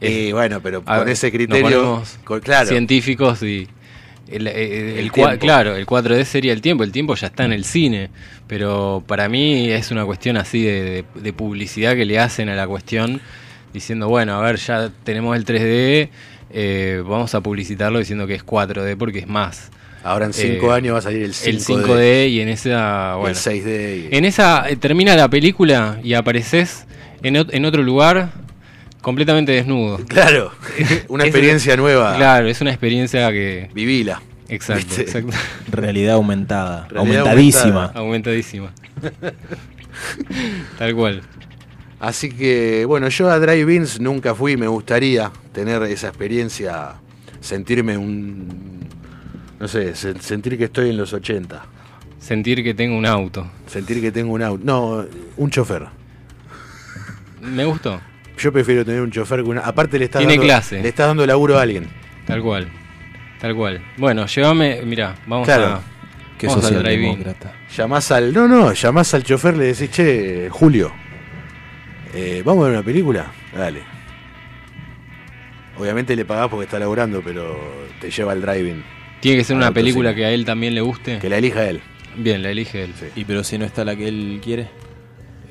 Y 0.00 0.32
bueno, 0.32 0.60
pero 0.60 0.84
con 0.84 0.98
ver, 0.98 1.08
ese 1.08 1.32
criterio, 1.32 2.02
con- 2.24 2.40
claro. 2.40 2.68
científicos 2.68 3.42
y 3.42 3.66
el, 4.28 4.46
el- 4.48 4.98
El 4.98 5.10
claro, 5.38 5.76
el 5.76 5.86
4D 5.86 6.24
sería 6.24 6.52
el 6.52 6.60
tiempo, 6.60 6.82
el 6.84 6.92
tiempo 6.92 7.14
ya 7.14 7.28
está 7.28 7.44
en 7.44 7.52
el 7.52 7.64
cine, 7.64 8.10
pero 8.46 9.02
para 9.06 9.28
mí 9.28 9.70
es 9.70 9.90
una 9.90 10.04
cuestión 10.04 10.36
así 10.36 10.62
de, 10.64 10.82
de- 10.82 11.04
de 11.20 11.32
publicidad 11.32 11.94
que 11.94 12.04
le 12.04 12.18
hacen 12.18 12.48
a 12.48 12.54
la 12.54 12.66
cuestión 12.66 13.20
diciendo, 13.72 14.08
bueno, 14.08 14.34
a 14.38 14.40
ver, 14.42 14.56
ya 14.56 14.90
tenemos 15.04 15.36
el 15.36 15.44
3D, 15.44 16.08
eh, 16.50 17.02
vamos 17.06 17.34
a 17.34 17.40
publicitarlo 17.40 17.98
diciendo 17.98 18.26
que 18.26 18.34
es 18.34 18.44
4D 18.44 18.96
porque 18.96 19.18
es 19.20 19.26
más. 19.28 19.70
Ahora 20.04 20.26
en 20.26 20.32
cinco 20.32 20.72
años 20.72 20.94
va 20.94 20.98
a 20.98 21.02
salir 21.02 21.22
el 21.24 21.32
5D. 21.34 21.48
El 21.48 21.60
5D 21.60 22.28
y 22.30 22.40
en 22.40 22.48
esa, 22.48 23.10
Y 23.12 23.14
el 23.14 23.20
bueno, 23.20 23.36
6D. 23.36 24.08
y- 24.12 24.16
en 24.16 24.24
esa 24.24 24.68
eh, 24.68 24.76
termina 24.76 25.16
la 25.16 25.28
película 25.28 25.98
y 26.04 26.14
apareces 26.14 26.86
en, 27.24 27.34
en 27.36 27.64
otro 27.64 27.82
lugar 27.82 28.30
completamente 29.02 29.52
desnudo. 29.52 29.98
Claro, 30.08 30.52
una 31.08 31.24
Es- 31.24 31.28
experiencia 31.28 31.76
nueva. 31.76 32.16
Claro, 32.16 32.48
es 32.48 32.60
una 32.60 32.70
experiencia 32.70 33.30
que. 33.30 33.70
Vivila. 33.74 34.20
Exacto, 34.48 34.86
¿Viste? 34.86 35.02
exacto. 35.02 35.32
Realidad 35.72 36.14
aumentada. 36.14 36.86
Realidad 36.88 37.20
aumentadísima. 37.22 37.84
Aumentadísima. 37.94 38.72
Tal 40.78 40.94
cual. 40.94 41.22
Así 41.98 42.30
que, 42.30 42.84
bueno, 42.84 43.08
yo 43.08 43.30
a 43.30 43.38
drive-ins 43.38 43.98
nunca 44.00 44.34
fui, 44.34 44.56
me 44.56 44.68
gustaría 44.68 45.32
tener 45.52 45.82
esa 45.84 46.08
experiencia, 46.08 46.94
sentirme 47.40 47.96
un. 47.96 48.86
No 49.58 49.66
sé, 49.66 49.94
sen- 49.94 50.20
sentir 50.20 50.58
que 50.58 50.64
estoy 50.64 50.90
en 50.90 50.98
los 50.98 51.12
80. 51.14 51.64
Sentir 52.20 52.62
que 52.62 52.74
tengo 52.74 52.96
un 52.96 53.06
auto. 53.06 53.50
Sentir 53.66 54.00
que 54.00 54.12
tengo 54.12 54.32
un 54.34 54.42
auto. 54.42 54.62
No, 54.64 55.04
un 55.38 55.50
chofer. 55.50 55.86
Me 57.40 57.64
gustó 57.64 58.00
yo 58.38 58.52
prefiero 58.52 58.84
tener 58.84 59.00
un 59.00 59.10
chofer 59.10 59.42
que 59.42 59.48
una. 59.48 59.62
Aparte, 59.62 59.98
le 59.98 60.06
estás, 60.06 60.20
Tiene 60.20 60.34
dando, 60.34 60.46
clase. 60.46 60.82
le 60.82 60.88
estás 60.88 61.08
dando 61.08 61.26
laburo 61.26 61.58
a 61.58 61.62
alguien. 61.62 61.86
Tal 62.26 62.42
cual. 62.42 62.68
Tal 63.40 63.54
cual. 63.54 63.82
Bueno, 63.96 64.26
llévame. 64.26 64.82
Mirá, 64.82 65.14
vamos 65.26 65.46
claro. 65.46 65.66
a. 65.66 65.82
Que 66.38 66.46
vamos 66.46 66.64
al 66.64 66.74
socialdemócrata. 66.74 67.54
Llamás 67.74 68.12
al. 68.12 68.32
No, 68.32 68.46
no, 68.46 68.72
llamás 68.72 69.14
al 69.14 69.24
chofer, 69.24 69.56
le 69.56 69.66
decís, 69.66 69.90
che, 69.90 70.48
Julio, 70.50 70.92
eh, 72.14 72.42
¿vamos 72.44 72.64
a 72.64 72.68
ver 72.68 72.78
una 72.78 72.84
película? 72.84 73.26
Dale. 73.54 73.82
Obviamente 75.78 76.16
le 76.16 76.24
pagás 76.24 76.48
porque 76.48 76.64
está 76.64 76.78
laburando, 76.78 77.22
pero 77.22 77.58
te 78.00 78.10
lleva 78.10 78.32
al 78.32 78.40
driving. 78.40 78.82
Tiene 79.20 79.38
que 79.38 79.44
ser 79.44 79.56
una 79.56 79.72
película 79.72 80.14
que 80.14 80.24
a 80.24 80.30
él 80.30 80.44
también 80.44 80.74
le 80.74 80.80
guste. 80.80 81.18
Que 81.18 81.28
la 81.28 81.38
elija 81.38 81.68
él. 81.68 81.80
Bien, 82.16 82.42
la 82.42 82.50
elige 82.50 82.84
él. 82.84 82.94
Sí. 82.98 83.06
¿Y 83.14 83.24
pero 83.24 83.44
si 83.44 83.58
no 83.58 83.64
está 83.64 83.84
la 83.84 83.96
que 83.96 84.08
él 84.08 84.40
quiere? 84.42 84.68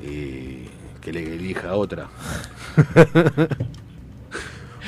Y 0.04 0.68
que 1.06 1.12
le 1.12 1.22
elija 1.36 1.76
otra. 1.76 2.08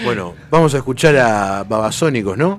bueno, 0.04 0.34
vamos 0.50 0.74
a 0.74 0.78
escuchar 0.78 1.16
a 1.16 1.62
Babasónicos, 1.62 2.36
¿no? 2.36 2.58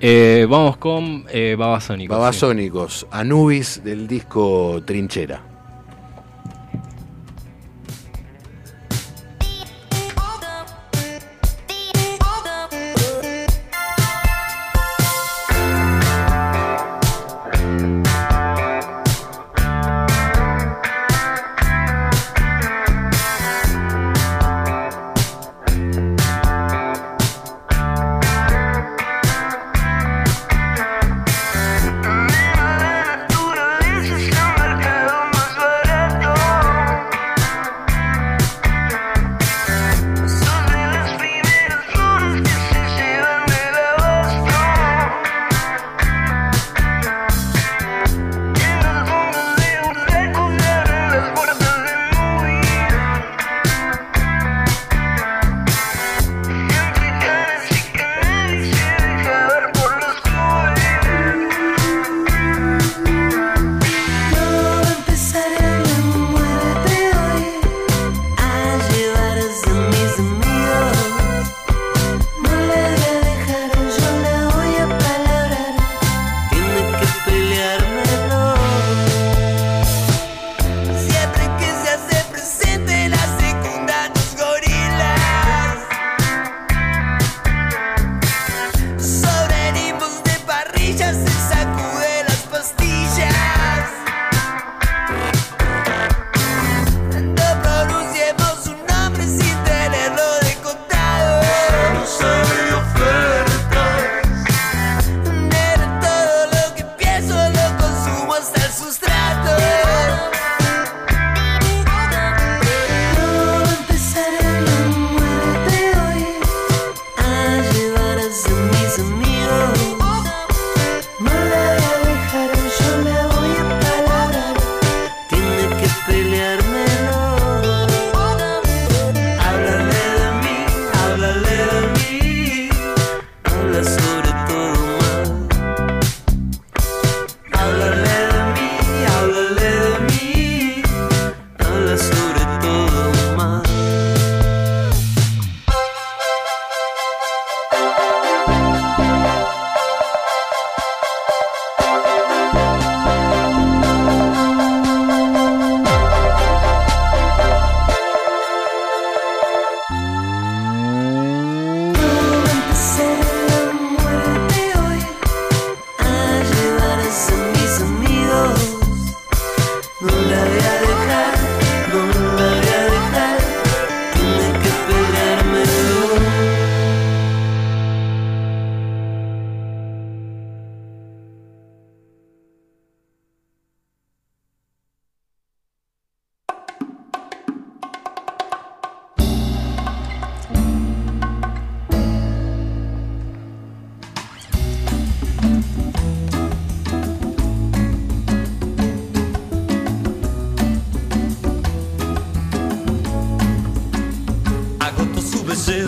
Eh, 0.00 0.48
vamos 0.50 0.76
con 0.76 1.26
eh, 1.28 1.54
Babasónicos. 1.56 2.16
Babasónicos. 2.18 3.06
Anubis 3.12 3.84
del 3.84 4.08
disco 4.08 4.82
Trinchera. 4.84 5.55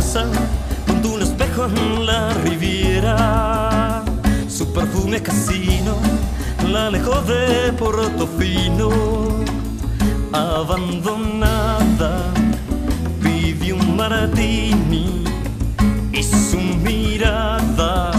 casa 0.09 0.27
junto 0.87 1.09
a 1.09 1.13
un 1.13 1.23
espejo 1.23 1.67
en 1.67 2.07
la 2.07 2.33
riviera. 2.45 4.03
Su 4.49 4.73
perfume 4.73 5.21
casino 5.21 5.97
la 6.73 6.87
alejó 6.87 7.21
de 7.23 7.73
Portofino. 7.73 8.89
Abandonada, 10.33 12.13
pidió 13.23 13.77
un 13.77 13.97
martini 13.97 15.25
y 16.13 16.23
su 16.23 16.59
mirada 16.59 18.13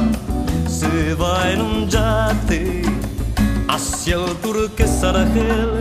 se 0.67 1.15
va 1.15 1.51
en 1.51 1.61
un 1.61 1.89
yate 1.89 2.83
hacia 3.67 4.15
el 4.15 4.35
turquesa 4.43 5.09
Argel, 5.09 5.71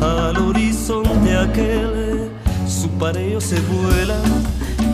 al 0.00 0.36
horizonte 0.36 1.36
aquel. 1.36 2.30
Su 2.66 2.88
pareo 2.98 3.40
se 3.40 3.60
vuela 3.60 4.16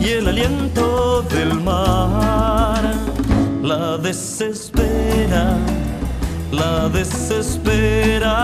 y 0.01 0.09
el 0.09 0.27
aliento 0.27 1.21
del 1.23 1.53
mar 1.61 2.83
la 3.63 3.97
desespera, 3.97 5.57
la 6.51 6.89
desespera. 6.89 8.37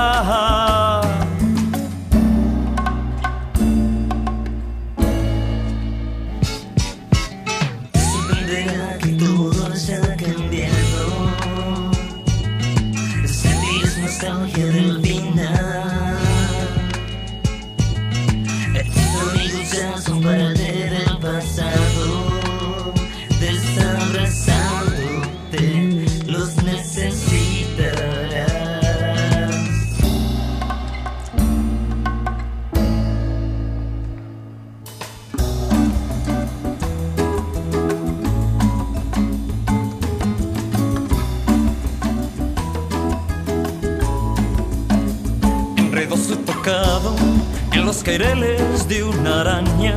de 48.14 49.04
una 49.04 49.42
araña 49.42 49.96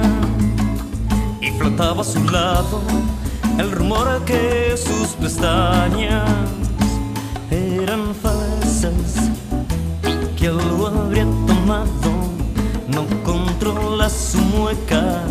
y 1.38 1.51
flotaba 1.51 2.01
a 2.01 2.05
su 2.05 2.24
lado 2.30 2.80
el 3.59 3.70
rumor 3.70 4.24
que 4.24 4.74
sus 4.74 5.09
pestañas 5.09 6.24
eran 7.51 8.14
falsas 8.14 8.93
y 10.02 10.34
que 10.34 10.48
lo 10.48 10.86
habría 10.86 11.24
tomado. 11.47 12.10
No 12.88 13.05
controla 13.22 14.09
su 14.09 14.38
mueca, 14.38 15.22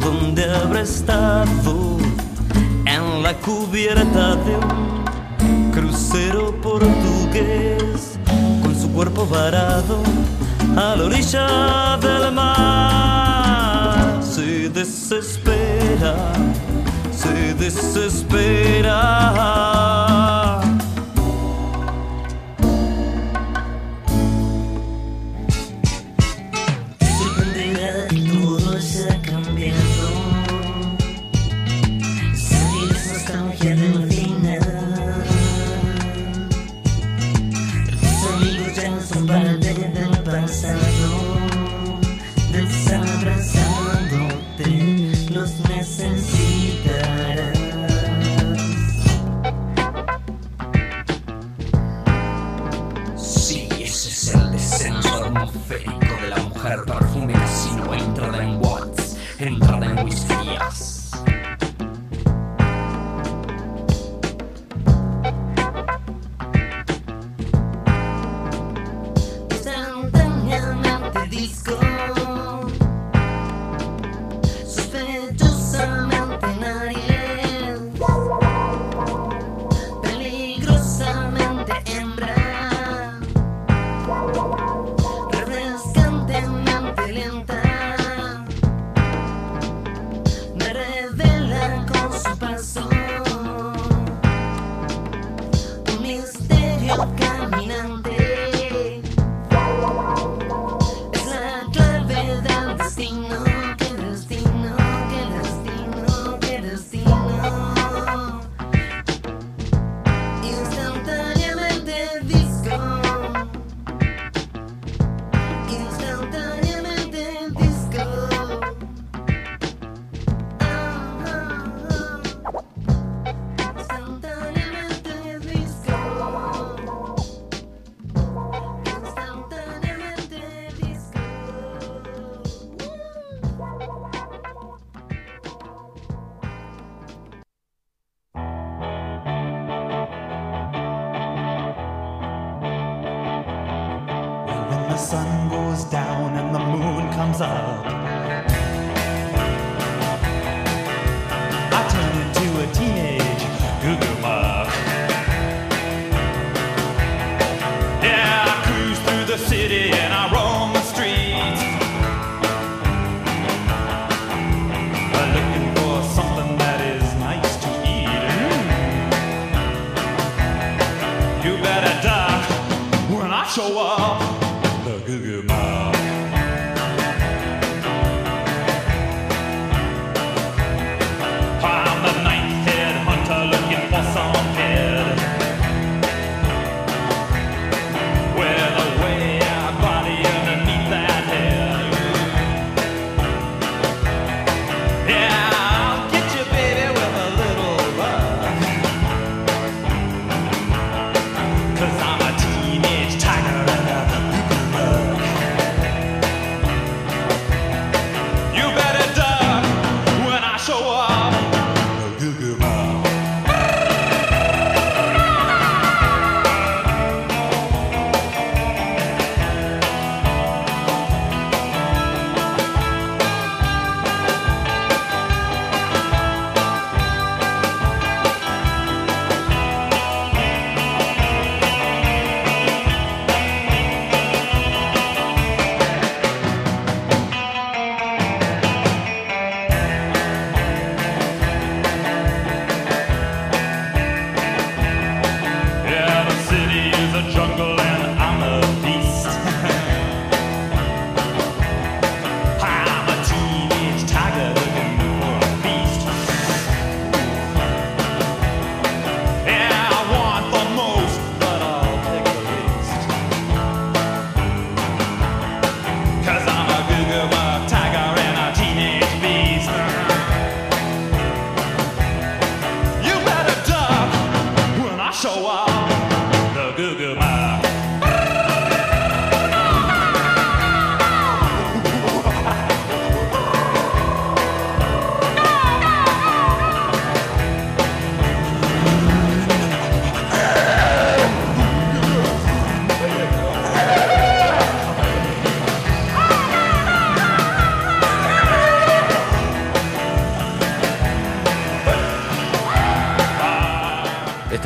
donde 0.00 0.44
habrá 0.44 0.82
estado 0.82 1.98
en 2.86 3.22
la 3.24 3.34
cubierta 3.38 4.36
de 4.36 4.56
un 4.58 5.72
crucero 5.72 6.54
portugués 6.60 8.16
con 8.62 8.80
su 8.80 8.88
cuerpo 8.92 9.26
varado 9.26 10.04
a 10.78 10.94
la 10.96 11.04
orilla 11.04 11.96
del 12.00 12.32
mar. 12.32 13.96
Se 14.22 14.68
desespera, 14.68 16.14
se 17.10 17.54
desespera. 17.54 18.98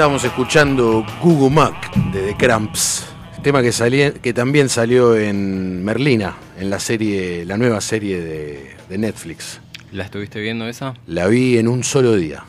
Estábamos 0.03 0.25
escuchando 0.25 1.07
Google 1.23 1.55
Mac 1.55 1.95
de 2.13 2.23
The 2.23 2.37
Cramps, 2.37 3.07
tema 3.41 3.63
que, 3.63 3.71
salía, 3.71 4.13
que 4.13 4.35
también 4.35 4.69
salió 4.69 5.17
en 5.17 5.85
Merlina, 5.85 6.35
en 6.59 6.71
la 6.71 6.81
serie, 6.81 7.45
la 7.45 7.57
nueva 7.57 7.81
serie 7.81 8.21
de, 8.21 8.71
de 8.89 8.99
Netflix. 8.99 9.61
¿La 9.93 10.03
estuviste 10.03 10.41
viendo 10.41 10.67
esa? 10.67 10.95
La 11.07 11.29
vi 11.29 11.57
en 11.57 11.69
un 11.69 11.85
solo 11.85 12.17
día. 12.17 12.43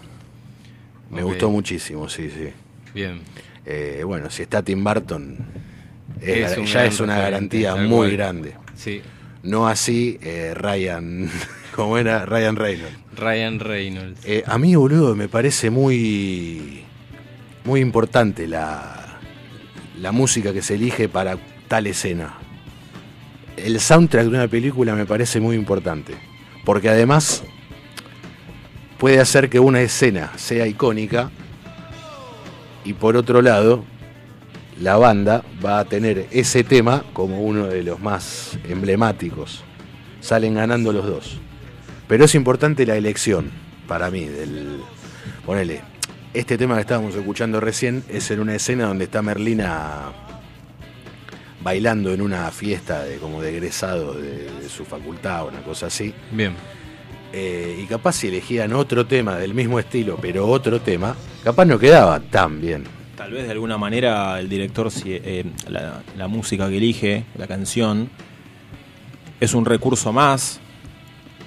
Me 1.11 1.21
gustó 1.21 1.51
muchísimo, 1.51 2.09
sí, 2.09 2.31
sí. 2.31 2.49
Bien. 2.91 3.21
Eh, 3.67 4.01
bueno, 4.03 4.31
si 4.31 4.41
está 4.41 4.63
Tim 4.63 4.83
Burton, 4.83 5.37
es 6.21 6.57
Es 6.57 6.73
ya 6.73 6.85
es 6.85 6.99
una 7.01 7.19
garantía 7.19 7.75
muy 7.75 8.07
cual. 8.07 8.11
grande. 8.13 8.55
Sí. 8.75 9.03
No 9.43 9.67
así 9.67 10.17
eh, 10.23 10.55
Ryan, 10.55 11.29
como 11.75 11.99
era 11.99 12.25
Ryan 12.25 12.55
Reynolds. 12.55 12.97
Ryan 13.15 13.59
Reynolds. 13.59 14.21
Eh, 14.25 14.43
a 14.43 14.57
mí, 14.57 14.75
boludo, 14.75 15.15
me 15.15 15.27
parece 15.27 15.69
muy, 15.69 16.83
muy 17.65 17.79
importante 17.79 18.47
la, 18.47 19.19
la 19.99 20.11
música 20.11 20.53
que 20.53 20.61
se 20.61 20.75
elige 20.75 21.09
para 21.09 21.37
tal 21.67 21.87
escena. 21.87 22.35
El 23.57 23.79
soundtrack 23.79 24.23
de 24.23 24.29
una 24.29 24.47
película 24.47 24.95
me 24.95 25.05
parece 25.05 25.39
muy 25.39 25.55
importante, 25.55 26.15
porque 26.65 26.89
además 26.89 27.43
puede 28.97 29.19
hacer 29.19 29.49
que 29.49 29.59
una 29.59 29.81
escena 29.81 30.31
sea 30.35 30.67
icónica 30.67 31.31
y 32.85 32.93
por 32.93 33.15
otro 33.15 33.41
lado, 33.41 33.85
la 34.81 34.97
banda 34.97 35.43
va 35.63 35.79
a 35.79 35.85
tener 35.85 36.27
ese 36.31 36.63
tema 36.63 37.03
como 37.13 37.41
uno 37.41 37.67
de 37.67 37.83
los 37.83 37.99
más 37.99 38.57
emblemáticos. 38.67 39.63
Salen 40.19 40.55
ganando 40.55 40.91
los 40.91 41.05
dos. 41.05 41.39
Pero 42.07 42.25
es 42.25 42.35
importante 42.35 42.85
la 42.85 42.95
elección, 42.95 43.51
para 43.87 44.09
mí, 44.09 44.25
del. 44.25 44.81
Ponele, 45.45 45.81
este 46.33 46.57
tema 46.57 46.75
que 46.75 46.81
estábamos 46.81 47.15
escuchando 47.15 47.59
recién 47.59 48.03
es 48.09 48.29
en 48.31 48.39
una 48.39 48.55
escena 48.55 48.87
donde 48.87 49.05
está 49.05 49.21
Merlina 49.21 50.11
bailando 51.61 52.11
en 52.11 52.21
una 52.21 52.51
fiesta 52.51 53.03
de 53.03 53.17
como 53.17 53.41
de 53.41 53.51
egresado 53.51 54.13
de, 54.13 54.49
de 54.51 54.69
su 54.69 54.83
facultad 54.83 55.43
o 55.43 55.47
una 55.49 55.61
cosa 55.61 55.87
así. 55.87 56.13
Bien. 56.31 56.53
Eh, 57.31 57.79
y 57.81 57.85
capaz 57.87 58.13
si 58.13 58.27
elegían 58.27 58.73
otro 58.73 59.07
tema 59.07 59.37
del 59.37 59.53
mismo 59.53 59.79
estilo, 59.79 60.19
pero 60.21 60.47
otro 60.47 60.81
tema, 60.81 61.15
capaz 61.43 61.65
no 61.65 61.79
quedaba 61.79 62.19
tan 62.19 62.61
bien. 62.61 62.83
Tal 63.15 63.31
vez 63.31 63.45
de 63.45 63.51
alguna 63.51 63.77
manera 63.77 64.39
el 64.39 64.49
director, 64.49 64.91
si, 64.91 65.13
eh, 65.13 65.45
la, 65.67 66.03
la 66.17 66.27
música 66.27 66.69
que 66.69 66.77
elige, 66.77 67.25
la 67.35 67.47
canción, 67.47 68.09
es 69.39 69.53
un 69.53 69.65
recurso 69.65 70.13
más 70.13 70.59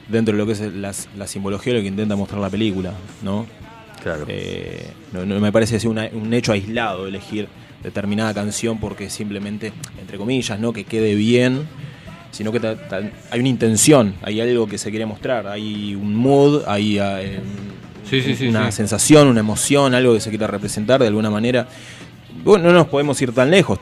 dentro 0.08 0.32
de 0.32 0.38
lo 0.38 0.46
que 0.46 0.52
es 0.52 0.60
la, 0.60 0.92
la 1.16 1.26
simbología 1.26 1.72
de 1.72 1.78
lo 1.80 1.82
que 1.82 1.88
intenta 1.88 2.16
mostrar 2.16 2.40
la 2.40 2.50
película, 2.50 2.92
¿no? 3.22 3.46
Claro. 4.06 4.24
Eh, 4.28 4.86
no, 5.12 5.26
no 5.26 5.40
me 5.40 5.50
parece 5.50 5.74
así 5.76 5.88
una- 5.88 6.08
un 6.12 6.32
hecho 6.32 6.52
aislado 6.52 7.08
elegir 7.08 7.48
determinada 7.82 8.32
canción 8.32 8.78
porque 8.78 9.10
simplemente, 9.10 9.72
entre 10.00 10.16
comillas, 10.16 10.60
no 10.60 10.72
que 10.72 10.84
quede 10.84 11.16
bien, 11.16 11.66
sino 12.30 12.52
que 12.52 12.60
ta- 12.60 12.76
ta- 12.76 13.00
hay 13.32 13.40
una 13.40 13.48
intención, 13.48 14.14
hay 14.22 14.40
algo 14.40 14.68
que 14.68 14.78
se 14.78 14.90
quiere 14.90 15.06
mostrar, 15.06 15.48
hay 15.48 15.96
un 15.96 16.14
mood, 16.14 16.62
hay 16.68 16.98
eh, 17.00 17.40
Sí, 18.08 18.22
sí, 18.22 18.36
sí, 18.36 18.46
una 18.46 18.70
sensación, 18.70 19.26
una 19.26 19.40
emoción, 19.40 19.92
algo 19.92 20.14
que 20.14 20.20
se 20.20 20.30
quiera 20.30 20.46
representar 20.46 21.00
de 21.00 21.08
alguna 21.08 21.28
manera. 21.28 21.66
Bueno, 22.44 22.66
no 22.68 22.74
nos 22.74 22.86
podemos 22.86 23.20
ir 23.22 23.32
tan 23.32 23.50
lejos. 23.50 23.80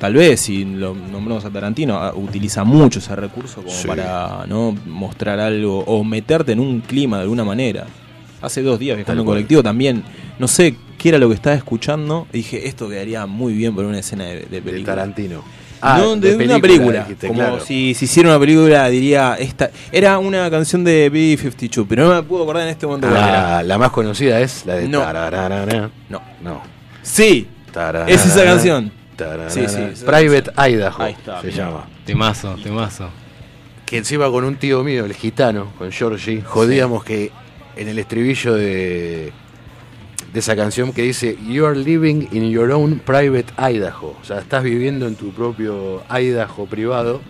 Tal 0.00 0.14
vez, 0.14 0.40
si 0.40 0.64
lo 0.64 0.92
nombramos 0.92 1.44
a 1.44 1.50
Tarantino, 1.50 1.94
ah, 1.98 2.12
utiliza 2.16 2.64
mucho 2.64 2.98
ese 2.98 3.14
recurso 3.14 3.62
como 3.62 3.76
para 3.86 4.44
no 4.48 4.74
mostrar 4.86 5.38
algo 5.38 5.84
o 5.84 6.02
meterte 6.02 6.50
en 6.50 6.58
un 6.58 6.80
clima 6.80 7.18
de 7.18 7.22
alguna 7.22 7.44
manera. 7.44 7.86
Hace 8.42 8.62
dos 8.62 8.78
días 8.78 8.96
viajando 8.96 9.22
en 9.22 9.26
colectivo 9.26 9.62
también, 9.62 10.04
no 10.38 10.46
sé 10.48 10.76
qué 10.98 11.10
era 11.10 11.18
lo 11.18 11.28
que 11.28 11.34
estaba 11.34 11.56
escuchando, 11.56 12.26
y 12.32 12.38
dije, 12.38 12.68
esto 12.68 12.88
quedaría 12.88 13.26
muy 13.26 13.54
bien 13.54 13.74
para 13.74 13.88
una 13.88 13.98
escena 13.98 14.24
de, 14.24 14.46
de 14.46 14.62
película. 14.62 14.94
Tarantino. 14.94 15.42
Ah, 15.80 15.98
no, 15.98 16.16
de 16.16 16.36
de, 16.36 16.44
una 16.44 16.58
película, 16.58 17.00
dijiste, 17.00 17.28
como 17.28 17.40
claro. 17.40 17.60
si, 17.60 17.94
si 17.94 18.06
hiciera 18.06 18.30
una 18.30 18.40
película, 18.40 18.88
diría, 18.88 19.36
esta 19.38 19.70
era 19.92 20.18
una 20.18 20.50
canción 20.50 20.84
de 20.84 21.10
B-52, 21.10 21.86
pero 21.88 22.08
no 22.08 22.14
me 22.14 22.22
puedo 22.22 22.44
acordar 22.44 22.62
en 22.64 22.70
este 22.70 22.86
momento. 22.86 23.08
Ah, 23.10 23.62
la 23.64 23.78
más 23.78 23.90
conocida 23.90 24.40
es 24.40 24.64
la 24.64 24.74
de 24.76 24.88
No. 24.88 25.04
No. 26.08 26.22
No. 26.42 26.62
Sí, 27.02 27.46
Tararara. 27.72 28.10
es 28.10 28.24
esa 28.24 28.44
canción. 28.44 28.90
Tararara. 29.16 29.50
Sí, 29.50 29.60
sí, 29.68 29.80
esa 29.92 30.06
Private 30.06 30.50
canción. 30.52 30.70
Idaho 30.78 31.02
Ahí 31.02 31.12
está, 31.12 31.40
se 31.40 31.46
mirá. 31.48 31.56
llama. 31.66 31.88
Temazo, 32.04 32.56
temazo. 32.62 33.10
Que 33.84 33.98
encima 33.98 34.30
con 34.30 34.44
un 34.44 34.56
tío 34.56 34.82
mío, 34.82 35.04
el 35.04 35.14
gitano, 35.14 35.72
con 35.78 35.92
Georgie, 35.92 36.42
jodíamos 36.42 37.04
que 37.04 37.30
en 37.76 37.88
el 37.88 37.98
estribillo 37.98 38.54
de, 38.54 39.32
de 40.32 40.40
esa 40.40 40.56
canción 40.56 40.92
que 40.92 41.02
dice 41.02 41.38
You 41.48 41.66
are 41.66 41.78
living 41.78 42.28
in 42.32 42.50
your 42.50 42.70
own 42.70 42.98
private 42.98 43.46
Idaho. 43.58 44.16
O 44.20 44.24
sea, 44.24 44.38
estás 44.38 44.62
viviendo 44.62 45.06
en 45.06 45.14
tu 45.16 45.32
propio 45.32 46.02
Idaho 46.10 46.66
privado, 46.66 47.20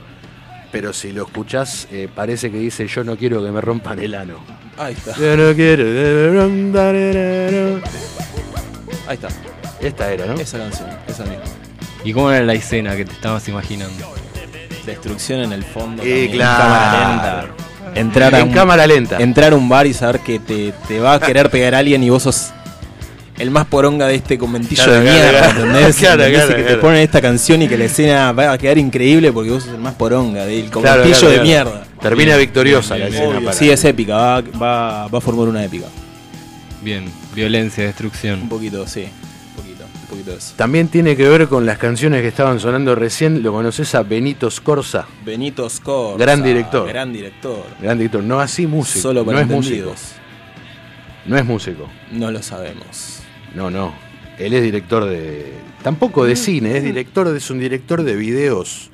pero 0.72 0.92
si 0.92 1.12
lo 1.12 1.24
escuchás, 1.24 1.88
eh, 1.90 2.08
parece 2.12 2.50
que 2.50 2.58
dice 2.58 2.86
Yo 2.86 3.04
no 3.04 3.16
quiero 3.16 3.44
que 3.44 3.50
me 3.50 3.60
rompan 3.60 3.98
el 3.98 4.14
ano. 4.14 4.38
Ahí 4.78 4.94
está. 4.94 5.16
Yo 5.16 5.36
no 5.36 5.54
quiero 5.54 5.84
que 5.84 6.30
me 6.32 6.40
rompan 6.40 6.94
el 6.96 7.16
ano. 7.48 7.80
Ahí 9.06 9.14
está. 9.14 9.28
Esta 9.80 10.12
era, 10.12 10.26
¿no? 10.26 10.34
Esa 10.34 10.58
canción, 10.58 10.88
esa 11.06 11.24
misma. 11.24 11.44
¿Y 12.04 12.12
cómo 12.12 12.30
era 12.30 12.44
la 12.44 12.54
escena 12.54 12.96
que 12.96 13.04
te 13.04 13.12
estabas 13.12 13.48
imaginando? 13.48 14.14
Destrucción 14.84 15.40
en 15.40 15.52
el 15.52 15.64
fondo. 15.64 16.02
Eh, 16.04 16.28
también, 16.28 16.38
claro. 16.38 17.54
Entrar 17.96 18.34
a 18.34 18.40
En 18.40 18.48
un- 18.48 18.54
cámara 18.54 18.86
lenta. 18.86 19.16
Entrar 19.18 19.52
a 19.52 19.56
un 19.56 19.68
bar 19.68 19.86
y 19.86 19.94
saber 19.94 20.20
que 20.20 20.38
te, 20.38 20.72
te 20.86 21.00
va 21.00 21.14
a 21.14 21.20
querer 21.20 21.50
pegar 21.50 21.74
a 21.74 21.78
alguien 21.78 22.02
y 22.04 22.10
vos 22.10 22.22
sos 22.24 22.50
el 23.38 23.50
más 23.50 23.66
poronga 23.66 24.06
de 24.06 24.14
este 24.14 24.38
conventillo 24.38 24.82
Claro, 24.84 25.00
de 25.00 25.10
mierda, 25.10 25.30
claro. 25.30 25.48
¿entendés? 25.64 25.96
Claro, 25.98 26.22
¿Entendés? 26.24 26.44
claro, 26.44 26.52
Y 26.52 26.56
que 26.56 26.62
claro. 26.62 26.76
te 26.76 26.80
ponen 26.80 27.00
esta 27.02 27.20
canción 27.20 27.62
y 27.62 27.68
que 27.68 27.76
la 27.78 27.84
escena 27.84 28.32
va 28.32 28.52
a 28.52 28.58
quedar 28.58 28.78
increíble 28.78 29.32
porque 29.32 29.50
vos 29.50 29.62
sos 29.64 29.74
el 29.74 29.80
más 29.80 29.94
poronga 29.94 30.44
del 30.46 30.70
conventillo 30.70 31.04
claro, 31.18 31.28
de 31.28 31.34
claro. 31.34 31.42
mierda. 31.42 31.84
Termina 32.00 32.36
Bien, 32.36 32.40
victoriosa 32.40 32.94
bien, 32.94 33.06
la 33.06 33.10
bien, 33.10 33.22
escena. 33.24 33.40
Para- 33.46 33.56
sí, 33.56 33.70
es 33.70 33.84
épica, 33.84 34.16
va, 34.16 34.40
va, 34.40 35.08
va 35.08 35.18
a 35.18 35.20
formar 35.20 35.48
una 35.48 35.64
épica. 35.64 35.86
Bien, 36.82 37.04
violencia, 37.34 37.82
Un 37.84 37.88
destrucción. 37.88 38.48
poquito, 38.48 38.86
sí. 38.86 39.06
Un 40.06 40.10
poquito, 40.10 40.30
de 40.30 40.36
eso. 40.38 40.54
También 40.56 40.88
tiene 40.88 41.16
que 41.16 41.28
ver 41.28 41.48
con 41.48 41.66
las 41.66 41.78
canciones 41.78 42.22
que 42.22 42.28
estaban 42.28 42.60
sonando 42.60 42.94
recién. 42.94 43.42
¿Lo 43.42 43.52
conoces 43.52 43.94
a 43.96 44.02
Benito 44.04 44.50
Scorza? 44.50 45.06
Benito 45.24 45.68
Scorza. 45.68 46.16
Gran 46.18 46.42
director. 46.42 46.88
Gran 46.88 47.12
director. 47.12 47.64
Gran 47.80 47.98
director. 47.98 48.22
No 48.22 48.38
así 48.40 48.66
músico. 48.66 49.00
Solo 49.00 49.24
para 49.24 49.38
no 49.38 49.42
es 49.44 49.48
músico. 49.50 49.94
No 51.26 51.36
es 51.36 51.44
músico. 51.44 51.88
No 52.12 52.30
lo 52.30 52.42
sabemos. 52.42 53.20
No, 53.54 53.70
no. 53.70 53.92
Él 54.38 54.52
es 54.54 54.62
director 54.62 55.04
de. 55.06 55.52
Tampoco 55.82 56.22
Mm. 56.22 56.26
de 56.26 56.36
cine, 56.36 56.76
es 56.76 56.84
director 56.84 57.34
es 57.36 57.50
un 57.50 57.58
director 57.58 58.02
de 58.02 58.14
videos, 58.16 58.90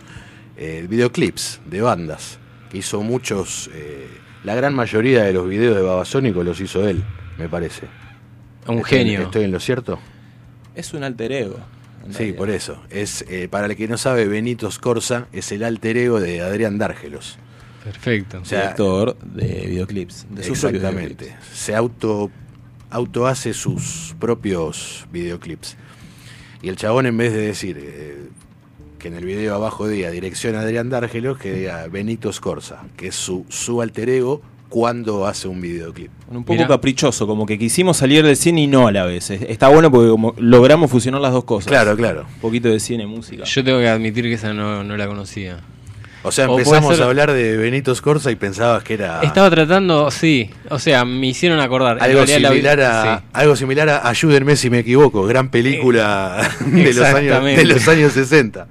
eh, 0.57 0.87
videoclips 0.89 1.61
de 1.67 1.81
bandas. 1.83 2.39
Que 2.71 2.79
hizo 2.79 3.03
muchos. 3.03 3.69
eh, 3.75 4.07
la 4.45 4.55
gran 4.55 4.75
mayoría 4.75 5.23
de 5.25 5.33
los 5.33 5.47
videos 5.49 5.77
de 5.77 5.83
Babasónico 5.83 6.43
los 6.43 6.59
hizo 6.61 6.89
él, 6.89 7.05
me 7.39 7.49
parece. 7.49 7.87
Un 8.67 8.79
Estoy- 8.79 8.99
genio. 8.99 9.23
¿Estoy 9.23 9.45
en 9.45 9.53
lo 9.53 9.61
cierto? 9.61 9.99
Es 10.75 10.95
un 10.95 11.05
alter 11.05 11.33
ego. 11.33 11.57
Sí, 12.09 12.19
realidad. 12.19 12.37
por 12.39 12.51
eso. 12.51 12.83
Es, 12.91 13.25
eh, 13.29 13.49
para 13.49 13.67
el 13.67 13.77
que 13.77 13.87
no 13.87 13.97
sabe, 13.97 14.27
Benito 14.27 14.71
Scorza 14.71 15.29
es 15.33 15.53
el 15.53 15.63
alter 15.63 15.97
ego 15.97 16.21
de 16.21 16.41
Adrián 16.41 16.79
Dárgelos. 16.79 17.39
Perfecto. 17.85 18.41
O 18.41 18.45
sea, 18.45 18.61
director 18.63 19.17
de 19.19 19.67
videoclips. 19.67 20.27
De 20.31 20.47
Exactamente. 20.47 21.25
videoclips. 21.27 21.47
Se 21.57 21.75
auto, 21.75 22.31
auto 22.91 23.27
hace 23.27 23.55
sus 23.55 24.15
propios 24.19 25.07
videoclips. 25.13 25.77
Y 26.61 26.69
el 26.69 26.77
chabón, 26.77 27.07
en 27.07 27.17
vez 27.17 27.33
de 27.33 27.41
decir 27.41 27.79
eh, 27.81 28.29
que 28.99 29.09
en 29.09 29.15
el 29.15 29.25
video 29.25 29.55
abajo 29.55 29.89
diga 29.89 30.11
dirección 30.11 30.55
Adrián 30.55 30.91
Dárgelos, 30.91 31.39
que 31.39 31.53
diga 31.53 31.87
Benito 31.89 32.33
Scorza, 32.33 32.85
que 32.97 33.09
es 33.09 33.17
su, 33.17 33.45
su 33.49 33.83
alter 33.83 34.09
ego 34.09 34.43
cuando 34.73 35.27
hace 35.27 35.49
un 35.49 35.61
videoclip. 35.61 36.11
Un 36.31 36.45
poco 36.45 36.55
Mirá. 36.55 36.67
caprichoso, 36.67 37.27
como 37.27 37.45
que 37.45 37.59
quisimos 37.59 37.99
salir 37.99 38.25
del 38.25 38.37
cine 38.39 38.63
y 38.63 38.67
no 38.67 38.87
a 38.87 38.93
la 38.93 39.05
vez. 39.05 39.29
Es- 39.29 39.43
Está 39.43 39.69
bueno 39.69 39.91
porque 39.91 40.09
como 40.09 40.35
logramos 40.39 40.91
fusionar 40.91 41.21
las 41.21 41.33
dos 41.33 41.45
cosas. 41.45 41.69
Claro, 41.69 41.95
claro. 41.95 42.25
Un 42.37 42.41
poquito 42.41 42.69
de 42.69 42.81
cine, 42.81 43.07
música. 43.07 43.45
Yo 43.45 43.63
tengo 43.63 43.79
que 43.81 43.89
admitir 43.89 44.25
que 44.25 44.33
esa 44.33 44.55
no, 44.55 44.83
no 44.83 44.97
la 44.97 45.07
conocía. 45.07 45.59
O 46.23 46.33
sea, 46.33 46.49
O 46.49 46.53
empezamos 46.59 46.95
ser- 46.95 47.03
a 47.05 47.07
hablar 47.09 47.33
de 47.33 47.57
Benito 47.59 47.95
Scorza 47.95 48.31
y 48.31 48.37
pensabas 48.37 48.83
que 48.83 48.95
era 48.95 49.21
Estaba 49.23 49.51
tratando, 49.51 50.11
sí, 50.11 50.49
o 50.71 50.79
sea, 50.79 51.05
me 51.05 51.27
hicieron 51.27 51.61
acordar. 51.61 51.99
Algo 52.03 52.21
la 52.21 52.27
similar 52.29 52.81
a 52.81 53.19
sí. 53.19 53.25
algo 53.35 53.57
similar 53.57 53.89
a 53.91 54.09
Ayúdenme 54.09 54.57
si 54.57 54.71
me 54.71 54.79
equivoco, 54.79 55.25
gran 55.27 55.51
película 55.51 56.49
de 56.67 56.95
los 56.95 57.05
años 57.05 57.45
de 57.45 57.65
los 57.67 57.87
años 57.89 58.13
60 58.15 58.69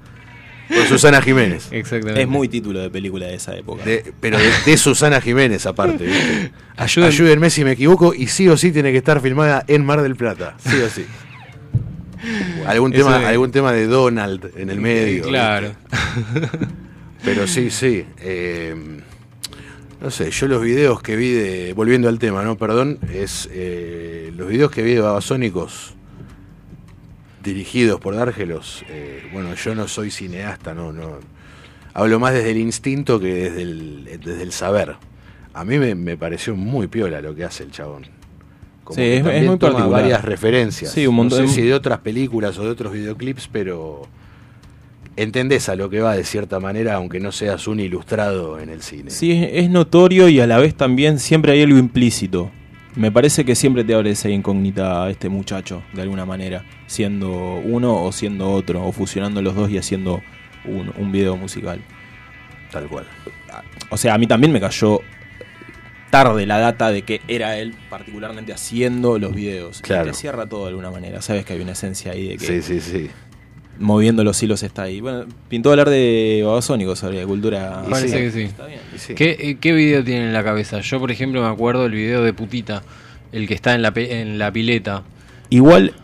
con 0.68 0.86
Susana 0.88 1.20
Jiménez. 1.22 1.68
Exactamente. 1.70 2.22
Es 2.22 2.28
muy 2.28 2.48
título 2.48 2.80
de 2.80 2.90
película 2.90 3.26
de 3.26 3.34
esa 3.34 3.54
época. 3.56 3.84
De- 3.84 4.12
pero 4.20 4.38
de, 4.38 4.50
de 4.66 4.76
Susana 4.76 5.20
Jiménez 5.20 5.66
aparte. 5.66 6.04
¿viste? 6.06 6.52
Ayuden- 6.76 7.04
Ayúdenme 7.06 7.50
si 7.50 7.64
me 7.64 7.72
equivoco 7.72 8.14
y 8.14 8.26
sí 8.28 8.48
o 8.48 8.56
sí 8.56 8.72
tiene 8.72 8.90
que 8.92 8.98
estar 8.98 9.20
filmada 9.20 9.64
en 9.68 9.84
Mar 9.84 10.02
del 10.02 10.16
Plata, 10.16 10.56
sí 10.58 10.76
o 10.80 10.88
sí. 10.88 11.04
algún 12.66 12.92
tema, 12.92 13.20
es. 13.20 13.26
algún 13.26 13.50
tema 13.50 13.72
de 13.72 13.86
Donald 13.86 14.50
en 14.56 14.70
el 14.70 14.80
medio. 14.80 15.24
Claro. 15.24 15.72
¿viste? 16.34 16.58
Pero 17.24 17.46
sí, 17.46 17.70
sí. 17.70 18.04
eh, 18.20 18.74
no 20.00 20.10
sé, 20.10 20.30
yo 20.32 20.48
los 20.48 20.60
videos 20.62 21.00
que 21.02 21.14
vi 21.16 21.30
de. 21.30 21.72
Volviendo 21.74 22.08
al 22.08 22.18
tema, 22.18 22.42
¿no? 22.42 22.56
Perdón. 22.56 22.98
Es. 23.12 23.48
eh, 23.52 24.32
los 24.36 24.48
videos 24.48 24.70
que 24.72 24.82
vi 24.82 24.94
de 24.94 25.00
Babasónicos 25.00 25.94
dirigidos 27.42 28.00
por 28.00 28.14
Dárgelos, 28.14 28.84
eh, 28.88 29.22
bueno, 29.32 29.54
yo 29.54 29.74
no 29.74 29.88
soy 29.88 30.10
cineasta, 30.10 30.74
no, 30.74 30.92
no. 30.92 31.18
Hablo 31.94 32.18
más 32.20 32.32
desde 32.34 32.52
el 32.52 32.58
instinto 32.58 33.20
que 33.20 33.34
desde 33.34 33.62
el, 33.62 34.04
desde 34.24 34.42
el 34.42 34.52
saber. 34.52 34.96
A 35.54 35.64
mí 35.64 35.78
me, 35.78 35.94
me 35.94 36.16
pareció 36.16 36.56
muy 36.56 36.86
piola 36.86 37.20
lo 37.20 37.34
que 37.34 37.44
hace 37.44 37.64
el 37.64 37.70
chabón. 37.70 38.04
Como 38.84 38.94
Sí, 38.96 39.02
que 39.02 39.16
es- 39.18 39.26
es 39.26 39.46
muy 39.46 39.58
toma 39.58 39.72
particular. 39.74 39.90
varias 40.02 40.24
referencias. 40.24 40.90
Sí, 40.92 41.06
un 41.06 41.14
montón- 41.16 41.42
No 41.42 41.48
sé 41.48 41.54
si 41.54 41.62
de 41.62 41.74
otras 41.74 41.98
películas 41.98 42.58
o 42.58 42.64
de 42.64 42.70
otros 42.70 42.92
videoclips, 42.92 43.48
pero 43.52 44.02
entendés 45.16 45.68
a 45.68 45.76
lo 45.76 45.90
que 45.90 46.00
va 46.00 46.16
de 46.16 46.24
cierta 46.24 46.58
manera, 46.58 46.94
aunque 46.94 47.20
no 47.20 47.32
seas 47.32 47.68
un 47.68 47.80
ilustrado 47.80 48.58
en 48.58 48.70
el 48.70 48.82
cine. 48.82 49.10
Sí, 49.10 49.32
es, 49.32 49.64
es 49.64 49.70
notorio 49.70 50.28
y 50.28 50.40
a 50.40 50.46
la 50.46 50.58
vez 50.58 50.74
también 50.74 51.18
siempre 51.18 51.52
hay 51.52 51.62
algo 51.62 51.78
implícito. 51.78 52.50
Me 52.94 53.10
parece 53.10 53.44
que 53.44 53.54
siempre 53.54 53.84
te 53.84 53.94
abre 53.94 54.10
esa 54.10 54.28
incógnita 54.28 55.04
a 55.04 55.10
este 55.10 55.28
muchacho, 55.30 55.82
de 55.94 56.02
alguna 56.02 56.26
manera, 56.26 56.64
siendo 56.86 57.30
uno 57.64 58.02
o 58.02 58.12
siendo 58.12 58.50
otro, 58.50 58.84
o 58.84 58.92
fusionando 58.92 59.40
los 59.40 59.54
dos 59.54 59.70
y 59.70 59.78
haciendo 59.78 60.22
un, 60.66 60.92
un 60.98 61.10
video 61.10 61.36
musical. 61.36 61.80
Tal 62.70 62.86
cual. 62.88 63.06
O 63.90 63.96
sea, 63.96 64.14
a 64.14 64.18
mí 64.18 64.26
también 64.26 64.52
me 64.52 64.60
cayó 64.60 65.00
tarde 66.10 66.44
la 66.44 66.58
data 66.58 66.90
de 66.92 67.02
que 67.02 67.22
era 67.28 67.56
él 67.56 67.74
particularmente 67.88 68.52
haciendo 68.52 69.18
los 69.18 69.34
videos. 69.34 69.80
Y 69.80 69.82
Claro. 69.82 70.10
te 70.10 70.14
cierra 70.14 70.46
todo 70.46 70.64
de 70.64 70.68
alguna 70.70 70.90
manera. 70.90 71.22
Sabes 71.22 71.46
que 71.46 71.54
hay 71.54 71.60
una 71.60 71.72
esencia 71.72 72.12
ahí 72.12 72.28
de 72.28 72.36
que 72.36 72.46
Sí, 72.46 72.60
sí, 72.62 72.80
sí. 72.80 73.10
Moviendo 73.78 74.22
los 74.24 74.42
hilos 74.42 74.62
está 74.62 74.82
ahí. 74.82 75.00
Bueno, 75.00 75.24
pintó 75.48 75.70
hablar 75.70 75.90
de 75.90 76.42
Babasónicos 76.44 76.98
sobre 76.98 77.24
cultura. 77.24 77.82
Parece 77.88 78.18
que 78.18 78.30
sí. 78.30 78.42
Está 78.42 78.66
bien. 78.66 78.80
¿Qué, 79.16 79.36
eh, 79.38 79.56
¿Qué 79.60 79.72
video 79.72 80.04
tiene 80.04 80.26
en 80.26 80.32
la 80.32 80.44
cabeza? 80.44 80.80
Yo, 80.80 80.98
por 81.00 81.10
ejemplo, 81.10 81.42
me 81.42 81.48
acuerdo 81.48 81.82
del 81.84 81.92
video 81.92 82.22
de 82.22 82.32
Putita, 82.32 82.82
el 83.32 83.48
que 83.48 83.54
está 83.54 83.74
en 83.74 83.82
la, 83.82 83.92
pe- 83.92 84.20
en 84.20 84.38
la 84.38 84.52
pileta. 84.52 85.02
Igual, 85.50 85.94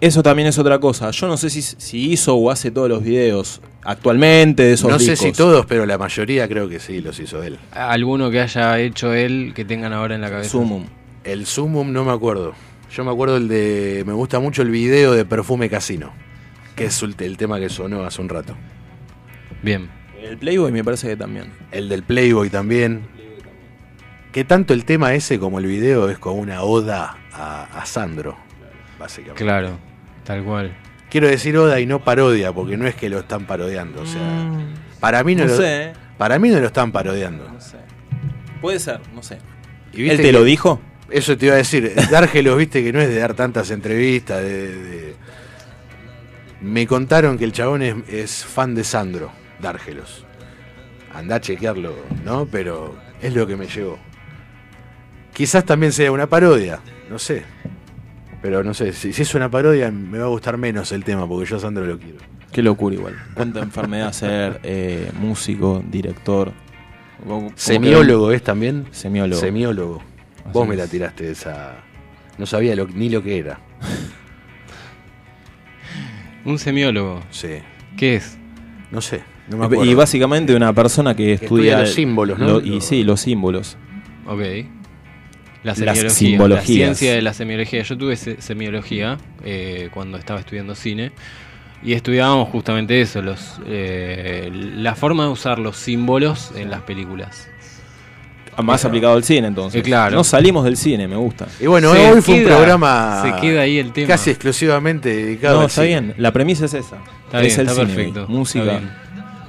eso 0.00 0.22
también 0.22 0.48
es 0.48 0.58
otra 0.58 0.78
cosa. 0.78 1.10
Yo 1.10 1.26
no 1.28 1.36
sé 1.36 1.50
si, 1.50 1.62
si 1.62 2.10
hizo 2.12 2.34
o 2.34 2.50
hace 2.50 2.70
todos 2.70 2.88
los 2.88 3.02
videos 3.02 3.60
actualmente 3.84 4.62
de 4.64 4.72
esos 4.74 4.90
No 4.90 4.98
sé 4.98 5.12
discos. 5.12 5.26
si 5.28 5.32
todos, 5.32 5.64
pero 5.66 5.86
la 5.86 5.96
mayoría 5.98 6.46
creo 6.48 6.68
que 6.68 6.78
sí, 6.80 7.00
los 7.00 7.18
hizo 7.20 7.42
él. 7.42 7.58
¿Alguno 7.72 8.30
que 8.30 8.40
haya 8.40 8.78
hecho 8.80 9.14
él 9.14 9.52
que 9.54 9.64
tengan 9.64 9.92
ahora 9.92 10.14
en 10.14 10.20
la 10.20 10.30
cabeza? 10.30 10.50
Sumum. 10.50 10.84
El 11.24 11.46
Sumum 11.46 11.92
no 11.92 12.04
me 12.04 12.12
acuerdo. 12.12 12.52
Yo 12.94 13.04
me 13.04 13.10
acuerdo 13.10 13.36
el 13.36 13.48
de. 13.48 14.02
Me 14.06 14.12
gusta 14.14 14.40
mucho 14.40 14.62
el 14.62 14.70
video 14.70 15.12
de 15.12 15.24
Perfume 15.26 15.68
Casino, 15.68 16.12
que 16.78 16.84
es 16.86 17.02
el, 17.02 17.14
el 17.18 17.36
tema 17.36 17.58
que 17.60 17.68
sonó 17.68 18.04
hace 18.04 18.20
un 18.22 18.28
rato. 18.28 18.54
Bien. 19.62 19.88
El 20.22 20.36
Playboy 20.38 20.72
me 20.72 20.82
parece 20.84 21.08
que 21.08 21.16
también. 21.16 21.52
El 21.70 21.88
del 21.88 22.02
Playboy 22.02 22.50
también. 22.50 23.02
Que 24.32 24.44
tanto 24.44 24.74
el 24.74 24.84
tema 24.84 25.14
ese 25.14 25.38
como 25.38 25.58
el 25.58 25.66
video 25.66 26.08
es 26.10 26.18
como 26.18 26.36
una 26.36 26.62
oda 26.62 27.16
a, 27.32 27.64
a 27.80 27.86
Sandro, 27.86 28.36
básicamente. 28.98 29.42
Claro, 29.42 29.78
tal 30.24 30.44
cual. 30.44 30.76
Quiero 31.10 31.26
decir 31.28 31.56
oda 31.56 31.80
y 31.80 31.86
no 31.86 32.04
parodia, 32.04 32.52
porque 32.52 32.76
no 32.76 32.86
es 32.86 32.94
que 32.94 33.08
lo 33.08 33.20
están 33.20 33.46
parodiando. 33.46 34.02
O 34.02 34.06
sea, 34.06 34.50
para 35.00 35.24
mí 35.24 35.34
no, 35.34 35.44
no 35.44 35.50
lo, 35.50 35.56
sé, 35.56 35.84
¿eh? 35.84 35.92
para 36.18 36.38
mí 36.38 36.50
no 36.50 36.60
lo 36.60 36.66
están 36.66 36.92
parodiando. 36.92 37.50
Puede 38.60 38.78
ser, 38.78 39.00
no 39.14 39.22
sé. 39.22 39.38
Y 39.92 40.08
¿Él 40.10 40.18
te 40.18 40.32
lo 40.32 40.44
dijo? 40.44 40.80
Eso 41.10 41.38
te 41.38 41.46
iba 41.46 41.54
a 41.54 41.58
decir. 41.58 41.94
Dárgelos, 42.10 42.58
viste 42.58 42.84
que 42.84 42.92
no 42.92 43.00
es 43.00 43.08
de 43.08 43.18
dar 43.18 43.32
tantas 43.34 43.70
entrevistas. 43.70 44.42
de- 44.42 44.74
de- 44.76 45.16
Me 46.60 46.86
contaron 46.86 47.38
que 47.38 47.44
el 47.44 47.52
chabón 47.52 47.82
es, 47.82 47.94
es 48.08 48.44
fan 48.44 48.74
de 48.74 48.84
Sandro, 48.84 49.30
Dárgelos. 49.60 50.24
Andá 51.14 51.36
a 51.36 51.40
chequearlo, 51.40 51.94
¿no? 52.24 52.46
Pero 52.46 52.96
es 53.22 53.34
lo 53.34 53.46
que 53.46 53.56
me 53.56 53.66
llegó. 53.66 53.98
Quizás 55.32 55.64
también 55.64 55.92
sea 55.92 56.10
una 56.12 56.26
parodia, 56.26 56.80
no 57.10 57.18
sé. 57.18 57.44
Pero 58.42 58.62
no 58.62 58.74
sé, 58.74 58.92
si, 58.92 59.12
si 59.12 59.22
es 59.22 59.34
una 59.34 59.50
parodia 59.50 59.90
me 59.90 60.18
va 60.18 60.24
a 60.26 60.28
gustar 60.28 60.56
menos 60.58 60.92
el 60.92 61.04
tema, 61.04 61.28
porque 61.28 61.48
yo 61.48 61.56
a 61.56 61.60
Sandro 61.60 61.84
lo 61.86 61.98
quiero. 61.98 62.18
Qué 62.52 62.62
locura 62.62 62.94
igual. 62.96 63.16
Cuánta 63.34 63.60
enfermedad 63.60 64.12
ser 64.12 64.60
eh, 64.62 65.10
músico, 65.20 65.82
director. 65.88 66.52
Semiólogo 67.56 68.32
es 68.32 68.42
también. 68.42 68.86
Semiólogo. 68.90 69.40
Semiólogo. 69.40 70.02
Así 70.44 70.52
Vos 70.52 70.68
me 70.68 70.76
la 70.76 70.86
tiraste 70.86 71.30
esa. 71.30 71.76
No 72.38 72.46
sabía 72.46 72.74
lo- 72.76 72.86
ni 72.86 73.08
lo 73.10 73.22
que 73.22 73.38
era. 73.38 73.60
Un 76.48 76.58
semiólogo. 76.58 77.22
Sí. 77.30 77.48
¿Qué 77.96 78.16
es? 78.16 78.38
No 78.90 79.00
sé, 79.00 79.22
no 79.48 79.58
me 79.58 79.66
acuerdo. 79.66 79.84
Y 79.84 79.94
básicamente 79.94 80.54
una 80.54 80.72
persona 80.72 81.14
que, 81.14 81.34
estudia 81.34 81.46
estudia 81.74 81.78
los 81.80 81.90
símbolos, 81.94 82.38
¿no? 82.38 82.46
lo- 82.48 82.60
y 82.60 82.80
sí, 82.80 83.02
los 83.04 83.20
símbolos. 83.20 83.76
Ok. 84.26 84.40
La 85.64 85.74
semiología. 85.74 86.48
La 86.48 86.60
ciencia 86.62 87.14
de 87.14 87.20
la 87.22 87.34
semiología. 87.34 87.82
Yo 87.82 87.98
tuve 87.98 88.16
se- 88.16 88.40
semiología 88.40 89.18
eh, 89.44 89.90
cuando 89.92 90.16
estaba 90.16 90.40
estudiando 90.40 90.74
cine. 90.74 91.12
Y 91.82 91.92
estudiábamos 91.92 92.48
justamente 92.48 93.00
eso, 93.00 93.22
los, 93.22 93.60
eh, 93.66 94.50
la 94.52 94.94
forma 94.96 95.24
de 95.24 95.30
usar 95.30 95.58
los 95.60 95.76
símbolos 95.76 96.52
en 96.56 96.70
las 96.70 96.82
películas. 96.82 97.48
Más 98.62 98.84
aplicado 98.84 99.14
al 99.14 99.24
cine 99.24 99.46
entonces. 99.48 99.80
Eh, 99.80 99.82
claro. 99.82 100.16
No 100.16 100.24
salimos 100.24 100.64
del 100.64 100.76
cine, 100.76 101.06
me 101.08 101.16
gusta. 101.16 101.46
Y 101.60 101.66
bueno, 101.66 101.92
Se 101.94 102.10
hoy 102.10 102.20
fue 102.22 102.34
un 102.36 102.44
programa 102.44 103.22
se 103.22 103.40
queda 103.40 103.62
ahí 103.62 103.78
el 103.78 103.92
tema. 103.92 104.08
casi 104.08 104.30
exclusivamente 104.30 105.08
dedicado 105.08 105.54
No, 105.56 105.60
al 105.62 105.66
está 105.68 105.82
cine. 105.82 106.00
bien. 106.00 106.14
La 106.18 106.32
premisa 106.32 106.64
es 106.66 106.74
esa. 106.74 106.96
Está 107.26 107.40
es 107.42 107.56
bien, 107.56 107.60
el 107.60 107.66
está 107.68 107.74
cine, 107.82 107.94
perfecto, 107.94 108.26
Música. 108.28 108.80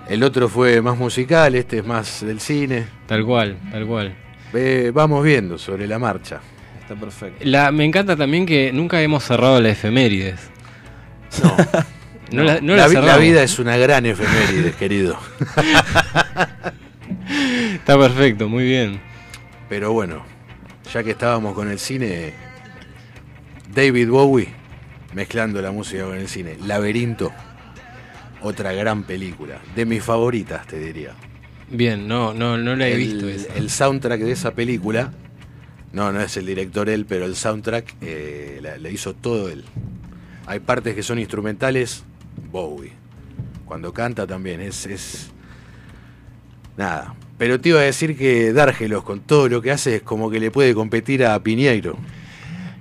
El 0.07 0.23
otro 0.23 0.49
fue 0.49 0.81
más 0.81 0.97
musical, 0.97 1.53
este 1.55 1.79
es 1.79 1.85
más 1.85 2.25
del 2.25 2.39
cine. 2.39 2.85
Tal 3.07 3.23
cual, 3.25 3.57
tal 3.71 3.85
cual. 3.85 4.15
Eh, 4.53 4.91
vamos 4.93 5.23
viendo 5.23 5.57
sobre 5.57 5.85
la 5.87 5.99
marcha. 5.99 6.39
Está 6.81 6.95
perfecto. 6.95 7.43
La, 7.45 7.71
me 7.71 7.85
encanta 7.85 8.15
también 8.15 8.45
que 8.45 8.71
nunca 8.73 8.99
hemos 9.01 9.23
cerrado 9.23 9.61
la 9.61 9.69
efemérides. 9.69 10.39
No. 11.43 11.55
No 12.31 12.43
la, 12.43 12.61
no 12.61 12.75
la, 12.75 12.83
la 12.83 12.87
vi- 12.87 12.93
la 13.07 13.17
vida 13.17 13.41
es 13.41 13.57
una 13.57 13.75
gran 13.77 14.05
efeméride, 14.05 14.73
querido. 14.73 15.17
Está 17.29 17.97
perfecto, 17.97 18.49
muy 18.49 18.63
bien. 18.65 18.99
Pero 19.69 19.91
bueno, 19.93 20.23
ya 20.91 21.03
que 21.03 21.11
estábamos 21.11 21.53
con 21.53 21.69
el 21.69 21.79
cine, 21.79 22.33
David 23.73 24.09
Bowie 24.09 24.49
mezclando 25.13 25.61
la 25.61 25.71
música 25.71 26.03
con 26.05 26.17
el 26.17 26.27
cine. 26.27 26.57
Laberinto, 26.65 27.31
otra 28.41 28.73
gran 28.73 29.03
película. 29.03 29.59
De 29.75 29.85
mis 29.85 30.03
favoritas, 30.03 30.65
te 30.67 30.79
diría. 30.79 31.11
Bien, 31.69 32.07
no, 32.07 32.33
no, 32.33 32.57
no 32.57 32.75
la 32.75 32.87
he 32.87 32.93
el, 32.93 32.97
visto 32.97 33.29
esa. 33.29 33.53
el 33.55 33.69
soundtrack 33.69 34.21
de 34.21 34.31
esa 34.31 34.51
película, 34.55 35.11
no, 35.93 36.11
no 36.11 36.19
es 36.21 36.35
el 36.37 36.47
director 36.47 36.89
él, 36.89 37.05
pero 37.05 37.25
el 37.25 37.35
soundtrack 37.35 37.95
eh, 38.01 38.59
la- 38.61 38.77
le 38.77 38.91
hizo 38.91 39.13
todo 39.13 39.49
él. 39.49 39.65
Hay 40.47 40.61
partes 40.61 40.95
que 40.95 41.03
son 41.03 41.19
instrumentales, 41.19 42.03
Bowie. 42.51 42.93
Cuando 43.65 43.93
canta 43.93 44.25
también, 44.25 44.61
es, 44.61 44.87
es. 44.87 45.29
Nada. 46.79 47.13
Pero 47.37 47.59
te 47.59 47.69
iba 47.69 47.79
a 47.79 47.83
decir 47.83 48.17
que 48.17 48.53
Dárgelos, 48.53 49.03
con 49.03 49.19
todo 49.19 49.49
lo 49.49 49.61
que 49.61 49.69
hace, 49.71 49.97
es 49.97 50.01
como 50.01 50.31
que 50.31 50.39
le 50.39 50.49
puede 50.49 50.73
competir 50.73 51.25
a 51.25 51.37
Piñeiro. 51.43 51.97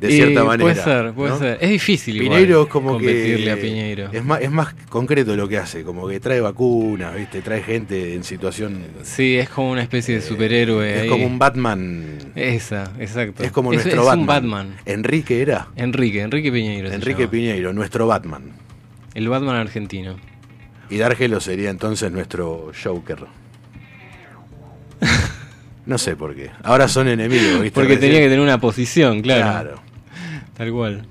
De 0.00 0.08
cierta 0.12 0.44
manera. 0.44 0.62
Puede 0.62 0.76
ser, 0.76 1.12
puede 1.12 1.30
¿no? 1.30 1.38
ser. 1.40 1.58
Es 1.60 1.70
difícil 1.70 2.14
igual 2.22 2.28
Piñeiro 2.38 2.62
es 2.62 2.68
como 2.68 2.90
competirle 2.92 3.44
que. 3.46 3.50
a 3.50 3.56
Piñeiro. 3.56 4.08
Es 4.12 4.24
más, 4.24 4.40
es 4.40 4.50
más 4.52 4.72
concreto 4.88 5.34
lo 5.34 5.48
que 5.48 5.58
hace, 5.58 5.82
como 5.82 6.06
que 6.06 6.20
trae 6.20 6.40
vacunas, 6.40 7.16
¿viste? 7.16 7.42
Trae 7.42 7.60
gente 7.64 8.14
en 8.14 8.22
situación. 8.22 8.84
Sí, 9.02 9.36
es 9.36 9.48
como 9.48 9.72
una 9.72 9.82
especie 9.82 10.14
de 10.14 10.20
superhéroe. 10.20 11.02
Es 11.06 11.10
como 11.10 11.26
un 11.26 11.40
Batman. 11.40 12.04
Esa, 12.36 12.92
exacto. 13.00 13.42
Es 13.42 13.50
como 13.50 13.72
Es- 13.72 13.82
nuestro 13.84 14.02
es 14.02 14.06
Batman. 14.06 14.20
un 14.20 14.26
Batman. 14.28 14.76
Enrique 14.86 15.42
era. 15.42 15.66
Enrique, 15.74 16.20
Enrique 16.20 16.52
Piñeiro. 16.52 16.92
Enrique. 16.92 17.26
Piñeiro, 17.26 17.72
nuestro 17.72 18.06
Batman. 18.06 18.52
El 19.14 19.28
Batman 19.28 19.56
argentino. 19.56 20.14
Y 20.88 20.98
Dargelo 20.98 21.40
sería 21.40 21.70
entonces 21.70 22.12
nuestro 22.12 22.70
Joker. 22.80 23.18
No 25.88 25.96
sé 25.96 26.16
por 26.16 26.34
qué. 26.34 26.50
Ahora 26.64 26.86
son 26.86 27.08
enemigos, 27.08 27.62
¿viste? 27.62 27.70
Porque 27.70 27.96
tenía 27.96 28.18
que 28.18 28.26
tener 28.28 28.40
una 28.40 28.60
posición, 28.60 29.22
claro. 29.22 29.42
Claro. 29.42 29.82
Tal 30.54 30.70
cual. 30.70 31.06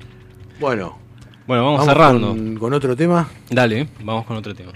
Bueno. 0.60 1.00
Bueno, 1.48 1.66
vamos, 1.66 1.84
cerrando. 1.84 2.28
Con, 2.28 2.56
con 2.58 2.74
otro 2.74 2.96
tema. 2.96 3.28
Dale, 3.50 3.88
vamos 4.04 4.28
con 4.28 4.38
otro 4.38 4.54
tema. 4.54 4.74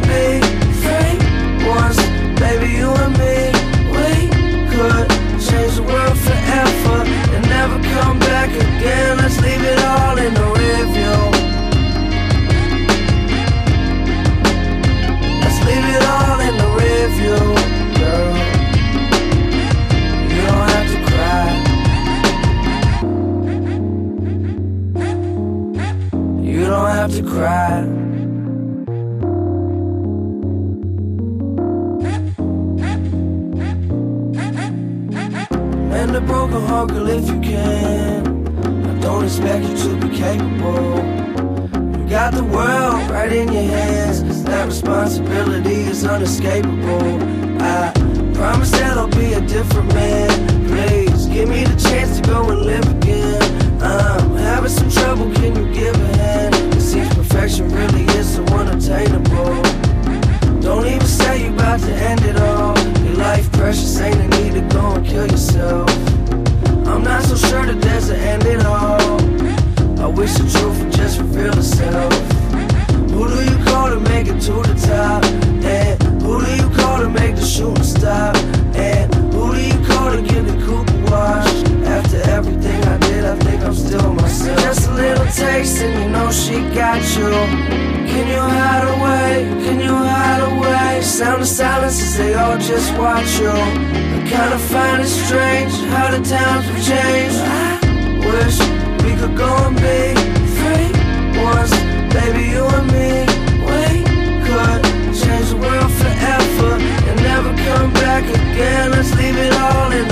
Be 0.00 0.40
free 0.80 1.18
once, 1.66 1.98
baby, 2.40 2.68
you 2.78 2.90
and 2.90 3.14
me. 3.18 3.52
We 3.94 4.28
could 4.72 5.08
change 5.40 5.74
the 5.76 5.82
world 5.82 6.18
forever 6.18 7.04
and 7.34 7.42
never 7.48 7.78
come 7.94 8.18
back 8.18 8.50
again. 8.50 9.18
Let's 9.18 9.38
leave 9.40 9.62
it 9.62 9.78
all 9.84 10.16
in 10.18 10.34
the 10.34 10.46
review. 10.62 11.18
Let's 15.42 15.60
leave 15.66 15.86
it 15.96 16.04
all 16.14 16.40
in 16.40 16.56
the 16.62 16.68
review, 16.82 17.40
girl. 17.98 18.34
You 20.32 20.40
don't 20.48 20.68
have 20.74 20.88
to 20.94 20.98
cry. 21.10 21.48
You 26.40 26.60
don't 26.66 26.90
have 26.90 27.12
to 27.16 27.22
cry. 27.22 27.91
Girl, 36.72 37.08
if 37.08 37.28
you 37.28 37.40
can. 37.40 38.26
I 38.88 39.00
don't 39.00 39.24
expect 39.24 39.64
you 39.64 39.76
to 39.76 40.06
be 40.06 40.16
capable. 40.16 40.96
You 41.98 42.08
got 42.08 42.32
the 42.34 42.44
world 42.44 43.10
right 43.10 43.32
in 43.32 43.52
your 43.52 43.62
hands. 43.62 44.42
That 44.44 44.66
responsibility 44.66 45.82
is 45.82 46.04
unescapable. 46.04 47.22
I 47.60 47.92
promise 48.34 48.70
that 48.72 48.96
I'll 48.96 49.08
be 49.08 49.34
a 49.34 49.40
different 49.40 49.92
man. 49.94 50.30
Please 50.66 51.26
give 51.26 51.48
me 51.48 51.64
the 51.64 51.78
chance 51.88 52.20
to 52.20 52.22
go 52.28 52.50
and 52.50 52.62
live 52.62 52.88
again. 52.96 53.82
I'm 53.82 54.36
having 54.36 54.70
some 54.70 54.90
trouble, 54.90 55.30
can 55.34 55.54
you 55.54 55.72
give 55.74 55.94
a 55.94 56.16
hand? 56.16 56.54
It 56.74 56.80
seems 56.80 57.14
perfection 57.14 57.68
really 57.70 58.04
is 58.18 58.34
so 58.34 58.42
unattainable. 58.44 59.62
Don't 60.60 60.86
even 60.86 61.06
say 61.06 61.44
you 61.44 61.52
about 61.52 61.80
to 61.80 61.92
end 61.92 62.22
it 62.24 62.36
all. 62.40 62.78
Your 63.04 63.16
life 63.16 63.50
precious, 63.52 64.00
ain't 64.00 64.16
a 64.16 64.28
need 64.38 64.54
to 64.54 64.62
go 64.74 64.92
and 64.92 65.06
kill 65.06 65.26
yourself. 65.26 66.21
I'm 66.92 67.02
not 67.02 67.22
so 67.22 67.36
sure 67.36 67.64
that 67.64 67.80
there's 67.80 68.10
an 68.10 68.20
end 68.20 68.42
at 68.44 68.66
all. 68.66 69.18
I 69.98 70.06
wish 70.08 70.34
the 70.34 70.44
truth 70.44 70.78
would 70.84 70.92
just 70.92 71.18
reveal 71.18 71.56
itself. 71.56 72.12
Who 73.10 73.28
do 73.28 73.38
you 73.50 73.64
call 73.64 73.88
to 73.88 73.98
make 73.98 74.28
it 74.28 74.38
to 74.42 74.52
the 74.60 74.76
top? 74.86 75.24
And 75.64 76.22
who 76.22 76.44
do 76.44 76.50
you 76.54 76.68
call 76.76 76.98
to 77.00 77.08
make 77.08 77.36
the 77.36 77.46
shooting 77.46 77.82
stop? 77.82 78.36
And 78.76 79.08
who 79.32 79.54
do 79.54 79.60
you 79.64 79.78
call 79.86 80.12
to 80.12 80.20
give 80.20 80.44
the 80.46 80.56
coupe 80.66 80.90
a 80.90 81.10
wash? 81.10 81.64
After 81.88 82.20
everything 82.28 82.84
I 82.84 82.98
did, 82.98 83.24
I 83.24 83.36
think 83.36 83.62
I'm 83.62 83.74
still 83.74 84.12
myself. 84.12 84.60
Just 84.60 84.88
a 84.90 84.92
little 84.92 85.26
taste, 85.32 85.80
and 85.80 85.94
you 85.98 86.10
know 86.10 86.30
she 86.30 86.60
got 86.76 87.00
you. 87.16 87.32
Can 88.04 88.28
you 88.28 88.42
hide 88.58 88.86
away? 88.96 89.48
Can 89.64 89.80
you 89.80 89.94
hide 89.94 90.42
away? 90.52 91.00
Sound 91.00 91.40
of 91.40 91.48
silence 91.48 92.02
as 92.02 92.18
they 92.18 92.34
all 92.34 92.58
just 92.58 92.92
watch 92.98 93.40
you. 93.40 94.11
Kinda 94.32 94.58
find 94.58 95.02
it 95.02 95.08
strange 95.08 95.74
how 95.92 96.10
the 96.10 96.16
times 96.16 96.64
have 96.64 96.82
changed. 96.90 97.38
I 97.38 97.76
wish 98.30 98.56
we 99.04 99.12
could 99.20 99.36
go 99.36 99.52
and 99.66 99.76
be 99.76 100.14
free 100.56 100.88
once, 101.44 101.72
baby, 102.14 102.44
you 102.54 102.64
and 102.64 102.86
me. 102.96 103.12
We 103.68 103.84
could 104.46 104.80
change 105.20 105.48
the 105.50 105.58
world 105.60 105.92
forever 106.00 106.72
and 107.08 107.16
never 107.22 107.50
come 107.66 107.92
back 107.92 108.24
again. 108.24 108.92
Let's 108.92 109.14
leave 109.16 109.36
it 109.36 109.52
all 109.52 109.92
in 109.92 110.11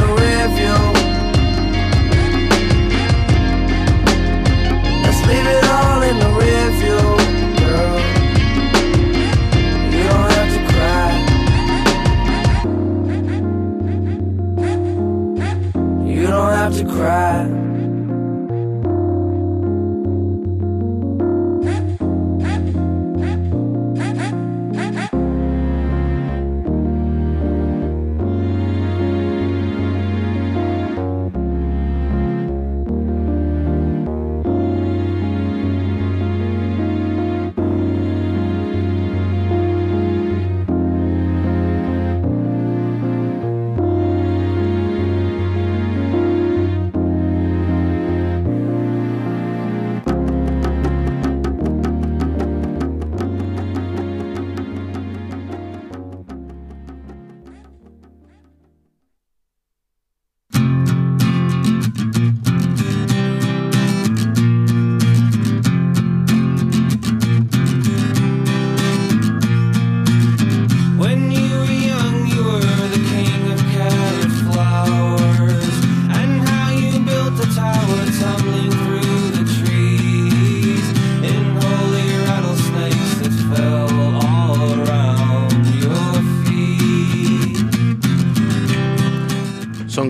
to 16.81 16.87
cry. 16.87 17.50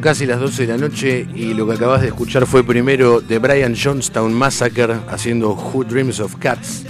Son 0.01 0.05
casi 0.15 0.25
las 0.25 0.41
12 0.41 0.67
de 0.67 0.73
la 0.73 0.79
noche 0.79 1.27
y 1.35 1.53
lo 1.53 1.67
que 1.67 1.75
acabas 1.75 2.01
de 2.01 2.07
escuchar 2.07 2.47
fue 2.47 2.65
primero 2.65 3.21
The 3.21 3.39
Brian 3.39 3.75
Johnstown 3.77 4.33
Massacre 4.33 4.95
haciendo 5.11 5.51
Who 5.51 5.85
Dreams 5.85 6.21
of 6.21 6.37
Cats. 6.37 6.87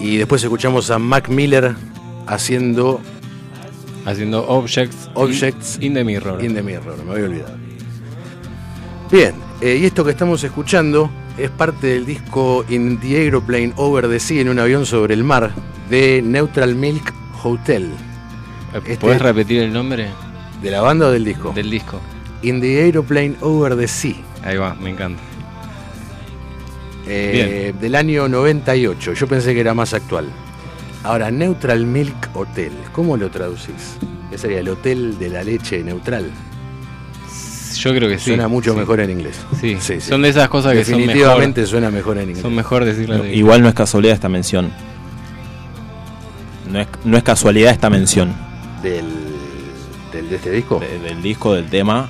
Y 0.00 0.16
después 0.16 0.42
escuchamos 0.42 0.90
a 0.90 0.98
Mac 0.98 1.28
Miller 1.28 1.74
haciendo. 2.26 2.98
Haciendo 4.06 4.48
Objects, 4.48 5.10
Objects 5.12 5.76
in, 5.82 5.92
the 5.92 6.02
Mirror. 6.02 6.42
In 6.42 6.54
the 6.54 6.62
Mirror, 6.62 6.96
me 7.04 7.12
había 7.12 7.26
olvidado. 7.26 7.56
Bien, 9.10 9.34
eh, 9.60 9.78
y 9.82 9.84
esto 9.84 10.02
que 10.02 10.12
estamos 10.12 10.42
escuchando 10.44 11.10
es 11.36 11.50
parte 11.50 11.88
del 11.88 12.06
disco 12.06 12.64
In 12.70 13.00
the 13.00 13.18
Aeroplane 13.18 13.74
Over 13.76 14.08
the 14.08 14.18
Sea 14.18 14.40
en 14.40 14.48
un 14.48 14.58
avión 14.58 14.86
sobre 14.86 15.12
el 15.12 15.24
mar 15.24 15.50
de 15.90 16.22
Neutral 16.24 16.74
Milk 16.74 17.12
Hotel. 17.44 17.90
Este- 18.74 18.96
¿Puedes 18.96 19.20
repetir 19.20 19.60
el 19.60 19.74
nombre? 19.74 20.08
¿De 20.62 20.70
la 20.70 20.80
banda 20.80 21.06
o 21.08 21.10
del 21.10 21.24
disco? 21.24 21.52
Del 21.54 21.70
disco. 21.70 22.00
In 22.42 22.60
the 22.60 22.82
Aeroplane 22.82 23.36
Over 23.40 23.76
the 23.76 23.88
Sea. 23.88 24.14
Ahí 24.44 24.56
va, 24.56 24.74
me 24.74 24.90
encanta. 24.90 25.20
eh, 27.06 27.74
del 27.80 27.94
año 27.94 28.28
98. 28.28 29.12
Yo 29.14 29.26
pensé 29.26 29.54
que 29.54 29.60
era 29.60 29.74
más 29.74 29.92
actual. 29.94 30.26
Ahora, 31.04 31.30
Neutral 31.30 31.84
Milk 31.84 32.30
Hotel, 32.34 32.72
¿cómo 32.92 33.16
lo 33.16 33.28
traducís? 33.30 33.96
¿Qué 34.30 34.38
sería 34.38 34.60
el 34.60 34.68
hotel 34.68 35.18
de 35.18 35.28
la 35.30 35.42
leche 35.42 35.82
neutral? 35.82 36.30
Yo 37.76 37.90
creo 37.94 38.08
que 38.08 38.18
sí. 38.18 38.26
Suena 38.26 38.46
mucho 38.46 38.72
sí. 38.74 38.78
mejor 38.78 39.00
en 39.00 39.10
inglés. 39.10 39.40
Sí. 39.60 39.76
Sí, 39.80 40.00
sí. 40.00 40.08
Son 40.10 40.22
de 40.22 40.28
esas 40.28 40.48
cosas 40.48 40.74
que 40.74 40.84
son 40.84 40.92
mejor. 40.94 41.06
Definitivamente 41.08 41.66
suena 41.66 41.90
mejor 41.90 42.18
en 42.18 42.22
inglés. 42.28 42.42
Son 42.42 42.54
mejor 42.54 42.84
decirlo 42.84 43.18
No, 43.18 43.24
de- 43.24 43.34
igual 43.34 43.62
no 43.62 43.68
es 43.68 43.74
casualidad 43.74 44.14
esta 44.14 44.28
mención. 44.28 44.70
No 46.70 46.80
es, 46.80 46.86
no 47.04 47.16
es 47.16 47.22
casualidad 47.24 47.72
esta 47.72 47.90
mención. 47.90 48.32
Del 48.82 49.04
de 50.32 50.36
este 50.38 50.50
disco. 50.50 50.78
De- 50.80 50.98
del 50.98 51.22
disco, 51.22 51.54
del 51.54 51.66
tema. 51.68 52.08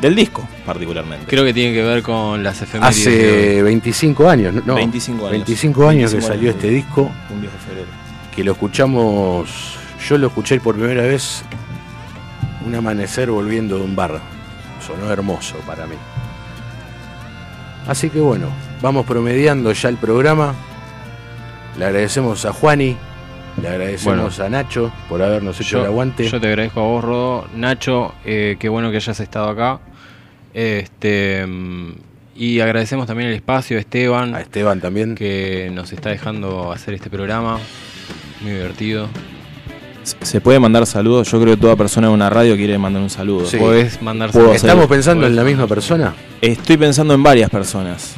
Del 0.00 0.14
disco, 0.16 0.46
particularmente. 0.66 1.26
Creo 1.26 1.44
que 1.44 1.54
tiene 1.54 1.72
que 1.74 1.82
ver 1.82 2.02
con 2.02 2.42
las 2.42 2.60
efemérides. 2.62 3.04
de 3.04 3.10
Hace 3.12 3.56
hoy. 3.58 3.62
25 3.62 4.28
años, 4.28 4.54
¿no? 4.66 4.74
25 4.74 5.20
años. 5.26 5.30
25 5.32 5.88
años 5.88 6.10
que 6.10 6.16
25 6.16 6.26
salió 6.26 6.50
años. 6.50 6.56
este 6.56 6.68
disco, 6.74 7.10
Un 7.30 7.40
10 7.40 7.52
de 7.52 7.58
febrero. 7.58 7.86
que 8.34 8.42
lo 8.44 8.52
escuchamos, 8.52 9.76
yo 10.08 10.18
lo 10.18 10.26
escuché 10.28 10.58
por 10.60 10.74
primera 10.76 11.02
vez 11.02 11.44
un 12.66 12.74
amanecer 12.74 13.30
volviendo 13.30 13.76
de 13.78 13.84
un 13.84 13.94
bar. 13.94 14.20
Sonó 14.84 15.10
hermoso 15.12 15.56
para 15.66 15.86
mí. 15.86 15.94
Así 17.86 18.10
que 18.10 18.20
bueno, 18.20 18.46
vamos 18.80 19.06
promediando 19.06 19.72
ya 19.72 19.88
el 19.88 19.96
programa. 19.96 20.54
Le 21.78 21.84
agradecemos 21.84 22.44
a 22.44 22.52
Juani, 22.52 22.96
le 23.60 23.68
agradecemos 23.68 24.40
a 24.40 24.48
Nacho 24.48 24.92
por 25.08 25.22
habernos 25.22 25.60
hecho 25.60 25.80
el 25.80 25.86
aguante. 25.86 26.28
Yo 26.28 26.40
te 26.40 26.46
agradezco 26.48 26.80
a 26.80 26.84
vos, 26.84 27.04
Rodo. 27.04 27.46
Nacho, 27.54 28.14
eh, 28.24 28.56
qué 28.58 28.68
bueno 28.68 28.90
que 28.90 28.96
hayas 28.96 29.20
estado 29.20 29.48
acá. 29.48 29.80
Este 30.54 31.46
y 32.34 32.60
agradecemos 32.60 33.06
también 33.06 33.28
el 33.28 33.34
espacio 33.34 33.76
a 33.76 33.80
Esteban. 33.80 34.34
A 34.34 34.40
Esteban 34.40 34.80
también. 34.80 35.14
Que 35.14 35.70
nos 35.72 35.92
está 35.92 36.10
dejando 36.10 36.72
hacer 36.72 36.94
este 36.94 37.10
programa. 37.10 37.58
Muy 38.40 38.52
divertido. 38.52 39.08
Se 40.22 40.40
puede 40.40 40.58
mandar 40.58 40.86
saludos. 40.86 41.30
Yo 41.30 41.40
creo 41.40 41.54
que 41.54 41.60
toda 41.60 41.76
persona 41.76 42.08
en 42.08 42.14
una 42.14 42.30
radio 42.30 42.56
quiere 42.56 42.76
mandar 42.78 43.02
un 43.02 43.10
saludo. 43.10 43.46
Sí. 43.46 43.58
Podés 43.58 44.00
mandar 44.02 44.32
saludos. 44.32 44.56
¿Estamos 44.56 44.86
pensando 44.86 45.26
en 45.26 45.36
la 45.36 45.44
misma 45.44 45.66
persona? 45.66 46.14
Estoy 46.40 46.76
pensando 46.76 47.14
en 47.14 47.22
varias 47.22 47.50
personas. 47.50 48.14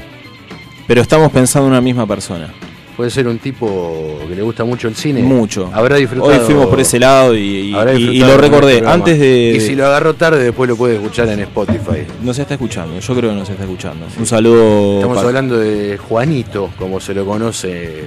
Pero 0.87 1.03
estamos 1.03 1.31
pensando 1.33 1.67
en 1.67 1.73
una 1.73 1.81
misma 1.81 2.07
persona. 2.07 2.53
Puede 2.97 3.11
ser 3.11 3.27
un 3.27 3.39
tipo 3.39 4.21
que 4.29 4.37
le 4.37 4.43
gusta 4.43 4.63
mucho 4.65 4.87
el 4.87 4.95
cine. 4.95 5.21
Mucho. 5.21 5.69
Habrá 5.75 5.97
disfrutado. 5.97 6.33
Hoy 6.33 6.39
fuimos 6.47 6.67
por 6.67 6.79
ese 6.81 7.01
lado 7.01 7.35
y, 7.35 7.71
lo 7.73 8.37
recordé. 8.37 8.83
Antes 8.87 9.19
de. 9.19 9.55
Y 9.57 9.61
si 9.61 9.75
lo 9.75 9.87
agarró 9.87 10.15
tarde, 10.15 10.43
después 10.45 10.69
lo 10.69 10.77
puede 10.77 10.95
escuchar 10.97 11.29
en 11.29 11.41
Spotify. 11.41 12.07
Nos 12.23 12.39
está 12.39 12.55
escuchando, 12.55 12.99
yo 13.01 13.15
creo 13.17 13.31
que 13.31 13.37
nos 13.37 13.51
está 13.51 13.65
escuchando. 13.65 14.07
Un 14.17 14.27
saludo. 14.27 14.95
Estamos 14.97 15.17
para- 15.17 15.29
hablando 15.29 15.59
de 15.59 15.99
Juanito, 15.99 16.71
como 16.79 17.01
se 17.01 17.15
lo 17.15 17.27
conoce 17.27 18.05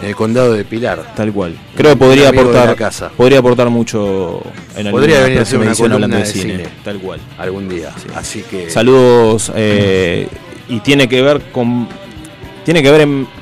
en 0.00 0.04
el 0.04 0.14
condado 0.14 0.52
de 0.52 0.64
Pilar. 0.66 1.14
Tal 1.16 1.32
cual. 1.32 1.56
Creo 1.74 1.92
que 1.92 1.96
podría 1.96 2.28
aportar, 2.28 2.76
casa. 2.76 3.10
podría 3.16 3.38
aportar 3.38 3.70
mucho 3.70 4.42
en 4.76 4.90
Podría 4.90 5.22
venir 5.22 5.38
a 5.38 5.42
hacer 5.42 5.58
una 5.58 5.68
edición 5.68 5.92
hablando 5.92 6.16
columna 6.18 6.26
de 6.28 6.32
de 6.34 6.40
cine. 6.40 6.56
cine. 6.58 6.68
Tal 6.84 6.98
cual. 6.98 7.20
Algún 7.38 7.68
día. 7.70 7.90
Así 8.14 8.42
que. 8.42 8.68
Saludos 8.68 9.50
eh, 9.56 10.28
y 10.68 10.80
tiene 10.80 11.08
que 11.08 11.22
ver 11.22 11.40
con 11.52 11.88
tiene 12.66 12.82
que 12.82 12.90
ver 12.90 13.00
en- 13.00 13.37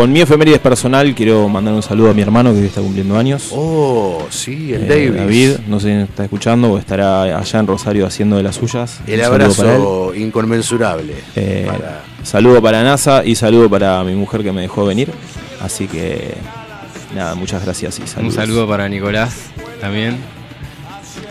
con 0.00 0.10
mi 0.10 0.22
efemérides 0.22 0.60
personal. 0.60 1.14
Quiero 1.14 1.46
mandar 1.50 1.74
un 1.74 1.82
saludo 1.82 2.08
a 2.10 2.14
mi 2.14 2.22
hermano 2.22 2.54
que 2.54 2.60
hoy 2.60 2.66
está 2.68 2.80
cumpliendo 2.80 3.18
años. 3.18 3.48
Oh, 3.52 4.26
sí, 4.30 4.72
el 4.72 4.84
Eh, 4.84 4.86
Davis. 4.86 5.14
David, 5.14 5.50
no 5.68 5.78
sé 5.78 5.88
si 5.94 6.02
está 6.10 6.24
escuchando 6.24 6.72
o 6.72 6.78
estará 6.78 7.24
allá 7.38 7.58
en 7.58 7.66
Rosario 7.66 8.06
haciendo 8.06 8.38
de 8.38 8.42
las 8.42 8.54
suyas. 8.56 9.00
El 9.06 9.20
Un 9.20 9.26
abrazo 9.26 10.14
inconmensurable. 10.14 11.12
Eh, 11.36 11.64
para- 11.66 12.00
Saludo 12.22 12.62
para 12.62 12.82
NASA 12.82 13.22
y 13.26 13.34
saludo 13.34 13.68
para 13.68 14.02
mi 14.02 14.14
mujer 14.14 14.42
que 14.42 14.52
me 14.52 14.62
dejó 14.62 14.86
venir. 14.86 15.10
Así 15.60 15.86
que 15.86 16.32
nada, 17.14 17.34
muchas 17.34 17.62
gracias 17.62 17.98
y 17.98 18.02
Un 18.02 18.08
saludos. 18.08 18.34
saludo 18.36 18.66
para 18.66 18.88
Nicolás 18.88 19.34
también. 19.82 20.16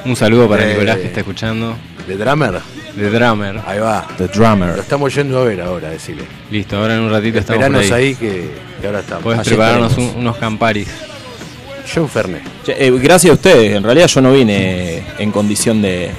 Un 0.05 0.15
saludo 0.15 0.47
para 0.47 0.65
Eh, 0.69 0.73
Nicolás 0.73 0.97
que 0.97 1.07
está 1.07 1.21
escuchando. 1.21 1.75
¿De 2.07 2.17
Drummer? 2.17 2.59
De 2.99 3.09
Drummer. 3.09 3.61
Ahí 3.65 3.79
va. 3.79 4.05
The 4.17 4.27
Drummer. 4.27 4.75
Lo 4.75 4.81
estamos 4.81 5.13
yendo 5.15 5.39
a 5.39 5.43
ver 5.45 5.61
ahora, 5.61 5.89
decirle. 5.89 6.23
Listo, 6.51 6.77
ahora 6.77 6.95
en 6.95 7.01
un 7.01 7.11
ratito 7.11 7.39
estamos 7.39 7.63
por 7.65 7.75
Esperanos 7.75 7.91
ahí. 7.91 8.07
ahí, 8.09 8.15
que, 8.15 8.49
que 8.81 8.87
ahora 8.87 8.99
estamos. 8.99 9.23
Podés 9.23 9.39
Allí 9.39 9.49
prepararnos 9.49 9.97
un- 9.97 10.13
unos 10.17 10.37
camparis. 10.37 10.87
John 11.93 12.07
Fernet. 12.07 12.43
Che, 12.65 12.75
eh, 12.85 12.91
gracias 12.91 13.31
a 13.31 13.33
ustedes. 13.33 13.75
En 13.75 13.83
realidad 13.83 14.07
yo 14.07 14.21
no 14.21 14.31
vine 14.33 15.03
en 15.17 15.31
condición 15.31 15.81
de. 15.81 16.11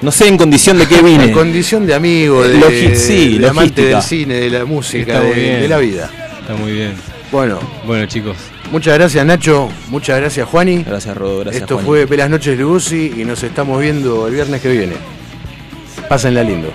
No 0.00 0.12
sé 0.12 0.28
en 0.28 0.36
condición 0.38 0.78
de 0.78 0.86
qué 0.86 1.02
vine. 1.02 1.24
En 1.24 1.32
condición 1.32 1.84
de 1.86 1.92
amigo, 1.94 2.42
de, 2.46 2.54
Logi- 2.58 2.94
sí, 2.94 3.36
de 3.38 3.48
amante 3.48 3.82
logística. 3.82 3.88
del 3.96 4.02
cine, 4.02 4.34
de 4.34 4.50
la 4.50 4.64
música, 4.64 5.12
Está 5.14 5.24
muy 5.26 5.34
de, 5.36 5.40
bien. 5.42 5.60
de 5.60 5.68
la 5.68 5.78
vida. 5.78 6.10
Está 6.40 6.54
muy 6.54 6.72
bien. 6.72 6.92
Bueno, 7.32 7.58
Bueno, 7.84 8.06
chicos. 8.06 8.36
muchas 8.72 8.94
gracias 8.94 9.26
Nacho, 9.26 9.68
muchas 9.88 10.18
gracias 10.18 10.48
Juani. 10.48 10.82
Gracias 10.82 11.14
Rodo, 11.14 11.40
gracias 11.40 11.62
Esto 11.64 11.74
Juani. 11.74 11.86
fue 11.86 12.06
Pelas 12.06 12.30
Noches 12.30 12.56
de 12.56 12.64
Uzi 12.64 13.12
y 13.18 13.24
nos 13.26 13.42
estamos 13.42 13.78
viendo 13.82 14.26
el 14.28 14.32
viernes 14.34 14.62
que 14.62 14.70
viene. 14.70 14.94
Pásenla 16.08 16.42
lindo. 16.42 16.72